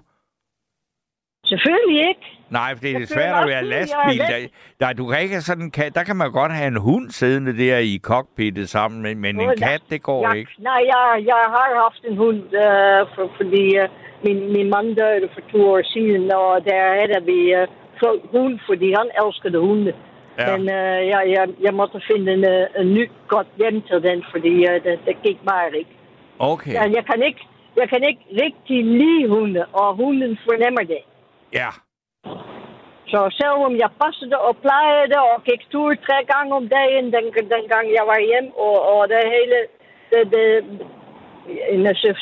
Selvfølgelig 1.45 2.07
ikke. 2.07 2.38
Nej, 2.51 2.69
for 2.75 2.81
det 2.81 2.91
er 2.91 2.99
Jeg 2.99 3.07
svært 3.07 3.35
at 3.43 3.47
være 3.47 3.63
jeg 3.65 3.65
lastbil. 3.65 4.19
Der, 4.19 4.47
der, 4.79 4.93
du 4.93 5.07
kan 5.07 5.21
ikke 5.21 5.33
have 5.33 5.41
sådan 5.51 5.63
en 5.63 5.71
kat. 5.71 5.95
Der 5.95 6.03
kan 6.03 6.15
man 6.15 6.31
godt 6.31 6.51
have 6.51 6.67
en 6.67 6.81
hund 6.87 7.09
siddende 7.09 7.57
der 7.57 7.77
i 7.77 7.99
cockpittet 8.03 8.69
sammen, 8.69 9.01
men, 9.01 9.19
men 9.21 9.41
en 9.41 9.57
kat, 9.57 9.81
det 9.89 10.01
går 10.03 10.27
ja, 10.27 10.33
ikke. 10.33 10.51
Nej, 10.59 10.81
jeg, 10.93 11.25
jeg 11.25 11.43
har 11.55 11.67
haft 11.85 12.01
en 12.09 12.17
hund, 12.17 12.41
uh, 12.65 13.01
for, 13.15 13.25
fordi 13.37 13.63
uh, 13.81 13.85
min, 14.25 14.53
min 14.53 14.69
mand 14.69 14.95
døde 14.95 15.29
for 15.33 15.41
to 15.51 15.59
år 15.73 15.81
siden, 15.93 16.31
og 16.31 16.65
der 16.65 16.81
havde 16.99 17.25
vi 17.31 17.39
fået 18.03 18.21
hund, 18.31 18.59
fordi 18.69 18.87
han 18.99 19.07
elskede 19.21 19.59
hunde. 19.59 19.93
Ja. 20.39 20.57
Men 20.57 20.61
uh, 20.61 20.99
jeg, 21.13 21.21
jeg, 21.35 21.45
jeg 21.65 21.73
måtte 21.73 22.01
finde 22.11 22.33
en, 22.33 22.43
uh, 22.55 22.81
en 22.81 22.93
nyt 22.93 23.11
godt 23.27 23.47
hjem 23.57 23.81
til 23.81 23.99
den, 24.07 24.23
fordi 24.31 24.53
uh, 24.69 24.75
det, 24.85 24.99
det 25.05 25.15
gik 25.23 25.39
bare 25.51 25.77
ikke. 25.77 25.95
Okay. 26.39 26.73
Ja, 26.73 26.83
jeg, 26.97 27.05
kan 27.11 27.23
ikke. 27.29 27.43
Jeg 27.75 27.89
kan 27.89 28.03
ikke 28.03 28.25
rigtig 28.43 28.85
lide 28.85 29.27
hunde, 29.29 29.65
og 29.65 29.95
hunden 29.95 30.37
fornemmer 30.47 30.83
det. 30.93 31.01
Ja. 31.53 31.69
Så 33.11 33.19
selvom 33.39 33.73
jeg 33.83 33.89
passede 34.01 34.37
og 34.47 34.57
plejede 34.65 35.17
og 35.33 35.43
gik 35.43 35.61
tur 35.71 35.89
tre 36.07 36.17
gange 36.33 36.55
om 36.59 36.65
dagen, 36.77 37.05
den, 37.15 37.25
dengang 37.55 37.85
jeg 37.97 38.05
var 38.11 38.19
hjem, 38.29 38.47
og, 38.65 38.75
og 38.93 39.09
det 39.09 39.21
hele, 39.35 39.57
det, 40.11 40.21
det, 40.33 40.45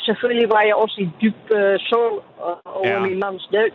selvfølgelig 0.05 0.49
var 0.49 0.61
jeg 0.61 0.75
også 0.75 0.97
i 1.01 1.09
dyb 1.21 1.41
uh, 1.51 1.75
sorg 1.89 2.23
over 2.65 2.87
Ja. 2.87 2.99
min 2.99 3.19
mands 3.19 3.47
død. 3.53 3.71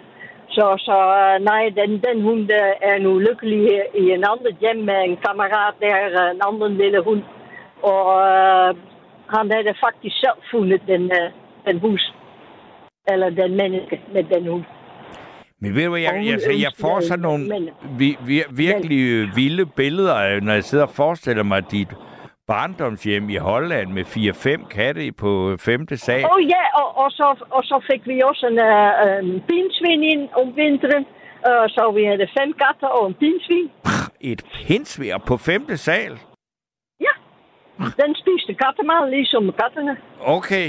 Så, 0.49 0.65
så 0.87 0.97
uh, 1.21 1.45
nej, 1.45 1.63
den, 1.81 1.91
den 2.07 2.23
hund 2.23 2.51
er 2.91 2.99
nu 2.99 3.19
lykkelig 3.19 3.83
i 3.95 4.05
en 4.11 4.25
andet 4.31 4.57
hjem 4.61 4.77
med 4.77 4.99
en 5.05 5.17
kammerat 5.17 5.75
der, 5.81 6.31
en 6.31 6.41
anden 6.47 6.77
lille 6.77 7.01
hund. 7.01 7.23
Og 7.83 8.07
uh, 8.07 8.77
han 9.35 9.51
havde 9.53 9.75
faktisk 9.87 10.17
selv 10.21 10.39
fundet 10.51 10.83
den, 10.87 11.05
uh, 11.05 11.29
den 11.67 11.79
hus, 11.79 12.15
eller 13.13 13.31
den 13.31 13.57
menneske 13.57 14.01
med 14.13 14.25
den 14.25 14.47
hund. 14.47 14.65
Men 15.63 15.75
ved 15.75 15.85
du 15.85 15.91
hvad, 15.91 16.01
jeg, 16.01 16.15
jeg, 16.15 16.25
jeg 16.25 16.53
ønsker 16.53 16.71
får 16.81 17.01
sådan 17.01 17.23
nogle 17.23 17.49
men- 17.49 17.71
vi, 17.99 18.09
vi, 18.27 18.43
virkelig 18.51 19.01
øh, 19.13 19.37
vilde 19.37 19.67
billeder, 19.67 20.17
øh, 20.29 20.43
når 20.43 20.53
jeg 20.53 20.65
sidder 20.65 20.85
og 20.85 20.91
forestiller 21.03 21.43
mig 21.43 21.71
dit 21.71 21.89
barndomshjem 22.47 23.31
i 23.31 23.37
Holland 23.37 23.89
med 23.93 24.05
4-5 24.05 24.69
katte 24.69 25.05
i 25.07 25.11
på 25.11 25.51
øh, 25.51 25.59
femte 25.59 25.97
sal. 25.97 26.25
Oh 26.25 26.43
ja, 26.55 26.65
og, 26.81 26.89
og, 27.03 27.11
så, 27.11 27.45
og 27.51 27.63
så 27.65 27.77
fik 27.91 28.03
vi 28.07 28.21
også 28.31 28.47
en, 28.53 28.59
uh, 28.59 29.33
en 29.35 29.41
pinsvin 29.49 30.03
ind 30.13 30.29
om 30.41 30.47
vinteren. 30.57 31.05
Uh, 31.49 31.67
så 31.77 31.93
vi 31.97 32.03
havde 32.05 32.27
fem 32.39 32.51
katter 32.63 32.89
og 32.99 33.07
en 33.09 33.15
pinsvin. 33.15 33.71
Et 34.21 34.43
pinsvær 34.67 35.17
på 35.29 35.37
femte 35.37 35.77
sal? 35.77 36.13
Ja, 37.07 37.15
den 38.03 38.13
spiste 38.23 38.53
kattemad, 38.63 39.11
ligesom 39.11 39.53
kattene. 39.61 39.97
Okay. 40.37 40.67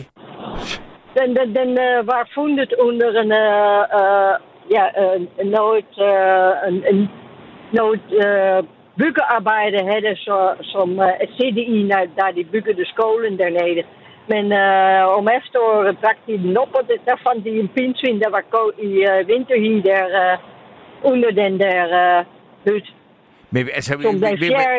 Den, 1.17 1.27
den, 1.37 1.47
den 1.59 1.69
uh, 1.87 2.07
var 2.11 2.23
fundet 2.35 2.73
under 2.87 3.09
en, 3.23 3.31
uh, 3.45 3.81
uh, 4.01 4.52
ja, 4.75 4.85
uh, 5.01 5.21
noget, 5.57 5.91
en, 6.91 7.09
noget 7.79 8.05
uh, 8.25 8.59
byggearbejde 9.01 9.79
havde, 9.91 10.15
så, 10.15 10.37
som 10.61 10.89
et 11.23 11.29
CDI, 11.37 11.83
når, 11.83 12.03
da 12.17 12.25
de 12.35 12.43
byggede 12.43 12.85
skolen 12.93 13.39
dernede. 13.39 13.83
Men 14.31 14.45
uh, 14.63 15.17
om 15.17 15.27
efteråret 15.39 15.97
brak 16.01 16.17
de 16.27 16.37
den 16.37 16.57
op, 16.57 16.73
og 16.79 16.83
der 17.07 17.15
fandt 17.25 17.45
de 17.45 17.49
en 17.49 17.69
pinsvin, 17.75 18.21
der 18.23 18.29
var 18.29 18.43
gået 18.55 18.73
i 18.87 18.91
uh, 19.09 19.27
vinterhi 19.27 19.73
der 19.89 20.03
uh, 20.21 21.11
under 21.11 21.31
den 21.31 21.59
der 21.59 21.79
uh, 22.01 22.25
hut. 22.65 22.87
Men 23.51 23.69
altså, 23.73 23.97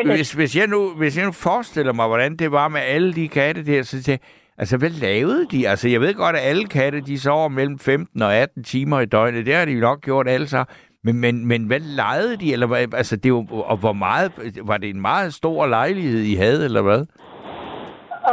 hvis, 0.05 0.31
hvis, 0.31 0.57
jeg 0.57 0.67
nu, 0.67 0.89
hvis 0.97 1.17
jeg 1.17 1.25
nu 1.25 1.31
forestiller 1.31 1.93
mig, 1.93 2.07
hvordan 2.07 2.35
det 2.35 2.51
var 2.51 2.67
med 2.67 2.81
alle 2.81 3.13
de 3.13 3.27
katte 3.27 3.65
der, 3.65 3.83
så 3.83 4.03
tænker 4.03 4.11
jeg, 4.11 4.44
altså, 4.57 4.77
hvad 4.77 4.89
lavede 4.89 5.47
de? 5.51 5.67
Altså, 5.69 5.89
jeg 5.89 6.01
ved 6.01 6.13
godt, 6.13 6.35
at 6.35 6.41
alle 6.49 6.65
katte, 6.65 7.01
de 7.01 7.19
sover 7.19 7.49
mellem 7.49 7.79
15 7.79 8.21
og 8.21 8.35
18 8.35 8.63
timer 8.63 8.99
i 8.99 9.05
døgnet. 9.05 9.45
Det 9.45 9.55
har 9.55 9.65
de 9.65 9.71
jo 9.71 9.79
nok 9.79 10.01
gjort 10.01 10.27
alle 10.27 10.47
sammen. 10.47 10.75
Men, 11.03 11.15
men, 11.21 11.45
men 11.47 11.61
hvad 11.67 11.79
lejede 11.79 12.37
de? 12.37 12.53
Eller, 12.53 12.67
hvad- 12.67 12.93
altså, 12.93 13.15
det 13.15 13.33
var, 13.33 13.43
og 13.71 13.77
hvor 13.77 13.93
meget, 13.93 14.31
var 14.63 14.77
det 14.77 14.89
en 14.89 15.01
meget 15.01 15.33
stor 15.33 15.67
lejlighed, 15.67 16.19
I 16.19 16.35
havde, 16.35 16.65
eller 16.65 16.81
hvad? 16.81 17.01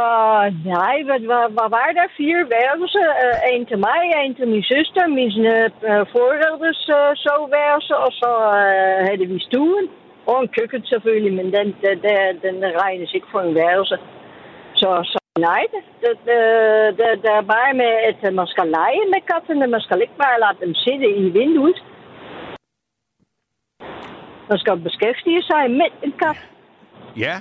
Uh, 0.01 0.45
nej, 0.77 0.95
hvad, 1.07 1.19
hvad, 1.29 1.45
hvad 1.57 1.69
var 1.77 1.89
der? 1.97 2.07
Fire 2.19 2.41
værelser. 2.55 3.07
Uh, 3.23 3.37
en 3.53 3.65
til 3.71 3.79
mig, 3.87 4.01
en 4.23 4.35
til 4.39 4.47
min 4.53 4.63
søster, 4.73 5.03
mine 5.19 5.49
uh, 5.49 5.89
øh, 5.89 5.99
øh, 5.99 6.05
forældres 6.15 6.81
uh, 6.99 7.11
soveværelse, 7.25 7.93
og 8.05 8.11
så 8.21 8.31
uh, 8.59 8.97
havde 9.07 9.25
vi 9.33 9.39
stuen. 9.49 9.85
Og 10.29 10.37
en 10.43 10.49
køkken 10.57 10.81
selvfølgelig, 10.91 11.33
men 11.39 11.47
den, 11.57 11.67
den, 11.85 11.97
den, 12.07 12.33
den 12.45 12.55
regnes 12.83 13.11
ikke 13.13 13.31
for 13.33 13.41
en 13.47 13.55
værelse. 13.61 13.97
Så, 14.81 14.89
så 15.11 15.17
nej, 15.39 15.63
det, 15.73 15.81
det, 16.01 16.17
det, 16.97 17.23
det, 17.23 17.31
er 17.31 17.41
bare 17.41 17.73
med, 17.73 17.91
at 18.09 18.33
man 18.33 18.47
skal 18.47 18.67
lege 18.67 19.03
med 19.13 19.21
kattene. 19.31 19.67
Man 19.67 19.81
skal 19.81 20.01
ikke 20.01 20.17
bare 20.17 20.39
lade 20.39 20.65
dem 20.65 20.73
sidde 20.73 21.09
i 21.23 21.29
vinduet. 21.29 21.83
Man 24.49 24.59
skal 24.59 24.77
beskæftige 24.77 25.43
sig 25.43 25.71
med 25.71 25.89
en 26.03 26.13
kat. 26.21 26.39
Ja. 27.17 27.35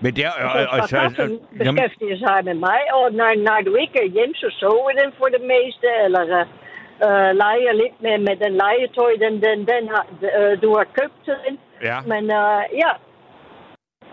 Men 0.00 0.16
det 0.16 0.24
er... 0.24 0.32
Og, 0.44 0.50
Og, 0.60 0.80
og, 0.80 0.88
så, 0.88 0.96
katten 0.96 1.40
beskæftiger 1.58 2.18
sig 2.24 2.44
med 2.44 2.54
mig, 2.54 2.80
og 2.98 3.12
når, 3.12 3.30
når 3.48 3.58
du 3.66 3.74
ikke 3.74 3.98
er 4.04 4.08
hjemme, 4.16 4.34
så 4.34 4.48
sover 4.60 4.90
den 4.90 5.12
for 5.18 5.26
det 5.34 5.42
meste, 5.54 5.88
eller 6.04 6.24
uh, 6.40 6.46
uh, 7.06 7.30
leger 7.42 7.72
lidt 7.82 7.96
med, 8.04 8.16
med 8.26 8.36
den 8.44 8.52
legetøj, 8.64 9.12
den, 9.24 9.34
den, 9.46 9.58
den 9.72 9.82
har, 9.92 10.04
uh, 10.38 10.62
du 10.62 10.68
har 10.78 10.86
købt 10.98 11.18
til 11.24 11.36
den. 11.44 11.58
ja. 11.82 11.98
Men 12.12 12.22
uh, 12.24 12.62
ja, 12.82 12.92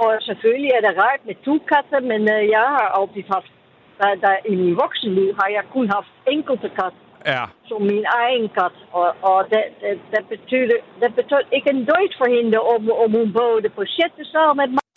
og 0.03 0.09
selvfølgelig 0.27 0.71
er 0.77 0.81
det 0.87 0.93
rart 1.03 1.21
med 1.27 1.35
to 1.47 1.55
katte, 1.71 1.97
men 2.11 2.21
uh, 2.35 2.41
jeg 2.55 2.65
har 2.75 2.87
altid 2.99 3.23
haft, 3.35 3.51
der, 3.99 4.11
der, 4.25 4.35
i 4.51 4.55
min 4.55 4.75
voksenliv 4.83 5.29
har 5.39 5.49
jeg 5.57 5.63
kun 5.73 5.87
haft 5.97 6.11
enkelte 6.35 6.69
kat, 6.79 6.95
Ja. 7.33 7.43
som 7.69 7.81
min 7.81 8.05
egen 8.21 8.47
kat. 8.57 8.75
Og, 8.99 9.09
og 9.29 9.39
det, 9.51 9.63
det, 9.81 9.93
det, 10.13 10.23
betyder, 10.33 10.77
det 11.01 11.11
betyder 11.15 11.53
ikke 11.55 11.69
en 11.75 11.85
død 11.91 12.07
for 12.19 12.27
hende, 12.35 12.57
om, 12.73 12.81
om 13.03 13.11
hun 13.19 13.33
boede 13.37 13.69
på 13.77 13.81
sjette 13.95 14.23
sal 14.31 14.51
med 14.59 14.67
mig, 14.77 14.89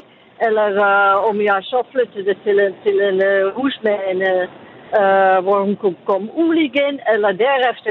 eller 0.46 0.68
uh, 0.88 1.28
om 1.28 1.36
jeg 1.40 1.58
så 1.72 1.78
flyttede 1.92 2.34
til 2.44 2.56
en, 2.66 2.74
til 2.84 2.96
en 3.08 3.18
uh, 3.30 3.54
hus 3.58 3.74
med 3.86 3.96
en, 4.10 4.20
uh, 5.00 5.36
hvor 5.44 5.58
hun 5.66 5.76
kunne 5.82 6.00
komme 6.10 6.28
ud 6.44 6.54
igen, 6.68 6.94
eller 7.12 7.32
derefter 7.46 7.90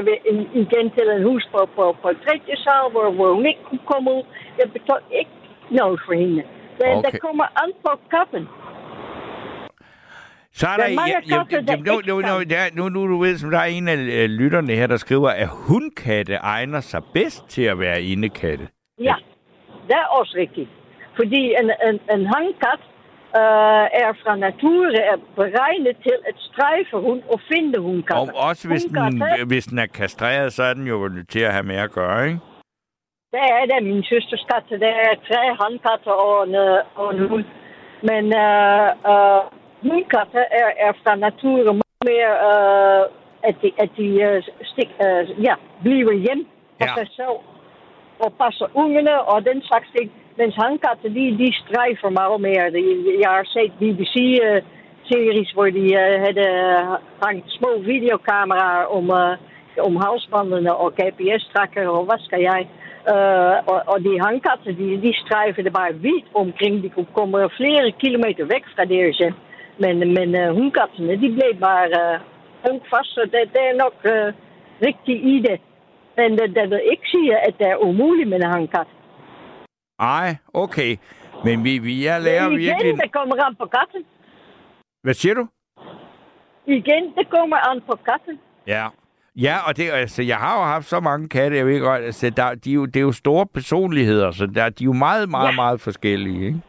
igen 0.62 0.86
til 0.96 1.06
en 1.16 1.22
hus 1.30 1.44
på, 1.52 1.60
på, 1.76 1.84
på 2.02 2.08
tredje 2.24 2.56
sal, 2.64 2.84
hvor, 2.92 3.10
hvor 3.16 3.30
hun 3.34 3.46
ikke 3.46 3.64
kunne 3.68 3.86
komme 3.92 4.08
ud. 4.16 4.24
Det 4.56 4.72
betyder 4.72 5.04
ikke 5.20 5.34
noget 5.70 6.00
for 6.06 6.12
hende. 6.12 6.42
Det, 6.78 6.86
Okay. 6.96 7.10
det 7.12 7.20
kommer 7.20 7.44
an 7.62 7.70
på 7.84 7.90
katten. 8.10 8.48
Så 10.54 10.66
er 10.66 10.76
Der 10.76 10.76
der... 10.76 11.00
er 11.02 11.06
ja, 11.08 11.36
der 11.36 11.62
jamen, 11.68 11.84
nu, 11.84 11.94
nu, 12.06 12.20
nu, 12.20 12.42
der, 12.42 12.62
nu, 12.74 12.88
nu, 12.88 13.06
du 13.08 13.18
ved, 13.18 13.38
som 13.38 13.50
der 13.50 13.58
er 13.58 13.64
en 13.64 13.88
af 13.88 13.96
øh, 13.96 14.24
lytterne 14.30 14.72
her, 14.72 14.86
der 14.86 14.96
skriver, 14.96 15.30
at 15.30 15.48
hundkatte 15.68 16.34
egner 16.34 16.80
sig 16.80 17.02
bedst 17.14 17.48
til 17.48 17.62
at 17.62 17.78
være 17.78 18.02
indekatte. 18.02 18.68
Ja, 19.00 19.14
det 19.88 19.94
er 20.02 20.06
også 20.18 20.34
rigtigt. 20.38 20.70
Fordi 21.16 21.54
en, 21.60 21.70
en, 21.88 21.94
en 22.14 22.26
hangkat 22.34 22.80
uh, 23.40 23.84
er 24.04 24.12
fra 24.22 24.36
nature 24.36 24.96
er 25.12 25.16
beregnet 25.36 25.96
til 26.02 26.16
at 26.28 26.34
strejfe 26.38 26.96
hund 27.06 27.22
og 27.32 27.40
finde 27.52 27.78
Og 27.78 27.82
hundkatten. 27.84 28.30
også 28.34 28.68
hvis 28.68 28.82
den, 28.82 29.22
hvis 29.46 29.64
den 29.66 29.78
er 29.78 29.86
kastreret, 29.86 30.52
så 30.52 30.62
er 30.62 30.74
den 30.74 30.86
jo 30.86 31.10
til 31.28 31.40
at 31.40 31.52
have 31.52 31.62
med 31.62 31.76
at 31.76 31.90
gøre, 31.92 32.26
ikke? 32.26 32.38
Der 33.34 33.44
er 33.58 33.64
det 33.70 33.82
min 33.90 34.04
søsters 34.10 34.44
katte. 34.50 34.80
Der 34.84 34.94
er 35.06 35.14
tre 35.28 35.42
handkatter 35.62 36.14
og 36.26 36.46
en, 36.48 36.54
øh, 36.54 36.78
og 37.00 37.06
en 37.14 37.28
hund. 37.28 37.44
Men 38.08 38.24
uh, 38.46 38.86
uh, 39.12 39.42
hundkatte 39.88 40.40
er, 40.60 40.68
er 40.86 40.92
fra 41.02 41.12
nature 41.26 41.72
meget 41.80 42.04
mere, 42.12 42.32
uh, 42.50 43.02
at 43.48 43.54
de, 43.62 43.68
at 43.84 43.90
de 43.98 44.08
uh, 44.28 44.38
stik, 44.70 44.90
uh, 45.06 45.44
ja, 45.48 45.54
bliver 45.82 46.12
hjem 46.26 46.42
for 46.78 46.86
Ja. 46.88 46.94
sig 46.98 47.08
selv 47.18 47.36
og 48.24 48.30
passer 48.40 48.66
ungerne 48.74 49.14
og 49.32 49.44
den 49.44 49.62
slags 49.68 49.88
ting. 49.96 50.12
Mens 50.38 50.54
handkatten, 50.64 51.14
die, 51.14 51.38
die 51.38 51.52
strijver 51.62 52.10
meget 52.20 52.40
mere. 52.40 52.70
Die, 52.76 53.20
jeg 53.22 53.30
har 53.30 53.44
set 53.56 53.72
BBC-series 53.82 55.50
hvor 55.56 55.68
de 55.78 55.86
uh, 56.02 56.14
hadden 56.24 56.52
hangt 57.24 57.46
små 57.58 57.70
videocamera's 57.92 58.86
om, 58.96 59.06
uh, 59.22 59.32
om 59.88 59.96
halsbandene 60.04 60.72
og 60.82 60.88
GPS-tracker 60.98 61.86
og 61.88 62.06
wat 62.10 62.20
skal 62.28 62.40
jij. 62.50 62.62
Uh, 63.08 63.58
og, 63.66 63.98
hangkatten, 64.26 64.76
die, 64.76 65.00
die 65.00 65.14
strijven 65.14 65.66
er 65.66 65.70
bare 65.70 65.94
wiet 65.94 66.24
omkring. 66.32 66.82
Die 66.82 66.92
komen 67.12 67.50
flere 67.50 67.92
kilometer 67.92 68.46
weg 68.46 68.64
fra 68.74 68.84
deze. 68.84 69.34
Men, 69.78 69.98
men 69.98 70.34
uh, 70.34 70.50
hundkatten, 70.50 71.20
die 71.20 71.32
bleef 71.32 71.58
maar 71.58 71.88
uh, 71.88 72.20
ook 72.70 72.82
vast. 72.90 73.14
Så 73.14 73.20
det, 73.20 73.52
det 73.52 73.62
er 73.70 73.76
nok 73.76 73.94
uh, 74.04 74.32
rigtig 74.86 75.24
i 75.24 75.40
det. 75.40 75.60
Men 76.16 76.38
det, 76.38 76.54
det 76.54 76.70
vil 76.70 76.80
ikke 76.90 77.08
sige, 77.08 77.38
at 77.38 77.54
det 77.58 77.66
er 77.66 77.76
umuligt 77.76 78.28
med 78.28 78.40
en 78.42 78.50
hangkat. 78.50 78.86
Ej, 79.98 80.36
okay. 80.54 80.96
Men 81.44 81.64
vi, 81.64 81.78
vi 81.78 82.04
jeg 82.04 82.22
lærer 82.22 82.46
Igen, 82.46 82.58
virkelig... 82.58 82.96
det 83.02 83.12
kommer 83.12 83.44
an 83.44 83.54
på 83.56 83.66
katten. 83.66 84.04
Hvad 85.02 85.14
siger 85.14 85.34
du? 85.34 85.46
Igen, 86.66 87.12
det 87.16 87.30
kommer 87.30 87.56
an 87.70 87.80
på 87.80 87.98
katten. 88.08 88.40
Ja. 88.66 88.86
Ja, 89.36 89.56
og 89.68 89.76
det, 89.76 89.90
altså, 89.90 90.22
jeg 90.22 90.36
har 90.36 90.58
jo 90.58 90.64
haft 90.64 90.86
så 90.86 91.00
mange 91.00 91.28
katte, 91.28 91.56
jeg 91.56 91.66
ved 91.66 91.80
godt, 91.80 92.02
altså, 92.04 92.30
der, 92.30 92.54
de 92.54 92.70
er 92.70 92.74
jo, 92.74 92.84
det 92.86 92.96
er 92.96 93.00
jo 93.00 93.12
store 93.12 93.46
personligheder, 93.54 94.30
så 94.30 94.46
der, 94.46 94.68
de 94.68 94.84
er 94.84 94.90
jo 94.92 94.92
meget, 94.92 95.28
meget, 95.30 95.50
Ja. 95.50 95.54
meget 95.54 95.80
forskellige, 95.80 96.46
ikke? 96.46 96.60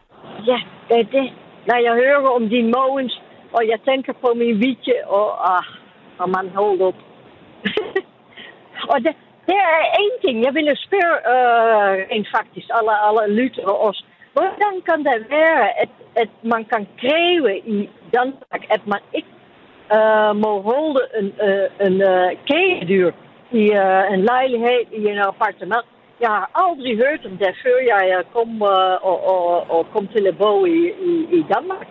Ja, 0.45 0.59
det 0.89 0.99
er 0.99 1.03
det. 1.03 1.33
Når 1.67 1.77
jeg 1.87 1.93
hører 1.93 2.29
om 2.37 2.49
din 2.49 2.71
Mogens, 2.77 3.21
og 3.53 3.61
jeg 3.71 3.79
tænker 3.89 4.13
på 4.21 4.33
min 4.35 4.55
Vitje, 4.63 4.99
og 5.07 5.57
ah, 5.57 5.63
og 6.19 6.29
man 6.29 6.49
hold 6.55 6.81
op. 6.81 6.95
og 8.91 8.97
det, 9.05 9.13
det 9.47 9.57
er 9.73 9.81
en 10.03 10.13
ting, 10.25 10.35
jeg 10.45 10.53
ville 10.53 10.75
spørge 10.87 11.15
øh, 11.33 11.97
en 12.15 12.25
faktisk 12.35 12.67
alle, 12.77 12.93
alle 13.07 13.35
lyttere 13.41 13.75
også. 13.87 14.03
Hvordan 14.33 14.73
kan 14.87 14.99
det 15.07 15.17
være, 15.29 15.81
at, 15.81 15.89
at 16.15 16.29
man 16.53 16.65
kan 16.71 16.87
kræve 17.01 17.51
i 17.75 17.89
Danmark, 18.15 18.61
at 18.75 18.81
man 18.87 18.99
ikke 19.17 19.31
øh, 19.97 20.29
een, 21.19 21.31
øh, 21.49 21.85
een 21.85 22.01
øh, 22.11 22.29
kæledyr 22.49 23.11
i 23.51 23.63
øh, 23.83 24.13
en 24.13 24.21
lejlighed 24.31 24.81
i 24.99 25.01
een 25.11 25.19
appartement? 25.31 25.85
Jeg 26.21 26.29
har 26.29 26.47
aldrig 26.63 26.97
hørt 26.97 27.21
om 27.25 27.37
før 27.63 27.77
jeg 27.93 28.03
øh, 28.17 28.23
kom, 28.35 28.49
øh, 28.73 29.93
kom 29.93 30.07
til 30.15 30.27
at 30.27 30.37
bo 30.37 30.65
i, 30.65 30.79
i, 31.09 31.13
i 31.37 31.45
Danmark. 31.53 31.87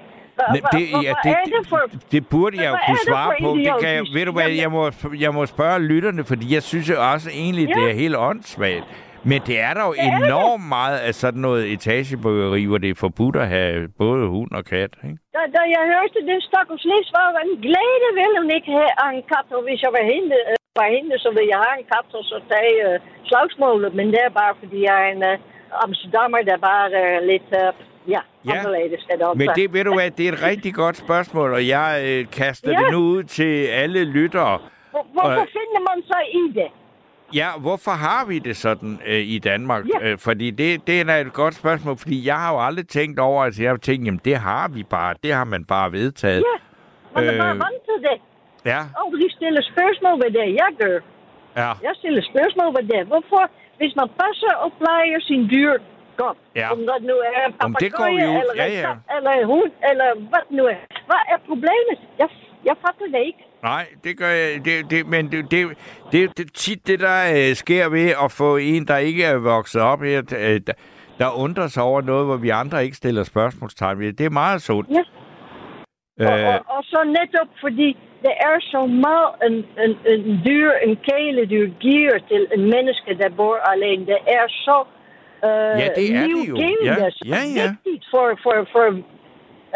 Men 0.53 0.63
det, 0.73 0.85
ja, 1.07 1.13
det, 1.25 1.37
det 1.47 1.69
for... 1.69 1.81
det, 2.13 2.29
burde 2.29 2.57
jeg 2.63 2.71
jo 2.71 2.77
kunne 2.87 2.99
svare 3.09 3.33
på. 3.43 3.57
Det 3.57 3.73
kan 3.81 3.95
jeg, 3.95 4.05
ved 4.15 4.27
du 4.27 4.33
hvad, 4.33 4.51
jeg 4.51 4.71
må, 4.71 4.91
jeg 5.19 5.35
må 5.35 5.47
spørge 5.47 5.81
lytterne, 5.81 6.25
fordi 6.25 6.55
jeg 6.55 6.63
synes 6.63 6.91
jo 6.91 6.95
også 7.13 7.31
egentlig, 7.31 7.69
Ja. 7.69 7.75
det 7.81 7.91
er 7.91 7.95
helt 7.95 8.17
åndssvagt. 8.17 8.85
Men 9.31 9.39
det 9.49 9.57
er 9.69 9.73
der 9.79 9.85
jo 9.91 9.93
det. 9.93 10.09
enormt 10.23 10.67
meget 10.77 10.99
af 11.09 11.13
sådan 11.23 11.41
noget 11.49 11.63
etagebyggeri, 11.75 12.63
hvor 12.71 12.79
det 12.85 12.91
er 12.91 12.99
forbudt 13.07 13.37
at 13.45 13.49
have 13.57 13.89
både 14.03 14.23
hund 14.35 14.51
og 14.59 14.65
kat. 14.73 14.93
Ikke? 15.09 15.19
Da, 15.35 15.41
da 15.57 15.61
jeg 15.77 15.83
hørte 15.95 16.19
den 16.31 16.41
stakkels 16.49 16.85
Lis, 16.91 17.09
var 17.17 17.43
en 17.49 17.57
glæde 17.67 18.09
ville 18.21 18.37
hun 18.43 18.51
ikke 18.59 18.71
have 18.81 18.93
en 19.17 19.23
kat. 19.33 19.47
Og 19.57 19.63
hvis 19.67 19.81
jeg 19.85 19.93
var 19.99 20.05
hende, 20.13 20.35
øh, 20.51 20.57
var 20.81 20.89
hende 20.97 21.13
så 21.25 21.29
ville 21.37 21.51
jeg 21.55 21.61
have 21.67 21.77
en 21.81 21.87
kat 21.93 22.07
og 22.19 22.25
så 22.33 22.37
tage 22.53 22.75
øh, 22.89 22.97
slagsmålet. 23.29 23.91
Men 23.99 24.07
det 24.15 24.21
er 24.29 24.33
bare 24.43 24.55
fordi 24.63 24.79
jeg 24.89 24.97
er 25.07 25.11
en 25.17 25.23
øh, 25.33 25.39
Amsterdammer, 25.85 26.39
der 26.49 26.55
er 26.59 26.65
bare 26.73 26.87
øh, 27.03 27.17
lidt 27.31 27.49
øh, 27.63 27.69
ja, 28.15 28.21
Ja. 28.49 28.53
anderledes. 28.59 29.03
Er 29.11 29.17
det 29.19 29.25
også. 29.29 29.39
Men 29.39 29.49
det, 29.59 29.65
ved 29.75 29.85
du 29.89 29.93
hvad, 29.99 30.11
det 30.19 30.25
er 30.29 30.33
et 30.33 30.43
rigtig 30.51 30.73
godt 30.83 30.97
spørgsmål, 31.05 31.49
og 31.59 31.63
jeg 31.77 31.89
øh, 32.09 32.21
kaster 32.41 32.71
Ja. 32.73 32.79
det 32.79 32.87
nu 32.95 32.99
ud 33.15 33.23
til 33.39 33.53
alle 33.83 34.01
lyttere. 34.05 34.55
Hvor, 34.91 35.05
hvorfor 35.15 35.43
og- 35.45 35.53
finder 35.59 35.81
man 35.91 35.99
sig 36.13 36.23
i 36.43 36.45
det? 36.61 36.69
Ja, 37.35 37.49
hvorfor 37.61 37.91
har 37.91 38.23
vi 38.31 38.39
det 38.39 38.57
sådan 38.57 39.01
øh, 39.07 39.19
i 39.35 39.39
Danmark? 39.39 39.85
Ja. 39.95 39.99
Øh, 40.09 40.19
fordi 40.19 40.51
det, 40.51 40.87
det 40.87 41.01
er 41.01 41.17
et 41.17 41.33
godt 41.33 41.55
spørgsmål, 41.55 41.97
fordi 41.99 42.27
jeg 42.27 42.37
har 42.43 42.51
jo 42.55 42.61
aldrig 42.67 42.89
tænkt 42.89 43.19
over, 43.29 43.41
at 43.45 43.59
jeg 43.61 43.71
har 43.71 43.77
tænkt, 43.77 44.07
jamen 44.07 44.21
det 44.25 44.37
har 44.37 44.69
vi 44.69 44.83
bare, 44.83 45.15
det 45.23 45.33
har 45.33 45.45
man 45.45 45.65
bare 45.65 45.93
vedtaget. 45.93 46.45
Ja, 46.51 46.57
man 47.15 47.25
er 47.35 47.39
bare 47.45 47.55
Øh. 47.55 47.61
vant 47.67 47.83
til 47.89 47.99
det. 48.09 48.17
Ja, 48.73 48.81
Aldrig 49.03 49.31
stille 49.39 49.61
spørgsmål 49.73 50.15
ved 50.25 50.31
det, 50.39 50.47
jeg 50.63 50.71
gør. 50.83 50.99
ja, 51.63 51.71
Jeg 51.89 51.95
stiller 52.01 52.23
spørgsmål 52.33 52.69
ved 52.79 52.85
det. 52.93 53.03
Hvorfor, 53.13 53.43
hvis 53.81 53.93
man 54.01 54.09
passer 54.23 54.53
og 54.65 54.71
plejer 54.81 55.19
sin 55.31 55.43
dyr 55.55 55.73
godt, 56.23 56.39
Ja. 56.61 56.67
om 56.73 56.79
det 56.79 57.03
nu 57.11 57.15
er 57.31 57.39
en 57.47 57.53
ud- 58.37 58.41
eller 58.43 58.55
ja, 58.57 58.67
en 58.67 58.73
ja. 58.73 58.87
kat, 58.87 58.97
eller 59.17 59.31
en 59.41 59.47
hund, 59.55 59.73
eller 59.91 60.09
hvad 60.31 60.45
nu 60.59 60.63
er. 60.75 60.81
Hvad 61.11 61.23
er 61.33 61.39
problemet? 61.51 61.99
Jeg, 62.21 62.29
jeg 62.69 62.75
fatter 62.85 63.07
det 63.15 63.23
ikke. 63.31 63.43
Nej, 63.63 63.87
det 64.05 64.19
gør 64.19 64.29
jeg, 64.29 64.65
det, 64.65 64.91
det, 64.91 65.07
men 65.07 65.33
det, 65.33 65.51
det, 65.51 65.79
det, 66.13 66.39
det 66.39 66.53
tit 66.55 66.87
det, 66.87 67.01
der 67.01 67.19
øh, 67.35 67.55
sker 67.55 67.89
ved 67.89 68.09
at 68.25 68.33
få 68.33 68.57
en, 68.57 68.87
der 68.87 68.97
ikke 68.97 69.25
er 69.25 69.37
vokset 69.37 69.83
op 69.83 70.03
her, 70.03 70.23
øh, 70.39 70.61
der, 70.67 70.73
der 71.19 71.39
undrer 71.39 71.67
sig 71.67 71.83
over 71.83 72.01
noget, 72.01 72.27
hvor 72.27 72.37
vi 72.37 72.49
andre 72.49 72.85
ikke 72.85 72.97
stiller 72.97 73.23
spørgsmålstegn 73.23 73.99
ved. 73.99 74.13
Det 74.13 74.27
er 74.27 74.31
meget 74.31 74.63
sundt. 74.63 74.91
Ja. 74.91 75.01
Og, 75.01 75.05
Øh, 76.21 76.47
og, 76.49 76.59
og 76.77 76.83
så 76.85 76.99
netop 77.19 77.51
fordi 77.61 77.97
det 78.25 78.35
er 78.49 78.57
så 78.61 78.81
meget 79.07 79.31
en, 79.47 79.57
en, 79.85 79.93
en 80.13 80.41
dyr, 80.47 80.71
en 80.87 80.97
kæledyr 81.09 81.67
giver 81.81 82.19
til 82.31 82.43
en 82.57 82.65
menneske, 82.75 83.11
der 83.21 83.29
bor 83.37 83.57
alene. 83.75 84.07
Det 84.07 84.19
er 84.27 84.47
så 84.49 84.79
uh, 85.47 85.81
Ja, 85.81 85.89
det 85.97 86.07
er 86.17 86.27
det 86.35 86.49
jo. 86.49 86.57
Ja, 86.57 86.97
ja, 87.35 87.41
ja. 87.59 87.67
vigtigt 87.71 88.05
for, 88.11 88.27
for, 88.43 88.57
for 88.73 88.87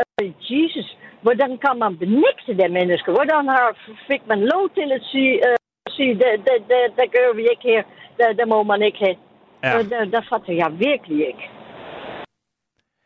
uh, 0.01 0.27
Jesus. 0.51 0.89
Hvordan 1.23 1.59
kan 1.65 1.75
man 1.83 1.93
benægte 1.99 2.53
det 2.61 2.71
menneske? 2.79 3.11
Hvordan 3.19 3.49
har, 3.49 3.67
fik 4.11 4.23
man 4.27 4.41
lov 4.53 4.65
til 4.77 4.93
at 4.97 5.03
sige, 5.13 5.33
uh, 5.49 5.57
sige 5.97 6.15
det, 6.15 6.33
det, 6.47 6.57
det, 6.71 6.83
det 6.99 7.07
gør 7.17 7.29
vi 7.39 7.43
ikke 7.53 7.67
her, 7.73 7.83
det, 8.19 8.39
det 8.39 8.49
må 8.49 8.63
man 8.63 8.83
ikke 8.83 8.99
have. 8.99 9.17
Ja. 9.65 9.79
Det, 9.79 10.13
det 10.15 10.23
fatter 10.31 10.55
jeg 10.63 10.71
virkelig 10.89 11.27
ikke. 11.27 11.45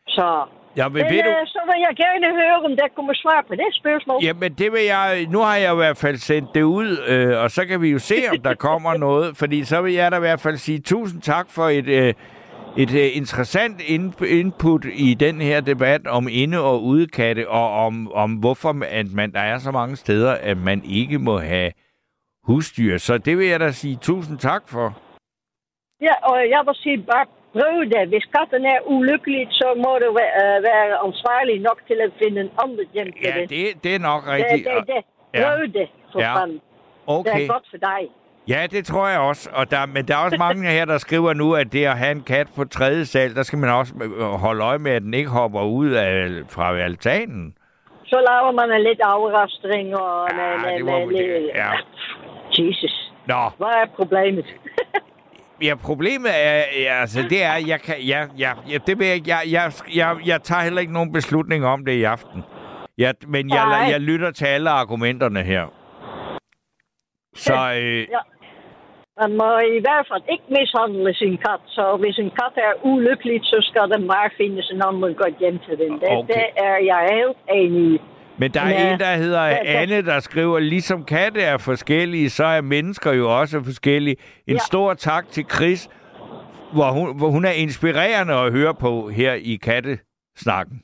Så, 0.07 0.27
ja, 0.77 0.87
men 0.87 0.93
men, 0.93 1.13
ved 1.13 1.23
du, 1.23 1.29
øh, 1.29 1.47
så 1.47 1.59
vil 1.69 1.79
jeg 1.87 1.95
gerne 2.05 2.27
høre, 2.39 2.55
om 2.65 2.75
der 2.75 2.87
kommer 2.95 3.13
svar 3.13 3.45
på 3.47 3.55
det 3.55 3.69
spørgsmål. 3.71 4.23
Jamen, 4.23 4.53
det 4.53 4.71
vil 4.71 4.85
jeg... 4.95 5.27
Nu 5.29 5.39
har 5.39 5.55
jeg 5.55 5.73
i 5.73 5.75
hvert 5.75 5.97
fald 5.97 6.17
sendt 6.17 6.49
det 6.55 6.61
ud, 6.63 6.97
øh, 7.07 7.43
og 7.43 7.51
så 7.51 7.65
kan 7.65 7.81
vi 7.81 7.89
jo 7.89 7.99
se, 7.99 8.15
om 8.31 8.41
der 8.41 8.55
kommer 8.55 8.93
noget. 9.07 9.37
Fordi 9.37 9.63
så 9.63 9.81
vil 9.81 9.93
jeg 9.93 10.11
da 10.11 10.17
i 10.17 10.19
hvert 10.19 10.41
fald 10.41 10.57
sige 10.57 10.79
tusind 10.79 11.21
tak 11.21 11.45
for 11.49 11.63
et, 11.63 11.87
øh, 11.87 12.13
et 12.77 12.91
øh, 12.95 13.17
interessant 13.17 13.81
in- 13.81 14.13
input 14.27 14.85
i 14.93 15.13
den 15.13 15.41
her 15.41 15.61
debat 15.61 16.07
om 16.07 16.27
inde- 16.31 16.63
og 16.63 16.83
udekatte, 16.83 17.49
og 17.49 17.85
om, 17.85 18.11
om 18.13 18.31
hvorfor 18.33 18.85
at 18.85 19.05
man, 19.13 19.31
der 19.31 19.39
er 19.39 19.57
så 19.57 19.71
mange 19.71 19.95
steder, 19.95 20.31
at 20.33 20.57
man 20.57 20.81
ikke 20.85 21.19
må 21.19 21.37
have 21.37 21.71
husdyr. 22.43 22.97
Så 22.97 23.17
det 23.17 23.37
vil 23.37 23.47
jeg 23.47 23.59
da 23.59 23.71
sige 23.71 23.95
tusind 24.01 24.37
tak 24.37 24.63
for. 24.69 24.97
Ja, 26.01 26.13
og 26.29 26.37
jeg 26.49 26.61
vil 26.65 26.75
sige, 26.75 26.97
bare 27.03 27.25
prøv 27.53 27.85
det. 27.93 28.07
Hvis 28.07 28.25
katten 28.35 28.65
er 28.65 28.79
ulykkelig, 28.85 29.47
så 29.51 29.67
må 29.77 29.91
du 30.03 30.09
være, 30.19 30.33
øh, 30.57 30.63
være 30.63 30.85
ansvarlig 31.07 31.59
nok 31.61 31.79
til 31.87 31.97
at 32.05 32.11
finde 32.23 32.41
en 32.41 32.49
anden 32.63 32.87
hjem 32.93 33.07
til 33.11 33.21
Ja, 33.25 33.41
det. 33.41 33.49
det, 33.49 33.83
det 33.83 33.95
er 33.95 33.99
nok 33.99 34.23
det, 34.23 34.31
rigtigt. 34.31 34.67
det, 34.67 34.87
det. 34.87 35.01
Ja. 35.33 35.41
Prøv 35.43 35.61
det, 35.79 35.87
for 36.11 36.19
Ja. 36.19 36.35
fanden. 36.39 36.55
Det 36.55 36.63
Okay. 37.07 37.43
er 37.43 37.47
godt 37.47 37.67
for 37.71 37.77
dig. 37.77 38.01
Ja, 38.53 38.67
det 38.71 38.85
tror 38.85 39.07
jeg 39.07 39.19
også. 39.19 39.49
Og 39.53 39.71
der, 39.71 39.85
men 39.85 40.07
der 40.07 40.13
er 40.13 40.17
også 40.25 40.37
mange 40.37 40.69
her, 40.71 40.85
der 40.85 40.97
skriver 40.97 41.33
nu, 41.33 41.53
at 41.55 41.73
det 41.73 41.85
at 41.85 41.97
have 41.97 42.11
en 42.11 42.23
kat 42.23 42.47
på 42.55 42.65
tredje 42.65 43.05
sal, 43.05 43.35
der 43.35 43.43
skal 43.43 43.59
man 43.59 43.69
også 43.69 43.93
øh, 44.03 44.21
holde 44.21 44.63
øje 44.63 44.77
med, 44.79 44.91
at 44.91 45.01
den 45.01 45.13
ikke 45.13 45.29
hopper 45.29 45.61
ud 45.61 45.89
af, 45.89 46.29
fra 46.49 46.77
altanen. 46.77 47.53
Så 48.05 48.15
laver 48.29 48.51
man 48.51 48.71
en 48.77 48.83
lidt 48.83 48.99
afrastring 49.03 49.95
og... 49.95 50.27
Ja, 50.37 50.53
en, 50.53 50.59
en, 50.73 50.77
det 50.77 50.85
var- 50.93 50.99
en, 50.99 51.09
det- 51.09 51.49
ja. 51.55 51.69
Jesus. 52.59 53.11
Nå, 53.27 53.35
Hvad 53.57 53.67
er 53.67 53.85
problemet? 53.95 54.45
ja, 55.67 55.75
problemet 55.75 56.31
er, 56.35 56.63
ja, 56.81 56.93
altså, 57.01 57.21
det 57.29 57.43
er, 57.43 57.55
jeg 57.67 57.81
kan, 57.81 57.95
ja, 57.99 58.25
ja, 58.37 58.51
ja, 58.69 58.77
det 58.87 58.99
vil 58.99 59.07
jeg, 59.07 59.27
jeg, 59.27 59.39
jeg, 59.51 59.71
jeg, 59.95 60.17
jeg 60.25 60.41
tager 60.43 60.61
heller 60.61 60.81
ikke 60.81 60.93
nogen 60.93 61.11
beslutning 61.13 61.65
om 61.65 61.85
det 61.85 61.91
i 61.91 62.03
aften. 62.03 62.43
Ja, 62.97 63.11
men 63.27 63.49
jeg, 63.49 63.65
Nej. 63.65 63.87
jeg 63.91 64.01
lytter 64.01 64.31
til 64.31 64.45
alle 64.45 64.69
argumenterne 64.69 65.43
her. 65.43 65.65
Så, 67.35 67.53
øh, 67.53 67.99
Ja. 67.99 68.05
Man 69.19 69.31
må 69.41 69.49
i 69.77 69.79
hvert 69.85 70.05
fald 70.11 70.23
ikke 70.33 70.43
mishandle 70.57 71.13
sin 71.13 71.37
kat. 71.37 71.61
Så 71.67 71.97
hvis 72.01 72.17
en 72.19 72.29
kat 72.39 72.55
er 72.67 72.73
ulykkelig, 72.91 73.39
så 73.43 73.57
skal 73.69 73.85
den 73.99 74.07
bare 74.07 74.29
findes 74.37 74.69
en 74.69 74.81
anden 74.87 75.13
godt 75.15 75.37
hjem 75.39 75.59
til 75.59 75.77
den. 75.77 75.91
Det, 75.99 76.09
Okay. 76.17 76.33
det 76.33 76.45
er 76.55 76.75
jeg 76.91 77.01
helt 77.11 77.37
enig 77.59 77.93
i. 77.93 78.01
Men 78.37 78.51
der 78.51 78.61
er 78.61 78.69
Ja. 78.69 78.93
en, 78.93 78.99
der 78.99 79.15
hedder 79.15 79.43
Ja, 79.45 79.49
ja. 79.65 79.81
Anne, 79.81 80.01
der 80.05 80.19
skriver, 80.19 80.59
ligesom 80.59 81.03
katte 81.05 81.41
er 81.41 81.57
forskellige, 81.57 82.29
så 82.29 82.43
er 82.45 82.61
mennesker 82.61 83.13
jo 83.13 83.39
også 83.39 83.61
forskellige. 83.65 84.15
En 84.47 84.53
Ja. 84.53 84.59
stor 84.59 84.93
tak 84.93 85.27
til 85.27 85.45
Chris, 85.53 85.89
hvor 86.73 86.91
hun, 86.91 87.17
hvor 87.17 87.27
hun 87.29 87.45
er 87.45 87.51
inspirerende 87.51 88.33
at 88.33 88.51
høre 88.51 88.73
på 88.75 89.09
her 89.09 89.33
i 89.33 89.55
kattesnakken. 89.55 90.81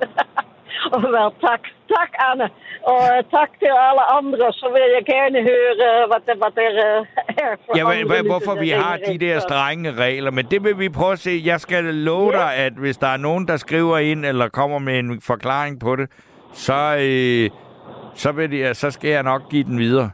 Og 0.92 1.02
vel, 1.02 1.30
tak. 1.40 1.60
Tak, 1.96 2.10
Anne. 2.32 2.48
Og 2.92 3.00
øh, 3.16 3.24
tak 3.36 3.50
til 3.60 3.70
alle 3.88 4.04
andre. 4.18 4.52
Så 4.52 4.66
vil 4.74 4.84
jeg 4.96 5.04
gerne 5.14 5.38
høre, 5.50 5.72
øh, 5.88 6.02
hvad 6.10 6.20
der, 6.26 6.36
hvad 6.42 6.52
der 6.58 6.70
øh, 6.86 7.06
er 7.44 7.56
for 7.66 7.76
Ja, 7.78 7.84
men, 7.84 7.92
andre 7.98 8.16
hva- 8.18 8.26
hvorfor 8.30 8.54
vi 8.60 8.70
har 8.70 8.96
de 8.96 9.18
der 9.18 9.38
strenge 9.40 9.92
regler, 9.92 10.30
men 10.30 10.44
det 10.52 10.64
vil 10.64 10.78
vi 10.78 10.88
prøve 10.88 11.12
at 11.12 11.18
se. 11.18 11.42
Jeg 11.44 11.60
skal 11.60 11.84
love 11.84 12.30
Ja. 12.32 12.38
dig, 12.42 12.54
at 12.66 12.72
hvis 12.72 12.96
der 12.96 13.06
er 13.06 13.16
nogen, 13.16 13.48
der 13.48 13.56
skriver 13.56 13.98
ind 13.98 14.26
eller 14.26 14.48
kommer 14.48 14.78
med 14.78 14.98
en 14.98 15.20
forklaring 15.20 15.80
på 15.80 15.96
det, 15.96 16.10
så, 16.52 16.78
øh, 17.06 17.50
så, 18.14 18.32
vil 18.32 18.50
de, 18.52 18.74
så 18.74 18.90
skal 18.90 19.10
jeg 19.10 19.22
nok 19.22 19.42
give 19.50 19.64
den 19.64 19.78
videre. 19.78 20.10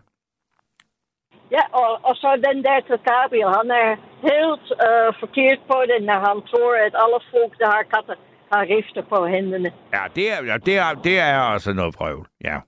Ja, 1.56 1.64
og, 1.72 1.90
og 2.08 2.14
så 2.16 2.28
den 2.48 2.58
der 2.66 2.80
til 2.88 2.98
Gabriel, 3.10 3.50
han 3.58 3.68
er 3.84 3.90
helt 4.30 4.66
øh, 4.86 5.08
forkert 5.20 5.60
på 5.70 5.78
det, 5.90 5.98
når 6.08 6.18
han 6.28 6.38
tror, 6.50 6.72
at 6.86 6.94
alle 7.02 7.20
folk, 7.32 7.52
der 7.60 7.66
har 7.74 7.82
katter, 7.94 8.14
har 8.52 8.66
rifter 8.76 9.02
på 9.02 9.26
hænderne. 9.26 9.72
Ja, 9.94 10.02
det 10.16 10.32
er, 10.32 10.58
det 10.58 10.76
er, 10.78 10.94
det 10.94 11.18
er 11.18 11.38
altså 11.54 11.72
noget 11.72 11.94
prøvel. 11.94 12.24
Ja. 12.44 12.58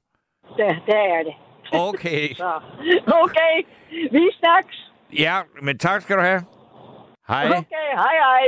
Det, 0.56 0.66
det 0.86 0.94
er 1.16 1.23
det. 1.28 1.35
Okay. 1.73 2.35
Så, 2.43 2.52
okay, 3.06 3.55
vi 4.12 4.31
snakkes. 4.40 4.90
Ja, 5.19 5.36
men 5.62 5.78
tak 5.78 6.02
skal 6.02 6.16
du 6.16 6.23
have. 6.23 6.43
Hej. 7.28 7.44
Okay, 7.47 7.89
hej 7.94 8.15
hej. 8.27 8.47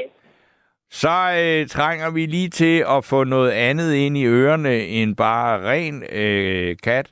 Så 0.90 1.08
øh, 1.08 1.68
trænger 1.68 2.10
vi 2.10 2.26
lige 2.26 2.48
til 2.48 2.84
at 2.88 3.04
få 3.04 3.24
noget 3.24 3.50
andet 3.50 3.94
ind 3.94 4.16
i 4.16 4.24
ørerne 4.26 4.76
end 4.78 5.16
bare 5.16 5.70
ren 5.70 6.02
øh, 6.12 6.76
kat 6.82 7.10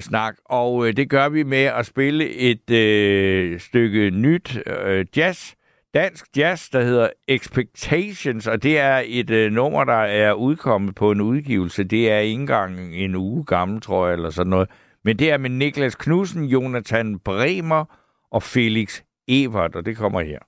snak, 0.00 0.34
og 0.44 0.86
øh, 0.86 0.96
det 0.96 1.10
gør 1.10 1.28
vi 1.28 1.42
med 1.42 1.64
at 1.64 1.86
spille 1.86 2.30
et 2.30 2.70
øh, 2.70 3.60
stykke 3.60 4.10
nyt 4.10 4.58
øh, 4.66 5.06
jazz, 5.16 5.54
dansk 5.94 6.26
jazz, 6.36 6.68
der 6.70 6.82
hedder 6.82 7.08
Expectations, 7.28 8.46
og 8.46 8.62
det 8.62 8.78
er 8.78 9.02
et 9.06 9.30
øh, 9.30 9.52
nummer, 9.52 9.84
der 9.84 9.92
er 9.92 10.32
udkommet 10.32 10.94
på 10.94 11.10
en 11.10 11.20
udgivelse. 11.20 11.84
Det 11.84 12.10
er 12.10 12.18
ikke 12.18 12.40
engang 12.40 12.94
en 12.94 13.14
uge 13.14 13.44
gammel, 13.44 13.80
tror 13.80 14.06
jeg, 14.06 14.14
eller 14.14 14.30
sådan 14.30 14.50
noget. 14.50 14.68
Men 15.04 15.18
det 15.18 15.30
er 15.30 15.38
med 15.38 15.50
Niklas 15.50 15.94
Knudsen, 15.94 16.44
Jonathan 16.44 17.18
Bremer 17.18 17.84
og 18.30 18.42
Felix 18.42 19.02
Evert, 19.28 19.76
og 19.76 19.86
det 19.86 19.96
kommer 19.96 20.20
her. 20.20 20.38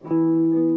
Thank 0.00 0.67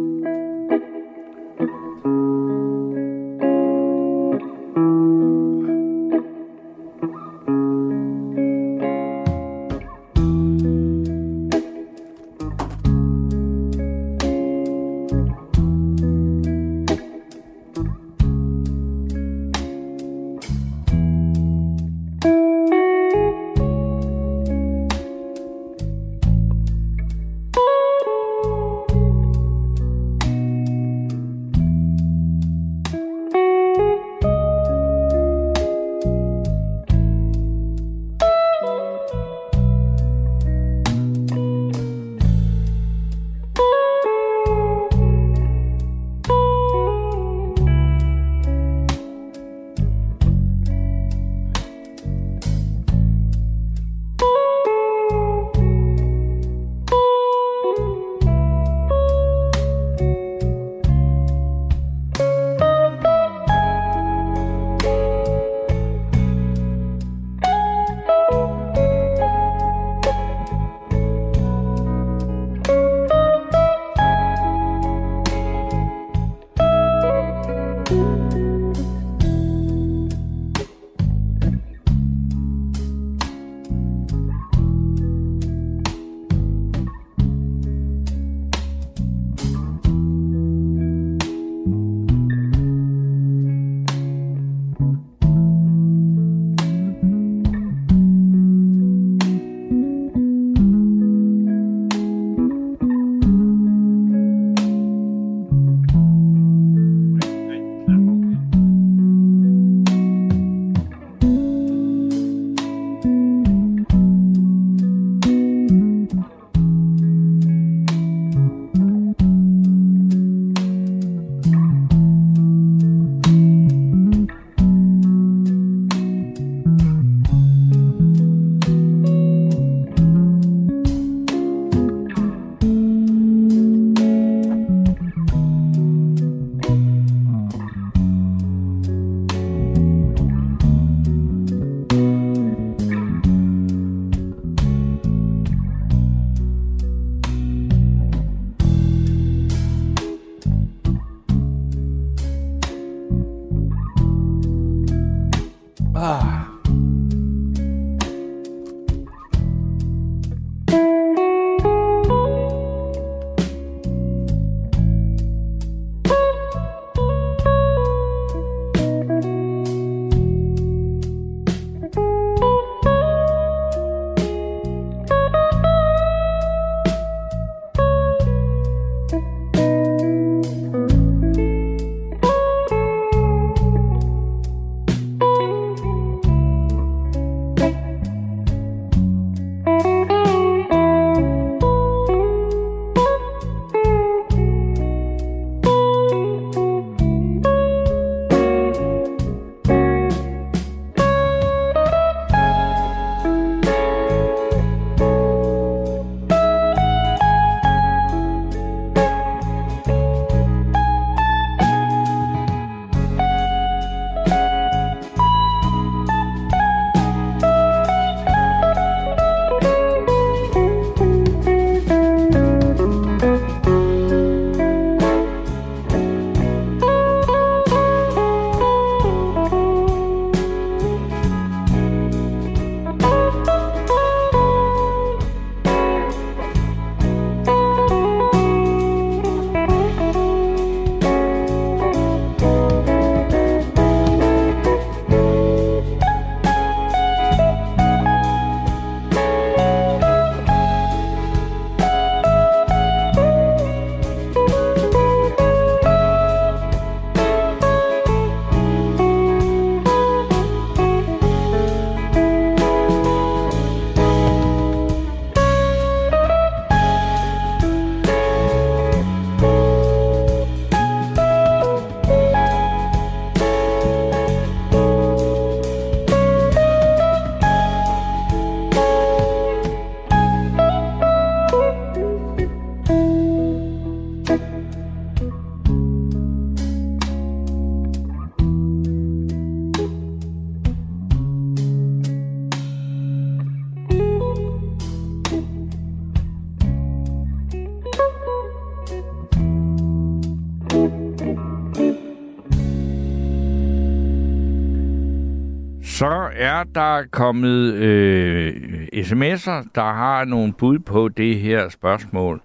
der 306.74 306.80
er 306.80 307.02
der 307.02 307.08
kommet 307.10 307.74
øh, 307.74 308.52
sms'er, 308.94 309.68
der 309.74 309.92
har 309.92 310.24
nogle 310.24 310.52
bud 310.52 310.78
på 310.78 311.08
det 311.08 311.38
her 311.38 311.68
spørgsmål, 311.68 312.42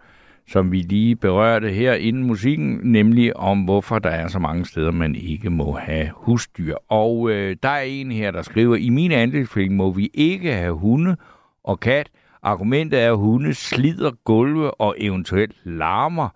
som 0.48 0.72
vi 0.72 0.82
lige 0.82 1.16
berørte 1.16 1.70
her 1.70 1.94
inden 1.94 2.24
musikken, 2.24 2.80
nemlig 2.84 3.38
om 3.38 3.64
hvorfor 3.64 4.00
der 4.00 4.10
er 4.10 4.28
så 4.28 4.40
mange 4.40 4.66
steder, 4.66 4.92
man 4.92 5.16
ikke 5.16 5.50
må 5.50 5.72
have 5.72 6.10
husdyr. 6.14 6.76
Og 6.90 7.32
øh, 7.32 7.56
der 7.64 7.70
er 7.70 7.82
en 7.82 8.12
her, 8.12 8.32
der 8.32 8.42
skriver, 8.42 8.76
i 8.76 8.90
min 8.90 9.12
andelsforening 9.12 9.76
må 9.76 9.92
vi 9.92 10.10
ikke 10.14 10.54
have 10.54 10.74
hunde 10.74 11.18
og 11.64 11.80
kat. 11.80 12.10
Argumentet 12.44 13.02
er, 13.02 13.12
at 13.12 13.18
hunde 13.18 13.54
slider 13.54 14.12
gulve 14.26 14.82
og 14.82 14.96
eventuelt 14.98 15.56
larmer, 15.64 16.30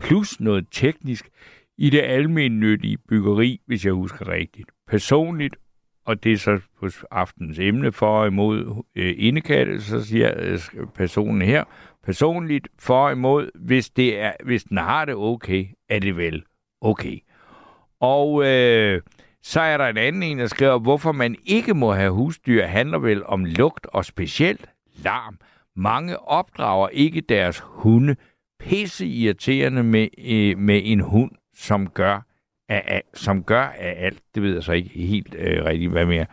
plus 0.00 0.40
noget 0.40 0.66
teknisk 0.70 1.28
i 1.78 1.90
det 1.90 2.00
almindelige 2.00 2.98
byggeri, 3.08 3.60
hvis 3.66 3.84
jeg 3.84 3.92
husker 3.92 4.28
rigtigt. 4.28 4.70
Personligt 4.88 5.56
og 6.08 6.24
det 6.24 6.32
er 6.32 6.36
så 6.36 6.60
på 6.80 6.88
aftens 7.10 7.58
emne 7.58 7.92
for 7.92 8.20
og 8.20 8.26
imod 8.26 8.84
øh, 8.94 9.14
indekatte, 9.18 9.82
så 9.82 10.04
siger 10.04 10.32
øh, 10.36 10.58
personen 10.94 11.42
her, 11.42 11.64
personligt 12.04 12.68
for 12.78 13.06
og 13.06 13.12
imod, 13.12 13.50
hvis, 13.54 13.90
det 13.90 14.20
er, 14.20 14.32
hvis 14.44 14.64
den 14.64 14.76
har 14.76 15.04
det 15.04 15.14
okay, 15.14 15.66
er 15.88 15.98
det 15.98 16.16
vel 16.16 16.44
okay. 16.80 17.18
Og 18.00 18.44
øh, 18.44 19.02
så 19.42 19.60
er 19.60 19.76
der 19.76 19.86
en 19.86 19.96
anden 19.96 20.22
en, 20.22 20.38
der 20.38 20.46
skriver, 20.46 20.78
hvorfor 20.78 21.12
man 21.12 21.36
ikke 21.44 21.74
må 21.74 21.92
have 21.92 22.10
husdyr, 22.10 22.66
handler 22.66 22.98
vel 22.98 23.26
om 23.26 23.44
lugt 23.44 23.86
og 23.86 24.04
specielt 24.04 24.70
larm. 25.04 25.38
Mange 25.76 26.18
opdrager 26.18 26.88
ikke 26.88 27.20
deres 27.20 27.62
hunde 27.64 28.16
pisse 28.60 29.06
irriterende 29.06 29.82
med, 29.82 30.08
øh, 30.18 30.58
med 30.58 30.80
en 30.84 31.00
hund, 31.00 31.30
som 31.54 31.90
gør 31.90 32.27
af, 32.68 32.82
af, 32.86 33.02
som 33.14 33.44
gør 33.44 33.62
af 33.62 33.94
alt. 33.98 34.22
Det 34.34 34.42
ved 34.42 34.54
jeg 34.54 34.62
så 34.62 34.72
ikke 34.72 34.90
helt 34.90 35.34
øh, 35.38 35.64
rigtigt, 35.64 35.90
hvad 35.90 36.06
mere. 36.06 36.26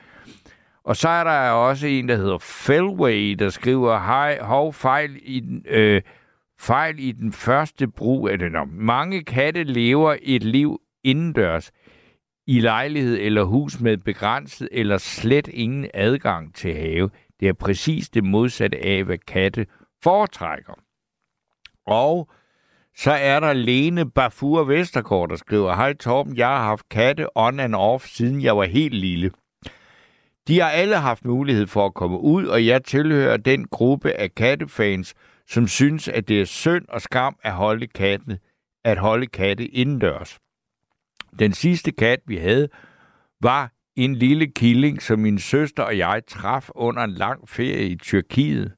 Og 0.83 0.95
så 0.95 1.09
er 1.09 1.23
der 1.23 1.49
også 1.49 1.87
en, 1.87 2.09
der 2.09 2.15
hedder 2.15 2.37
Fellway, 2.37 3.31
der 3.31 3.49
skriver, 3.49 3.99
hej, 3.99 4.39
hov, 4.41 4.73
fejl 4.73 5.19
i 5.21 5.39
den, 5.39 5.65
øh, 5.67 6.01
fejl 6.59 6.99
i 6.99 7.11
den 7.11 7.31
første 7.31 7.87
brug 7.87 8.29
af 8.29 8.39
det. 8.39 8.51
Nå, 8.51 8.65
mange 8.65 9.23
katte 9.23 9.63
lever 9.63 10.15
et 10.21 10.43
liv 10.43 10.81
indendørs 11.03 11.71
i 12.47 12.59
lejlighed 12.59 13.17
eller 13.17 13.43
hus 13.43 13.79
med 13.79 13.97
begrænset 13.97 14.69
eller 14.71 14.97
slet 14.97 15.47
ingen 15.47 15.89
adgang 15.93 16.55
til 16.55 16.73
have. 16.73 17.09
Det 17.39 17.47
er 17.47 17.53
præcis 17.53 18.09
det 18.09 18.23
modsatte 18.23 18.85
af, 18.85 19.03
hvad 19.03 19.17
katte 19.17 19.65
foretrækker. 20.03 20.73
Og 21.87 22.29
så 22.97 23.11
er 23.11 23.39
der 23.39 23.53
Lene 23.53 24.09
Bafur 24.09 24.63
Vestergaard, 24.63 25.30
der 25.30 25.35
skriver, 25.35 25.76
Hej 25.76 25.93
Torben, 25.93 26.38
jeg 26.38 26.47
har 26.47 26.63
haft 26.63 26.89
katte 26.89 27.38
on 27.38 27.59
and 27.59 27.76
off, 27.76 28.05
siden 28.05 28.41
jeg 28.41 28.57
var 28.57 28.65
helt 28.65 28.93
lille. 28.93 29.31
De 30.47 30.59
har 30.59 30.69
alle 30.69 30.95
haft 30.95 31.26
mulighed 31.26 31.67
for 31.67 31.85
at 31.85 31.93
komme 31.93 32.19
ud, 32.19 32.45
og 32.45 32.65
jeg 32.65 32.84
tilhører 32.84 33.38
den 33.38 33.67
gruppe 33.67 34.11
af 34.11 34.35
kattefans, 34.35 35.13
som 35.49 35.67
synes, 35.67 36.07
at 36.07 36.27
det 36.27 36.41
er 36.41 36.45
synd 36.45 36.85
og 36.89 37.01
skam 37.01 37.35
at 37.43 37.53
holde 37.53 37.88
katte, 37.88 38.39
at 38.84 38.97
holde 38.97 39.27
katte 39.27 39.65
indendørs. 39.65 40.39
Den 41.39 41.53
sidste 41.53 41.91
kat, 41.91 42.19
vi 42.26 42.38
havde, 42.38 42.69
var 43.41 43.72
en 43.95 44.15
lille 44.15 44.47
killing, 44.47 45.01
som 45.01 45.19
min 45.19 45.39
søster 45.39 45.84
og 45.84 45.97
jeg 45.97 46.22
traf 46.27 46.69
under 46.76 47.03
en 47.03 47.11
lang 47.11 47.49
ferie 47.49 47.89
i 47.89 47.95
Tyrkiet. 47.95 48.73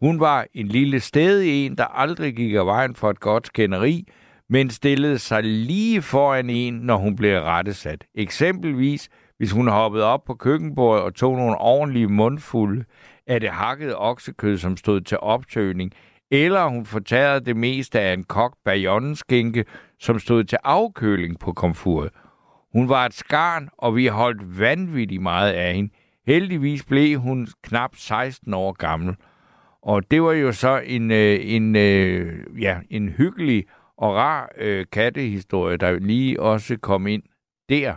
Hun 0.00 0.20
var 0.20 0.46
en 0.54 0.68
lille 0.68 1.00
stedig 1.00 1.66
en, 1.66 1.76
der 1.76 1.84
aldrig 1.84 2.36
gik 2.36 2.54
af 2.54 2.66
vejen 2.66 2.94
for 2.94 3.10
et 3.10 3.20
godt 3.20 3.46
skænderi, 3.46 4.04
men 4.48 4.70
stillede 4.70 5.18
sig 5.18 5.42
lige 5.42 6.02
foran 6.02 6.50
en, 6.50 6.74
når 6.74 6.96
hun 6.96 7.16
blev 7.16 7.40
rettesat. 7.40 8.04
Eksempelvis, 8.14 9.08
hvis 9.38 9.52
hun 9.52 9.68
hoppede 9.68 10.04
op 10.04 10.24
på 10.24 10.34
køkkenbordet 10.34 11.04
og 11.04 11.14
tog 11.14 11.36
nogle 11.36 11.58
ordentlige 11.58 12.08
mundfulde 12.08 12.84
af 13.26 13.40
det 13.40 13.50
hakkede 13.50 13.96
oksekød, 13.96 14.58
som 14.58 14.76
stod 14.76 15.00
til 15.00 15.18
optøning, 15.20 15.92
eller 16.30 16.66
hun 16.66 16.86
fortærede 16.86 17.44
det 17.44 17.56
meste 17.56 18.00
af 18.00 18.12
en 18.12 18.24
kok 18.24 18.56
bayonneskænke, 18.64 19.64
som 19.98 20.18
stod 20.18 20.44
til 20.44 20.58
afkøling 20.64 21.38
på 21.38 21.52
komfuret. 21.52 22.10
Hun 22.72 22.88
var 22.88 23.06
et 23.06 23.14
skarn, 23.14 23.68
og 23.78 23.96
vi 23.96 24.06
holdt 24.06 24.58
vanvittigt 24.58 25.22
meget 25.22 25.52
af 25.52 25.74
hende. 25.74 25.90
Heldigvis 26.26 26.84
blev 26.84 27.18
hun 27.18 27.48
knap 27.62 27.90
16 27.96 28.54
år 28.54 28.72
gammel. 28.72 29.16
Og 29.82 30.10
det 30.10 30.22
var 30.22 30.32
jo 30.32 30.52
så 30.52 30.82
en, 30.86 31.10
øh, 31.10 31.38
en, 31.42 31.76
øh, 31.76 32.62
ja, 32.62 32.78
en 32.90 33.08
hyggelig 33.08 33.64
og 33.96 34.14
rar 34.14 34.52
øh, 34.58 34.86
kattehistorie, 34.92 35.76
der 35.76 35.98
lige 35.98 36.40
også 36.40 36.76
kom 36.76 37.06
ind 37.06 37.22
der. 37.68 37.94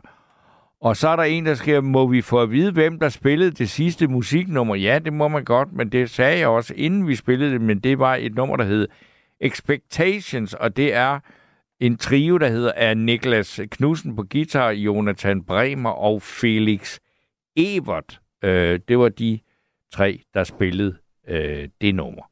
Og 0.81 0.97
så 0.97 1.07
er 1.07 1.15
der 1.15 1.23
en, 1.23 1.45
der 1.45 1.53
skriver, 1.53 1.81
må 1.81 2.07
vi 2.07 2.22
få 2.22 2.41
at 2.41 2.51
vide, 2.51 2.72
hvem 2.72 2.99
der 2.99 3.10
spillede 3.10 3.51
det 3.51 3.69
sidste 3.69 4.07
musiknummer? 4.07 4.76
Ja, 4.76 4.99
det 4.99 5.14
må 5.14 5.27
man 5.27 5.45
godt, 5.45 5.73
men 5.73 5.89
det 5.89 6.10
sagde 6.10 6.39
jeg 6.39 6.47
også, 6.47 6.73
inden 6.77 7.07
vi 7.07 7.15
spillede 7.15 7.51
det, 7.51 7.61
men 7.61 7.80
det 7.80 7.99
var 7.99 8.15
et 8.15 8.35
nummer, 8.35 8.57
der 8.57 8.64
hed 8.64 8.88
Expectations, 9.41 10.53
og 10.53 10.77
det 10.77 10.93
er 10.93 11.19
en 11.80 11.97
trio, 11.97 12.38
der 12.38 12.47
hedder 12.47 12.72
af 12.72 12.97
Niklas 12.97 13.60
Knudsen 13.72 14.15
på 14.15 14.23
guitar, 14.31 14.69
Jonathan 14.69 15.43
Bremer 15.43 15.89
og 15.89 16.22
Felix 16.22 16.99
Evert. 17.55 18.19
Øh, 18.43 18.80
det 18.88 18.99
var 18.99 19.10
de 19.10 19.39
tre, 19.93 20.19
der 20.34 20.43
spillede 20.43 20.95
øh, 21.28 21.70
det 21.82 21.95
nummer. 21.95 22.24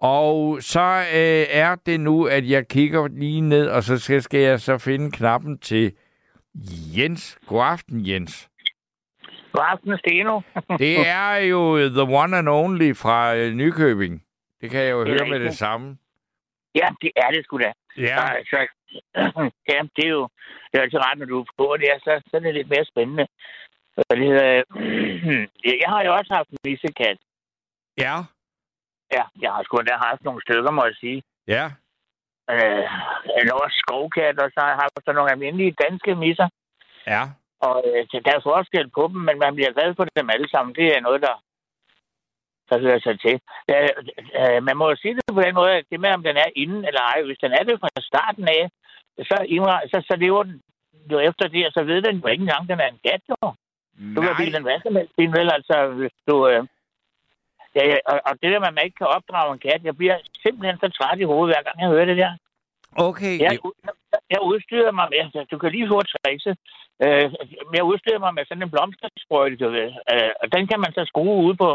Og 0.00 0.62
så 0.62 0.80
øh, 1.14 1.46
er 1.50 1.74
det 1.86 2.00
nu, 2.00 2.24
at 2.26 2.50
jeg 2.50 2.68
kigger 2.68 3.08
lige 3.08 3.40
ned, 3.40 3.68
og 3.68 3.82
så 3.82 3.98
skal, 3.98 4.22
skal 4.22 4.40
jeg 4.40 4.60
så 4.60 4.78
finde 4.78 5.10
knappen 5.10 5.58
til 5.58 5.92
Jens. 6.96 7.38
God 7.46 7.64
aften, 7.64 8.06
Jens. 8.08 8.48
God 9.52 9.64
aften, 9.68 9.98
Steno. 9.98 10.40
Det 10.78 11.08
er 11.08 11.34
jo 11.36 11.88
the 11.88 12.02
one 12.02 12.36
and 12.38 12.48
only 12.48 12.94
fra 12.94 13.36
øh, 13.36 13.52
Nykøbing. 13.54 14.24
Det 14.60 14.70
kan 14.70 14.80
jeg 14.80 14.90
jo 14.90 15.04
Det 15.04 15.08
høre 15.20 15.30
med 15.30 15.40
det 15.40 15.56
samme. 15.56 15.98
ja, 16.74 16.88
det 17.02 17.10
er 17.16 17.30
det 17.30 17.44
sgu 17.44 17.58
da. 17.58 17.72
Ja, 17.96 18.16
Så, 18.16 18.26
så, 18.50 18.58
ja, 19.72 19.78
det 19.96 20.04
er 20.04 20.08
jo 20.08 20.28
det 20.72 20.78
er 20.78 20.82
altid 20.82 20.98
rart, 20.98 21.18
når 21.18 21.26
du 21.26 21.40
er 21.40 21.44
på 21.58 21.76
det, 21.80 21.88
er, 21.92 21.98
så, 21.98 22.22
så 22.30 22.36
er 22.36 22.40
det 22.40 22.54
lidt 22.54 22.68
mere 22.68 22.84
spændende. 22.84 23.26
Og 23.96 24.16
det 24.16 24.26
hedder, 24.26 24.62
jeg 25.82 25.88
har 25.92 26.02
jo 26.04 26.14
også 26.14 26.34
haft 26.34 26.48
en 26.50 26.58
missekat. 26.64 27.18
Ja, 27.98 28.16
Ja, 29.16 29.24
jeg 29.42 29.50
har 29.52 29.62
sgu 29.62 29.76
da 29.76 29.94
haft 30.08 30.24
nogle 30.24 30.42
stykker, 30.42 30.70
må 30.70 30.84
jeg 30.84 30.96
sige. 31.00 31.22
ja. 31.46 31.64
Øh, 32.54 32.86
en 33.40 33.52
også 33.62 33.76
skovkat, 33.84 34.36
og 34.44 34.50
så 34.54 34.60
har 34.60 34.84
jeg 34.86 35.02
sådan 35.04 35.14
nogle 35.14 35.30
almindelige 35.30 35.76
danske 35.84 36.14
misser. 36.14 36.48
Ja, 37.06 37.22
Og 37.60 37.76
øh, 37.88 38.06
så 38.10 38.16
der 38.24 38.32
er 38.34 38.48
forskel 38.50 38.90
på 38.96 39.02
dem, 39.12 39.20
men 39.28 39.38
man 39.38 39.54
bliver 39.54 39.72
glad 39.72 39.94
for 39.94 40.04
dem 40.04 40.30
alle 40.34 40.48
sammen. 40.50 40.74
Det 40.74 40.86
er 40.96 41.00
noget, 41.00 41.20
der, 41.26 41.34
der 42.68 42.76
hører 42.84 43.00
sig 43.06 43.20
til. 43.20 43.36
Øh, 43.72 43.90
øh, 44.40 44.62
man 44.68 44.76
må 44.76 44.84
jo 44.90 44.96
sige 44.96 45.14
det 45.14 45.24
på 45.34 45.42
den 45.46 45.54
måde, 45.54 45.72
at 45.78 45.84
det 45.90 46.00
med, 46.00 46.10
om 46.10 46.22
den 46.22 46.36
er 46.36 46.50
inden 46.56 46.84
eller 46.88 47.02
ej, 47.12 47.22
hvis 47.22 47.42
den 47.44 47.52
er 47.52 47.62
det 47.68 47.80
fra 47.80 47.88
starten 48.10 48.46
af, 48.58 48.62
så, 49.28 49.36
så, 49.92 49.98
så 50.08 50.14
lever 50.16 50.42
den 50.42 50.62
jo 51.12 51.18
efter 51.18 51.48
det, 51.48 51.66
og 51.66 51.72
så 51.72 51.82
ved 51.84 52.02
den 52.02 52.16
jo 52.22 52.26
ikke 52.28 52.42
engang, 52.42 52.68
den 52.68 52.80
er 52.80 52.88
en 52.88 53.00
kat, 53.06 53.22
jo. 53.30 53.54
Du 54.14 54.20
kan 54.22 54.36
bilde 54.38 54.56
den 54.56 54.62
hvad 54.62 54.80
som 54.82 54.96
helst 54.96 55.14
vel? 55.18 55.48
Altså, 55.58 55.76
hvis 55.98 56.14
du... 56.28 56.48
Øh, 56.48 56.64
ja, 57.76 57.82
og, 58.10 58.16
og 58.28 58.32
det 58.40 58.48
der 58.52 58.60
med, 58.60 58.70
at 58.70 58.76
man 58.76 58.86
ikke 58.86 59.00
kan 59.02 59.14
opdrage 59.16 59.52
en 59.52 59.64
kat, 59.66 59.82
jeg 59.88 59.96
bliver 59.96 60.16
simpelthen 60.44 60.78
så 60.82 60.88
træt 60.88 61.18
i 61.20 61.30
hovedet, 61.30 61.50
hver 61.50 61.62
gang 61.66 61.76
jeg 61.80 61.92
hører 61.94 62.08
det 62.10 62.16
der. 62.22 62.32
Okay. 63.08 63.34
Jeg, 63.46 63.58
jeg 64.34 64.40
udstyrer 64.50 64.92
mig 64.98 65.06
med, 65.10 65.18
altså, 65.24 65.40
du 65.50 65.58
kan 65.58 65.70
lige 65.72 65.88
få 65.88 65.98
trikset, 66.02 66.54
øh, 67.04 67.26
jeg 67.76 67.84
udstyrer 67.90 68.20
mig 68.24 68.32
med 68.34 68.44
sådan 68.46 68.62
en 68.62 68.70
blomstersprøjte, 68.74 69.56
du 69.56 69.68
ved, 69.78 69.90
øh, 70.12 70.32
og 70.42 70.46
den 70.54 70.62
kan 70.70 70.80
man 70.84 70.92
så 70.92 71.02
skrue 71.10 71.44
ud 71.46 71.54
på, 71.62 71.70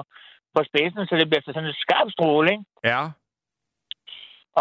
på 0.56 0.62
spidsen, 0.70 1.08
så 1.08 1.14
det 1.16 1.30
bliver 1.30 1.42
sådan 1.46 1.70
en 1.70 1.82
skarp 1.84 2.08
stråle, 2.16 2.52
ikke? 2.52 2.66
Ja, 2.92 3.02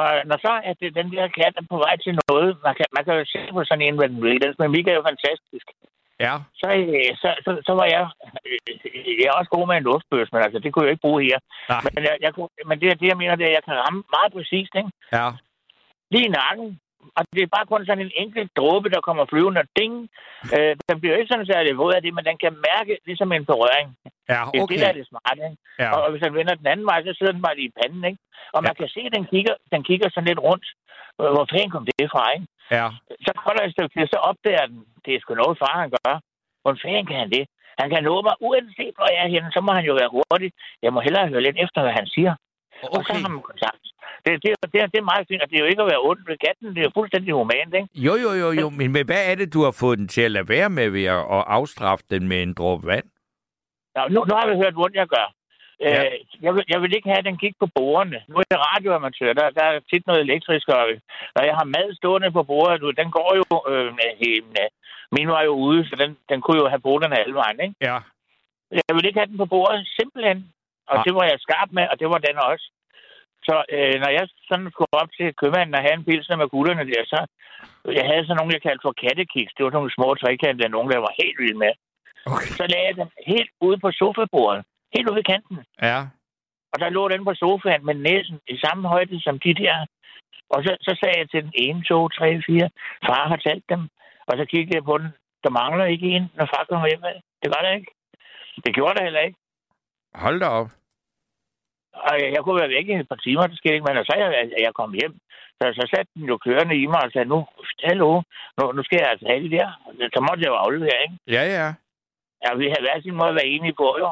Og 0.01 0.09
når 0.28 0.39
så 0.47 0.52
er 0.69 0.74
det, 0.81 0.97
den 0.98 1.09
der 1.12 1.28
kat 1.39 1.55
er 1.61 1.66
på 1.73 1.77
vej 1.85 1.94
til 1.97 2.19
noget, 2.28 2.48
man 2.66 2.74
kan, 2.78 2.86
man 2.97 3.05
kan 3.05 3.15
jo 3.20 3.24
se 3.35 3.40
på 3.52 3.65
sådan 3.65 3.85
en, 3.86 3.97
hvad 3.98 4.09
den 4.09 4.23
vil, 4.23 4.43
den 4.43 4.55
mimik 4.59 4.86
er 4.89 4.94
jo 4.98 5.05
fantastisk. 5.11 5.66
Ja. 6.20 6.35
Så, 6.61 6.69
øh, 6.81 7.11
så, 7.23 7.28
så, 7.45 7.51
så 7.66 7.73
var 7.81 7.85
jeg, 7.95 8.05
øh, 8.47 8.59
jeg 9.20 9.27
er 9.31 9.39
også 9.41 9.51
god 9.57 9.66
med 9.66 9.77
en 9.77 9.82
luftbøs, 9.89 10.32
men 10.32 10.43
altså, 10.43 10.59
det 10.59 10.73
kunne 10.73 10.85
jeg 10.85 10.93
ikke 10.93 11.07
bruge 11.07 11.23
her. 11.31 11.39
Nej. 11.69 11.81
Men, 11.95 12.05
jeg, 12.09 12.16
jeg, 12.24 12.32
kunne- 12.35 12.55
men 12.69 12.81
det, 12.81 13.01
det, 13.01 13.07
jeg 13.09 13.16
mener, 13.16 13.35
det 13.36 13.45
er, 13.45 13.53
at 13.53 13.59
jeg 13.59 13.65
kan 13.69 13.77
ramme 13.82 14.03
meget 14.16 14.31
præcist, 14.36 14.73
ikke? 14.81 14.91
Ja, 15.12 15.27
lige 16.11 16.27
i 16.27 16.35
nakken. 16.41 16.81
Og 17.16 17.23
det 17.35 17.43
er 17.43 17.55
bare 17.57 17.66
kun 17.66 17.86
sådan 17.86 18.05
en 18.07 18.12
enkelt 18.24 18.51
dråbe, 18.57 18.89
der 18.95 19.01
kommer 19.01 19.24
flyvende 19.32 19.61
og 19.65 19.69
ding. 19.81 19.95
Øh, 20.57 20.73
den 20.89 20.97
bliver 21.01 21.16
ikke 21.16 21.32
sådan 21.32 21.47
særlig 21.53 21.78
våd 21.78 21.93
af 21.97 22.03
det, 22.03 22.15
men 22.15 22.24
den 22.28 22.36
kan 22.45 22.53
mærke 22.70 22.93
ligesom 23.09 23.32
en 23.32 23.45
berøring. 23.51 23.89
ja, 24.32 24.41
Det 24.53 24.59
er 24.59 24.62
okay. 24.65 24.73
det, 24.74 24.82
der 24.82 24.89
er 24.89 24.97
det 24.99 25.07
smarte. 25.12 25.41
Ikke? 25.49 25.59
Ja, 25.82 25.89
Og 25.97 26.11
hvis 26.11 26.23
den 26.24 26.35
vender 26.39 26.55
den 26.55 26.66
anden 26.73 26.86
vej, 26.91 26.99
så 27.03 27.12
sidder 27.19 27.32
den 27.32 27.43
bare 27.47 27.57
lige 27.57 27.70
i 27.73 27.77
panden. 27.81 28.05
Ikke? 28.11 28.20
Og 28.55 28.61
man 28.62 28.74
Ja. 28.74 28.78
kan 28.81 28.89
se, 28.95 29.01
at 29.09 29.15
den 29.19 29.24
kigger, 29.32 29.55
den 29.73 29.82
kigger 29.89 30.09
sådan 30.11 30.28
lidt 30.31 30.43
rundt. 30.49 30.66
Hvor 31.16 31.47
fanden 31.51 31.70
kom 31.74 31.85
det 31.86 32.11
fra, 32.15 32.24
ikke? 32.36 32.47
ja. 32.77 32.86
Så 33.27 33.31
går 33.43 33.53
der 33.57 33.62
et 33.65 33.73
stykke 33.74 33.93
tid, 33.95 34.07
så 34.15 34.19
opdager 34.31 34.66
den, 34.70 34.78
det 35.05 35.11
er 35.15 35.20
sgu 35.20 35.35
noget 35.35 35.59
far, 35.62 35.74
han 35.82 35.91
gør. 35.99 36.15
Hvor 36.62 36.73
fanden 36.82 37.07
kan 37.11 37.16
han 37.23 37.31
det? 37.36 37.45
Han 37.81 37.89
kan 37.93 38.03
nå 38.09 38.15
mig, 38.27 38.35
uanset 38.49 38.95
hvor 38.97 39.09
jeg 39.15 39.20
er 39.24 39.31
henne, 39.35 39.49
så 39.57 39.61
må 39.66 39.70
han 39.78 39.85
jo 39.91 39.95
være 40.01 40.11
hurtig. 40.16 40.51
Jeg 40.85 40.93
må 40.95 41.01
hellere 41.07 41.28
høre 41.32 41.43
lidt 41.47 41.59
efter, 41.65 41.81
hvad 41.82 41.95
han 42.01 42.07
siger. 42.16 42.32
Og 42.82 43.01
så 43.07 43.12
Okay. 43.12 43.15
har 43.23 43.28
man 43.28 43.43
kontakt. 43.53 43.82
Det, 44.24 44.32
det, 44.43 44.51
det, 44.73 44.81
det 44.93 44.99
er 45.03 45.11
meget 45.12 45.24
fint, 45.28 45.43
og 45.43 45.49
det 45.51 45.57
er 45.57 45.65
jo 45.65 45.70
ikke 45.73 45.82
at 45.82 45.91
være 45.93 46.03
ondt 46.11 46.28
ved 46.28 46.36
katten. 46.47 46.69
Det 46.74 46.78
er 46.78 46.89
jo 46.89 46.91
fuldstændig 46.99 47.32
humant, 47.35 47.74
ikke? 47.74 47.89
Jo, 48.07 48.15
jo, 48.24 48.31
jo, 48.43 48.49
jo. 48.62 48.66
Men, 48.70 48.91
hvad 49.11 49.23
er 49.31 49.35
det, 49.35 49.55
du 49.55 49.61
har 49.66 49.74
fået 49.82 49.99
den 49.99 50.09
til 50.09 50.23
at 50.28 50.31
lade 50.31 50.49
være 50.49 50.70
med 50.78 50.89
ved 50.91 51.05
at, 51.05 51.23
at 51.36 51.43
afstraffe 51.59 52.05
den 52.11 52.28
med 52.28 52.43
en 52.43 52.55
dråbe 52.55 52.86
vand? 52.86 53.07
Nå, 53.97 54.03
nu, 54.15 54.19
nu 54.28 54.35
har 54.39 54.47
vi 54.51 54.55
hørt, 54.62 54.74
hvordan 54.78 54.97
jeg 55.03 55.09
gør. 55.16 55.27
Ja. 55.80 55.88
Ja. 55.90 56.05
Øh, 56.05 56.18
jeg, 56.44 56.55
vil, 56.55 56.64
jeg 56.68 56.82
vil 56.82 56.96
ikke 56.96 57.09
have, 57.09 57.22
at 57.22 57.28
den 57.30 57.38
kigger 57.38 57.59
på 57.60 57.68
bordene. 57.74 58.20
Nu 58.28 58.36
er 58.36 58.44
jeg 58.51 58.60
radioamatør, 58.70 59.32
der, 59.32 59.51
der 59.51 59.64
er 59.64 59.80
tit 59.90 60.06
noget 60.06 60.20
elektrisk, 60.20 60.68
og 60.68 60.84
når 61.34 61.42
jeg 61.48 61.55
har 61.60 61.64
mad 61.76 61.94
stående 61.94 62.30
på 62.32 62.42
bordet, 62.42 62.80
du, 62.80 62.90
den 62.90 63.10
går 63.10 63.30
jo... 63.40 63.44
Øh, 63.72 63.92
øh, 64.26 64.68
min 65.16 65.28
var 65.34 65.42
jo 65.42 65.52
ude, 65.68 65.82
så 65.88 65.94
den, 66.02 66.10
den 66.30 66.40
kunne 66.40 66.60
jo 66.62 66.68
have 66.68 66.84
bordene 66.86 67.20
alle 67.20 67.34
vejen, 67.34 67.60
ikke? 67.60 67.74
Ja. 67.80 67.98
Jeg 68.88 68.92
vil 68.94 69.06
ikke 69.06 69.20
have 69.20 69.30
den 69.32 69.42
på 69.42 69.48
bordet, 69.55 69.80
simpelthen. 69.98 70.38
Og 70.90 70.96
Nej. 70.96 71.05
det 71.06 71.14
var 71.14 71.24
jeg 71.24 71.38
skarp 71.46 71.70
med, 71.78 71.84
og 71.92 71.96
det 72.01 72.09
var 72.12 72.20
den 72.28 72.36
også. 72.51 72.66
Så 73.48 73.56
øh, 73.76 73.96
når 74.02 74.10
jeg 74.18 74.24
sådan 74.48 74.70
skulle 74.70 75.01
op 75.02 75.10
til 75.16 75.34
købmanden 75.40 75.74
og 75.74 75.82
have 75.86 75.94
en 75.96 76.05
pilsner 76.05 76.36
med 76.36 76.48
gutterne 76.55 76.84
der, 76.92 77.02
så 77.12 77.18
jeg 77.98 78.05
havde 78.10 78.24
sådan 78.24 78.36
nogle, 78.38 78.55
jeg 78.55 78.62
kaldte 78.62 78.86
for 78.86 78.94
kattekiks. 79.02 79.52
Det 79.55 79.62
var 79.62 79.70
sådan 79.70 79.80
nogle 79.80 79.96
små 79.98 80.09
trekantede, 80.14 80.74
nogen, 80.74 80.90
der 80.92 80.98
var 81.06 81.12
helt 81.22 81.38
vilde 81.42 81.59
med. 81.64 81.72
Okay. 82.26 82.51
Så 82.59 82.64
lagde 82.72 82.86
jeg 82.88 82.96
dem 82.96 83.10
helt 83.32 83.51
ude 83.66 83.78
på 83.84 83.88
sofabordet. 84.01 84.62
Helt 84.95 85.09
ude 85.09 85.16
ved 85.16 85.25
kanten. 85.33 85.59
Ja. 85.83 85.99
Og 86.73 86.81
der 86.81 86.89
lå 86.89 87.09
den 87.09 87.25
på 87.25 87.35
sofaen 87.35 87.87
med 87.87 87.95
næsen 87.95 88.39
i 88.49 88.57
samme 88.65 88.89
højde 88.89 89.21
som 89.21 89.39
de 89.39 89.55
der. 89.55 89.87
Og 90.55 90.59
så, 90.65 90.77
så 90.81 90.93
sagde 91.01 91.19
jeg 91.19 91.31
til 91.31 91.43
den 91.43 91.53
ene, 91.65 91.83
to, 91.83 92.09
tre, 92.09 92.43
fire. 92.47 92.69
Far 93.07 93.29
har 93.29 93.37
talt 93.37 93.65
dem. 93.69 93.83
Og 94.29 94.33
så 94.39 94.45
kiggede 94.45 94.77
jeg 94.77 94.85
på 94.85 94.99
den. 94.99 95.09
Der 95.45 95.51
mangler 95.51 95.85
ikke 95.85 96.07
en, 96.07 96.27
når 96.37 96.47
far 96.47 96.66
kommer 96.69 96.89
hjem. 96.89 97.03
Det 97.43 97.49
var 97.55 97.62
der 97.62 97.73
ikke. 97.79 97.93
Det 98.65 98.75
gjorde 98.75 98.95
der 98.95 99.05
heller 99.05 99.21
ikke. 99.21 99.39
Hold 100.15 100.41
da 100.41 100.47
op. 100.47 100.71
Og 102.07 102.12
jeg, 102.21 102.29
jeg 102.35 102.43
kunne 102.43 102.61
være 102.61 102.75
væk 102.77 102.89
i 102.89 102.95
et 102.95 103.09
par 103.09 103.21
timer, 103.25 103.47
det 103.47 103.59
skete 103.59 103.75
ikke, 103.75 103.87
men 103.89 104.05
så 104.05 104.15
jeg, 104.19 104.51
jeg 104.66 104.73
kom 104.75 104.93
hjem, 105.01 105.15
så, 105.59 105.65
så 105.79 105.83
satte 105.91 106.11
den 106.15 106.27
jo 106.33 106.37
kørende 106.47 106.77
i 106.83 106.87
mig 106.87 107.03
og 107.05 107.11
sagde, 107.12 107.29
nu, 107.29 107.39
hallo, 107.89 108.23
nu, 108.57 108.73
nu 108.77 108.83
skal 108.83 108.99
jeg 109.01 109.11
altså 109.11 109.27
have 109.29 109.43
det 109.45 109.51
der. 109.51 109.69
Så 110.15 110.19
måtte 110.27 110.43
jeg 110.43 110.51
jo 110.53 110.62
aflevere, 110.65 110.99
ikke? 111.05 111.16
Ja, 111.37 111.45
ja. 111.59 111.69
Ja, 112.45 112.51
vi 112.61 112.66
har 112.73 112.81
hver 112.85 113.01
sin 113.01 113.19
måde 113.19 113.33
at 113.33 113.39
være 113.41 113.53
enige 113.55 113.79
på, 113.83 113.89
jo. 114.03 114.11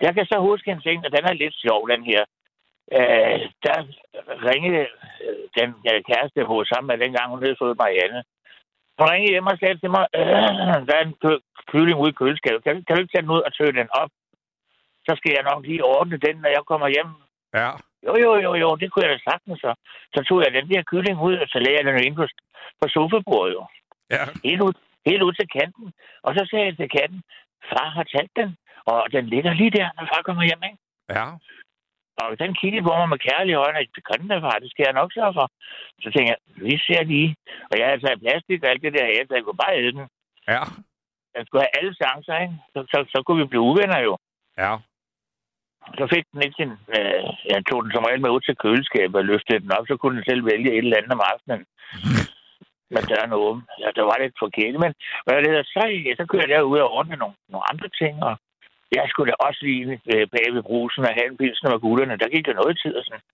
Jeg 0.00 0.14
kan 0.14 0.26
så 0.26 0.36
huske 0.48 0.70
en 0.70 0.80
ting, 0.80 0.98
og 1.06 1.10
den 1.16 1.24
er 1.24 1.32
lidt 1.32 1.56
sjov, 1.64 1.80
den 1.92 2.02
her. 2.10 2.22
Øh, 2.96 3.40
der 3.64 3.76
ringede 4.50 4.86
øh, 5.24 5.42
den 5.58 5.68
øh, 5.90 5.98
kæreste, 6.08 6.38
jeg 6.40 6.46
boede 6.46 6.68
sammen 6.68 6.88
med, 6.88 7.04
dengang 7.04 7.30
hun 7.30 7.42
hed 7.44 7.54
fået 7.58 7.80
Marianne. 7.82 8.22
Hun 8.98 9.10
ringede 9.10 9.32
hjem 9.32 9.52
og 9.52 9.58
sagde 9.58 9.78
til 9.78 9.90
mig, 9.96 10.04
øh, 10.18 10.78
der 10.88 10.94
er 10.98 11.04
en 11.04 11.16
kø- 11.24 11.44
kylling 11.70 11.98
ude 12.02 12.10
i 12.12 12.18
køleskabet. 12.20 12.64
Kan, 12.64 12.74
kan 12.84 12.94
du 12.94 13.00
ikke 13.02 13.12
tage 13.12 13.22
den 13.22 13.36
ud 13.36 13.46
og 13.46 13.52
tøge 13.54 13.78
den 13.80 13.88
op? 14.02 14.10
Så 15.06 15.12
skal 15.16 15.32
jeg 15.36 15.44
nok 15.50 15.62
lige 15.66 15.84
ordne 15.84 16.16
den, 16.26 16.36
når 16.42 16.50
jeg 16.56 16.62
kommer 16.70 16.88
hjem. 16.96 17.10
Ja. 17.60 17.70
Jo, 18.06 18.12
jo, 18.24 18.30
jo, 18.46 18.54
jo, 18.62 18.68
det 18.80 18.88
kunne 18.90 19.04
jeg 19.06 19.12
da 19.14 19.18
sagtens. 19.30 19.58
Så, 19.64 19.70
så 20.14 20.20
tog 20.28 20.38
jeg 20.44 20.52
den 20.52 20.68
der 20.70 20.82
kylling 20.90 21.18
ud, 21.28 21.34
og 21.42 21.48
så 21.48 21.58
lagde 21.58 21.78
jeg 21.78 21.84
den 21.86 22.04
ind 22.06 22.16
på, 22.16 22.26
på 22.80 22.86
sofabordet. 22.88 23.52
Jo. 23.54 23.62
Ja. 24.10 24.24
Helt 24.44 24.62
ud, 24.66 24.72
helt 25.06 25.22
ud 25.22 25.32
til 25.32 25.48
kanten. 25.58 25.92
Og 26.22 26.30
så 26.36 26.42
sagde 26.50 26.66
jeg 26.66 26.76
til 26.76 26.90
katten, 26.98 27.22
far 27.70 27.88
har 27.96 28.04
talt 28.14 28.34
den, 28.36 28.56
og 28.90 28.98
den 29.14 29.24
ligger 29.34 29.52
lige 29.52 29.76
der, 29.78 29.88
når 29.96 30.04
far 30.12 30.22
kommer 30.22 30.44
hjem, 30.48 30.62
ikke? 30.68 30.78
Ja. 31.16 31.24
Og 32.22 32.38
den 32.42 32.52
kiggede 32.60 32.86
på 32.86 32.92
mig 32.98 33.08
med 33.08 33.24
kærlige 33.28 33.60
øjne, 33.64 33.78
det 33.96 34.02
kan 34.08 34.28
da, 34.28 34.36
far, 34.38 34.58
det 34.62 34.70
skal 34.70 34.84
jeg 34.86 34.98
nok 35.00 35.10
sørge 35.12 35.34
for. 35.38 35.46
Så 36.02 36.08
tænkte 36.10 36.30
jeg, 36.32 36.38
vi 36.68 36.74
ser 36.86 37.02
lige. 37.12 37.30
Og 37.70 37.74
jeg 37.78 37.86
havde 37.86 38.02
taget 38.04 38.22
plastik 38.22 38.60
og 38.62 38.70
alt 38.70 38.82
det 38.82 38.92
der 38.98 39.06
her, 39.12 39.22
så 39.26 39.34
jeg 39.34 39.44
kunne 39.44 39.62
bare 39.64 39.78
æde 39.80 39.92
den. 39.96 40.06
Ja. 40.52 40.62
Jeg 41.36 41.42
skulle 41.44 41.62
have 41.64 41.76
alle 41.78 41.94
chancer, 42.00 42.36
ikke? 42.44 42.56
Så, 42.72 42.78
så, 42.92 42.98
så 43.12 43.18
kunne 43.22 43.40
vi 43.42 43.52
blive 43.52 43.68
uvenner 43.70 44.00
jo. 44.08 44.12
Ja. 44.62 44.72
Så 45.98 46.04
fik 46.14 46.24
den 46.32 46.42
ikke 46.42 46.58
sin... 46.60 46.72
Øh, 46.96 47.24
jeg 47.52 47.58
tog 47.68 47.78
den 47.84 47.92
som 47.92 48.06
regel 48.08 48.20
med 48.22 48.34
ud 48.36 48.40
til 48.40 48.56
køleskabet 48.62 49.16
og 49.20 49.24
løftede 49.24 49.60
den 49.64 49.72
op, 49.76 49.86
så 49.86 49.96
kunne 49.96 50.16
den 50.16 50.28
selv 50.28 50.42
vælge 50.50 50.70
et 50.72 50.84
eller 50.84 50.98
andet 50.98 51.16
om 51.16 51.26
aftenen. 51.32 51.62
Men 52.92 53.02
døren 53.10 53.32
åben. 53.32 53.62
Ja, 53.82 53.88
det 53.96 54.02
var 54.08 54.16
lidt 54.18 54.42
forkert. 54.44 54.74
Men 54.84 54.92
hvad 55.24 55.34
det 55.36 55.50
hedder, 55.50 55.66
så, 55.74 55.82
så 56.18 56.24
kørte 56.32 56.52
jeg 56.54 56.64
ud 56.64 56.78
og 56.78 56.90
ordne 56.98 57.16
nogle, 57.16 57.36
nogle 57.52 57.64
andre 57.72 57.88
ting, 58.00 58.14
og 58.28 58.34
jeg 58.96 59.04
skulle 59.08 59.30
da 59.30 59.36
også 59.46 59.60
lige 59.62 60.00
øh, 60.12 60.26
bag 60.34 60.46
ved 60.54 60.62
brusen 60.62 61.04
og 61.08 61.14
have 61.16 61.28
en 61.30 61.36
pilsen 61.40 61.68
med 61.70 61.80
gutterne. 61.80 62.16
Der 62.22 62.28
gik 62.34 62.48
jo 62.48 62.52
noget 62.52 62.80
tid 62.82 62.94
og 62.98 63.04
sådan. 63.04 63.24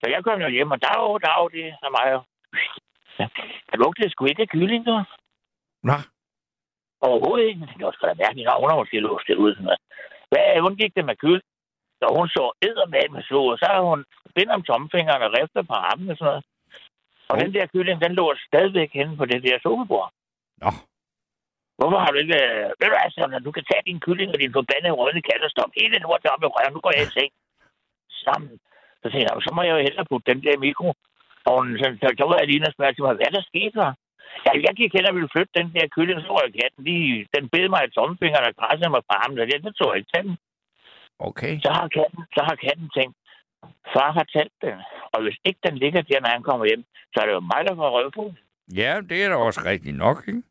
Så 0.00 0.06
jeg 0.14 0.24
kom 0.24 0.40
jo 0.40 0.48
hjem, 0.48 0.70
og 0.70 0.80
dag, 0.82 1.04
dag, 1.26 1.42
det 1.54 1.64
er 1.86 1.90
mig. 1.98 2.06
Ja. 3.18 3.26
Der 3.70 3.76
lugtede 3.84 4.10
sgu 4.10 4.24
ikke 4.24 4.42
af 4.42 4.48
kylling, 4.48 4.86
du. 4.86 4.94
Nå. 5.88 5.96
Overhovedet 7.00 7.46
ikke. 7.48 7.60
Det 7.78 7.84
var 7.86 7.92
sgu 7.92 8.06
da 8.06 8.14
mærkeligt, 8.24 8.48
hun 8.60 8.70
har 8.70 8.78
måske 8.82 9.00
luftet 9.00 9.36
ud. 9.44 9.52
Sådan 9.54 9.64
noget. 9.64 9.80
Hvad, 10.30 10.60
hvordan 10.60 10.80
gik 10.82 10.92
det 10.96 11.04
med 11.04 11.16
kyld? 11.16 11.42
Så 11.98 12.04
hun 12.18 12.28
så 12.28 12.44
eddermad 12.66 13.08
med 13.14 13.22
så, 13.22 13.40
og 13.52 13.58
så 13.58 13.66
har 13.72 13.80
hun 13.90 14.04
bind 14.36 14.50
om 14.56 14.62
tomfingeren 14.62 15.22
og 15.26 15.32
rifter 15.38 15.62
på 15.62 15.74
armen 15.88 16.10
og 16.10 16.16
sådan 16.16 16.30
noget. 16.30 16.44
Og 17.28 17.34
Oh. 17.36 17.40
den 17.40 17.54
der 17.54 17.66
kylling, 17.66 18.00
den 18.00 18.12
lå 18.12 18.34
stadigvæk 18.48 18.90
henne 18.92 19.16
på 19.16 19.24
det 19.24 19.42
der 19.42 19.58
sofabord. 19.62 20.10
Nå. 20.62 20.70
Hvorfor 21.78 21.98
har 22.02 22.10
du 22.12 22.18
ikke... 22.24 22.38
Øh, 22.44 22.64
ved 22.80 22.88
du 22.90 22.96
sådan, 23.10 23.44
du 23.48 23.52
kan 23.56 23.64
tage 23.70 23.86
din 23.88 24.00
kylling 24.04 24.30
og 24.34 24.38
din 24.42 24.56
forbandede 24.58 24.98
rødne 25.00 25.22
kat 25.28 25.46
og 25.46 25.50
stoppe 25.54 25.74
hele 25.80 25.98
lortet 26.04 26.32
op 26.34 26.42
i 26.44 26.52
røven. 26.54 26.72
Nu 26.74 26.80
går 26.84 26.92
jeg 26.96 27.04
i 27.06 27.14
seng. 27.16 27.32
Sammen. 28.24 28.52
Så 29.00 29.06
tænkte 29.10 29.26
jeg, 29.26 29.44
så 29.46 29.50
må 29.54 29.60
jeg 29.62 29.74
jo 29.76 29.84
hellere 29.86 30.08
putte 30.10 30.30
den 30.30 30.40
der 30.44 30.54
i 30.56 30.64
mikro. 30.66 30.88
Og 31.50 31.56
så, 31.80 31.86
så, 32.00 32.06
så 32.18 32.24
var 32.28 32.36
jeg 32.38 32.48
lige 32.48 32.68
og 32.70 32.74
spørge 32.76 32.94
til 32.94 33.04
mig, 33.06 33.14
hvad 33.18 33.30
der 33.36 33.50
skete 33.50 33.76
der? 33.82 33.92
Ja, 34.46 34.50
jeg 34.66 34.74
gik 34.80 34.92
hen 34.96 35.08
og 35.08 35.14
ville 35.16 35.32
flytte 35.34 35.56
den 35.58 35.68
der 35.74 35.92
kylling, 35.94 36.18
så 36.20 36.30
røg 36.36 36.48
katten 36.60 36.82
lige... 36.88 37.26
Den 37.34 37.44
bed 37.52 37.66
mig 37.74 37.82
i 37.84 37.94
tomfingeren 37.96 38.48
og 38.50 38.56
krassede 38.60 38.90
mig 38.94 39.02
på 39.08 39.12
armen, 39.22 39.38
og 39.42 39.46
det, 39.46 39.64
det 39.66 39.74
tog 39.76 39.88
jeg 39.90 39.98
ikke 39.98 40.12
til 40.14 40.22
den. 40.26 40.34
Okay. 41.28 41.52
Så 41.64 41.70
har 41.78 41.88
katten, 41.98 42.22
så 42.36 42.40
har 42.48 42.56
katten 42.64 42.88
tænkt, 42.96 43.14
far 43.94 44.10
har 44.18 44.26
talt 44.36 44.56
den. 44.66 44.78
Og 45.14 45.18
hvis 45.22 45.38
ikke 45.48 45.60
den 45.66 45.76
ligger 45.82 46.02
der, 46.02 46.20
når 46.20 46.30
han 46.36 46.42
kommer 46.48 46.64
hjem, 46.66 46.84
så 47.12 47.16
er 47.20 47.26
det 47.26 47.34
jo 47.38 47.40
mig, 47.52 47.60
der 47.66 47.74
får 47.80 47.90
røv 47.96 48.08
på 48.18 48.24
den. 48.28 48.38
Ja, 48.80 48.92
det 49.08 49.18
er 49.24 49.28
da 49.28 49.36
også 49.48 49.60
rigtigt 49.72 49.96
nok, 49.96 50.18
ikke? 50.28 50.42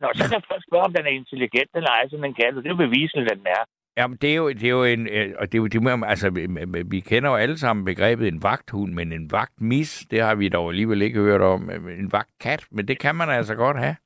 Nå, 0.00 0.06
så 0.14 0.22
kan 0.28 0.38
jeg 0.38 0.48
først 0.52 0.66
spørge, 0.68 0.84
om 0.88 0.94
den 0.96 1.06
er 1.06 1.14
intelligent 1.22 1.70
eller 1.78 1.90
ej, 1.90 2.08
sådan 2.08 2.24
en 2.24 2.34
kat, 2.40 2.54
og 2.56 2.60
det 2.62 2.68
er 2.68 2.76
jo 2.76 2.86
beviseligt, 2.86 3.30
at 3.32 3.38
den 3.38 3.46
er. 3.58 3.62
Jamen, 3.98 4.16
det 4.22 4.30
er 4.32 4.34
jo, 4.42 4.48
det 4.48 4.64
er 4.64 4.76
jo 4.80 4.84
en... 4.84 5.02
øh, 5.16 5.34
Og 5.40 5.44
det 5.46 5.54
er 5.58 5.62
jo, 5.62 5.66
det 5.66 5.82
må, 5.82 5.90
altså, 6.14 6.30
vi- 6.30 6.82
vi 6.94 7.00
kender 7.10 7.28
jo 7.30 7.36
alle 7.36 7.58
sammen 7.58 7.84
begrebet 7.84 8.28
en 8.28 8.42
vagthund, 8.42 8.92
men 8.98 9.12
en 9.12 9.32
vagtmis, 9.32 9.90
det 10.10 10.20
har 10.26 10.34
vi 10.34 10.48
dog 10.48 10.68
alligevel 10.68 11.02
ikke 11.02 11.20
hørt 11.28 11.40
om. 11.40 11.70
En 12.02 12.12
vagtkat, 12.12 12.60
men 12.70 12.88
det 12.88 12.96
kan 13.04 13.14
man 13.14 13.28
altså 13.38 13.54
godt 13.54 13.78
have. 13.84 13.96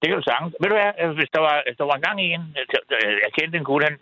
Det 0.00 0.06
kan 0.08 0.16
du 0.18 0.24
sagtens. 0.30 0.54
Ved 0.60 0.68
du 0.70 0.76
hvad, 0.80 0.92
øh, 1.02 1.10
hvis 1.18 1.30
der 1.34 1.40
var, 1.48 1.56
hvis 1.66 1.76
der 1.80 1.84
var 1.90 1.96
en 1.96 2.06
gang 2.08 2.18
en, 2.20 2.42
øh, 2.60 3.12
jeg 3.24 3.30
kendte 3.38 3.58
en 3.58 3.64
gut, 3.70 3.82
han, 3.88 3.96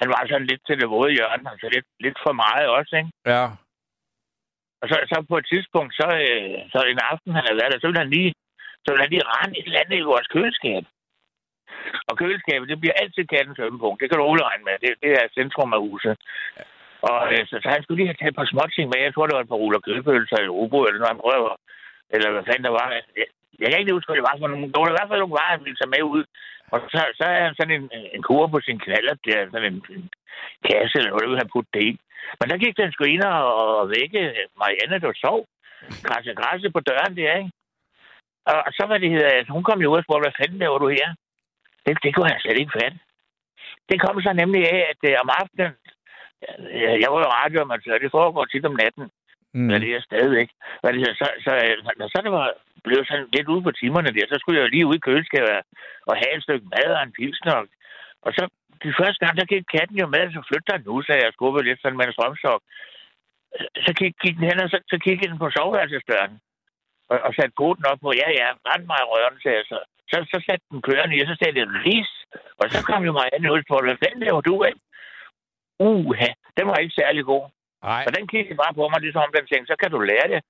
han 0.00 0.08
var 0.14 0.20
sådan 0.28 0.46
lidt 0.50 0.62
til 0.66 0.80
det 0.80 0.88
våde 0.90 1.12
hjørne, 1.16 1.50
altså 1.52 1.66
lidt, 1.74 1.86
lidt 2.04 2.18
for 2.26 2.32
meget 2.44 2.66
også, 2.76 2.92
ikke? 3.00 3.10
Ja. 3.34 3.44
Og 4.82 4.86
så, 4.90 4.96
så 5.10 5.16
på 5.30 5.36
et 5.38 5.46
tidspunkt, 5.52 5.92
så, 6.00 6.06
øh, 6.26 6.58
så 6.72 6.78
en 6.92 7.00
aften, 7.10 7.32
han 7.36 7.44
havde 7.46 7.58
været 7.60 7.72
der, 7.72 7.80
så 7.80 7.86
ville 7.88 8.04
han 8.04 8.14
lige, 8.16 8.30
så 8.82 8.88
ville 8.90 9.04
han 9.04 9.12
lige 9.12 9.30
rende 9.32 9.58
et 9.58 9.66
eller 9.66 9.82
andet 9.82 9.98
i 9.98 10.10
vores 10.12 10.28
køleskab. 10.34 10.84
Og 12.08 12.14
køleskabet, 12.20 12.70
det 12.72 12.80
bliver 12.80 12.96
altid 13.02 13.24
kattens 13.34 13.58
ømmepunkt. 13.66 14.00
Det 14.00 14.06
kan 14.08 14.18
du 14.18 14.24
roligt 14.24 14.48
regne 14.50 14.64
med. 14.68 14.76
Det, 14.84 14.90
det 15.02 15.10
er 15.20 15.34
centrum 15.38 15.72
af 15.76 15.80
huset. 15.88 16.14
Og 17.10 17.20
øh, 17.32 17.42
så, 17.48 17.54
så, 17.62 17.68
han 17.74 17.82
skulle 17.82 17.98
lige 17.98 18.10
have 18.10 18.20
taget 18.20 18.32
et 18.32 18.40
par 18.40 18.52
småting 18.52 18.86
med. 18.88 19.00
Jeg 19.06 19.12
tror, 19.12 19.26
det 19.26 19.36
var 19.36 19.44
et 19.44 19.52
par 19.52 19.62
ruller 19.62 19.80
kødpølser 19.86 20.38
i 20.42 20.54
Robo, 20.56 20.78
eller 20.84 20.98
noget, 20.98 21.14
han 21.14 21.24
prøver. 21.26 21.52
Eller 22.14 22.28
hvad 22.30 22.44
fanden 22.46 22.66
der 22.68 22.74
var. 22.80 22.88
Jeg, 23.20 23.26
jeg 23.60 23.68
kan 23.68 23.80
ikke 23.80 23.96
huske, 23.96 24.08
hvad 24.08 24.18
det 24.20 24.28
var 24.30 24.36
for 24.40 24.48
nogle. 24.48 24.72
Der 24.72 24.80
var 24.80 24.90
i 24.90 24.96
hvert 24.98 25.10
fald 25.10 25.22
nogle 25.22 25.38
varer, 25.38 25.54
han 25.56 25.64
ville 25.66 25.80
tage 25.80 25.94
med 25.94 26.02
ud. 26.14 26.24
Og 26.72 26.78
så, 26.92 27.00
så 27.18 27.24
er 27.34 27.40
han 27.46 27.54
sådan 27.54 27.76
en, 27.78 27.86
en 28.14 28.22
kur 28.26 28.46
på 28.46 28.60
sin 28.66 28.78
knaller, 28.84 29.14
der 29.24 29.32
er 29.38 29.46
sådan 29.52 29.72
en, 29.72 29.78
en 29.96 30.04
kasse, 30.68 30.96
eller 30.98 31.12
hvad 31.12 31.22
det 31.22 31.36
har 31.36 31.44
han 31.44 31.54
putte 31.54 31.70
det 31.74 31.84
i. 31.90 31.92
Men 32.38 32.46
der 32.50 32.62
gik 32.64 32.76
den 32.76 32.92
sgu 32.92 33.04
ind 33.04 33.22
og, 33.22 33.42
og 33.80 33.84
vække 33.96 34.20
Marianne, 34.60 35.02
der 35.02 35.12
sov. 35.24 35.40
Krasse, 36.06 36.34
krasse 36.40 36.70
på 36.70 36.80
døren 36.88 37.16
der, 37.16 37.32
ikke? 37.40 37.50
Og, 38.50 38.72
så 38.76 38.82
var 38.88 38.98
det 38.98 39.10
hedder, 39.10 39.28
altså, 39.38 39.52
hun 39.52 39.64
kom 39.64 39.82
jo 39.82 39.92
ud 39.92 39.98
og 39.98 40.04
spurgte, 40.04 40.24
hvad 40.24 40.38
fanden 40.40 40.58
laver 40.58 40.78
du 40.78 40.88
her? 40.88 41.08
Det, 41.86 41.98
det 42.02 42.14
kunne 42.14 42.30
han 42.32 42.40
slet 42.40 42.58
ikke 42.58 42.76
fatte. 42.80 42.98
Det 43.90 44.00
kom 44.00 44.22
så 44.22 44.32
nemlig 44.32 44.62
af, 44.72 44.80
at 44.92 45.00
øh, 45.10 45.16
om 45.22 45.30
aftenen, 45.40 45.72
øh, 46.76 46.96
jeg 47.02 47.08
var 47.12 47.18
jo 47.24 47.34
radioamatør, 47.40 47.98
det 47.98 48.10
foregår 48.10 48.44
tit 48.44 48.66
om 48.66 48.78
natten, 48.82 49.10
Mm. 49.54 49.66
men 49.68 49.82
det 49.82 49.90
er 49.94 50.00
stadigvæk. 50.00 50.48
Hvad 50.80 50.92
det 50.92 51.00
så, 51.06 51.12
så, 51.20 51.26
så, 51.44 51.52
når 51.98 52.08
så 52.08 52.18
det 52.24 52.32
var 52.32 52.48
blevet 52.84 53.06
sådan 53.08 53.28
lidt 53.36 53.48
ude 53.52 53.62
på 53.62 53.72
timerne 53.72 54.14
der, 54.16 54.26
så 54.28 54.36
skulle 54.38 54.58
jeg 54.58 54.64
jo 54.64 54.74
lige 54.74 54.86
ud 54.86 54.96
i 54.96 55.04
køleskabet 55.06 55.50
og 56.10 56.14
have 56.20 56.36
et 56.36 56.42
stykke 56.42 56.66
mad 56.74 56.88
og 56.96 57.02
en 57.02 57.16
pilsner. 57.18 57.54
Og, 58.24 58.30
så 58.36 58.42
de 58.82 58.94
første 59.00 59.20
gang, 59.24 59.34
der 59.38 59.52
gik 59.52 59.64
katten 59.74 59.96
jo 60.02 60.06
med, 60.06 60.32
så 60.32 60.40
flytter 60.48 60.76
den 60.76 60.86
nu, 60.86 61.02
så 61.02 61.12
jeg 61.12 61.32
skubbede 61.32 61.64
lidt 61.64 61.80
sådan 61.82 61.98
med 61.98 62.06
en 62.06 62.12
strømstok. 62.12 62.62
Så 63.84 63.90
gik, 64.00 64.14
gik 64.22 64.34
den 64.36 64.48
hen, 64.50 64.64
og 64.64 64.70
så, 64.70 64.78
så 64.92 64.96
kiggede 65.04 65.30
den 65.30 65.38
på 65.38 65.50
soveværelsesdøren 65.56 66.34
og, 67.12 67.18
og 67.26 67.30
satte 67.36 67.54
koden 67.60 67.84
op 67.90 67.98
på, 68.04 68.10
ja, 68.22 68.28
ja, 68.40 68.48
rend 68.68 68.84
mig 68.92 69.02
røven, 69.10 69.36
sagde 69.42 69.58
jeg 69.60 69.66
så. 69.72 69.78
Så, 70.10 70.16
så 70.32 70.38
satte 70.46 70.64
den 70.72 70.80
kørende 70.88 71.14
i, 71.16 71.22
og 71.24 71.28
så 71.30 71.36
sagde 71.38 71.56
det, 71.58 71.66
ris. 71.86 72.10
Og 72.60 72.66
så 72.72 72.78
kom 72.88 73.00
jo 73.08 73.12
Marianne 73.18 73.52
ud 73.56 73.62
på, 73.70 73.74
hvad 73.86 73.96
fanden 74.02 74.22
laver 74.26 74.42
du 74.48 74.54
af? 74.68 74.74
Uha, 75.88 76.30
den 76.56 76.64
var 76.70 76.76
ikke 76.82 76.98
særlig 77.00 77.22
god. 77.32 77.44
Nej. 77.90 78.02
Og 78.06 78.10
den 78.16 78.24
kiggede 78.32 78.60
bare 78.62 78.74
på 78.78 78.84
mig, 78.88 79.00
ligesom 79.00 79.26
om 79.26 79.32
den 79.36 79.46
tænkte, 79.46 79.70
så 79.72 79.76
kan 79.80 79.90
du 79.94 79.98
lære 80.10 80.28
det. 80.32 80.40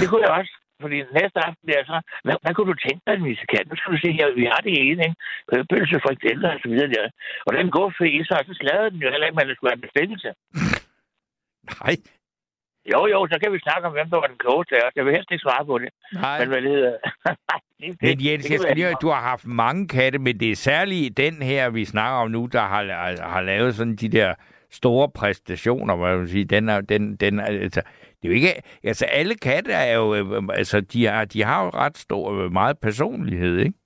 Det 0.00 0.06
kunne 0.08 0.24
jeg 0.26 0.34
også. 0.40 0.54
Fordi 0.82 0.96
næste 1.18 1.38
aften 1.48 1.64
der, 1.70 1.80
så, 1.90 1.96
hvad, 2.24 2.36
hvad 2.42 2.52
kunne 2.54 2.70
du 2.72 2.78
tænke 2.86 3.02
dig, 3.06 3.16
Misse 3.20 3.46
Kat? 3.52 3.66
Nu 3.68 3.76
skal 3.76 3.92
du 3.94 3.98
se 4.04 4.10
her, 4.18 4.26
vi 4.40 4.44
har 4.52 4.60
det 4.66 4.74
ene, 4.82 5.02
ikke? 5.08 5.18
Købølse, 5.50 6.04
frikadeller 6.04 6.50
og 6.54 6.60
så 6.62 6.68
videre 6.72 6.90
der. 6.96 7.06
Og 7.46 7.52
den 7.58 7.66
går 7.76 7.88
for 7.96 8.04
i 8.04 8.18
sig, 8.28 8.40
så 8.48 8.54
sladede 8.60 8.90
den 8.92 9.00
jo 9.04 9.10
heller 9.10 9.26
ikke, 9.26 9.38
men 9.38 9.48
det 9.48 9.56
skulle 9.56 9.72
have 9.74 9.86
bestillelse. 9.86 10.30
Nej. 11.74 11.94
Jo, 12.92 13.00
jo, 13.14 13.18
så 13.32 13.38
kan 13.42 13.52
vi 13.52 13.58
snakke 13.58 13.86
om, 13.86 13.92
hvem 13.92 14.10
der 14.10 14.16
var 14.16 14.26
den 14.26 14.38
klogeste 14.38 14.76
af 14.76 14.82
os. 14.86 14.92
Jeg 14.96 15.04
vil 15.04 15.14
helst 15.14 15.30
ikke 15.30 15.42
svare 15.42 15.64
på 15.66 15.78
det. 15.78 15.88
Nej. 16.12 16.38
Men 16.38 16.48
hvad 16.48 16.62
det 16.62 16.70
hedder... 16.70 16.96
det, 17.80 18.02
Men 18.02 18.24
Jens, 18.26 18.44
det 18.44 18.50
jeg 18.52 18.60
skal 18.60 18.74
lige 18.74 18.86
høre, 18.86 18.96
du 19.02 19.08
har 19.08 19.22
haft 19.32 19.46
mange 19.46 19.88
katte, 19.88 20.18
men 20.18 20.40
det 20.40 20.50
er 20.50 20.56
særligt 20.56 21.16
den 21.16 21.42
her, 21.42 21.70
vi 21.70 21.84
snakker 21.84 22.18
om 22.18 22.30
nu, 22.30 22.46
der 22.46 22.60
har, 22.60 22.82
har 23.34 23.40
lavet 23.40 23.74
sådan 23.74 23.96
de 23.96 24.08
der 24.08 24.34
store 24.70 25.08
præstationer, 25.18 25.96
hvad 25.96 26.10
jeg 26.10 26.18
vil 26.20 26.28
sige. 26.28 26.44
Den 26.44 26.68
er, 26.68 26.80
den, 26.80 27.16
den 27.16 27.38
er, 27.40 27.44
altså, 27.44 27.82
det 28.18 28.24
er 28.24 28.28
jo 28.28 28.34
ikke, 28.34 28.52
altså 28.84 29.04
alle 29.06 29.34
katte 29.34 29.72
er 29.72 29.94
jo, 29.94 30.14
øh, 30.14 30.42
altså 30.60 30.80
de 30.80 31.06
har, 31.06 31.24
de 31.24 31.44
har 31.44 31.64
jo 31.64 31.68
ret 31.68 31.96
stor, 31.98 32.44
øh, 32.44 32.52
meget 32.52 32.78
personlighed, 32.78 33.58
ikke? 33.58 33.76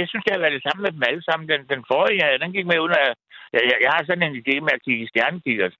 Jeg 0.00 0.08
synes, 0.08 0.24
jeg 0.26 0.34
har 0.34 0.40
været 0.44 0.56
det 0.58 0.66
samme 0.66 0.82
med 0.82 0.92
dem 0.92 1.02
alle 1.10 1.22
sammen. 1.28 1.48
Den, 1.48 1.60
den 1.72 1.82
forrige, 1.90 2.38
den 2.42 2.52
gik 2.52 2.66
med 2.66 2.74
at... 2.74 3.14
Jeg, 3.54 3.62
jeg, 3.70 3.76
jeg 3.84 3.90
har 3.94 4.02
sådan 4.04 4.26
en 4.28 4.36
idé 4.42 4.54
med 4.66 4.72
at 4.76 4.82
kigge 4.84 5.04
i 5.04 5.10
stjernekiggert. 5.12 5.74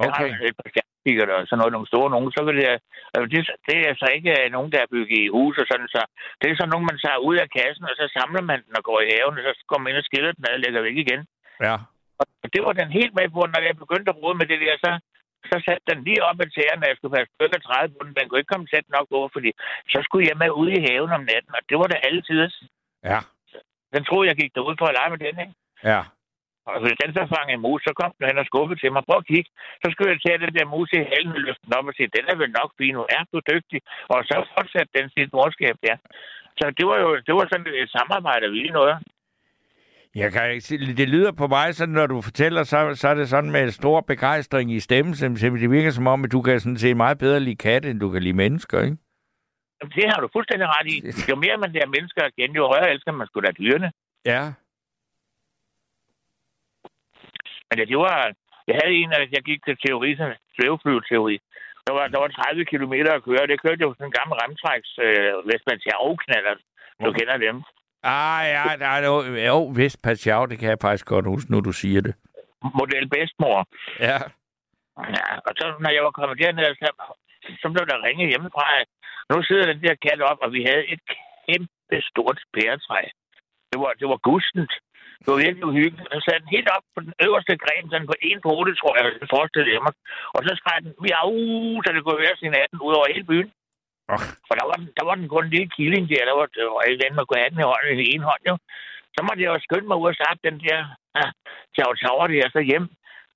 Jeg 0.00 0.08
Okay. 0.08 0.30
har 0.32 0.46
et 0.50 0.56
par 0.60 0.70
stjernekiggert 1.04 1.30
og 1.30 1.46
sådan 1.46 1.58
noget, 1.60 1.74
nogle 1.76 1.92
store 1.92 2.10
nogen. 2.10 2.30
Så 2.36 2.40
vil 2.46 2.56
det, 2.60 2.68
altså, 3.14 3.26
det, 3.32 3.40
det 3.68 3.78
er 3.88 3.94
så 4.02 4.06
ikke 4.16 4.32
øh, 4.40 4.46
nogen, 4.56 4.72
der 4.72 4.80
er 4.82 4.92
bygget 4.94 5.18
i 5.24 5.32
hus 5.36 5.54
og 5.62 5.66
sådan 5.70 5.88
så. 5.94 6.02
Det 6.40 6.46
er 6.46 6.56
sådan 6.56 6.72
nogen, 6.74 6.88
man 6.90 6.98
tager 7.04 7.24
ud 7.28 7.36
af 7.44 7.48
kassen, 7.58 7.84
og 7.90 7.94
så 8.00 8.04
samler 8.18 8.42
man 8.50 8.60
den 8.64 8.78
og 8.78 8.84
går 8.88 8.98
i 9.00 9.10
haven, 9.12 9.38
og 9.38 9.54
så 9.58 9.64
går 9.70 9.78
man 9.78 9.90
ind 9.90 10.02
og 10.02 10.08
skiller 10.08 10.32
den 10.32 10.44
og 10.54 10.60
lægger 10.64 10.80
væk 10.86 10.96
igen. 11.04 11.22
Ja. 11.66 11.76
Og 12.42 12.48
det 12.54 12.60
var 12.66 12.72
den 12.80 12.90
helt 12.98 13.14
med 13.18 13.28
på, 13.36 13.40
når 13.52 13.60
jeg 13.68 13.82
begyndte 13.84 14.10
at 14.10 14.18
rode 14.22 14.36
med 14.40 14.46
det 14.52 14.58
der, 14.64 14.74
så, 14.84 14.90
så 15.50 15.56
satte 15.66 15.84
den 15.90 15.98
lige 16.06 16.24
op 16.28 16.40
ad 16.44 16.50
tæerne, 16.54 16.80
når 16.80 16.88
jeg 16.90 16.96
skulle 16.96 17.16
passe 17.16 17.34
stykker 17.34 17.60
30 17.60 17.94
på 17.94 18.02
den. 18.04 18.16
Den 18.18 18.26
kunne 18.26 18.40
ikke 18.40 18.52
komme 18.54 18.70
tæt 18.72 18.86
nok 18.96 19.08
over, 19.18 19.28
fordi 19.36 19.50
så 19.92 19.98
skulle 20.06 20.28
jeg 20.30 20.40
med 20.42 20.50
ud 20.62 20.68
i 20.76 20.84
haven 20.86 21.12
om 21.18 21.24
natten, 21.30 21.52
og 21.58 21.62
det 21.68 21.76
var 21.80 21.88
det 21.92 22.04
altid. 22.08 22.40
Ja. 23.10 23.20
Den 23.94 24.02
troede, 24.04 24.28
jeg 24.30 24.36
gik 24.40 24.52
derud 24.54 24.76
for 24.78 24.86
at 24.88 24.96
lege 24.98 25.10
med 25.14 25.20
den, 25.26 25.36
ikke? 25.44 25.54
Ja. 25.92 26.00
Og 26.70 26.76
hvis 26.82 26.96
den 27.02 27.10
så 27.18 27.24
fangede 27.34 27.62
mus, 27.66 27.80
så 27.86 27.92
kom 28.00 28.10
den 28.16 28.28
hen 28.28 28.42
og 28.42 28.46
skubbede 28.50 28.80
til 28.80 28.92
mig. 28.92 29.02
Prøv 29.08 29.20
at 29.22 29.30
kigge. 29.32 29.50
Så 29.82 29.86
skulle 29.90 30.10
jeg 30.12 30.20
tage 30.24 30.42
den 30.44 30.52
der 30.56 30.66
mus 30.74 30.90
i 30.98 31.00
halen 31.12 31.36
og 31.38 31.42
løfte 31.46 31.64
den 31.66 31.76
op 31.78 31.88
og 31.90 31.94
sige, 31.96 32.14
den 32.16 32.24
er 32.32 32.36
vel 32.42 32.52
nok 32.60 32.70
fin, 32.80 32.94
nu 32.98 33.02
er 33.16 33.22
du 33.32 33.38
dygtig. 33.52 33.80
Og 34.12 34.18
så 34.28 34.36
fortsatte 34.54 34.90
den 34.98 35.06
sit 35.14 35.30
morskab, 35.38 35.76
ja. 35.90 35.96
Så 36.58 36.64
det 36.78 36.84
var 36.90 36.98
jo 37.04 37.10
det 37.26 37.34
var 37.38 37.46
sådan 37.52 37.66
et 37.82 37.90
samarbejde, 37.96 38.46
vi 38.54 38.62
noget. 38.80 38.96
Jeg 40.14 40.32
kan 40.32 40.50
ikke 40.50 40.60
sige, 40.60 40.94
det 41.02 41.08
lyder 41.08 41.32
på 41.32 41.46
mig 41.46 41.74
sådan, 41.74 41.94
når 41.94 42.06
du 42.06 42.20
fortæller, 42.20 42.62
så, 42.62 42.78
så 42.94 43.08
er 43.08 43.14
det 43.14 43.28
sådan 43.28 43.50
med 43.50 43.70
stor 43.70 44.00
begejstring 44.00 44.72
i 44.72 44.80
stemmen, 44.80 45.14
som 45.14 45.36
som 45.36 45.58
det 45.58 45.70
virker 45.70 45.90
som 45.90 46.06
om, 46.06 46.24
at 46.24 46.32
du 46.32 46.42
kan 46.42 46.60
sådan 46.60 46.76
se 46.78 46.94
meget 46.94 47.18
bedre 47.18 47.40
lide 47.40 47.56
katte, 47.56 47.90
end 47.90 48.00
du 48.00 48.10
kan 48.10 48.22
lide 48.22 48.36
mennesker, 48.44 48.78
ikke? 48.82 48.96
Jamen, 49.80 49.92
Det 49.96 50.04
har 50.12 50.20
du 50.20 50.28
fuldstændig 50.32 50.68
ret 50.68 50.86
i. 50.94 50.96
Jo 51.30 51.36
mere 51.36 51.56
man 51.56 51.72
lærer 51.72 51.86
mennesker 51.86 52.22
at 52.22 52.32
kende, 52.38 52.54
jo 52.56 52.66
højere 52.66 52.90
elsker 52.92 53.12
man 53.12 53.26
skulle 53.26 53.46
da 53.46 53.52
dyrene. 53.52 53.92
Ja. 54.26 54.52
Men 57.74 57.78
det, 57.80 57.88
det 57.92 57.98
var... 57.98 58.32
Jeg 58.68 58.76
havde 58.80 58.94
en, 59.02 59.12
at 59.12 59.32
jeg 59.36 59.42
gik 59.50 59.60
til 59.64 59.76
teori, 59.86 60.16
sådan 60.16 60.36
svæveflyveteori. 60.56 61.36
Der 61.86 61.92
var, 61.98 62.06
der 62.08 62.18
var 62.20 62.28
30 62.28 62.64
km 62.64 62.92
at 63.16 63.24
køre. 63.28 63.46
Det 63.50 63.62
kørte 63.64 63.82
jo 63.86 63.94
sådan 63.94 64.06
en 64.06 64.16
gammel 64.18 64.34
remtræks 64.42 64.90
øh, 65.06 65.32
Vestmantiao-knaller. 65.48 66.54
Du 67.02 67.08
Okay. 67.08 67.18
kender 67.18 67.36
dem. 67.46 67.56
Ah, 68.02 68.42
ja, 68.56 68.64
der 68.82 68.86
er 68.96 69.46
jo, 69.46 69.58
vist 69.80 70.02
Pachau, 70.04 70.46
det 70.46 70.58
kan 70.58 70.68
jeg 70.68 70.78
faktisk 70.86 71.06
godt 71.06 71.26
huske, 71.32 71.52
nu 71.52 71.60
du 71.60 71.72
siger 71.72 72.00
det. 72.06 72.14
Model 72.80 73.06
bedsmor. 73.14 73.58
Ja. 74.08 74.18
Ja, 75.18 75.28
og 75.46 75.52
så 75.58 75.64
når 75.84 75.90
jeg 75.96 76.02
var 76.04 76.10
kommet 76.18 76.38
derned, 76.40 76.74
så, 76.82 76.88
så 77.60 77.66
blev 77.74 77.84
der 77.90 78.04
ringet 78.06 78.28
hjemmefra. 78.28 78.66
Nu 79.30 79.42
sidder 79.42 79.66
den 79.72 79.82
der 79.84 79.94
kat 80.06 80.20
op, 80.30 80.38
og 80.44 80.52
vi 80.52 80.60
havde 80.70 80.84
et 80.94 81.00
kæmpe 81.46 81.96
stort 82.10 82.38
pæretræ. 82.54 83.02
Det 83.70 83.78
var, 83.82 83.92
det 84.00 84.06
var 84.12 84.16
gustent. 84.30 84.72
Det 85.24 85.32
var 85.32 85.44
virkelig 85.46 85.66
uhyggeligt. 85.70 86.08
Og 86.10 86.14
så 86.16 86.22
satte 86.24 86.42
den 86.44 86.54
helt 86.56 86.70
op 86.76 86.84
på 86.94 87.00
den 87.06 87.14
øverste 87.26 87.52
gren, 87.64 87.86
sådan 87.90 88.10
på 88.10 88.16
en 88.28 88.40
pote, 88.46 88.72
tror 88.80 88.94
jeg, 88.96 89.04
det 89.22 89.34
forestillede 89.36 89.74
jeg 89.76 89.82
mig. 89.86 89.94
Og 90.36 90.40
så 90.44 90.50
skreg 90.60 90.78
den, 90.84 90.92
miau, 91.02 91.32
så 91.82 91.88
det 91.94 92.02
kunne 92.02 92.22
høre 92.24 92.36
sin 92.38 92.54
natten 92.56 92.78
ud 92.86 92.94
over 92.98 93.12
hele 93.12 93.26
byen. 93.32 93.50
Oh. 94.12 94.20
For 94.46 94.54
der 94.58 94.66
var, 94.70 94.76
den, 94.80 94.88
der 94.98 95.04
var 95.08 95.14
den 95.20 95.28
kun 95.32 95.44
en 95.44 95.54
lille 95.54 95.70
killing 95.76 96.04
der, 96.12 96.28
der 96.28 96.34
var, 96.38 96.46
der 96.56 96.64
var 96.74 96.82
andet, 96.86 97.18
man 97.18 97.26
kunne 97.26 97.42
have 97.42 97.52
den 97.52 97.62
i 97.62 97.68
hånden, 97.70 98.06
i 98.06 98.14
en 98.14 98.28
hånd, 98.30 98.44
jo. 98.50 98.54
Så 99.14 99.20
måtte 99.26 99.42
jeg 99.42 99.50
jo 99.52 99.64
skynde 99.66 99.88
mig 99.88 99.98
ud 100.02 100.12
og 100.12 100.18
starte 100.20 100.46
den 100.48 100.56
der 100.64 100.78
ja, 101.18 101.26
tjav 101.74 101.90
tjaver 102.00 102.26
der, 102.32 102.46
så 102.56 102.60
hjem. 102.70 102.86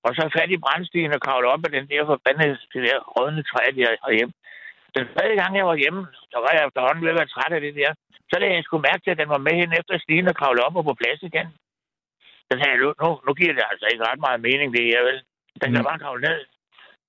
Og 0.07 0.11
så 0.17 0.23
fat 0.37 0.51
i 0.55 0.63
brandstigen 0.65 1.17
og 1.17 1.21
kravle 1.27 1.49
op 1.55 1.63
af 1.67 1.73
den 1.77 1.87
der 1.91 2.11
forbandede, 2.13 2.57
det 2.73 2.83
der 2.89 2.99
rådne 3.15 3.43
træ 3.51 3.63
der 3.79 3.91
og 4.07 4.13
hjem. 4.19 4.33
Den 4.97 5.07
tredje 5.15 5.35
gang, 5.41 5.53
jeg 5.57 5.67
var 5.71 5.83
hjemme, 5.83 6.03
så 6.33 6.37
var 6.45 6.53
jeg 6.55 6.63
efterhånden 6.67 7.03
ved 7.05 7.13
at 7.15 7.19
være 7.21 7.33
træt 7.35 7.53
af 7.57 7.61
det 7.67 7.75
der. 7.81 7.91
Så 8.31 8.35
da 8.41 8.47
jeg 8.47 8.65
skulle 8.65 8.87
mærke 8.89 9.03
til, 9.03 9.15
at 9.15 9.23
den 9.23 9.31
var 9.35 9.43
med 9.47 9.55
hen 9.61 9.71
efter 9.81 9.95
stigen 9.99 10.31
og 10.33 10.37
kravle 10.41 10.65
op 10.67 10.77
og 10.77 10.85
på 10.85 10.95
plads 11.01 11.23
igen. 11.31 11.49
Så 12.49 12.53
sagde 12.59 12.73
jeg, 12.75 12.81
nu, 13.05 13.11
nu, 13.27 13.31
giver 13.39 13.55
det 13.55 13.65
altså 13.73 13.87
ikke 13.93 14.05
ret 14.11 14.21
meget 14.27 14.41
mening, 14.49 14.69
det 14.77 14.85
her, 14.91 15.03
vel? 15.09 15.19
Den 15.63 15.69
kan 15.73 15.83
Mm. 15.83 15.89
bare 15.91 16.03
kravle 16.05 16.23
ned. 16.29 16.41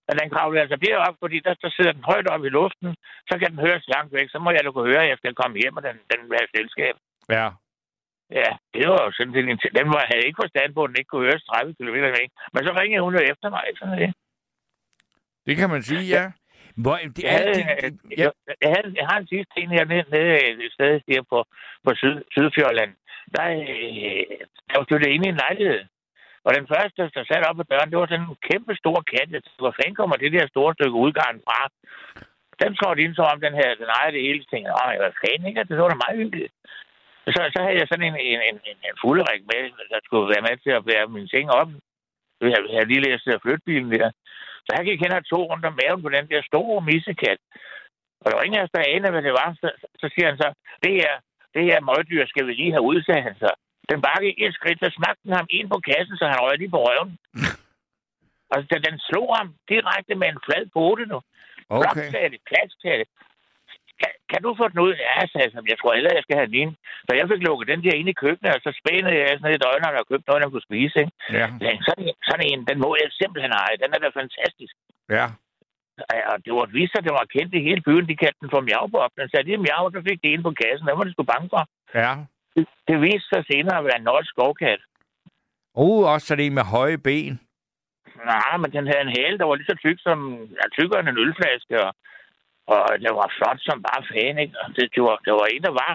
Men 0.07 0.15
den 0.21 0.29
kravler 0.35 0.61
altså 0.61 0.77
derop, 0.85 1.15
fordi 1.23 1.37
der, 1.45 1.53
der 1.63 1.69
sidder 1.77 1.91
den 1.97 2.03
højt 2.11 2.27
op 2.33 2.43
i 2.45 2.49
luften. 2.59 2.89
Så 3.29 3.33
kan 3.39 3.49
den 3.53 3.59
høres 3.67 3.85
langt 3.95 4.11
væk. 4.17 4.27
Så 4.31 4.37
må 4.39 4.49
jeg 4.51 4.63
da 4.63 4.69
kunne 4.71 4.91
høre, 4.91 5.03
at 5.05 5.09
jeg 5.11 5.17
skal 5.21 5.35
komme 5.41 5.55
hjem, 5.61 5.77
og 5.77 5.83
den, 5.87 5.95
den 6.11 6.19
vil 6.29 6.37
have 6.41 6.53
selskab. 6.57 6.95
Ja. 7.37 7.47
Ja, 8.41 8.49
det 8.73 8.83
var 8.89 8.99
jo 9.05 9.11
sådan 9.17 9.35
en... 9.35 9.59
Den 9.79 9.87
var, 9.93 9.99
havde 10.11 10.25
ikke 10.27 10.41
forstand 10.43 10.69
på, 10.73 10.81
at 10.83 10.89
den 10.89 10.99
ikke 10.99 11.11
kunne 11.11 11.27
høres 11.29 11.43
30 11.43 11.73
km 11.77 11.97
væk. 12.19 12.29
Men 12.53 12.61
så 12.67 12.71
ringede 12.79 13.03
hun 13.05 13.13
jo 13.17 13.21
efter 13.31 13.49
mig. 13.49 13.63
Sådan 13.79 13.99
det. 14.01 14.13
Det 15.47 15.57
kan 15.57 15.69
man 15.69 15.83
sige, 15.83 16.03
ja. 16.15 16.25
Hvor, 16.83 16.95
det 17.15 17.23
Jeg, 17.23 17.33
er, 17.33 17.37
havde, 17.37 17.53
det, 17.53 17.65
det, 17.81 17.99
ja. 18.17 18.23
jeg, 18.23 18.31
jeg, 18.63 18.69
havde, 18.75 18.89
jeg 18.99 19.05
har 19.09 19.17
en 19.19 19.27
sidste 19.27 19.53
en 19.57 19.69
her 19.77 19.85
nede, 19.85 20.05
nede 20.15 20.65
et 20.65 20.71
sted 20.77 21.01
her 21.07 21.21
på, 21.31 21.37
på 21.85 21.91
Syd, 22.01 22.15
Sydfjordland. 22.31 22.91
Der, 23.35 23.45
øh, 23.63 24.23
der 24.69 24.75
var 24.79 24.85
flyttet 24.89 25.09
ind 25.11 25.25
i 25.25 25.29
en 25.29 25.41
lejlighed. 25.45 25.81
Og 26.45 26.51
den 26.57 26.65
første, 26.73 27.01
der 27.15 27.23
satte 27.29 27.47
op 27.49 27.55
på 27.59 27.63
døren, 27.71 27.89
det 27.91 27.97
var 27.99 28.07
sådan 28.09 28.25
en 28.29 28.37
kæmpe 28.49 28.73
stor 28.81 28.97
kat. 29.11 29.29
Hvor 29.61 29.73
fanden 29.77 29.95
kommer 29.99 30.15
det 30.15 30.31
der 30.35 30.47
store 30.53 30.73
stykke 30.77 30.97
udgarn 31.05 31.37
fra? 31.47 31.59
Den 32.63 32.71
trådte 32.75 33.01
ind, 33.03 33.15
som 33.15 33.25
om 33.33 33.39
den 33.45 33.53
her, 33.59 33.69
den 33.81 33.89
ejede 33.97 34.13
det 34.15 34.21
hele. 34.25 34.39
Jeg 34.41 34.49
tænkte, 34.51 34.71
åh, 34.81 34.91
hvad 35.01 35.13
fanden, 35.23 35.47
ikke? 35.49 35.63
Det 35.69 35.77
var 35.81 35.89
da 35.93 36.03
meget 36.05 36.19
hyggeligt. 36.23 36.53
Så, 37.35 37.41
så 37.55 37.59
havde 37.65 37.79
jeg 37.81 37.87
sådan 37.89 38.07
en, 38.09 38.15
en, 38.31 38.39
en, 38.49 38.57
en, 38.69 38.77
en 38.89 38.95
fulderik 39.03 39.43
med, 39.51 39.61
der 39.93 39.99
skulle 40.07 40.27
være 40.33 40.45
med 40.47 40.55
til 40.57 40.71
at 40.77 40.85
bære 40.87 41.07
min 41.17 41.27
seng 41.33 41.47
op. 41.59 41.69
Jeg 42.41 42.51
havde- 42.53 42.67
jeg 42.69 42.77
havde 42.77 42.91
lige 42.91 43.05
læst 43.07 43.27
at 43.27 43.41
flytte 43.43 43.67
bilen 43.69 43.91
der. 43.97 44.07
Så 44.65 44.69
han 44.77 44.85
gik 44.85 44.99
hen 45.03 45.17
og 45.17 45.25
tog 45.25 45.43
rundt 45.51 45.65
om 45.69 45.77
maven 45.81 46.01
på 46.03 46.09
den 46.17 46.25
der 46.31 46.41
store 46.49 46.81
missekat. 46.89 47.39
Og 48.21 48.25
der 48.27 48.35
var 48.37 48.43
ingen 48.45 48.59
af 48.59 48.63
os, 48.65 48.75
der 48.75 48.93
anede, 48.95 49.11
hvad 49.13 49.23
det 49.27 49.33
var. 49.41 49.49
Så, 49.61 49.67
så 50.01 50.05
siger 50.13 50.27
han 50.29 50.37
så, 50.43 50.47
det 50.83 50.91
her, 51.01 51.11
det 51.55 51.63
her 51.69 51.79
møgdyr 51.89 52.25
skal 52.27 52.47
vi 52.47 52.53
lige 52.53 52.75
have 52.75 52.87
ud, 52.91 52.97
sagde 53.03 53.21
han 53.27 53.35
så. 53.43 53.51
Den 53.91 53.99
bakkede 54.07 54.33
et 54.43 54.53
skridt, 54.53 54.79
så 54.79 54.89
smagte 54.97 55.23
den 55.25 55.33
ham 55.39 55.47
ind 55.57 55.67
på 55.69 55.79
kassen, 55.89 56.15
så 56.17 56.25
han 56.31 56.39
røg 56.43 56.57
lige 56.57 56.75
på 56.75 56.81
røven. 56.87 57.11
og 58.51 58.57
da 58.71 58.77
den 58.87 58.97
slog 59.07 59.29
ham 59.37 59.47
direkte 59.71 60.13
med 60.15 60.27
en 60.29 60.43
flad 60.45 60.65
pote 60.73 61.05
nu. 61.13 61.19
Okay. 61.69 61.81
Bloktaget, 61.81 62.33
klasktale. 62.49 63.05
Kan, 64.01 64.11
kan 64.31 64.41
du 64.45 64.49
få 64.59 64.65
den 64.71 64.79
ud? 64.87 64.93
Ja, 65.07 65.15
sagde 65.31 65.51
han. 65.53 65.71
Jeg 65.71 65.79
tror 65.79 65.93
heller, 65.97 66.17
jeg 66.17 66.23
skal 66.23 66.37
have 66.39 66.49
den 66.51 66.61
ind. 66.63 66.73
Så 67.05 67.11
jeg 67.19 67.25
fik 67.31 67.41
lukket 67.47 67.67
den 67.71 67.83
der 67.85 67.93
ind 67.99 68.09
i 68.09 68.19
køkkenet, 68.23 68.55
og 68.55 68.61
så 68.65 68.71
spændede 68.81 69.17
jeg 69.17 69.27
sådan 69.39 69.55
et 69.55 69.67
øjne, 69.71 69.99
og 70.01 70.07
købte 70.11 70.27
noget, 70.27 70.43
der 70.43 70.49
kunne 70.49 70.69
spise. 70.69 70.95
Ikke? 71.03 71.13
Ja. 71.39 71.45
Jeg 71.65 71.71
sådan, 71.87 72.07
sådan 72.29 72.47
en, 72.51 72.59
den 72.69 72.77
må 72.83 72.89
jeg 73.01 73.09
simpelthen 73.21 73.53
eje. 73.63 73.81
Den 73.83 73.89
er 73.95 73.99
da 74.01 74.09
fantastisk. 74.21 74.73
Ja. 75.17 75.25
Ja, 76.13 76.21
Og 76.33 76.37
det 76.45 76.53
var 76.57 76.65
vist 76.77 76.91
sig, 76.93 77.03
det 77.07 77.13
var 77.19 77.33
kendt 77.35 77.53
i 77.53 77.67
hele 77.69 77.81
byen. 77.87 78.09
De 78.11 78.21
kaldte 78.23 78.41
den 78.41 78.53
for 78.53 78.61
miavbop. 78.67 79.11
Den 79.19 79.29
sagde, 79.29 79.45
det 79.47 79.53
er 79.53 79.65
miau, 79.65 79.83
så 79.91 79.99
fik 80.09 80.19
det 80.23 80.29
ind 80.33 80.43
på 80.47 80.53
kassen. 80.61 80.87
Den 80.87 80.97
var 80.97 81.05
de 81.07 81.13
sgu 81.13 81.23
bange 81.33 81.49
for. 81.53 81.63
Ja. 82.01 82.11
Det, 82.55 82.65
det 82.87 82.97
viste 83.01 83.29
sig 83.33 83.43
senere 83.51 83.77
at 83.77 83.85
være 83.87 83.99
en 83.99 84.07
norsk 84.09 84.29
skovkat. 84.33 84.81
Uh, 85.83 86.03
også 86.13 86.27
sådan 86.27 86.45
en 86.45 86.53
med 86.59 86.65
høje 86.75 86.97
ben. 87.07 87.39
Nej, 88.31 88.53
men 88.61 88.71
den 88.75 88.87
havde 88.87 89.03
en 89.07 89.15
hale, 89.17 89.37
der 89.37 89.45
var 89.45 89.55
lige 89.55 89.71
så 89.71 89.77
tyk 89.85 89.97
som, 90.07 90.19
ja, 90.57 90.63
tykkere 90.77 90.99
end 90.99 91.09
en 91.09 91.21
ølflaske, 91.23 91.75
og, 91.85 91.91
og 92.73 92.79
den 93.03 93.13
var 93.19 93.35
flot 93.37 93.59
som 93.67 93.77
bare 93.87 94.01
fan, 94.11 94.37
ikke? 94.43 94.55
Og 94.61 94.67
det, 94.75 94.85
det, 94.95 95.01
var, 95.07 95.15
det 95.25 95.33
var 95.39 95.45
en, 95.53 95.63
der 95.67 95.73
var 95.83 95.91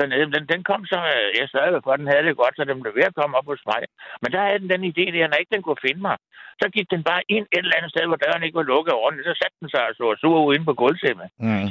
dernede. 0.00 0.32
Den, 0.36 0.44
den 0.52 0.62
kom 0.70 0.82
så, 0.92 0.98
øh, 1.14 1.28
jeg 1.40 1.46
sørgede 1.54 1.80
for, 1.84 1.90
at 1.92 2.00
den 2.00 2.12
havde 2.12 2.26
det 2.26 2.40
godt, 2.42 2.54
så 2.56 2.64
den 2.70 2.82
blev 2.82 2.94
ved 2.98 3.10
at 3.10 3.18
komme 3.18 3.36
op 3.38 3.48
hos 3.52 3.62
mig. 3.70 3.80
Men 4.22 4.32
der 4.34 4.40
havde 4.46 4.60
den 4.62 4.70
den 4.74 4.84
idé 4.90 5.04
der, 5.14 5.28
når 5.28 5.40
ikke 5.40 5.54
den 5.54 5.64
kunne 5.64 5.84
finde 5.86 6.02
mig, 6.08 6.16
så 6.60 6.66
gik 6.76 6.88
den 6.94 7.02
bare 7.10 7.22
ind 7.36 7.46
et 7.52 7.64
eller 7.64 7.78
andet 7.78 7.92
sted, 7.92 8.04
hvor 8.06 8.20
døren 8.24 8.42
ikke 8.44 8.60
var 8.60 8.70
lukket 8.72 8.94
ordentligt. 9.02 9.28
Så 9.28 9.34
satte 9.34 9.56
den 9.60 9.68
sig 9.70 9.82
og 9.88 9.94
slog 9.94 10.18
sur 10.18 10.44
ud 10.46 10.54
inde 10.54 10.68
på 10.70 10.74
gulvtæppet. 10.82 11.28
Mm. 11.46 11.68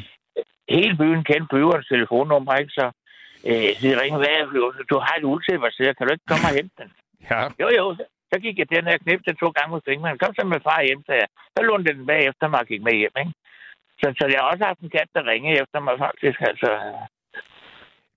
Hele 0.78 0.96
byen 1.02 1.24
kendte 1.30 1.52
bøgerens 1.54 1.88
telefonnummer, 1.88 2.54
ikke? 2.62 2.74
Så 2.80 2.86
øh, 3.50 3.70
de 3.82 3.90
ringede, 4.02 4.22
hvad 4.24 4.86
du 4.92 4.98
har 5.06 5.16
et 5.18 5.30
uldtæppe, 5.32 5.72
så 5.72 5.94
kan 5.98 6.06
du 6.06 6.14
ikke 6.14 6.30
komme 6.32 6.48
og 6.50 6.56
hente 6.60 6.76
den? 6.82 6.92
Ja. 7.32 7.42
Jo, 7.62 7.68
jo, 7.80 7.86
så, 7.98 8.04
så 8.32 8.36
gik 8.40 8.58
jeg 8.60 8.70
den 8.70 8.86
her 8.90 8.98
knip 8.98 9.22
til 9.24 9.36
to 9.36 9.50
gange 9.58 9.72
hos 9.76 9.88
fingeren. 9.90 10.18
Kom 10.18 10.34
så 10.36 10.44
med 10.46 10.60
far 10.68 10.82
hjem, 10.88 11.02
så 11.06 11.14
jeg. 11.22 11.28
Så 11.56 11.60
lånte 11.64 11.94
den 11.94 12.06
bagefter 12.06 12.48
mig 12.48 12.60
og 12.60 12.68
gik 12.72 12.82
med 12.82 12.96
hjem, 13.02 13.16
ikke? 13.20 13.34
Så, 14.00 14.06
så 14.20 14.24
jeg 14.32 14.40
har 14.40 14.48
også 14.52 14.66
haft 14.66 14.80
en 14.80 14.90
kat, 14.90 15.10
der 15.16 15.30
ringede 15.32 15.62
efter 15.62 15.80
mig 15.80 15.96
faktisk, 16.06 16.40
altså. 16.50 16.70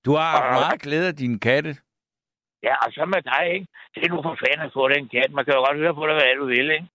Du 0.09 0.13
har 0.21 0.31
haft 0.37 0.53
meget 0.65 0.81
glæde 0.87 1.07
af 1.13 1.17
dine 1.23 1.39
katte. 1.47 1.73
Ja, 2.67 2.75
og 2.85 2.89
så 2.95 3.03
med 3.15 3.23
dig, 3.33 3.43
ikke? 3.55 3.67
Det 3.95 4.01
er 4.05 4.11
nu 4.15 4.19
for 4.29 4.37
fanden 4.43 4.67
at 4.67 4.73
få 4.77 4.83
den 4.95 5.05
kat. 5.15 5.31
Man 5.37 5.45
kan 5.45 5.55
jo 5.55 5.61
godt 5.67 5.79
høre 5.83 5.95
på 5.95 6.05
dig, 6.09 6.15
hvad 6.15 6.37
du 6.41 6.47
vil, 6.55 6.71
ikke? 6.77 6.89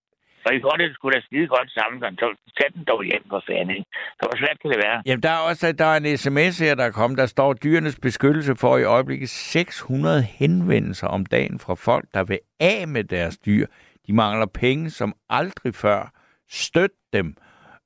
Og 0.46 0.52
I 0.56 0.62
får 0.62 0.76
det 0.80 0.94
sgu 0.94 1.10
da 1.10 1.20
skide 1.22 1.48
godt 1.48 1.70
sammen, 1.78 2.18
så 2.22 2.28
tag 2.58 2.70
den 2.76 2.84
dog 2.84 3.04
hjem 3.04 3.24
for 3.30 3.44
fanden, 3.48 3.70
ikke? 3.78 3.90
Så 4.18 4.24
hvor 4.28 4.38
svært 4.42 4.58
kan 4.62 4.72
det 4.72 4.80
være? 4.86 4.98
Jamen, 5.06 5.24
der 5.24 5.30
er 5.30 5.42
også 5.50 5.72
der 5.72 5.86
er 5.86 5.98
en 5.98 6.18
sms 6.18 6.60
her, 6.60 6.76
der 6.76 6.86
er 6.86 6.92
kommet. 6.92 7.18
Der 7.18 7.26
står, 7.26 7.54
dyrenes 7.54 8.00
beskyttelse 8.00 8.56
for 8.56 8.78
i 8.78 8.84
øjeblikket 8.84 9.30
600 9.30 10.22
henvendelser 10.22 11.08
om 11.08 11.26
dagen 11.26 11.60
fra 11.60 11.76
folk, 11.76 12.06
der 12.14 12.24
vil 12.24 12.40
af 12.60 12.88
med 12.88 13.04
deres 13.04 13.38
dyr. 13.38 13.66
De 14.08 14.14
mangler 14.14 14.46
penge 14.46 14.90
som 14.90 15.14
aldrig 15.30 15.76
før. 15.76 16.12
Støt 16.50 16.92
dem. 17.14 17.36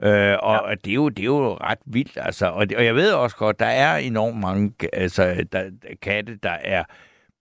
Øh, 0.04 0.38
og 0.42 0.70
ja. 0.70 0.76
det, 0.76 0.92
er 0.92 0.96
jo, 0.96 1.10
det 1.10 1.20
er 1.20 1.26
jo 1.26 1.54
ret 1.54 1.80
vildt, 1.86 2.18
altså. 2.22 2.46
Og, 2.48 2.70
det, 2.70 2.78
og 2.78 2.86
jeg 2.86 2.96
ved 2.96 3.14
også 3.14 3.36
godt, 3.38 3.60
der 3.60 3.66
er 3.66 3.98
enormt 3.98 4.38
mange 4.40 4.74
altså, 4.94 5.48
der, 5.52 5.70
katte, 6.02 6.38
der 6.44 6.52
er 6.76 6.84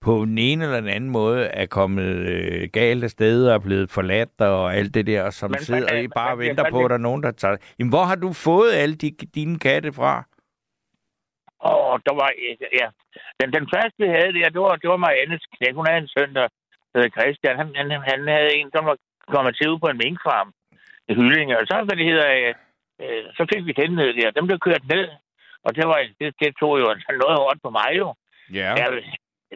på 0.01 0.25
den 0.25 0.37
ene 0.37 0.63
eller 0.63 0.79
den 0.81 0.89
anden 0.89 1.09
måde 1.09 1.45
er 1.45 1.65
kommet 1.65 2.03
øh, 2.05 2.69
galt 2.73 3.03
af 3.03 3.09
sted 3.09 3.47
og 3.47 3.53
er 3.53 3.59
blevet 3.59 3.91
forladt 3.91 4.41
og 4.41 4.75
alt 4.75 4.93
det 4.93 5.07
der, 5.07 5.29
som 5.29 5.51
Men- 5.51 5.59
sidder 5.59 5.93
men, 5.93 6.05
og 6.05 6.11
bare 6.15 6.35
men- 6.35 6.47
venter 6.47 6.69
på, 6.71 6.79
at 6.85 6.89
der 6.89 6.95
er 6.95 7.07
nogen, 7.09 7.23
der 7.23 7.31
tager... 7.31 7.57
Jamen, 7.79 7.89
hvor 7.91 8.03
har 8.03 8.15
du 8.15 8.33
fået 8.33 8.71
alle 8.73 8.95
de, 8.95 9.11
dine 9.35 9.59
katte 9.59 9.93
fra? 9.93 10.23
Og 11.59 11.99
der 12.05 12.13
var, 12.21 12.29
ja, 12.79 12.87
den, 13.39 13.47
den 13.57 13.65
første, 13.73 13.97
vi 14.03 14.07
havde 14.15 14.33
der, 14.37 14.49
det 14.55 14.61
var, 14.61 14.75
det 14.81 14.89
var 14.89 14.97
Mariannes 15.05 15.45
knæk. 15.55 15.75
Hun 15.75 15.85
havde 15.89 16.01
en 16.05 16.13
søn, 16.17 16.35
der 16.39 16.47
hed 16.95 17.09
Christian. 17.17 17.55
Han, 17.61 17.67
han, 17.79 17.87
han 18.11 18.19
havde 18.35 18.51
en, 18.59 18.69
som 18.75 18.85
var 18.85 18.97
kommet 19.33 19.53
til 19.57 19.69
ud 19.71 19.79
på 19.79 19.87
en 19.93 20.01
minkfarm 20.05 20.49
Og 21.09 21.65
så, 21.69 21.75
hvad 21.85 21.97
det 21.97 22.05
hedder, 22.11 22.29
øh, 22.37 22.53
øh, 23.01 23.23
så 23.37 23.41
fik 23.51 23.65
vi 23.65 23.71
den 23.81 23.91
ned 23.95 24.13
der. 24.13 24.31
Den 24.31 24.47
blev 24.47 24.59
kørt 24.59 24.85
ned. 24.93 25.07
Og 25.65 25.75
det, 25.75 25.87
var, 25.87 25.97
det, 26.19 26.35
det 26.41 26.55
tog 26.59 26.79
jo 26.79 26.89
altså 26.89 27.07
noget 27.23 27.37
hårdt 27.41 27.59
på 27.61 27.69
mig 27.69 27.91
jo. 28.01 28.07
Ja. 28.53 28.69
Ja, 28.79 28.85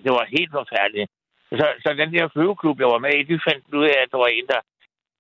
det 0.06 0.12
var 0.18 0.34
helt 0.38 0.52
forfærdeligt. 0.52 1.10
Så, 1.60 1.66
så 1.84 1.94
den 1.94 2.14
der 2.14 2.34
flyveklub, 2.34 2.80
jeg 2.80 2.88
var 2.88 3.04
med 3.06 3.14
i, 3.14 3.24
de 3.24 3.40
fandt 3.50 3.74
ud 3.74 3.86
af, 3.94 3.98
at 4.04 4.12
der 4.12 4.18
var 4.18 4.28
en, 4.28 4.48
der, 4.54 4.62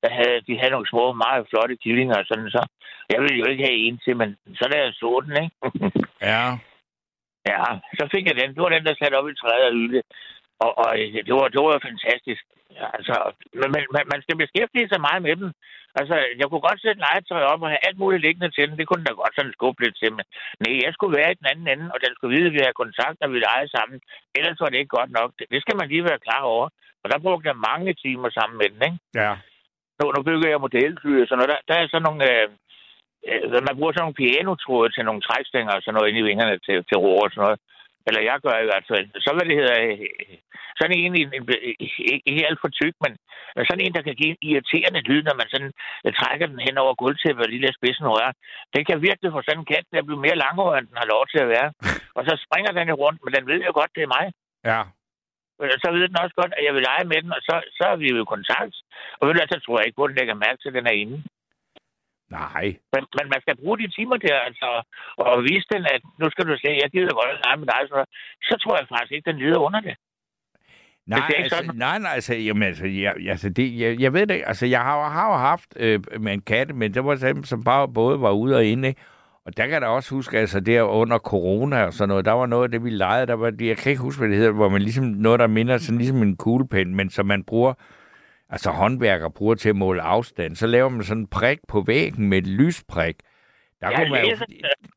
der 0.03 0.12
havde, 0.18 0.41
de 0.48 0.60
havde 0.60 0.72
nogle 0.76 0.90
små, 0.90 1.14
meget 1.14 1.48
flotte 1.49 1.76
killinger 1.84 2.16
og 2.22 2.26
sådan 2.28 2.49
så. 2.49 2.64
Jeg 3.10 3.22
ville 3.22 3.40
jo 3.40 3.45
ikke 3.45 3.64
have 3.64 3.80
en 3.86 3.98
til, 4.03 4.18
men 4.18 4.38
så 4.58 4.64
da 4.72 4.78
jeg 4.82 4.94
så 4.94 5.22
den, 5.26 5.44
ikke? 5.44 5.56
Ja. 6.22 6.44
Ja, 7.52 7.64
så 7.99 8.03
fik 8.14 8.26
jeg 8.28 8.36
den. 8.36 8.53
Det 8.56 8.62
var 8.64 8.70
den, 8.70 8.86
der 8.86 8.95
satte 8.95 9.16
op 9.16 9.30
i 9.30 9.36
træet 9.36 9.66
og 9.70 9.74
hylde. 9.74 10.02
Og, 10.63 10.71
og 10.81 10.89
det, 11.27 11.33
var, 11.38 11.47
det 11.53 11.59
var 11.61 11.88
fantastisk. 11.89 12.43
Altså, 12.97 13.15
men 13.59 13.69
man, 13.95 14.05
man 14.13 14.21
skal 14.21 14.38
beskæftige 14.43 14.89
sig 14.89 15.01
meget 15.07 15.21
med 15.27 15.35
dem. 15.41 15.49
Altså, 15.99 16.15
jeg 16.39 16.47
kunne 16.47 16.67
godt 16.69 16.81
sætte 16.81 17.03
legetøj 17.05 17.43
op 17.51 17.61
og 17.61 17.69
have 17.73 17.85
alt 17.88 17.97
muligt 18.01 18.25
liggende 18.25 18.49
til 18.51 18.65
den. 18.67 18.77
Det 18.79 18.88
kunne 18.88 19.05
da 19.05 19.11
godt 19.21 19.35
sådan 19.35 19.55
skubbe 19.57 19.81
lidt 19.83 19.95
til. 20.01 20.11
Men 20.17 20.25
nej, 20.61 20.73
jeg 20.85 20.93
skulle 20.93 21.17
være 21.19 21.31
i 21.31 21.39
den 21.39 21.47
anden 21.51 21.67
ende, 21.73 21.88
og 21.93 21.99
den 22.03 22.11
skulle 22.13 22.33
vide, 22.35 22.47
at 22.49 22.55
vi 22.55 22.63
havde 22.63 22.81
kontakt, 22.83 23.17
når 23.19 23.29
vi 23.33 23.38
legede 23.45 23.73
sammen. 23.77 23.97
Ellers 24.38 24.61
var 24.61 24.69
det 24.69 24.79
ikke 24.79 24.97
godt 24.99 25.11
nok. 25.19 25.29
Det, 25.38 25.45
det 25.53 25.59
skal 25.61 25.77
man 25.79 25.88
lige 25.89 26.07
være 26.09 26.25
klar 26.27 26.41
over. 26.53 26.67
Og 27.03 27.07
der 27.11 27.23
brugte 27.23 27.49
jeg 27.49 27.63
mange 27.69 27.93
timer 28.03 28.29
sammen 28.29 28.57
med 28.61 28.67
den, 28.73 28.81
ikke? 28.88 28.99
Ja. 29.21 29.31
Nu, 29.99 30.05
nu 30.15 30.19
bygger 30.27 30.49
jeg 30.49 30.63
modelfly 30.65 31.13
og 31.21 31.27
sådan 31.27 31.39
noget. 31.39 31.51
Der, 31.53 31.59
der 31.69 31.75
er 31.77 31.88
sådan 31.88 32.05
nogle... 32.07 32.21
Øh, 32.31 32.47
øh, 33.29 33.63
man 33.67 33.77
bruger 33.77 33.93
sådan 33.93 34.03
nogle 34.05 34.19
pianotråde 34.21 34.89
til 34.91 35.03
nogle 35.05 35.21
trækstænger 35.27 35.73
og 35.75 35.81
sådan 35.81 35.95
noget 35.95 36.09
inde 36.09 36.21
i 36.21 36.27
vingerne 36.29 36.55
til, 36.65 36.77
til 36.89 36.97
ro 37.03 37.13
og 37.25 37.29
sådan 37.31 37.43
noget. 37.45 37.59
Eller 38.07 38.22
jeg 38.30 38.38
gør 38.45 38.57
i 38.61 38.69
hvert 38.69 38.86
fald. 38.91 39.06
Så 39.23 39.30
hvad 39.34 39.45
det 39.49 39.57
hedder... 39.60 39.78
Sådan 40.80 40.98
en, 40.98 41.14
en, 41.22 41.30
en 41.38 41.44
ikke, 42.30 42.48
alt 42.49 42.61
for 42.61 42.72
tyk, 42.80 42.95
men 43.03 43.11
sådan 43.68 43.84
en, 43.86 43.94
der 43.95 44.03
kan 44.07 44.15
give 44.19 44.32
en 44.34 44.44
irriterende 44.49 45.02
lyd, 45.10 45.22
når 45.23 45.36
man 45.41 45.49
sådan 45.53 45.72
øh, 46.06 46.14
trækker 46.19 46.48
den 46.52 46.60
hen 46.68 46.76
over 46.84 46.94
gulvtæppet 47.02 47.45
og 47.45 47.49
lige 47.49 47.64
lader 47.64 47.80
spidsen 47.80 48.14
røre. 48.15 48.34
Den 48.76 48.84
kan 48.86 49.06
virkelig 49.07 49.30
få 49.32 49.41
sådan 49.44 49.61
en 49.61 49.72
kat 49.73 49.86
til 49.88 50.02
at 50.02 50.07
blive 50.07 50.23
mere 50.26 50.41
langhåret, 50.44 50.78
end 50.78 50.88
den 50.90 51.02
har 51.02 51.10
lov 51.14 51.23
til 51.32 51.40
at 51.44 51.52
være. 51.56 51.69
Og 52.18 52.22
så 52.28 52.34
springer 52.45 52.72
den 52.78 52.88
jo 52.91 52.95
rundt, 53.03 53.19
men 53.23 53.34
den 53.36 53.48
ved 53.52 53.60
jo 53.68 53.72
godt, 53.80 53.95
det 53.95 54.03
er 54.03 54.14
mig. 54.18 54.26
Ja. 54.69 54.82
Øh, 55.61 55.76
Så 55.82 55.88
ved 55.95 56.03
den 56.07 56.23
også 56.23 56.36
godt, 56.41 56.53
at 56.57 56.64
jeg 56.68 56.73
vil 56.76 56.88
lege 56.90 57.06
med 57.11 57.19
den, 57.23 57.32
og 57.38 57.41
så, 57.48 57.56
så 57.78 57.84
er 57.94 57.98
vi 58.02 58.07
jo 58.11 58.18
i 58.22 58.32
kontakt. 58.36 58.76
Og 59.18 59.23
ved 59.23 59.34
du 59.34 59.40
så 59.53 59.60
tror 59.60 59.78
jeg 59.78 59.86
ikke 59.88 59.99
på, 59.99 60.06
at 60.06 60.11
den 60.11 60.19
lægger 60.19 60.44
mærke 60.45 60.60
til, 60.60 60.72
at 60.72 60.78
den 60.80 60.88
er 60.91 60.98
inde. 61.03 61.18
Nej. 62.40 62.66
Men, 62.94 63.03
men 63.18 63.26
man 63.34 63.41
skal 63.41 63.56
bruge 63.62 63.78
de 63.82 63.88
timer 63.98 64.18
der, 64.18 64.38
altså, 64.49 64.70
og 65.18 65.44
vise 65.49 65.68
den, 65.74 65.84
at 65.95 66.02
nu 66.22 66.26
skal 66.30 66.45
du 66.49 66.56
se, 66.64 66.70
jeg 66.84 66.90
gider 66.94 67.14
godt 67.20 67.34
at 67.34 67.41
lege 67.45 67.58
med 67.62 67.68
dig, 67.74 67.82
så, 67.91 67.99
så 68.49 68.56
tror 68.64 68.78
jeg 68.78 68.88
faktisk 68.88 69.12
ikke, 69.12 69.30
den 69.32 69.40
lider 69.44 69.60
under 69.68 69.82
det. 69.88 69.95
Nej, 71.08 71.28
det 71.28 71.36
altså, 71.38 71.58
sådan. 71.58 71.76
nej, 71.76 71.99
nej, 71.99 72.12
altså, 72.14 72.34
jamen, 72.36 72.64
altså, 72.64 72.86
jeg, 72.86 73.14
altså 73.30 73.49
det, 73.49 73.80
jeg, 73.80 73.99
jeg 73.99 74.14
ved 74.14 74.28
det 74.28 74.34
ikke. 74.34 74.48
Altså, 74.48 74.66
jeg 74.66 74.82
har, 74.82 75.10
har 75.10 75.28
jo 75.32 75.38
haft 75.38 75.70
øh, 75.76 75.99
med 76.20 76.34
en 76.34 76.41
katte, 76.41 76.74
men 76.74 76.94
det 76.94 77.06
var 77.06 77.16
dem, 77.16 77.44
som 77.44 77.64
bare 77.64 77.88
både 77.88 78.22
var 78.22 78.32
ude 78.32 78.56
og 78.56 78.66
inde, 78.66 78.88
ikke? 78.88 79.02
Og 79.45 79.58
der 79.58 79.64
kan 79.64 79.74
jeg 79.74 79.82
da 79.82 79.88
også 79.88 80.16
huske, 80.16 80.38
altså 80.38 80.60
der 80.60 80.82
under 80.82 81.18
corona 81.18 81.84
og 81.84 81.94
sådan 81.94 82.10
noget, 82.10 82.26
der 82.26 82.32
var 82.32 82.45
noget 82.45 82.64
af 82.64 82.72
det, 82.72 82.84
vi 82.84 82.90
legede, 82.90 83.28
der 83.28 83.34
var, 83.34 83.53
jeg 83.60 83.78
kan 83.78 83.90
ikke 83.90 84.02
huske, 84.02 84.20
hvad 84.20 84.30
det 84.30 84.38
hedder, 84.38 84.52
hvor 84.52 84.70
man 84.70 84.82
ligesom, 84.82 85.06
noget, 85.06 85.40
der 85.40 85.48
minder 85.48 85.78
sådan 85.78 85.98
ligesom 85.98 86.22
en 86.22 86.38
kuglepen, 86.38 86.95
men 86.95 87.10
som 87.10 87.26
man 87.26 87.44
bruger, 87.44 87.74
altså 88.52 88.69
håndværker 88.72 89.30
bruger 89.30 89.56
til 89.56 89.69
at 89.69 89.76
måle 89.76 90.02
afstand, 90.02 90.56
så 90.56 90.68
laver 90.68 90.90
man 90.90 91.03
sådan 91.03 91.22
en 91.23 91.28
prik 91.28 91.60
på 91.68 91.82
væggen 91.88 92.30
med 92.30 92.38
et 92.38 92.48
lysprik. 92.48 93.15
Der 93.82 93.90
Jeg 93.90 93.98
kunne 93.98 94.10
man 94.10 94.26
jo, 94.26 94.36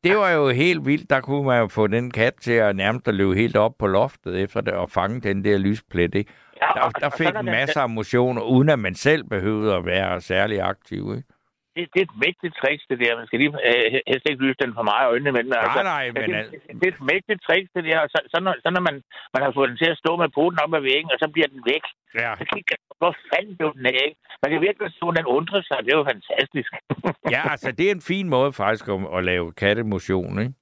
det 0.03 0.17
var 0.17 0.29
jo 0.29 0.49
helt 0.49 0.85
vildt, 0.85 1.09
der 1.09 1.19
kunne 1.21 1.45
man 1.45 1.59
jo 1.61 1.67
få 1.67 1.87
den 1.87 2.11
kat 2.11 2.33
til 2.41 2.51
at 2.51 2.75
nærmest 2.75 3.07
at 3.07 3.15
løbe 3.15 3.35
helt 3.35 3.55
op 3.55 3.77
på 3.79 3.87
loftet 3.87 4.41
efter 4.41 4.61
det 4.61 4.73
og 4.73 4.89
fange 4.91 5.21
den 5.21 5.43
der 5.45 5.57
lysplet, 5.57 6.15
ikke? 6.15 6.31
Ja, 6.61 6.79
Der, 6.81 6.89
der 6.89 7.09
fik 7.09 7.27
den- 7.33 7.45
masser 7.45 7.81
af 7.81 7.89
motion, 7.89 8.39
uden 8.39 8.69
at 8.69 8.79
man 8.79 8.95
selv 8.95 9.23
behøvede 9.23 9.75
at 9.75 9.85
være 9.85 10.21
særlig 10.21 10.61
aktiv, 10.61 11.13
ikke? 11.17 11.27
Det, 11.75 11.83
det 11.93 11.99
er 12.01 12.07
et 12.11 12.17
mægtigt 12.25 12.53
trick, 12.61 12.79
det 12.89 12.97
der. 13.03 13.17
Man 13.19 13.27
skal 13.27 13.39
lige 13.39 13.53
øh, 13.69 13.85
helst 14.09 14.25
ikke 14.29 14.43
lyse 14.45 14.59
den 14.63 14.73
for 14.77 14.85
meget 14.91 15.05
øjnene 15.11 15.31
med 15.35 15.41
den. 15.43 15.51
Nej, 15.51 15.83
nej, 15.95 16.05
men 16.15 16.21
det, 16.29 16.35
al- 16.41 16.51
det, 16.79 16.85
er 16.87 16.93
et 16.95 17.03
mægtigt 17.13 17.41
trick, 17.47 17.65
det 17.75 17.83
der. 17.89 17.97
Og 18.05 18.09
Så, 18.13 18.19
så, 18.33 18.37
når, 18.45 18.53
så 18.63 18.69
når 18.75 18.83
man, 18.87 18.95
man 19.33 19.41
har 19.45 19.51
fået 19.57 19.69
den 19.69 19.77
til 19.81 19.89
at 19.93 20.01
stå 20.03 20.11
med 20.21 20.29
poten 20.37 20.59
op 20.63 20.73
ad 20.79 20.83
væggen, 20.89 21.09
og 21.13 21.17
så 21.21 21.27
bliver 21.33 21.49
den 21.53 21.61
væk. 21.71 21.85
Ja. 22.21 22.31
Så 22.39 22.43
kigger 22.53 22.75
hvor 23.01 23.13
fanden 23.29 23.55
blev 23.59 23.69
den 23.77 23.85
af, 23.85 24.01
ikke? 24.07 24.19
Man 24.43 24.51
kan 24.51 24.61
virkelig 24.67 24.91
så, 24.99 25.07
den 25.17 25.25
undrer 25.37 25.61
sig. 25.69 25.77
Det 25.85 25.91
er 25.93 25.97
jo 26.01 26.07
fantastisk. 26.13 26.71
Ja, 27.35 27.41
altså, 27.53 27.69
det 27.77 27.85
er 27.87 27.95
en 27.99 28.07
fin 28.11 28.27
måde 28.35 28.51
faktisk 28.53 28.85
at, 28.93 28.99
at 29.17 29.21
lave 29.31 29.45
kattemotion, 29.63 30.33
ikke? 30.43 30.53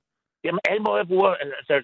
Jamen, 0.46 0.62
alle 0.70 0.82
måder 0.88 1.04
bruger... 1.12 1.32
Altså, 1.60 1.76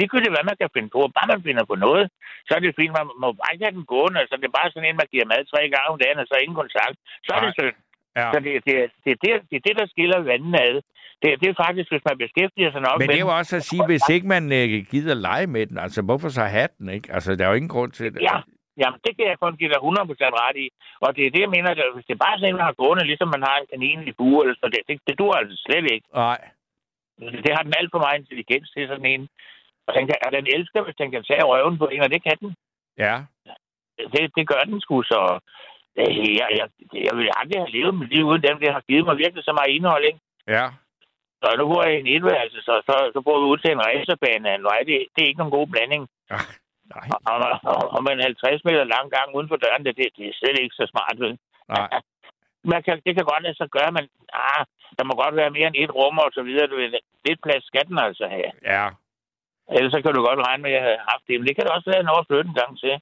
ligegyldigt 0.00 0.34
hvad 0.34 0.48
man 0.50 0.56
kan 0.60 0.74
finde 0.76 0.90
på, 0.96 1.00
bare 1.16 1.30
man 1.32 1.42
finder 1.48 1.64
på 1.70 1.76
noget, 1.86 2.04
så 2.46 2.50
er 2.56 2.60
det 2.60 2.78
fint. 2.80 2.92
Man 2.98 3.06
må 3.22 3.28
bare 3.40 3.52
ikke 3.52 3.66
have 3.66 3.78
den 3.78 3.86
gående. 3.92 4.20
Altså, 4.22 4.34
det 4.40 4.46
er 4.48 4.58
bare 4.58 4.70
sådan 4.70 4.88
en, 4.88 5.00
man 5.02 5.10
giver 5.12 5.30
mad 5.32 5.42
tre 5.52 5.60
gange 5.74 5.90
om 5.92 5.98
dagen, 6.02 6.22
og 6.22 6.26
så 6.28 6.34
ingen 6.36 6.60
kontakt. 6.62 6.96
Så 7.26 7.30
er 7.36 7.40
det 7.44 7.52
Nej. 7.52 7.58
synd. 7.60 7.76
Ja. 8.16 8.28
Så 8.32 8.38
det, 8.46 8.52
det, 8.66 8.74
det, 9.04 9.12
det, 9.22 9.30
det 9.50 9.56
er 9.56 9.64
det, 9.68 9.76
der 9.80 9.86
skiller 9.86 10.18
vandene 10.30 10.60
ad. 10.68 10.76
Det, 11.22 11.28
det 11.40 11.48
er 11.48 11.62
faktisk, 11.64 11.88
hvis 11.92 12.04
man 12.08 12.18
beskæftiger 12.24 12.70
sig 12.72 12.80
nok 12.86 12.96
Men 12.98 13.06
med 13.06 13.14
det 13.14 13.20
er 13.22 13.26
jo 13.28 13.36
også 13.40 13.56
at 13.56 13.64
sige, 13.70 13.84
hvis 13.90 14.08
ikke 14.14 14.26
man 14.34 14.44
øh, 14.58 14.66
gider 14.92 15.14
lege 15.14 15.46
med 15.46 15.66
den, 15.66 15.78
altså 15.78 16.00
hvorfor 16.02 16.28
så 16.28 16.44
have 16.56 16.68
den, 16.78 16.88
ikke? 16.96 17.12
Altså, 17.16 17.28
der 17.36 17.44
er 17.44 17.48
jo 17.48 17.60
ingen 17.60 17.74
grund 17.76 17.92
til 17.92 18.06
det. 18.14 18.20
Ja, 18.30 18.36
jamen, 18.80 18.98
det 19.04 19.12
kan 19.16 19.26
jeg 19.30 19.38
kun 19.38 19.56
give 19.60 19.70
dig 19.74 19.80
100% 19.82 20.42
ret 20.42 20.56
i. 20.64 20.66
Og 21.04 21.08
det 21.16 21.22
er 21.26 21.30
det, 21.34 21.42
jeg 21.46 21.54
mener, 21.56 21.70
at 21.70 21.94
hvis 21.94 22.06
det 22.08 22.24
bare 22.24 22.38
sådan 22.38 22.56
man 22.58 22.68
har 22.68 22.80
gående, 22.82 23.04
ligesom 23.10 23.28
man 23.36 23.46
har 23.48 23.56
en 23.58 23.70
kanin 23.72 24.08
i 24.10 24.12
bue, 24.18 24.38
eller 24.42 24.56
så 24.60 24.66
det, 24.74 24.80
det, 24.88 24.94
det 25.06 25.18
dur 25.18 25.32
altså 25.40 25.56
slet 25.66 25.86
ikke. 25.94 26.06
Nej. 26.14 26.40
Det 27.44 27.52
har 27.56 27.62
den 27.66 27.74
alt 27.78 27.90
for 27.92 28.00
meget 28.04 28.18
intelligens 28.18 28.70
til 28.70 28.88
sådan 28.88 29.10
en. 29.14 29.22
Og 29.86 29.94
den, 29.96 30.04
kan, 30.08 30.16
og 30.26 30.32
den 30.32 30.46
elsker, 30.56 30.80
hvis 30.84 31.00
den 31.00 31.10
kan 31.10 31.22
tage 31.30 31.44
røven 31.50 31.78
på 31.78 31.86
en, 31.92 32.02
og 32.06 32.10
det 32.14 32.22
kan 32.22 32.36
den. 32.40 32.50
Ja. 32.98 33.16
Det, 34.12 34.22
det 34.36 34.44
gør 34.48 34.62
den 34.70 34.80
sgu, 34.80 35.02
så... 35.02 35.20
øh, 36.00 36.34
Jeg, 36.40 36.48
jeg, 36.58 36.66
jeg 37.08 37.14
vil 37.18 37.30
aldrig 37.40 37.58
have 37.62 37.74
levet 37.76 37.94
mit 38.00 38.10
liv 38.14 38.24
uden 38.30 38.42
dem. 38.42 38.56
Det 38.62 38.72
har 38.76 38.82
givet 38.88 39.04
mig 39.06 39.16
virkelig 39.18 39.44
så 39.44 39.52
meget 39.58 39.74
indhold, 39.76 40.04
ikke? 40.10 40.20
Ja. 40.56 40.66
Så 41.40 41.46
nu 41.58 41.64
bor 41.70 41.82
jeg 41.86 41.94
i 41.96 42.00
en 42.00 42.12
etværelse, 42.16 42.58
så, 42.68 42.74
så, 42.88 42.94
så 43.14 43.20
bor 43.26 43.36
vi 43.40 43.46
ud 43.52 43.58
til 43.58 43.70
en 43.72 43.84
racerbane 43.86 44.50
af 44.50 44.54
en 44.54 44.68
vej. 44.70 44.78
Det, 44.88 44.94
det 45.12 45.20
er 45.20 45.30
ikke 45.30 45.42
nogen 45.42 45.58
god 45.58 45.66
blanding. 45.72 46.02
Nej. 46.94 47.06
Og, 47.30 47.36
og, 47.72 47.82
og 47.94 48.00
med 48.04 48.12
en 48.12 48.26
50 48.28 48.64
meter 48.64 48.84
lang 48.94 49.06
gang 49.16 49.28
uden 49.36 49.48
for 49.50 49.56
døren, 49.64 49.84
det, 49.86 49.96
det, 49.98 50.06
det 50.16 50.24
er 50.28 50.38
slet 50.38 50.58
ikke 50.62 50.78
så 50.80 50.86
smart, 50.92 51.16
vel? 51.24 51.38
Nej. 51.68 51.88
Man 52.72 52.82
kan, 52.82 52.94
det 53.06 53.12
kan 53.14 53.24
godt 53.32 53.42
lade 53.42 53.56
sig 53.58 53.68
gøre, 53.76 53.92
men 53.96 54.04
ah, 54.32 54.62
der 54.98 55.04
må 55.04 55.12
godt 55.22 55.36
være 55.40 55.54
mere 55.56 55.66
end 55.70 55.80
et 55.82 55.94
rum 55.98 56.18
og 56.18 56.30
så 56.36 56.42
videre. 56.48 56.66
Du 56.66 56.76
ved, 56.76 56.88
lidt 57.26 57.40
plads 57.44 57.64
skal 57.66 57.84
den 57.88 57.98
altså 57.98 58.24
have. 58.34 58.50
Ja. 58.74 58.84
Ellers 59.76 59.92
så 59.92 60.00
kan 60.02 60.14
du 60.14 60.20
godt 60.28 60.46
regne 60.46 60.62
med, 60.62 60.70
at 60.70 60.76
jeg 60.76 60.82
har 60.88 61.10
haft 61.12 61.24
det. 61.28 61.34
Men 61.40 61.46
det 61.48 61.56
kan 61.56 61.64
da 61.64 61.70
også 61.72 61.90
være 61.90 62.00
en 62.00 62.14
overflytte 62.14 62.48
en 62.50 62.60
gang 62.62 62.72
til. 62.82 62.94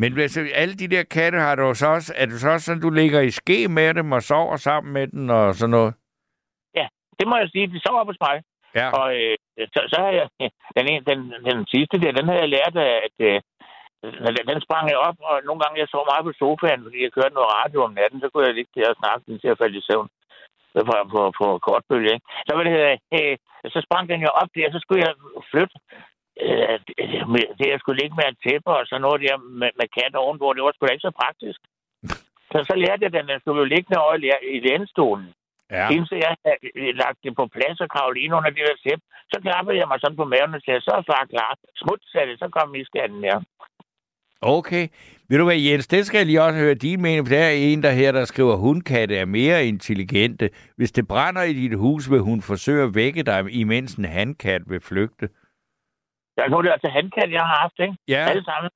Men 0.00 0.18
altså, 0.26 0.40
alle 0.62 0.74
de 0.74 0.88
der 0.94 1.04
katte 1.16 1.38
har 1.38 1.54
du 1.54 1.74
så 1.74 1.86
også, 1.96 2.10
er 2.16 2.26
det 2.26 2.40
så 2.40 2.48
også 2.50 2.66
sådan, 2.66 2.82
du 2.82 2.90
ligger 2.90 3.20
i 3.20 3.30
ske 3.30 3.68
med 3.68 3.94
dem 3.94 4.12
og 4.12 4.22
sover 4.22 4.56
sammen 4.56 4.92
med 4.92 5.06
den 5.06 5.30
og 5.30 5.54
sådan 5.54 5.70
noget? 5.70 5.92
Ja, 6.78 6.86
det 7.18 7.26
må 7.28 7.36
jeg 7.36 7.48
sige. 7.52 7.66
De 7.74 7.80
sover 7.86 8.04
hos 8.04 8.20
mig. 8.26 8.36
Ja. 8.74 8.88
Og 9.00 9.06
øh, 9.20 9.36
så, 9.74 9.80
så 9.92 9.96
har 10.04 10.12
jeg... 10.18 10.26
Den, 10.76 10.84
ene, 10.90 11.02
den, 11.10 11.20
den 11.48 11.58
sidste 11.72 11.96
der, 12.02 12.12
den 12.18 12.28
har 12.28 12.38
jeg 12.42 12.48
lært, 12.48 12.74
at... 13.06 13.16
Øh, 13.28 13.40
den, 14.02 14.34
den 14.50 14.60
sprang 14.66 14.84
jeg 14.90 14.98
op, 15.08 15.18
og 15.30 15.34
nogle 15.46 15.60
gange 15.62 15.80
jeg 15.80 15.88
sov 15.88 16.04
meget 16.10 16.26
på 16.26 16.32
sofaen, 16.40 16.84
fordi 16.86 16.98
jeg 17.02 17.12
kørte 17.12 17.36
noget 17.36 17.54
radio 17.58 17.78
om 17.86 17.92
natten, 17.98 18.20
så 18.20 18.28
kunne 18.28 18.46
jeg 18.46 18.54
ligge 18.54 18.72
der 18.76 18.92
og 18.92 19.00
snakke 19.00 19.22
den 19.26 19.38
til 19.38 19.52
at 19.52 19.58
falde 19.60 19.78
i 19.78 19.86
søvn 19.88 20.08
på, 20.88 20.94
på, 21.12 21.20
på, 21.38 21.46
kortbølge. 21.66 22.12
Ikke? 22.14 22.26
Så, 22.46 22.50
hvad 22.54 22.64
det 22.68 22.76
øh, 23.16 23.36
så 23.74 23.78
sprang 23.86 24.04
den 24.08 24.20
jo 24.26 24.30
op 24.40 24.50
der, 24.56 24.72
så 24.72 24.78
skulle 24.82 25.02
jeg 25.06 25.14
flytte 25.50 25.76
øh, 26.48 26.78
det, 27.58 27.66
jeg 27.74 27.80
skulle 27.80 28.00
ligge 28.02 28.16
med 28.18 28.26
et 28.28 28.38
tæppe 28.44 28.70
og 28.78 28.82
så 28.86 28.96
noget 28.98 29.20
der 29.26 29.36
med, 29.60 29.70
med 29.80 29.88
kat 29.96 30.14
ovenpå, 30.22 30.46
det 30.52 30.62
var 30.62 30.72
sgu 30.72 30.86
da 30.86 30.92
ikke 30.92 31.08
så 31.08 31.14
praktisk. 31.22 31.60
Så, 32.52 32.58
så 32.70 32.74
lærte 32.84 33.04
jeg 33.04 33.12
den, 33.12 33.28
den 33.30 33.40
skulle 33.40 33.60
jo 33.62 33.72
ligge 33.74 33.98
over 34.04 34.14
i, 34.14 34.20
læ- 34.24 34.46
i 34.56 34.58
lænestolen. 34.66 35.26
Ja. 35.76 35.86
Indtil 35.94 36.18
jeg 36.24 36.32
havde 36.44 36.92
lagt 37.02 37.18
det 37.24 37.32
på 37.40 37.44
plads 37.56 37.78
og 37.84 37.88
kravlet 37.94 38.20
ind 38.22 38.34
under 38.38 38.50
det 38.50 38.62
der 38.68 38.76
tæppe, 38.84 39.04
så 39.32 39.36
klappede 39.46 39.78
jeg 39.80 39.88
mig 39.88 39.98
sådan 40.00 40.20
på 40.20 40.26
maven 40.32 40.54
og 40.58 40.62
sagde, 40.64 40.80
så 40.80 40.92
er 40.98 41.02
far 41.10 41.24
klar. 41.32 41.50
Smut, 41.80 42.00
sagde 42.12 42.28
det, 42.30 42.38
så 42.38 42.48
kom 42.56 42.74
iskatten 42.74 43.22
der. 43.22 43.38
Okay. 44.40 44.88
Ved 45.28 45.38
du 45.38 45.44
hvad, 45.44 45.56
Jens, 45.56 45.86
det 45.86 46.06
skal 46.06 46.18
jeg 46.18 46.26
lige 46.26 46.42
også 46.42 46.58
høre 46.58 46.74
din 46.74 47.02
mening, 47.02 47.26
for 47.26 47.34
der 47.34 47.44
er 47.44 47.50
en, 47.50 47.82
der 47.82 47.90
her, 47.90 48.12
der 48.12 48.24
skriver, 48.24 48.52
at 48.52 48.58
hundkatte 48.58 49.16
er 49.16 49.24
mere 49.24 49.66
intelligente. 49.66 50.50
Hvis 50.76 50.92
det 50.92 51.08
brænder 51.08 51.42
i 51.42 51.52
dit 51.52 51.78
hus, 51.78 52.10
vil 52.10 52.20
hun 52.20 52.42
forsøge 52.42 52.82
at 52.82 52.94
vække 52.94 53.22
dig, 53.22 53.44
imens 53.50 53.94
en 53.94 54.04
handkat 54.04 54.62
vil 54.66 54.80
flygte. 54.80 55.28
Der 56.36 56.42
er 56.44 56.48
nu 56.48 56.62
det 56.62 56.70
altså 56.76 56.88
handkat, 56.98 57.30
jeg 57.36 57.42
har 57.46 57.56
haft, 57.62 57.78
ikke? 57.86 57.96
Ja. 58.14 58.22
Alle 58.30 58.44
sammen. 58.50 58.70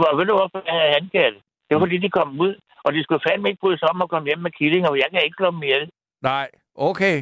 Hvor 0.00 0.12
ved 0.16 0.26
du, 0.26 0.34
hvorfor 0.40 0.62
jeg 0.66 0.76
havde 0.80 0.96
handkat? 0.98 1.34
Det 1.66 1.72
var 1.74 1.82
fordi, 1.84 1.98
de 2.04 2.16
kom 2.18 2.40
ud, 2.46 2.54
og 2.84 2.90
de 2.94 3.02
skulle 3.02 3.24
fandme 3.26 3.48
ikke 3.48 3.62
bryde 3.62 3.78
sig 3.78 3.88
om 3.92 4.02
at 4.02 4.10
komme 4.10 4.28
hjem 4.28 4.42
med 4.46 4.56
killinger, 4.60 4.88
og 4.90 4.98
jeg 5.02 5.08
kan 5.10 5.24
ikke 5.24 5.38
slå 5.40 5.50
dem 5.50 5.62
ihjel. 5.62 5.84
Nej. 6.30 6.46
Okay. 6.88 7.16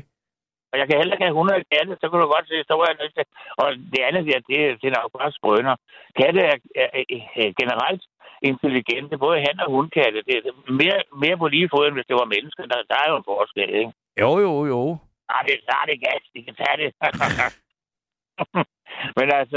Og 0.73 0.77
jeg 0.78 0.86
kan 0.86 0.98
heller 0.98 1.15
ikke 1.15 1.27
have 1.28 1.39
100 1.40 1.65
katte, 1.73 1.93
så 2.01 2.06
kan 2.09 2.20
du 2.20 2.27
godt 2.35 2.47
se, 2.48 2.56
så 2.69 2.74
var 2.78 2.86
jeg 2.89 2.98
nødt 3.01 3.15
til. 3.16 3.24
Og 3.60 3.66
det 3.93 4.01
andet 4.09 4.23
der, 4.28 4.39
det, 4.48 4.59
det 4.81 4.86
er 4.89 4.97
nok 4.98 5.10
bare 5.16 5.32
skrøner. 5.39 5.74
Katte 6.19 6.40
er, 6.51 6.56
er, 6.82 6.89
er, 6.98 7.05
er 7.43 7.51
generelt 7.60 8.02
intelligente, 8.51 9.15
både 9.24 9.44
han 9.47 9.56
og 9.65 9.69
hundkatte. 9.74 10.19
Det 10.28 10.35
er 10.36 10.73
mere, 10.82 10.98
mere 11.23 11.36
på 11.39 11.47
lige 11.55 11.70
fod, 11.73 11.86
end 11.86 11.97
hvis 11.97 12.09
det 12.10 12.16
var 12.20 12.32
mennesker. 12.35 12.62
Der, 12.73 12.78
der 12.90 12.97
er 13.02 13.09
jo 13.10 13.16
en 13.16 13.28
forskel, 13.32 13.70
ikke? 13.81 13.93
Jo, 14.23 14.31
jo, 14.47 14.52
jo. 14.73 14.81
Nej, 15.31 15.43
det, 15.47 15.55
så 15.66 15.73
er 15.81 15.86
det 15.90 16.05
gas. 16.06 16.23
De 16.35 16.40
kan 16.47 16.55
tage 16.60 16.77
det. 16.82 16.90
Men 19.19 19.27
altså, 19.41 19.57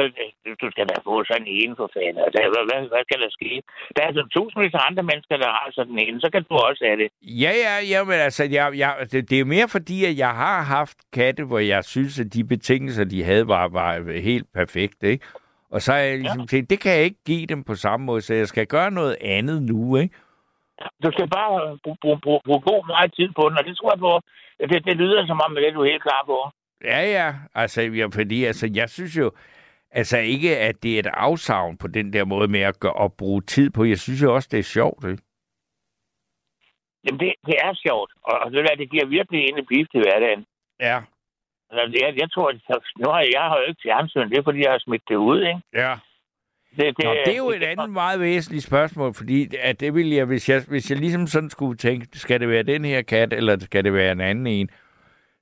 du- 0.61 0.71
skal 0.71 0.85
da 0.91 0.95
få 1.07 1.23
sådan 1.23 1.47
en 1.47 1.75
for 1.79 1.89
fanden. 1.95 2.23
Altså, 2.25 2.39
hvad, 2.53 2.63
hvad, 2.69 2.81
hvad 2.91 3.03
skal 3.07 3.19
der 3.23 3.31
ske? 3.37 3.51
Der 3.95 3.99
er 4.03 4.07
altså 4.11 4.23
tusindvis 4.35 4.73
af 4.73 4.83
andre 4.89 5.03
mennesker, 5.03 5.37
der 5.37 5.49
har 5.57 5.67
sådan 5.71 5.97
en. 5.99 6.21
Så 6.21 6.29
kan 6.33 6.43
du 6.49 6.53
også 6.55 6.81
have 6.87 6.99
det. 7.03 7.09
Ja, 7.43 7.53
ja, 7.65 7.73
ja, 7.91 7.99
men 8.03 8.17
altså, 8.27 8.43
jeg, 8.57 8.65
jeg, 8.83 8.91
det, 9.11 9.29
det 9.29 9.39
er 9.39 9.45
mere 9.55 9.67
fordi, 9.77 9.97
at 10.05 10.17
jeg 10.17 10.33
har 10.43 10.61
haft 10.61 10.97
katte, 11.13 11.43
hvor 11.43 11.59
jeg 11.59 11.83
synes, 11.83 12.19
at 12.19 12.33
de 12.33 12.43
betingelser, 12.43 13.03
de 13.03 13.23
havde, 13.23 13.47
var, 13.47 13.67
var 13.67 14.19
helt 14.21 14.47
perfekte, 14.53 15.07
ikke? 15.13 15.25
Og 15.71 15.81
så 15.81 15.91
har 15.91 15.99
jeg 15.99 16.17
ligesom 16.19 16.39
ja. 16.39 16.45
tænkt, 16.45 16.69
det 16.69 16.79
kan 16.79 16.91
jeg 16.91 17.03
ikke 17.03 17.23
give 17.25 17.45
dem 17.45 17.63
på 17.63 17.75
samme 17.75 18.05
måde, 18.05 18.21
så 18.21 18.33
jeg 18.33 18.47
skal 18.47 18.67
gøre 18.67 18.91
noget 18.91 19.15
andet 19.21 19.63
nu, 19.63 19.97
ikke? 19.97 20.15
Du 21.03 21.09
skal 21.11 21.27
bare 21.29 21.77
bruge, 21.83 21.97
bruge, 22.01 22.19
bruge, 22.23 22.41
bruge 22.45 22.61
god 22.61 22.81
meget 22.87 23.13
tid 23.17 23.29
på 23.35 23.43
den, 23.49 23.57
og 23.57 23.63
det 23.65 23.77
tror 23.77 23.91
jeg 23.93 23.99
på. 23.99 24.13
Det, 24.71 24.85
det 24.85 24.95
lyder 24.97 25.27
som 25.27 25.41
om, 25.45 25.57
at 25.57 25.61
det 25.61 25.69
er 25.69 25.73
du 25.73 25.83
helt 25.83 26.03
klar 26.07 26.23
på. 26.25 26.37
Ja, 26.83 27.01
ja, 27.11 27.33
altså, 27.55 27.81
ja, 27.81 28.05
fordi 28.13 28.43
altså, 28.43 28.69
jeg 28.73 28.89
synes 28.89 29.17
jo, 29.17 29.31
altså 29.91 30.17
ikke, 30.17 30.57
at 30.57 30.83
det 30.83 30.95
er 30.95 30.99
et 30.99 31.07
afsavn 31.13 31.77
på 31.77 31.87
den 31.87 32.13
der 32.13 32.25
måde 32.25 32.47
med 32.47 32.59
at, 32.59 32.79
gøre, 32.79 33.03
at 33.03 33.13
bruge 33.13 33.41
tid 33.41 33.69
på. 33.69 33.83
Jeg 33.83 33.99
synes 33.99 34.21
jo 34.21 34.35
også, 34.35 34.49
det 34.51 34.59
er 34.59 34.63
sjovt, 34.63 35.03
ikke? 35.03 35.23
Jamen, 37.05 37.19
det, 37.19 37.33
det 37.45 37.55
er 37.63 37.73
sjovt, 37.73 38.11
og, 38.23 38.39
og 38.39 38.51
det, 38.51 38.65
der, 38.69 38.75
det 38.75 38.91
giver 38.91 39.05
virkelig 39.05 39.41
en 39.49 39.65
beef 39.69 39.87
til 39.91 40.01
hverdagen. 40.01 40.45
Ja. 40.79 41.01
Altså, 41.69 41.99
jeg, 42.01 42.13
jeg 42.21 42.31
tror, 42.31 42.47
at 42.49 42.81
nu 42.99 43.11
har 43.11 43.19
jeg, 43.19 43.29
jeg 43.33 43.41
har 43.41 43.57
jo 43.57 43.65
ikke 43.69 43.81
fjernsyn, 43.83 44.29
det 44.29 44.37
er, 44.37 44.43
fordi 44.43 44.63
jeg 44.63 44.71
har 44.71 44.79
smidt 44.79 45.01
det 45.09 45.15
ud, 45.15 45.39
ikke? 45.41 45.61
Ja. 45.73 45.95
Det, 46.75 46.97
Det, 46.97 47.05
Nå, 47.05 47.13
det 47.25 47.33
er 47.33 47.37
jo 47.37 47.49
et 47.49 47.63
andet 47.63 47.89
meget 47.89 48.19
væsentligt 48.19 48.63
spørgsmål, 48.63 49.13
fordi 49.13 49.55
at 49.59 49.79
det 49.79 49.93
vil 49.93 50.09
jeg, 50.09 50.25
hvis 50.25 50.49
jeg, 50.49 50.61
hvis 50.67 50.91
jeg 50.91 50.99
ligesom 50.99 51.27
sådan 51.27 51.49
skulle 51.49 51.77
tænke, 51.77 52.07
skal 52.13 52.39
det 52.39 52.49
være 52.49 52.63
den 52.63 52.85
her 52.85 53.01
kat, 53.01 53.33
eller 53.33 53.59
skal 53.59 53.83
det 53.83 53.93
være 53.93 54.11
en 54.11 54.21
anden 54.21 54.47
en, 54.47 54.69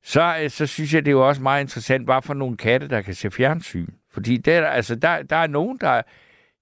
så, 0.03 0.35
øh, 0.43 0.49
så 0.49 0.67
synes 0.67 0.93
jeg, 0.93 1.05
det 1.05 1.11
er 1.11 1.15
jo 1.15 1.27
også 1.27 1.41
meget 1.41 1.61
interessant, 1.61 2.05
hvad 2.05 2.21
for 2.23 2.34
nogle 2.34 2.57
katte, 2.57 2.89
der 2.89 3.01
kan 3.01 3.13
se 3.13 3.31
fjernsyn. 3.31 3.88
Fordi 4.13 4.38
der, 4.38 4.67
altså, 4.67 4.95
der, 4.95 5.21
der 5.23 5.35
er 5.35 5.47
nogen, 5.47 5.77
der... 5.81 6.01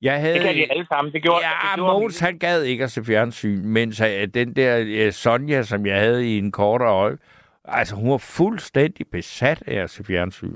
Jeg 0.02 0.20
havde, 0.20 0.34
Det 0.34 0.44
kan 0.44 0.56
de 0.56 0.72
alle 0.72 0.86
sammen. 0.88 1.14
Det 1.14 1.22
gjorde, 1.22 1.46
ja, 1.46 1.52
det 1.52 1.76
gjorde 1.76 1.94
Mogens, 1.94 2.20
han 2.20 2.38
gad 2.40 2.64
ikke 2.64 2.84
at 2.84 2.92
se 2.92 3.04
fjernsyn, 3.04 3.66
mens 3.66 4.02
øh, 4.02 4.28
den 4.28 4.56
der 4.56 4.84
øh, 4.88 5.12
Sonja, 5.12 5.62
som 5.64 5.86
jeg 5.86 6.00
havde 6.00 6.36
i 6.36 6.38
en 6.38 6.52
kortere 6.52 6.90
øje, 6.90 7.18
altså 7.66 7.96
hun 7.96 8.12
var 8.12 8.18
fuldstændig 8.18 9.06
besat 9.12 9.64
af 9.68 9.76
at 9.76 9.90
se 9.90 10.04
fjernsyn. 10.04 10.56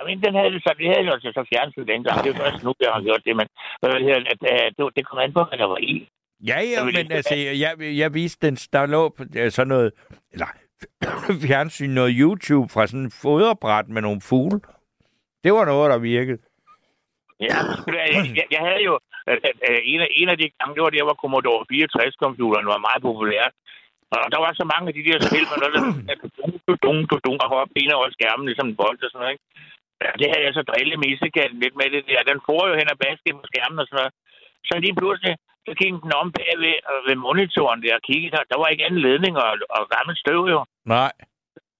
Jamen, 0.00 0.22
den 0.22 0.34
havde 0.34 0.60
så, 0.60 0.74
det 0.78 0.86
havde 0.86 1.04
jo 1.06 1.12
altså 1.12 1.32
så 1.34 1.44
fjernsyn 1.54 1.86
dengang. 1.86 2.24
Det 2.24 2.30
er 2.34 2.36
først 2.36 2.64
nu, 2.64 2.74
jeg 2.80 2.92
har 2.92 3.02
gjort 3.02 3.22
det, 3.24 3.36
men 3.36 3.46
at, 3.82 4.38
det, 4.76 4.96
det 4.96 5.06
kom 5.08 5.18
an 5.18 5.32
på, 5.32 5.44
hvad 5.44 5.58
der 5.58 5.64
var 5.64 5.78
i. 5.78 6.08
Ja, 6.46 6.60
ja, 6.60 6.84
men 6.84 7.12
altså, 7.12 7.34
jeg, 7.34 7.72
jeg 7.78 8.14
viste 8.14 8.46
den, 8.46 8.54
der 8.54 8.86
lå 8.86 9.08
på, 9.08 9.24
sådan 9.50 9.68
noget, 9.68 9.92
eller 10.32 10.46
fjernsyn, 11.46 11.90
noget 11.90 12.16
YouTube 12.20 12.68
fra 12.74 12.86
sådan 12.86 13.04
en 13.04 13.16
foderbræt 13.22 13.88
med 13.88 14.02
nogle 14.02 14.20
fugle. 14.28 14.60
Det 15.44 15.52
var 15.52 15.64
noget, 15.64 15.90
der 15.92 15.98
virkede. 15.98 16.38
Ja, 17.46 17.56
jeg, 18.38 18.46
jeg, 18.56 18.62
havde 18.68 18.82
jo 18.90 18.94
øh, 19.28 19.80
en, 19.92 20.00
af, 20.04 20.10
en 20.20 20.28
af 20.32 20.36
de 20.38 20.50
gange, 20.58 20.74
det 20.74 20.82
var 20.86 20.94
der, 20.96 21.04
hvor 21.06 21.18
Commodore 21.22 21.62
64-computeren 21.72 22.66
var 22.72 22.86
meget 22.86 23.02
populær. 23.08 23.44
Og 24.14 24.26
der 24.32 24.40
var 24.44 24.52
så 24.60 24.64
mange 24.72 24.86
af 24.90 24.94
de 24.94 25.06
der 25.08 25.18
spil, 25.28 25.46
med 25.50 25.58
noget, 25.60 25.74
der 25.76 25.84
dung, 26.38 26.54
du, 26.66 26.72
dung, 26.84 26.98
dung, 27.24 27.38
og 27.44 27.48
hoppe 27.54 27.74
ind 27.82 27.92
over 27.98 28.08
skærmen, 28.16 28.46
ligesom 28.46 28.68
en 28.68 28.78
bold 28.80 28.98
og 29.04 29.10
sådan 29.10 29.20
noget, 29.20 29.34
ikke? 29.34 29.44
Ja, 30.02 30.10
det 30.20 30.26
havde 30.30 30.44
jeg 30.46 30.54
så 30.54 30.62
drillet 30.70 30.98
missegatten 31.04 31.58
lidt 31.64 31.76
med 31.80 31.88
det 31.94 32.02
der. 32.10 32.30
Den 32.30 32.40
får 32.48 32.62
jo 32.68 32.74
hen 32.80 32.92
og 32.94 32.98
baske 33.04 33.28
på 33.38 33.44
skærmen 33.50 33.78
og 33.82 33.86
sådan 33.86 33.98
noget. 34.00 34.12
Så 34.68 34.74
lige 34.84 34.96
pludselig, 35.00 35.34
så 35.66 35.72
gik 35.80 35.92
den 36.04 36.12
om 36.20 36.28
øh, 36.52 37.00
ved 37.06 37.16
monitoren 37.26 37.82
der 37.82 37.94
og 37.98 38.02
kiggede 38.08 38.32
der. 38.34 38.42
Der 38.50 38.58
var 38.60 38.68
ikke 38.68 38.84
anden 38.86 39.02
ledning 39.08 39.34
og, 39.44 39.50
og 39.76 39.82
gammel 39.94 40.14
støv 40.22 40.40
jo. 40.54 40.60
Nej. 40.96 41.12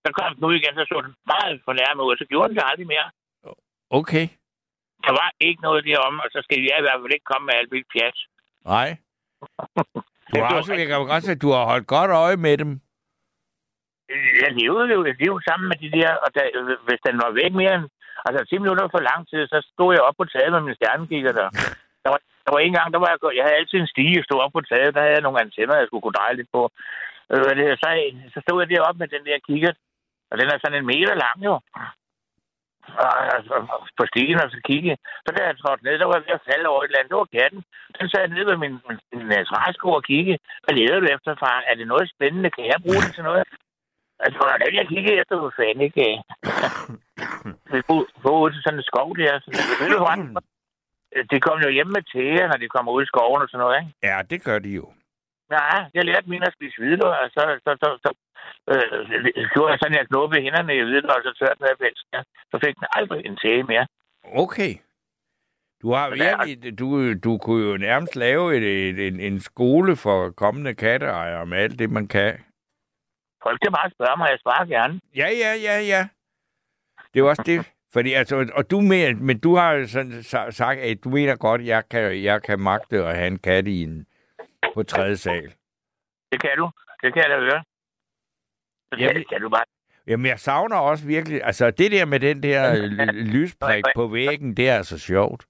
Så 0.04 0.08
kom 0.18 0.34
den 0.34 0.44
ud 0.48 0.54
igen, 0.60 0.74
så 0.78 0.84
så 0.90 0.96
den 1.06 1.14
meget 1.32 1.54
fornærmet 1.68 2.02
ud, 2.04 2.12
og 2.14 2.18
så 2.20 2.26
gjorde 2.30 2.48
den 2.48 2.56
det 2.56 2.64
aldrig 2.70 2.86
mere. 2.94 3.08
Okay. 4.00 4.26
Der 5.06 5.12
var 5.20 5.28
ikke 5.40 5.62
noget 5.62 5.84
derom, 5.88 6.16
og 6.24 6.28
så 6.34 6.38
skal 6.44 6.58
jeg 6.70 6.78
i 6.78 6.84
hvert 6.84 7.00
fald 7.00 7.16
ikke 7.16 7.30
komme 7.32 7.46
med 7.46 7.54
alt 7.58 7.72
vildt 7.72 7.88
pjat. 7.92 8.18
Nej. 8.72 8.88
Du 10.30 10.36
har 10.42 10.56
også, 10.58 10.74
jeg 10.74 10.86
kan 10.86 11.06
godt 11.14 11.24
se, 11.24 11.32
at 11.36 11.42
du 11.44 11.50
har 11.56 11.64
holdt 11.72 11.86
godt 11.96 12.10
øje 12.24 12.36
med 12.46 12.58
dem. 12.62 12.70
Jeg 14.42 14.50
levede 14.60 14.88
jo 14.94 15.00
et 15.12 15.18
liv 15.24 15.34
sammen 15.48 15.66
med 15.70 15.78
de 15.82 15.90
der, 15.98 16.12
og 16.24 16.28
der, 16.36 16.44
hvis 16.86 17.00
den 17.06 17.16
var 17.22 17.30
væk 17.40 17.52
mere 17.60 17.74
end 17.78 17.86
altså 18.26 18.40
10 18.44 18.58
minutter 18.58 18.88
for 18.94 19.00
lang 19.10 19.20
tid, 19.30 19.42
så 19.52 19.58
stod 19.72 19.90
jeg 19.94 20.02
op 20.08 20.16
på 20.18 20.24
taget 20.24 20.52
med 20.52 20.60
min 20.60 20.74
stjernekigger 20.78 21.32
der. 21.40 21.48
Der 22.04 22.10
var, 22.12 22.20
der 22.44 22.50
var 22.54 22.60
en 22.60 22.76
gang, 22.78 22.88
der 22.92 23.00
var 23.02 23.10
jeg, 23.10 23.36
jeg 23.38 23.44
havde 23.44 23.58
altid 23.60 23.78
en 23.78 23.92
stige, 23.94 24.18
jeg 24.18 24.24
stod 24.26 24.44
op 24.44 24.52
på 24.54 24.60
taget, 24.60 24.94
der 24.94 25.00
havde 25.02 25.16
jeg 25.16 25.26
nogle 25.26 25.42
antenner, 25.44 25.76
jeg 25.76 25.86
skulle 25.86 26.04
kunne 26.04 26.18
dreje 26.18 26.38
lidt 26.38 26.50
på. 26.56 26.62
Øh, 27.32 27.50
det, 27.58 27.64
så, 27.82 27.88
så 28.34 28.38
stod 28.44 28.60
jeg 28.60 28.68
deroppe 28.70 28.98
med 28.98 29.08
den 29.14 29.24
der 29.28 29.46
kigger, 29.48 29.72
og 30.30 30.34
den 30.38 30.46
er 30.48 30.58
sådan 30.58 30.78
en 30.78 30.90
meter 30.92 31.14
lang 31.24 31.38
jo. 31.48 31.54
Og, 33.04 33.12
på 33.98 34.04
stigen 34.10 34.42
og 34.44 34.50
så 34.50 34.60
kigge. 34.70 34.92
Så 35.24 35.28
da 35.32 35.40
jeg 35.44 35.58
trådte 35.58 35.84
ned, 35.84 35.98
der 35.98 36.06
var 36.06 36.16
jeg 36.16 36.26
ved 36.26 36.40
at 36.40 36.48
falde 36.50 36.68
over 36.68 36.80
et 36.82 36.88
eller 36.88 36.98
andet. 36.98 37.12
Det 37.12 37.22
var 37.22 37.36
katten. 37.38 37.62
Den 37.98 38.06
sad 38.08 38.28
nede 38.28 38.46
ved 38.50 38.56
min, 38.64 38.74
min, 38.88 38.98
min 39.18 39.28
uh, 39.38 39.44
træsko 39.50 39.88
og 39.98 40.04
kigge. 40.10 40.34
Hvad 40.64 40.74
leder 40.74 41.00
du 41.00 41.06
efter, 41.14 41.30
far? 41.42 41.58
Er 41.70 41.74
det 41.74 41.86
noget 41.92 42.06
spændende? 42.14 42.50
Kan 42.50 42.64
jeg 42.72 42.78
bruge 42.84 43.02
det 43.04 43.14
til 43.14 43.24
noget? 43.28 43.44
Altså, 44.24 44.38
hvordan 44.38 44.74
jeg 44.80 44.86
kiggede 44.92 45.16
efter, 45.20 45.34
hvor 45.38 45.52
fanden 45.56 45.84
ikke... 45.88 46.04
Vi 47.72 47.78
gå 48.24 48.30
ud 48.44 48.50
til 48.52 48.62
sådan 48.62 48.78
en 48.78 48.88
skov 48.90 49.16
der. 49.16 49.40
Så, 49.40 49.48
du 49.94 49.98
hvad? 50.04 50.42
Det 51.30 51.42
kom 51.42 51.58
jo 51.60 51.68
hjem 51.68 51.86
med 51.86 52.02
tæer, 52.12 52.46
når 52.48 52.58
de 52.62 52.68
kommer 52.68 52.92
ud 52.92 53.02
i 53.02 53.10
skoven 53.12 53.42
og 53.42 53.48
sådan 53.48 53.62
noget, 53.64 53.78
ikke? 53.80 53.92
Ja, 54.02 54.22
det 54.30 54.44
gør 54.44 54.58
de 54.58 54.70
jo. 54.80 54.86
Ja, 55.50 55.70
jeg 55.94 56.04
lærte 56.04 56.30
mine 56.30 56.46
at 56.46 56.54
spise 56.56 56.76
hvidløg, 56.78 57.14
og 57.24 57.30
så, 57.36 57.42
så, 57.64 57.70
så, 57.82 57.88
så 58.04 58.10
øh, 58.72 59.24
gjorde 59.52 59.70
jeg 59.72 59.78
sådan, 59.78 59.94
at 59.94 59.98
jeg 59.98 60.08
knuppede 60.08 60.42
hænderne 60.42 60.76
i 60.76 60.82
hvidløg, 60.82 61.16
og 61.16 61.22
så 61.24 61.32
tørte 61.38 61.60
jeg 61.60 61.76
væk. 61.80 61.96
Ja, 62.12 62.20
så 62.50 62.56
fik 62.64 62.74
den 62.78 62.86
aldrig 62.92 63.26
en 63.26 63.36
tæge 63.36 63.62
mere. 63.62 63.86
Okay. 64.24 64.72
Du 65.82 65.92
har 65.92 66.10
virkelig, 66.10 66.78
du, 66.78 67.14
du 67.14 67.38
kunne 67.38 67.70
jo 67.70 67.76
nærmest 67.76 68.16
lave 68.16 68.56
et, 68.56 68.64
et, 68.88 69.06
en, 69.08 69.20
en 69.20 69.40
skole 69.40 69.96
for 69.96 70.30
kommende 70.30 70.74
katteejere 70.74 71.46
med 71.46 71.58
alt 71.58 71.78
det, 71.78 71.90
man 71.90 72.08
kan. 72.08 72.44
Folk 73.42 73.60
kan 73.62 73.72
bare 73.72 73.90
spørge 73.90 74.16
mig, 74.16 74.28
jeg 74.30 74.38
svarer 74.42 74.64
gerne. 74.64 75.00
Ja, 75.16 75.28
ja, 75.42 75.52
ja, 75.66 75.80
ja. 75.80 76.08
Det 77.14 77.20
jo 77.20 77.28
også 77.28 77.42
det. 77.46 77.72
Fordi, 77.92 78.12
altså, 78.12 78.50
og 78.54 78.70
du 78.70 78.80
mener, 78.80 79.14
men 79.20 79.38
du 79.40 79.56
har 79.56 79.72
jo 79.72 79.86
sådan 79.88 80.12
sa- 80.12 80.50
sagt, 80.50 80.80
at 80.80 81.04
du 81.04 81.08
mener 81.08 81.36
godt, 81.36 81.60
at 81.60 81.66
jeg 81.66 81.82
kan, 81.90 82.22
jeg 82.22 82.42
kan 82.42 82.60
magte 82.60 83.04
at 83.04 83.16
have 83.16 83.26
en 83.26 83.38
kat 83.38 83.66
i 83.68 83.82
en, 83.82 84.06
på 84.74 84.82
tredje 84.82 85.16
sal. 85.16 85.52
Det 86.32 86.40
kan 86.40 86.50
du. 86.58 86.70
Det 87.02 87.12
kan 87.12 87.22
jeg 87.22 87.30
da 87.30 87.38
høre. 87.38 87.62
Så 88.92 88.96
Jamen- 89.00 89.16
det 89.16 89.28
kan 89.28 89.40
du 89.40 89.48
bare. 89.48 89.64
Jamen, 90.06 90.26
jeg 90.26 90.38
savner 90.38 90.76
også 90.76 91.06
virkelig, 91.06 91.40
altså 91.44 91.70
det 91.70 91.92
der 91.92 92.04
med 92.04 92.20
den 92.20 92.42
der 92.42 92.62
lysprik 93.36 93.84
på 93.94 94.06
væggen, 94.06 94.56
det 94.56 94.68
er 94.68 94.76
altså 94.76 94.98
sjovt. 94.98 95.44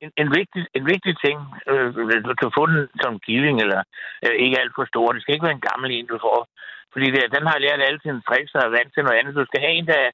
En, 0.00 0.10
en, 0.16 0.28
vigtig, 0.38 0.66
en 0.74 0.86
vigtig 0.86 1.14
ting, 1.24 1.38
øh, 1.70 1.94
du 2.28 2.34
kan 2.40 2.50
få 2.58 2.66
den 2.66 2.88
som 3.02 3.18
killing, 3.26 3.60
eller 3.64 3.82
øh, 4.26 4.34
ikke 4.44 4.60
alt 4.60 4.72
for 4.76 4.84
stor. 4.92 5.12
Det 5.12 5.22
skal 5.22 5.34
ikke 5.34 5.46
være 5.48 5.58
en 5.60 5.68
gammel 5.70 5.90
en, 5.90 6.06
du 6.06 6.18
får. 6.26 6.48
Fordi 6.92 7.06
det, 7.14 7.22
den 7.36 7.44
har 7.50 7.58
lært 7.58 7.80
alle 7.86 8.00
sine 8.02 8.20
tricks 8.28 8.54
og 8.54 8.62
er 8.64 8.68
vant 8.76 8.94
til 8.94 9.02
noget 9.04 9.18
andet. 9.18 9.34
Du 9.34 9.44
skal 9.48 9.60
have 9.60 9.72
en, 9.78 9.86
der 9.86 9.98
er 10.06 10.06
er 10.06 10.10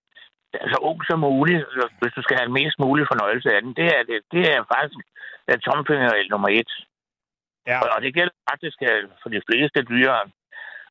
så 0.72 0.78
ung 0.90 0.98
som 1.08 1.18
muligt, 1.28 1.62
hvis 2.00 2.12
du 2.16 2.22
skal 2.24 2.36
have 2.40 2.52
mest 2.60 2.76
mulig 2.84 3.04
fornøjelse 3.12 3.48
af 3.56 3.60
den. 3.62 3.72
Det 3.80 3.86
er, 3.96 4.02
det, 4.08 4.16
det 4.34 4.42
er 4.54 4.60
faktisk 4.74 4.98
er 5.52 5.56
tomfingerregel 5.56 6.28
nummer 6.30 6.48
et. 6.60 6.70
Ja. 7.70 7.78
Og, 7.82 7.86
og 7.94 7.98
det 8.04 8.14
gælder 8.18 8.34
faktisk 8.50 8.78
øh, 8.90 9.02
for 9.22 9.28
de 9.34 9.40
fleste 9.48 9.78
dyr. 9.92 10.12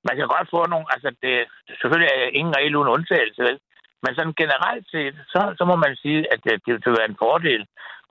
Man 0.08 0.16
kan 0.18 0.28
godt 0.36 0.48
få 0.54 0.60
nogle, 0.74 0.86
altså 0.96 1.10
det, 1.24 1.34
selvfølgelig 1.82 2.10
er 2.16 2.36
ingen 2.40 2.54
regel 2.58 2.76
uden 2.76 2.94
undtagelse, 2.96 3.42
vel? 3.48 3.58
Men 4.04 4.16
sådan 4.16 4.34
generelt 4.44 4.86
set, 4.94 5.16
så, 5.34 5.42
så 5.58 5.64
må 5.70 5.76
man 5.86 5.94
sige, 6.04 6.20
at 6.34 6.40
det, 6.46 6.54
det 6.66 6.86
vil 6.90 7.00
være 7.02 7.10
en 7.14 7.22
fordel 7.26 7.62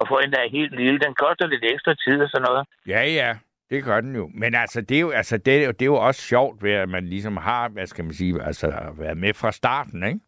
at 0.00 0.08
få 0.08 0.16
en, 0.18 0.32
der 0.32 0.40
er 0.42 0.56
helt 0.58 0.74
lille. 0.80 0.98
Den 1.06 1.14
koster 1.14 1.46
lidt 1.46 1.64
ekstra 1.72 1.94
tid 2.04 2.18
og 2.24 2.28
sådan 2.30 2.46
noget. 2.48 2.66
Ja, 2.86 3.02
ja, 3.20 3.30
det 3.70 3.84
gør 3.84 4.00
den 4.00 4.16
jo. 4.16 4.30
Men 4.34 4.54
altså, 4.54 4.80
det 4.80 4.96
er 4.96 5.00
jo, 5.00 5.10
altså, 5.10 5.36
det, 5.38 5.52
er 5.62 5.66
jo- 5.66 5.72
det 5.72 5.82
er 5.82 5.92
jo 5.96 6.00
også 6.08 6.20
sjovt 6.22 6.62
ved, 6.62 6.72
at 6.72 6.88
man 6.88 7.04
ligesom 7.08 7.36
har, 7.36 7.68
hvad 7.68 7.86
skal 7.86 8.04
man 8.04 8.14
sige, 8.14 8.42
altså 8.42 8.66
at 8.66 8.98
være 8.98 9.14
med 9.14 9.34
fra 9.34 9.52
starten, 9.52 10.06
ikke? 10.06 10.20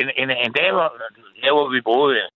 En, 0.00 0.08
en, 0.22 0.30
en 0.46 0.52
dag, 0.58 0.70
hvor, 0.72 0.88
der, 1.42 1.52
hvor 1.56 1.68
vi 1.76 1.80
boede 1.90 2.16
øh, 2.22 2.28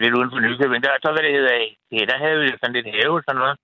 lidt 0.00 0.16
uden 0.18 0.30
for 0.32 0.40
Nykøbing, 0.40 0.82
der, 0.84 1.02
så 1.02 1.08
hvad 1.12 1.22
det 1.26 1.36
hedder, 1.38 1.54
ja, 1.96 2.02
der 2.10 2.18
havde 2.24 2.38
vi 2.40 2.48
sådan 2.48 2.76
lidt 2.76 2.94
have 2.96 3.22
sådan 3.26 3.40
noget. 3.42 3.56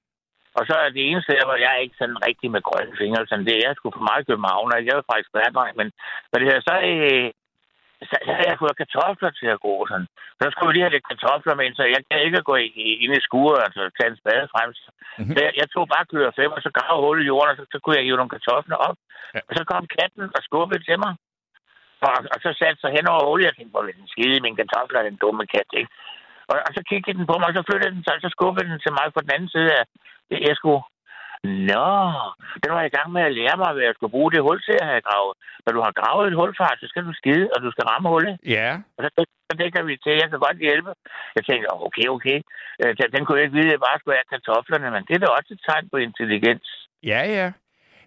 Og 0.58 0.62
så 0.68 0.74
er 0.84 0.88
det 0.88 1.02
eneste, 1.10 1.32
der, 1.32 1.44
hvor 1.48 1.58
jeg 1.66 1.82
ikke 1.82 1.96
sådan 2.00 2.18
rigtig 2.28 2.48
med 2.50 2.62
grønne 2.68 2.94
fingre, 3.00 3.26
sådan 3.26 3.46
det 3.46 3.54
er, 3.54 3.66
jeg 3.68 3.76
skulle 3.76 3.96
for 3.98 4.08
meget 4.10 4.26
København, 4.28 4.72
og 4.74 4.78
jeg 4.86 4.94
er 4.96 5.10
faktisk 5.12 5.30
hverdag, 5.32 5.68
men 5.80 5.86
hvad 6.28 6.38
det 6.38 6.48
hedder, 6.48 6.64
så, 6.68 6.74
øh, 6.90 7.28
så 8.10 8.16
havde 8.36 8.50
jeg 8.50 8.60
fået 8.62 8.80
kartofler 8.82 9.30
til 9.30 9.48
at 9.54 9.60
gro 9.62 9.74
sådan. 9.90 10.08
Så 10.40 10.44
skulle 10.50 10.68
vi 10.68 10.74
lige 10.74 10.86
have 10.86 10.96
lidt 10.96 11.10
kartofler 11.10 11.54
med, 11.54 11.74
så 11.78 11.84
jeg 11.94 12.00
kan 12.08 12.18
ikke 12.26 12.42
gå 12.50 12.54
ind 13.04 13.12
i 13.16 13.26
skuret, 13.28 13.60
altså 13.66 13.82
tage 13.96 14.10
en 14.12 14.20
spade 14.22 14.46
frem. 14.54 14.70
Mhm. 15.20 15.32
Så 15.34 15.38
jeg, 15.44 15.52
jeg 15.60 15.66
tog 15.74 15.84
bare 15.94 16.08
klør 16.10 16.38
fem, 16.40 16.50
og 16.56 16.60
så 16.62 16.70
gravede 16.76 17.04
hul 17.04 17.22
i 17.22 17.28
jorden, 17.30 17.52
og 17.52 17.56
så, 17.58 17.64
så 17.72 17.78
kunne 17.80 17.96
jeg 17.96 18.04
hive 18.04 18.20
nogle 18.20 18.34
kartofler 18.34 18.78
op. 18.88 18.98
Ja. 19.34 19.40
Og 19.48 19.52
så 19.56 19.62
kom 19.70 19.84
katten 19.98 20.24
og 20.36 20.40
skubbede 20.46 20.82
til 20.88 20.98
mig. 21.04 21.12
Og, 22.06 22.12
og 22.35 22.39
så 22.44 22.51
satte 22.60 22.78
sig 22.81 22.90
hen 22.97 23.06
over 23.12 23.24
hullet, 23.28 23.51
og 23.51 23.55
tænkte, 23.56 23.74
hvor 23.74 23.85
den 23.89 24.12
skide 24.14 24.36
i 24.36 24.44
mine 24.44 24.59
kartofler, 24.60 25.09
den 25.10 25.20
dumme 25.23 25.44
kat, 25.55 25.70
ikke? 25.81 25.90
Og, 26.51 26.56
og 26.66 26.70
så 26.77 26.81
kiggede 26.90 27.18
den 27.18 27.27
på 27.31 27.35
mig, 27.39 27.48
og 27.51 27.56
så 27.59 27.62
flyttede 27.68 27.94
den 27.94 28.05
sig, 28.05 28.14
og 28.16 28.23
så 28.24 28.31
skubbede 28.36 28.68
den 28.70 28.78
til 28.85 28.93
mig 28.98 29.06
på 29.14 29.20
den 29.24 29.35
anden 29.35 29.51
side 29.55 29.70
af, 29.78 29.85
det, 30.31 30.56
skulle... 30.60 30.82
Nå, 31.73 31.89
den 32.62 32.70
var 32.77 32.85
i 32.86 32.94
gang 32.97 33.09
med 33.12 33.23
at 33.28 33.35
lære 33.39 33.56
mig, 33.62 33.70
hvad 33.73 33.85
jeg 33.89 33.94
skulle 33.97 34.14
bruge 34.16 34.32
det 34.32 34.47
hul 34.47 34.59
til 34.62 34.77
at 34.82 34.89
have 34.93 35.06
gravet. 35.09 35.35
Når 35.64 35.73
du 35.77 35.81
har 35.86 35.93
gravet 36.01 36.24
et 36.27 36.39
hul, 36.39 36.52
far, 36.60 36.73
så 36.81 36.86
skal 36.90 37.02
du 37.09 37.12
skide, 37.20 37.47
og 37.55 37.59
du 37.64 37.70
skal 37.70 37.85
ramme 37.90 38.09
hullet. 38.14 38.35
Ja, 38.56 38.68
Og 38.97 39.01
så, 39.05 39.09
så 39.48 39.55
tænker 39.60 39.81
vi 39.89 39.94
til, 40.05 40.12
jeg 40.23 40.28
kan 40.31 40.40
godt 40.47 40.59
hjælpe. 40.66 40.90
Jeg 41.36 41.43
tænkte, 41.44 41.66
"Åh, 41.73 41.82
okay, 41.89 42.06
okay. 42.16 42.39
Øh, 42.81 42.93
den, 42.98 43.06
den 43.14 43.20
kunne 43.24 43.39
jeg 43.39 43.44
ikke 43.47 43.56
vide, 43.59 43.70
at 43.70 43.77
jeg 43.77 43.85
bare 43.89 43.98
skulle 43.98 44.18
have 44.18 44.32
kartoflerne, 44.35 44.89
men 44.94 45.02
det 45.09 45.14
er 45.14 45.23
da 45.23 45.28
også 45.39 45.51
et 45.55 45.62
tegn 45.68 45.85
på 45.93 45.97
intelligens. 46.09 46.66
ja, 47.12 47.23
ja. 47.39 47.48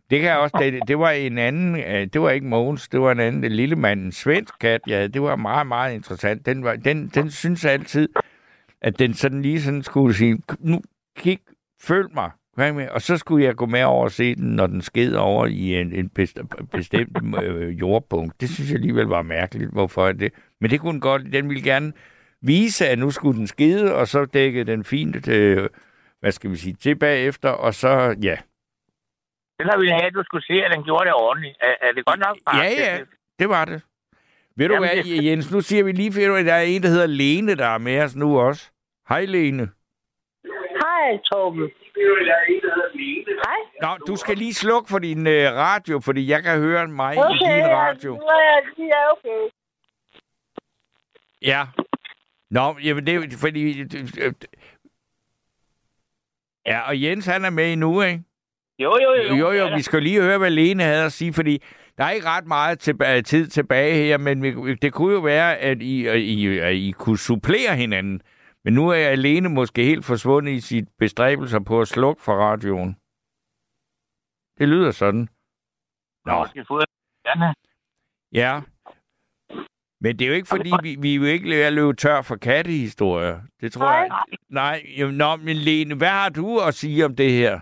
Det 0.09 0.19
kan 0.19 0.29
jeg 0.29 0.37
også. 0.37 0.57
Det, 0.59 0.87
det 0.87 0.99
var 0.99 1.09
en 1.09 1.37
anden, 1.37 1.75
øh, 1.75 2.07
det 2.13 2.21
var 2.21 2.29
ikke 2.29 2.47
Mogens, 2.47 2.87
det 2.87 3.01
var 3.01 3.11
en 3.11 3.19
anden, 3.19 3.43
en 3.43 3.51
lille 3.51 3.75
mand, 3.75 4.01
en 4.01 4.11
svensk 4.11 4.53
kat. 4.59 4.81
Ja, 4.87 5.07
det 5.07 5.21
var 5.21 5.35
meget, 5.35 5.67
meget 5.67 5.93
interessant. 5.95 6.45
Den, 6.45 6.63
var, 6.63 6.75
den, 6.75 7.07
den 7.07 7.31
synes 7.31 7.65
altid, 7.65 8.09
at 8.81 8.99
den 8.99 9.13
sådan 9.13 9.41
lige 9.41 9.61
sådan 9.61 9.83
skulle 9.83 10.15
sige, 10.15 10.41
nu 10.59 10.81
kig, 11.17 11.39
følg 11.81 12.07
mig. 12.13 12.31
Og 12.91 13.01
så 13.01 13.17
skulle 13.17 13.45
jeg 13.45 13.55
gå 13.55 13.65
med 13.65 13.83
over 13.83 14.03
og 14.03 14.11
se 14.11 14.35
den, 14.35 14.55
når 14.55 14.67
den 14.67 14.81
sked 14.81 15.13
over 15.13 15.45
i 15.45 15.75
en, 15.81 15.93
en 15.93 16.09
bestemt 16.71 17.17
øh, 17.43 17.79
jordpunkt. 17.79 18.41
Det 18.41 18.49
synes 18.49 18.69
jeg 18.69 18.75
alligevel 18.75 19.05
var 19.05 19.21
mærkeligt, 19.21 19.71
hvorfor 19.71 20.07
er 20.07 20.11
det. 20.11 20.33
Men 20.61 20.71
det 20.71 20.79
kunne 20.79 20.91
den 20.91 21.01
godt. 21.01 21.33
Den 21.33 21.49
ville 21.49 21.63
gerne 21.63 21.93
vise, 22.41 22.87
at 22.87 22.99
nu 22.99 23.11
skulle 23.11 23.39
den 23.39 23.47
skide, 23.47 23.95
og 23.95 24.07
så 24.07 24.25
dækkede 24.25 24.71
den 24.71 24.83
fint, 24.83 25.27
øh, 25.27 25.69
hvad 26.19 26.31
skal 26.31 26.51
vi 26.51 26.55
sige, 26.55 26.73
tilbage 26.73 27.19
efter, 27.19 27.49
og 27.49 27.73
så, 27.73 28.15
ja. 28.23 28.35
Den 29.59 29.67
har 29.69 29.77
vi 29.77 29.87
have, 29.89 30.05
at 30.05 30.13
du 30.13 30.23
skulle 30.23 30.45
se, 30.45 30.53
at 30.65 30.71
den 30.75 30.83
gjorde 30.83 31.05
det 31.05 31.13
ordentligt. 31.13 31.57
Er, 31.61 31.75
er 31.81 31.91
det 31.91 32.05
godt 32.05 32.19
nok, 32.19 32.37
far? 32.47 32.63
Ja, 32.63 32.69
ja, 32.69 32.99
det 33.39 33.49
var 33.49 33.65
det. 33.65 33.81
Ved 34.55 34.67
du 34.67 34.73
Jamen, 34.73 34.89
hvad, 34.89 35.03
det- 35.03 35.25
Jens, 35.25 35.51
nu 35.51 35.61
siger 35.61 35.83
vi 35.83 35.91
lige, 35.91 36.13
for 36.13 36.35
at 36.35 36.45
der 36.45 36.53
er 36.53 36.61
en, 36.61 36.83
der 36.83 36.89
hedder 36.89 37.05
Lene, 37.07 37.55
der 37.55 37.65
er 37.67 37.77
med 37.77 38.01
os 38.03 38.15
nu 38.15 38.39
også. 38.39 38.71
Hej, 39.09 39.25
Lene. 39.25 39.69
Hej, 40.83 41.17
Torben. 41.31 41.71
Hej. 43.45 43.59
Nå, 43.81 43.97
du 44.07 44.15
skal 44.15 44.37
lige 44.37 44.53
slukke 44.53 44.89
for 44.89 44.99
din 44.99 45.27
øh, 45.27 45.51
radio, 45.53 45.99
fordi 45.99 46.29
jeg 46.29 46.43
kan 46.43 46.59
høre 46.59 46.87
mig 46.87 47.15
i 47.15 47.17
Okay, 47.17 47.29
din 47.33 47.47
ja, 47.47 47.77
radio. 47.87 48.11
nu 48.15 48.21
er 48.21 48.41
jeg 48.53 48.63
lige 48.77 48.89
er 48.91 49.07
okay. 49.11 49.49
Ja. 51.41 51.65
Nå, 52.49 52.75
jamen 52.83 53.05
det 53.07 53.15
er 53.15 53.37
fordi... 53.39 53.81
øh, 53.81 54.33
Ja, 56.65 56.79
og 56.87 57.01
Jens, 57.01 57.25
han 57.25 57.45
er 57.45 57.49
med 57.49 57.73
endnu, 57.73 58.01
ikke? 58.01 58.23
Jo, 58.79 58.97
jo, 59.03 59.13
jo. 59.13 59.35
Jo, 59.35 59.51
jo, 59.51 59.75
vi 59.75 59.81
skal 59.81 60.03
lige 60.03 60.21
høre, 60.21 60.37
hvad 60.37 60.49
Lene 60.49 60.83
havde 60.83 61.05
at 61.05 61.11
sige, 61.11 61.33
fordi 61.33 61.63
der 61.97 62.03
er 62.05 62.09
ikke 62.11 62.27
ret 62.27 62.45
meget 62.47 62.79
tilbage, 62.79 63.21
tid 63.21 63.47
tilbage 63.47 63.93
her, 63.95 64.17
men 64.17 64.43
vi- 64.43 64.75
det 64.75 64.93
kunne 64.93 65.13
jo 65.13 65.19
være, 65.19 65.57
at 65.57 65.81
I, 65.81 66.05
at 66.07 66.19
I, 66.19 66.57
at 66.59 66.73
I 66.75 66.91
kunne 66.91 67.17
supplere 67.17 67.75
hinanden. 67.75 68.21
Men 68.63 68.73
nu 68.73 68.89
er 68.89 69.15
Lene 69.15 69.49
måske 69.49 69.83
helt 69.83 70.05
forsvundet 70.05 70.51
i 70.51 70.59
sit 70.59 70.85
bestræbelser 70.99 71.59
på 71.59 71.81
at 71.81 71.87
slukke 71.87 72.21
for 72.21 72.33
radioen. 72.33 72.93
Det 74.59 74.67
lyder 74.69 74.91
sådan. 74.91 75.29
Nå, 76.25 76.45
ja. 78.33 78.61
Men 80.01 80.19
det 80.19 80.25
er 80.25 80.29
jo 80.29 80.33
ikke, 80.35 80.47
fordi 80.47 80.71
vi, 80.83 80.95
vi 80.99 81.15
jo 81.15 81.23
ikke 81.23 81.65
at 81.65 81.73
løbe 81.73 81.93
tør 81.93 82.21
for 82.21 82.35
kattehistorier. 82.35 83.41
Det 83.61 83.71
tror 83.73 83.91
jeg. 83.91 84.09
Nej, 84.49 84.83
nå, 85.11 85.35
men 85.35 85.55
Lene, 85.55 85.95
hvad 85.95 86.07
har 86.09 86.29
du 86.29 86.59
at 86.59 86.73
sige 86.73 87.05
om 87.05 87.15
det 87.15 87.31
her? 87.31 87.59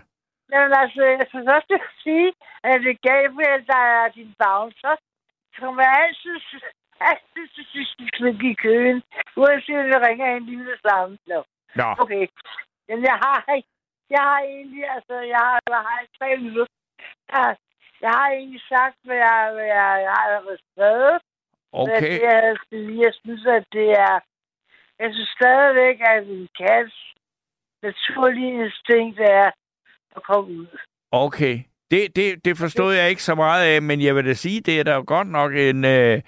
Jamen 0.52 0.74
altså, 0.82 1.02
jeg 1.02 1.26
skal 1.28 1.44
først 1.50 1.70
sige, 2.04 2.28
at 2.68 2.80
det 2.86 3.00
Gabriel, 3.08 3.62
der 3.72 3.82
er 3.98 4.08
din 4.18 4.32
bouncer, 4.42 4.94
kommer 5.58 5.84
altid, 6.02 6.36
altid 7.10 7.46
til 7.54 7.64
sidst 7.72 7.96
i 8.50 8.54
køen, 8.64 9.02
uanset 9.36 9.78
om 9.82 9.88
jeg 9.94 10.00
ringer 10.06 10.26
ind 10.36 10.44
lige 10.44 10.64
med 10.68 10.78
sammen. 10.88 11.18
Nå, 11.26 11.40
Nå, 11.80 11.88
okay. 12.02 12.24
Men 12.88 12.98
jeg 13.10 13.16
har, 13.24 13.38
jeg 14.10 14.22
har 14.30 14.40
egentlig, 14.54 14.84
altså, 14.96 15.14
jeg 15.34 15.40
har, 15.48 15.58
jeg 15.68 15.80
har 15.88 15.98
tre 16.18 16.36
minutter. 16.36 16.74
Jeg, 17.32 17.56
jeg 18.00 18.10
har 18.10 18.28
egentlig 18.30 18.62
sagt, 18.68 18.96
hvad 19.04 19.16
jeg, 19.16 19.50
hvad 19.54 19.68
jeg, 19.76 19.90
jeg 20.06 20.12
har 20.12 20.56
skrevet. 20.72 21.18
Okay. 21.72 22.20
er, 22.30 22.46
jeg, 22.46 22.56
skal 22.56 22.78
sige. 22.86 23.02
jeg 23.04 23.12
synes, 23.22 23.46
at 23.46 23.64
det 23.72 23.90
er... 23.90 24.20
Jeg 24.98 25.10
synes 25.14 25.28
stadigvæk, 25.40 25.96
at 26.00 26.22
en 26.26 26.48
kats 26.60 26.94
naturlige 27.82 28.64
instinkt 28.64 29.20
er 29.20 29.50
at 30.16 30.22
komme 30.22 30.50
ud. 30.60 30.66
Okay. 31.12 31.60
Det, 31.90 32.16
det, 32.16 32.44
det 32.44 32.58
forstod 32.58 32.94
jeg 32.94 33.10
ikke 33.10 33.22
så 33.22 33.34
meget 33.34 33.64
af, 33.74 33.82
men 33.82 34.02
jeg 34.02 34.14
vil 34.16 34.26
da 34.26 34.32
sige, 34.32 34.60
det 34.60 34.80
er 34.80 34.84
da 34.84 34.90
godt 34.90 35.28
nok 35.28 35.52
en... 35.54 35.84
Øh, 35.84 36.22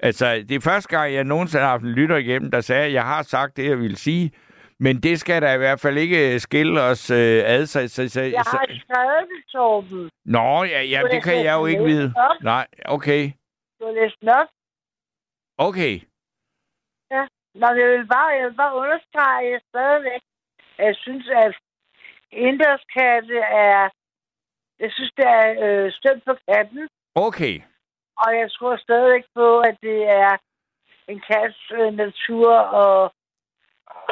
altså, 0.00 0.44
det 0.48 0.54
er 0.54 0.60
første 0.60 0.96
gang, 0.96 1.14
jeg 1.14 1.24
nogensinde 1.24 1.62
har 1.64 1.70
haft 1.70 1.82
en 1.82 1.92
lytter 1.92 2.16
igennem, 2.16 2.50
der 2.50 2.60
sagde, 2.60 2.84
at 2.84 2.92
jeg 2.92 3.02
har 3.04 3.22
sagt 3.22 3.56
det, 3.56 3.68
jeg 3.68 3.78
ville 3.78 3.96
sige. 3.96 4.32
Men 4.80 5.00
det 5.02 5.20
skal 5.20 5.42
da 5.42 5.54
i 5.54 5.58
hvert 5.58 5.80
fald 5.80 5.98
ikke 5.98 6.40
skille 6.40 6.82
os 6.82 7.10
øh, 7.10 7.42
ad. 7.44 7.66
Så, 7.66 7.88
så, 7.88 8.08
så, 8.08 8.20
Jeg 8.20 8.42
har 8.46 8.66
skrevet 8.66 9.28
det, 9.30 9.52
Torben. 9.52 10.10
Nå, 10.24 10.64
ja, 10.64 10.82
ja, 10.82 11.02
det 11.10 11.22
kan 11.22 11.44
jeg 11.44 11.54
jo 11.54 11.66
ikke 11.66 11.84
vide. 11.84 12.14
op. 12.16 12.42
Nej, 12.42 12.66
okay. 12.84 13.30
Du 13.80 13.84
har 13.86 13.92
læst 13.92 14.16
op. 14.28 14.48
Okay. 15.58 16.00
Nå, 17.62 17.68
jeg 17.80 17.88
vil 17.92 18.06
bare, 18.16 18.30
jeg 18.38 18.44
vil 18.48 18.56
bare 18.62 18.74
understrege, 18.82 19.46
at 19.46 19.52
jeg 19.52 19.60
stadigvæk, 19.72 20.22
jeg 20.78 20.94
synes, 21.04 21.26
at 21.44 21.54
inderskatte 22.32 23.38
er... 23.38 23.88
Jeg 24.80 24.90
synes, 24.92 25.12
det 25.16 25.24
er 25.26 25.48
øh, 25.64 25.92
stemt 25.92 26.24
på 26.24 26.34
katten, 26.48 26.88
Okay. 27.14 27.60
og 28.22 28.30
jeg 28.40 28.48
tror 28.52 28.76
stadigvæk 28.76 29.24
på, 29.34 29.60
at 29.60 29.76
det 29.82 30.00
er 30.08 30.36
en 31.08 31.20
kats 31.30 31.58
øh, 31.80 31.92
natur 31.94 32.52
og 32.58 33.12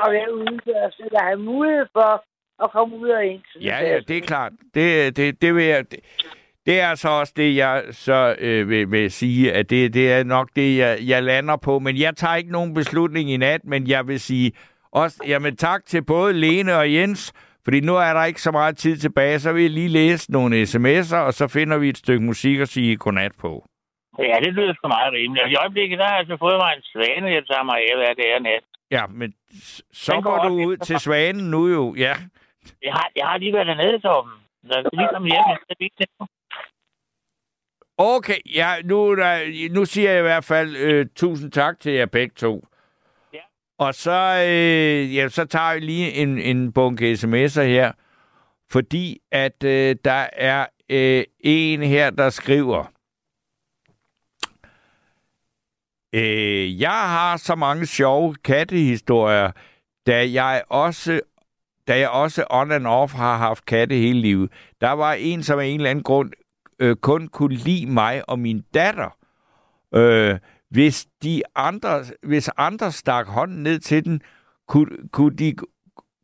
at 0.03 0.13
være 0.13 0.35
udendørs, 0.35 0.97
eller 0.99 1.23
have 1.23 1.39
mulighed 1.39 1.87
for 1.93 2.25
at 2.65 2.71
komme 2.71 2.97
ud 2.97 3.09
og 3.09 3.25
ind. 3.25 3.43
Ja, 3.61 3.79
det. 3.81 3.89
ja, 3.89 4.01
det 4.09 4.17
er 4.17 4.21
klart. 4.21 4.53
Det, 4.75 5.17
det, 5.17 5.43
det 5.43 5.55
vil 5.55 5.65
jeg... 5.65 5.91
Det, 5.91 6.01
det 6.67 6.81
er 6.81 6.95
så 6.95 7.09
også 7.09 7.33
det, 7.37 7.57
jeg 7.57 7.85
så 7.91 8.37
øh, 8.39 8.69
vil, 8.69 8.91
vil 8.91 9.11
sige, 9.11 9.53
at 9.53 9.71
det, 9.71 9.95
det 9.95 10.13
er 10.13 10.25
nok 10.25 10.49
det, 10.57 10.79
jeg, 10.79 10.99
jeg 11.01 11.23
lander 11.23 11.57
på. 11.57 11.79
Men 11.79 11.99
jeg 11.99 12.17
tager 12.17 12.37
ikke 12.37 12.53
nogen 12.53 12.75
beslutning 12.75 13.31
i 13.31 13.37
nat, 13.37 13.65
men 13.65 13.89
jeg 13.89 14.07
vil 14.07 14.21
sige 14.21 14.53
også, 14.93 15.25
jamen 15.27 15.57
tak 15.57 15.87
til 15.87 16.05
både 16.05 16.33
Lene 16.33 16.77
og 16.77 16.93
Jens, 16.95 17.33
fordi 17.65 17.81
nu 17.81 17.97
er 17.97 18.13
der 18.13 18.25
ikke 18.25 18.43
så 18.43 18.51
meget 18.51 18.77
tid 18.77 18.97
tilbage, 18.97 19.39
så 19.41 19.53
vil 19.53 19.63
jeg 19.63 19.71
lige 19.71 19.89
læse 19.89 20.33
nogle 20.33 20.63
sms'er, 20.63 21.17
og 21.17 21.35
så 21.35 21.49
finder 21.49 21.79
vi 21.79 21.89
et 21.89 21.99
stykke 21.99 22.25
musik 22.25 22.61
at 22.61 22.69
sige 22.69 22.97
godnat 22.97 23.33
på. 23.39 23.69
Ja, 24.19 24.37
det 24.45 24.53
lyder 24.55 24.75
sgu 24.75 24.89
meget 24.89 25.13
rimeligt. 25.13 25.45
Og 25.45 25.51
i 25.51 25.57
øjeblikket, 25.57 25.99
der 25.99 26.05
har 26.05 26.13
jeg 26.13 26.19
altså 26.19 26.37
fået 26.37 26.57
mig 26.57 26.73
en 26.77 26.83
svane, 26.83 27.27
jeg 27.31 27.47
tager 27.47 27.63
mig 27.63 27.77
af, 27.77 27.97
hvad 27.97 28.15
det 28.21 28.27
er 28.35 28.39
net. 28.39 28.65
Ja, 28.91 29.07
men 29.07 29.35
så 29.93 30.13
Den 30.13 30.23
går 30.23 30.39
går 30.39 30.49
du 30.49 30.55
ud 30.55 30.77
til. 30.77 31.01
Svanen 31.01 31.51
nu 31.51 31.69
jo, 31.69 31.95
ja. 31.95 32.15
Jeg 32.83 32.93
har, 32.93 33.11
jeg 33.17 33.27
har 33.27 33.39
lige 33.39 33.53
været 33.53 33.67
dernede, 33.67 33.99
Torben. 34.01 34.33
Så 34.67 34.73
jeg 34.75 34.85
lige 34.93 35.09
komme 35.13 35.29
hjem, 35.29 35.91
det 35.99 36.09
nu. 36.21 36.27
Okay, 37.99 38.39
ja, 38.55 38.69
nu, 38.85 39.11
er 39.11 39.15
der, 39.15 39.35
nu 39.75 39.85
siger 39.85 40.11
jeg 40.11 40.19
i 40.19 40.23
hvert 40.23 40.45
fald 40.45 40.77
øh, 40.77 41.07
tusind 41.17 41.53
tak 41.53 41.81
til 41.81 41.93
jer 41.93 42.07
begge 42.07 42.35
to. 42.35 42.65
Og 43.85 43.95
så, 43.95 44.45
øh, 44.49 45.15
ja, 45.15 45.29
så 45.29 45.45
tager 45.45 45.71
jeg 45.71 45.81
lige 45.83 46.13
en, 46.13 46.39
en 46.39 46.73
bunke 46.73 47.13
sms'er 47.13 47.63
her, 47.63 47.93
fordi 48.71 49.19
at 49.33 49.65
øh, 49.65 49.97
der 50.05 50.27
er 50.33 50.67
øh, 50.91 51.25
en 51.41 51.83
her, 51.83 52.11
der 52.11 52.31
skriver, 52.31 52.85
øh, 56.15 56.81
jeg 56.81 56.91
har 56.91 57.37
så 57.37 57.55
mange 57.55 57.87
sjove 57.87 58.35
kattehistorier, 58.35 59.51
da 60.07 60.33
jeg 60.33 60.63
også 60.69 61.21
da 61.89 61.99
jeg 61.99 62.09
også 62.09 62.45
on 62.51 62.73
and 62.73 62.87
off 62.87 63.13
har 63.13 63.37
haft 63.37 63.67
katte 63.67 63.95
hele 63.95 64.21
livet. 64.21 64.51
Der 64.81 64.91
var 64.91 65.13
en, 65.13 65.43
som 65.43 65.59
af 65.59 65.65
en 65.67 65.81
eller 65.81 65.91
anden 65.91 66.03
grund 66.03 66.33
øh, 66.79 66.97
kun 66.97 67.29
kunne 67.29 67.55
lide 67.55 67.87
mig 67.87 68.29
og 68.29 68.39
min 68.39 68.65
datter. 68.75 69.17
Øh, 69.95 70.39
hvis, 70.75 71.07
de 71.23 71.43
andre, 71.55 72.05
hvis 72.23 72.51
andre 72.57 72.93
stak 72.93 73.27
hånden 73.27 73.63
ned 73.63 73.79
til 73.79 74.05
den, 74.05 74.21
kunne, 74.69 74.91
kunne, 75.13 75.37
de, 75.37 75.55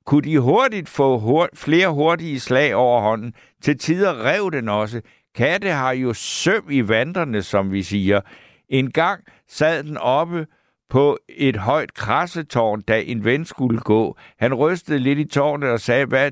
kunne 0.06 0.22
de 0.22 0.38
hurtigt 0.38 0.88
få 0.88 1.18
hurt, 1.18 1.50
flere 1.54 1.88
hurtige 1.88 2.40
slag 2.40 2.74
over 2.74 3.00
hånden. 3.00 3.34
Til 3.62 3.78
tider 3.78 4.24
rev 4.24 4.50
den 4.52 4.68
også. 4.68 5.02
Katte 5.34 5.70
har 5.70 5.92
jo 5.92 6.12
søm 6.12 6.70
i 6.70 6.88
vanderne, 6.88 7.42
som 7.42 7.72
vi 7.72 7.82
siger. 7.82 8.20
En 8.68 8.90
gang 8.90 9.24
sad 9.48 9.84
den 9.84 9.96
oppe 9.96 10.46
på 10.88 11.18
et 11.28 11.56
højt 11.56 11.94
krassetårn, 11.94 12.80
da 12.80 13.02
en 13.02 13.24
ven 13.24 13.44
skulle 13.44 13.80
gå. 13.80 14.16
Han 14.38 14.54
rystede 14.54 14.98
lidt 14.98 15.18
i 15.18 15.24
tårnet 15.24 15.70
og 15.70 15.80
sagde, 15.80 16.06
hvad, 16.06 16.30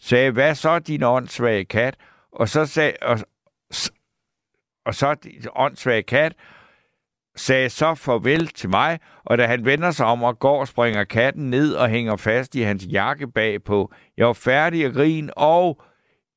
sagde, 0.00 0.30
hvad 0.30 0.54
så, 0.54 0.78
din 0.78 1.02
åndssvage 1.02 1.64
kat? 1.64 1.96
Og 2.32 2.48
så 2.48 2.66
sagde, 2.66 2.92
og, 3.02 3.18
og 4.86 4.94
så 4.94 5.14
din 5.14 5.46
åndssvage 5.54 6.02
kat, 6.02 6.32
sagde 7.36 7.70
så 7.70 7.94
farvel 7.94 8.46
til 8.46 8.70
mig, 8.70 8.98
og 9.24 9.38
da 9.38 9.46
han 9.46 9.64
vender 9.64 9.90
sig 9.90 10.06
om 10.06 10.22
og 10.22 10.38
går, 10.38 10.64
springer 10.64 11.04
katten 11.04 11.50
ned 11.50 11.74
og 11.74 11.88
hænger 11.88 12.16
fast 12.16 12.54
i 12.54 12.60
hans 12.60 12.86
jakke 12.90 13.28
bagpå. 13.28 13.92
Jeg 14.16 14.26
var 14.26 14.32
færdig 14.32 14.84
at 14.84 14.92
grine 14.92 15.38
og 15.38 15.82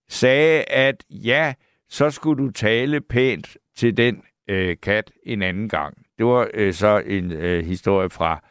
sagde, 0.10 0.64
at 0.64 1.04
ja, 1.10 1.54
så 1.90 2.10
skulle 2.10 2.44
du 2.44 2.52
tale 2.52 3.02
pænt 3.02 3.58
til 3.78 3.98
den 3.98 4.22
øh, 4.50 4.78
kat 4.82 5.12
en 5.24 5.42
anden 5.42 5.70
gang. 5.70 5.98
Det 6.18 6.26
var 6.26 6.50
øh, 6.54 6.74
så 6.74 7.04
en 7.06 7.32
øh, 7.32 7.66
historie 7.66 8.10
fra 8.10 8.44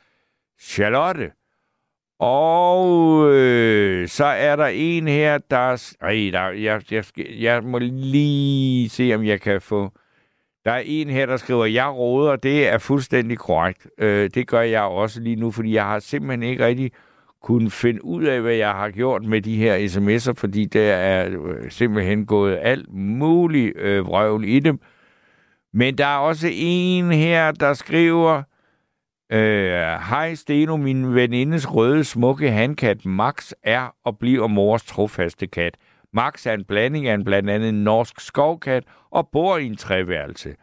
Charlotte. 0.60 1.30
Og 2.18 3.32
øh, 3.32 4.08
så 4.08 4.24
er 4.24 4.56
der 4.56 4.66
en 4.66 5.08
her, 5.08 5.38
der... 5.38 5.94
Ej, 6.00 6.30
der 6.32 6.48
jeg, 6.48 6.92
jeg, 6.92 7.04
skal, 7.04 7.38
jeg 7.38 7.64
må 7.64 7.78
lige 7.78 8.88
se, 8.88 9.12
om 9.14 9.24
jeg 9.24 9.40
kan 9.40 9.60
få... 9.60 9.92
Der 10.64 10.72
er 10.72 10.82
en 10.84 11.10
her, 11.10 11.26
der 11.26 11.36
skriver, 11.36 11.64
jeg 11.64 11.88
råder, 11.88 12.36
det 12.36 12.68
er 12.68 12.78
fuldstændig 12.78 13.38
korrekt. 13.38 13.86
Øh, 13.98 14.30
det 14.34 14.46
gør 14.46 14.60
jeg 14.60 14.82
også 14.82 15.20
lige 15.20 15.36
nu, 15.36 15.50
fordi 15.50 15.74
jeg 15.74 15.84
har 15.84 15.98
simpelthen 15.98 16.42
ikke 16.42 16.66
rigtig 16.66 16.92
kunne 17.42 17.70
finde 17.70 18.04
ud 18.04 18.24
af, 18.24 18.40
hvad 18.40 18.54
jeg 18.54 18.70
har 18.70 18.90
gjort 18.90 19.24
med 19.24 19.42
de 19.42 19.56
her 19.56 19.76
sms'er, 19.78 20.34
fordi 20.36 20.64
der 20.64 20.92
er 20.92 21.30
øh, 21.30 21.70
simpelthen 21.70 22.26
gået 22.26 22.58
alt 22.62 22.92
muligt 22.92 23.76
øh, 23.76 24.06
vrøvl 24.06 24.44
i 24.44 24.58
dem. 24.58 24.80
Men 25.72 25.98
der 25.98 26.06
er 26.06 26.16
også 26.18 26.48
en 26.52 27.12
her, 27.12 27.52
der 27.52 27.74
skriver, 27.74 28.42
øh, 29.32 29.98
Hej 30.10 30.34
Steno, 30.34 30.76
min 30.76 31.14
venindes 31.14 31.74
røde, 31.74 32.04
smukke 32.04 32.50
handkat 32.50 33.06
Max 33.06 33.52
er 33.62 33.94
og 34.04 34.18
bliver 34.18 34.46
mors 34.46 34.84
trofaste 34.84 35.46
kat. 35.46 35.76
Max 36.14 36.46
er 36.46 36.52
en 36.52 36.64
blanding 36.64 37.08
af 37.08 37.14
en 37.14 37.24
blandt 37.24 37.50
andet 37.50 37.68
en 37.68 37.84
norsk 37.84 38.20
skovkat 38.20 38.84
og 39.10 39.28
bor 39.32 39.56
i 39.56 39.66
en 39.66 39.76
treværelse. 39.76 40.54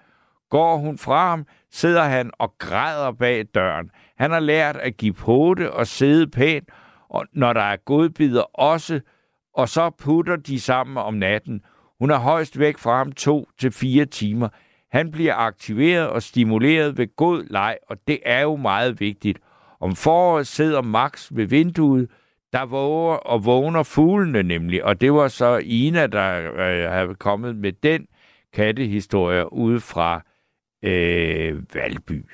Går 0.50 0.78
hun 0.78 0.98
fra 0.98 1.30
ham, 1.30 1.46
sidder 1.72 2.04
han 2.04 2.32
og 2.40 2.54
græder 2.58 3.12
bag 3.12 3.46
døren. 3.56 3.90
Han 4.18 4.32
har 4.32 4.40
lært 4.40 4.78
at 4.78 4.98
give 4.98 5.14
pote 5.14 5.74
og 5.74 5.88
sidde 5.88 6.28
pænt, 6.28 6.70
og 7.10 7.26
når 7.34 7.54
der 7.54 7.62
er 7.62 7.76
godbider 7.76 8.42
også, 8.42 9.00
og 9.54 9.70
så 9.70 9.90
putter 9.90 10.36
de 10.36 10.60
sammen 10.60 10.98
om 10.98 11.14
natten. 11.14 11.62
Hun 12.00 12.12
er 12.12 12.18
højst 12.18 12.60
væk 12.60 12.78
fra 12.78 12.98
ham 12.98 13.12
to 13.12 13.50
til 13.60 13.72
fire 13.72 14.06
timer. 14.06 14.50
Han 14.92 15.12
bliver 15.12 15.36
aktiveret 15.36 16.10
og 16.10 16.24
stimuleret 16.24 16.98
ved 16.98 17.16
god 17.16 17.44
leg, 17.44 17.78
og 17.90 17.98
det 18.08 18.20
er 18.26 18.42
jo 18.42 18.56
meget 18.56 19.00
vigtigt. 19.00 19.40
Om 19.82 19.96
foråret 19.96 20.48
sidder 20.48 20.82
Max 20.82 21.32
ved 21.32 21.46
vinduet, 21.46 22.10
der 22.54 22.66
våger 22.66 23.16
og 23.16 23.46
vågner 23.46 23.84
fuglene 23.84 24.44
nemlig, 24.44 24.84
og 24.84 25.02
det 25.02 25.14
var 25.14 25.28
så 25.28 25.58
Ina, 25.58 26.08
der 26.08 26.52
øh, 26.54 26.92
havde 26.92 27.16
kommet 27.16 27.56
med 27.56 27.72
den 27.72 28.08
kattehistorie 28.54 29.54
ude 29.54 29.80
fra 29.80 30.22
øh, 30.84 31.76
Valby. 31.76 32.26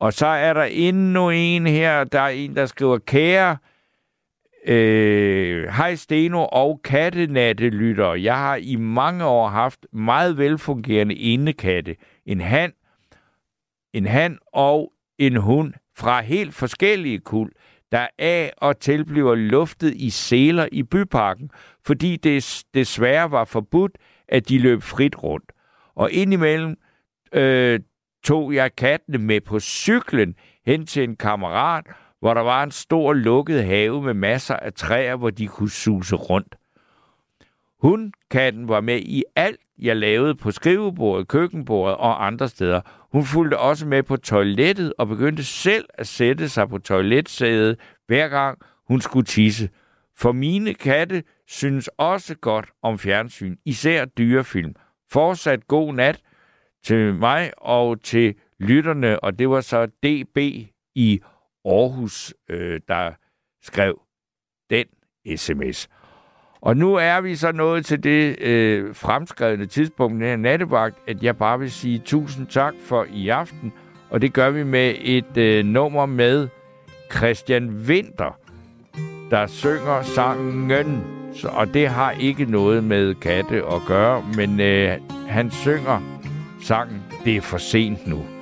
Og 0.00 0.12
så 0.12 0.26
er 0.26 0.52
der 0.52 0.62
endnu 0.62 1.30
en 1.30 1.66
her, 1.66 2.04
der 2.04 2.20
er 2.20 2.28
en, 2.28 2.56
der 2.56 2.66
skriver, 2.66 2.98
kære 2.98 3.56
øh, 4.66 5.68
hej 5.68 5.94
Steno 5.94 6.46
og 6.52 6.80
kattenattelytter. 6.84 8.14
Jeg 8.14 8.36
har 8.36 8.56
i 8.56 8.76
mange 8.76 9.24
år 9.24 9.48
haft 9.48 9.86
meget 9.92 10.38
velfungerende 10.38 11.14
indekatte. 11.14 11.96
En 12.26 12.40
han, 12.40 12.72
en 13.92 14.06
han 14.06 14.38
og 14.52 14.92
en 15.18 15.36
hund 15.36 15.72
fra 15.96 16.20
helt 16.20 16.54
forskellige 16.54 17.18
kul, 17.18 17.52
der 17.92 18.08
af 18.18 18.52
og 18.56 18.80
til 18.80 19.04
bliver 19.04 19.34
luftet 19.34 19.94
i 19.94 20.10
seler 20.10 20.68
i 20.72 20.82
byparken, 20.82 21.50
fordi 21.84 22.16
det 22.16 22.64
desværre 22.74 23.30
var 23.30 23.44
forbudt, 23.44 23.92
at 24.28 24.48
de 24.48 24.58
løb 24.58 24.82
frit 24.82 25.22
rundt. 25.22 25.52
Og 25.94 26.12
indimellem 26.12 26.76
øh, 27.32 27.80
tog 28.24 28.54
jeg 28.54 28.76
kattene 28.76 29.18
med 29.18 29.40
på 29.40 29.60
cyklen 29.60 30.34
hen 30.66 30.86
til 30.86 31.02
en 31.04 31.16
kammerat, 31.16 31.86
hvor 32.20 32.34
der 32.34 32.40
var 32.40 32.62
en 32.62 32.70
stor 32.70 33.12
lukket 33.12 33.64
have 33.64 34.02
med 34.02 34.14
masser 34.14 34.56
af 34.56 34.72
træer, 34.72 35.16
hvor 35.16 35.30
de 35.30 35.46
kunne 35.46 35.70
suse 35.70 36.16
rundt. 36.16 36.56
Hun, 37.78 38.12
katten, 38.30 38.68
var 38.68 38.80
med 38.80 38.98
i 39.00 39.24
alt, 39.36 39.60
jeg 39.78 39.96
lavede 39.96 40.34
på 40.34 40.50
skrivebordet, 40.50 41.28
køkkenbordet 41.28 41.96
og 41.96 42.26
andre 42.26 42.48
steder. 42.48 42.80
Hun 43.12 43.24
fulgte 43.24 43.58
også 43.58 43.86
med 43.86 44.02
på 44.02 44.16
toilettet 44.16 44.92
og 44.98 45.08
begyndte 45.08 45.44
selv 45.44 45.84
at 45.94 46.06
sætte 46.06 46.48
sig 46.48 46.68
på 46.68 46.78
toiletsædet, 46.78 47.78
hver 48.06 48.28
gang 48.28 48.58
hun 48.88 49.00
skulle 49.00 49.26
tisse. 49.26 49.70
For 50.16 50.32
mine 50.32 50.74
katte 50.74 51.22
synes 51.46 51.88
også 51.88 52.34
godt 52.34 52.68
om 52.82 52.98
fjernsyn, 52.98 53.56
især 53.64 54.04
dyrefilm. 54.04 54.74
Fortsat 55.10 55.66
god 55.68 55.94
nat 55.94 56.20
til 56.84 57.14
mig 57.14 57.52
og 57.56 58.02
til 58.02 58.34
lytterne, 58.60 59.20
og 59.20 59.38
det 59.38 59.50
var 59.50 59.60
så 59.60 59.86
DB 59.86 60.38
i 60.94 61.20
Aarhus, 61.64 62.34
øh, 62.48 62.80
der 62.88 63.12
skrev 63.62 64.00
den 64.70 64.86
sms. 65.36 65.88
Og 66.62 66.76
nu 66.76 66.94
er 66.94 67.20
vi 67.20 67.36
så 67.36 67.52
nået 67.52 67.86
til 67.86 68.02
det 68.02 68.42
øh, 68.42 68.94
fremskredende 68.94 69.66
tidspunkt, 69.66 70.14
den 70.14 70.22
her 70.22 70.36
nattevagt, 70.36 70.96
at 71.06 71.22
jeg 71.22 71.36
bare 71.36 71.58
vil 71.58 71.70
sige 71.70 71.98
tusind 71.98 72.46
tak 72.46 72.74
for 72.84 73.06
i 73.14 73.28
aften. 73.28 73.72
Og 74.10 74.22
det 74.22 74.32
gør 74.32 74.50
vi 74.50 74.62
med 74.64 74.94
et 75.00 75.36
øh, 75.36 75.64
nummer 75.64 76.06
med 76.06 76.48
Christian 77.16 77.68
Winter, 77.88 78.38
der 79.30 79.46
synger 79.46 80.02
sangen. 80.02 81.04
Så, 81.34 81.48
og 81.48 81.74
det 81.74 81.88
har 81.88 82.10
ikke 82.10 82.44
noget 82.44 82.84
med 82.84 83.14
katte 83.14 83.56
at 83.56 83.80
gøre, 83.86 84.24
men 84.36 84.60
øh, 84.60 84.98
han 85.28 85.50
synger 85.50 86.00
sangen 86.62 87.02
Det 87.24 87.36
er 87.36 87.40
for 87.40 87.58
sent 87.58 88.06
nu. 88.06 88.41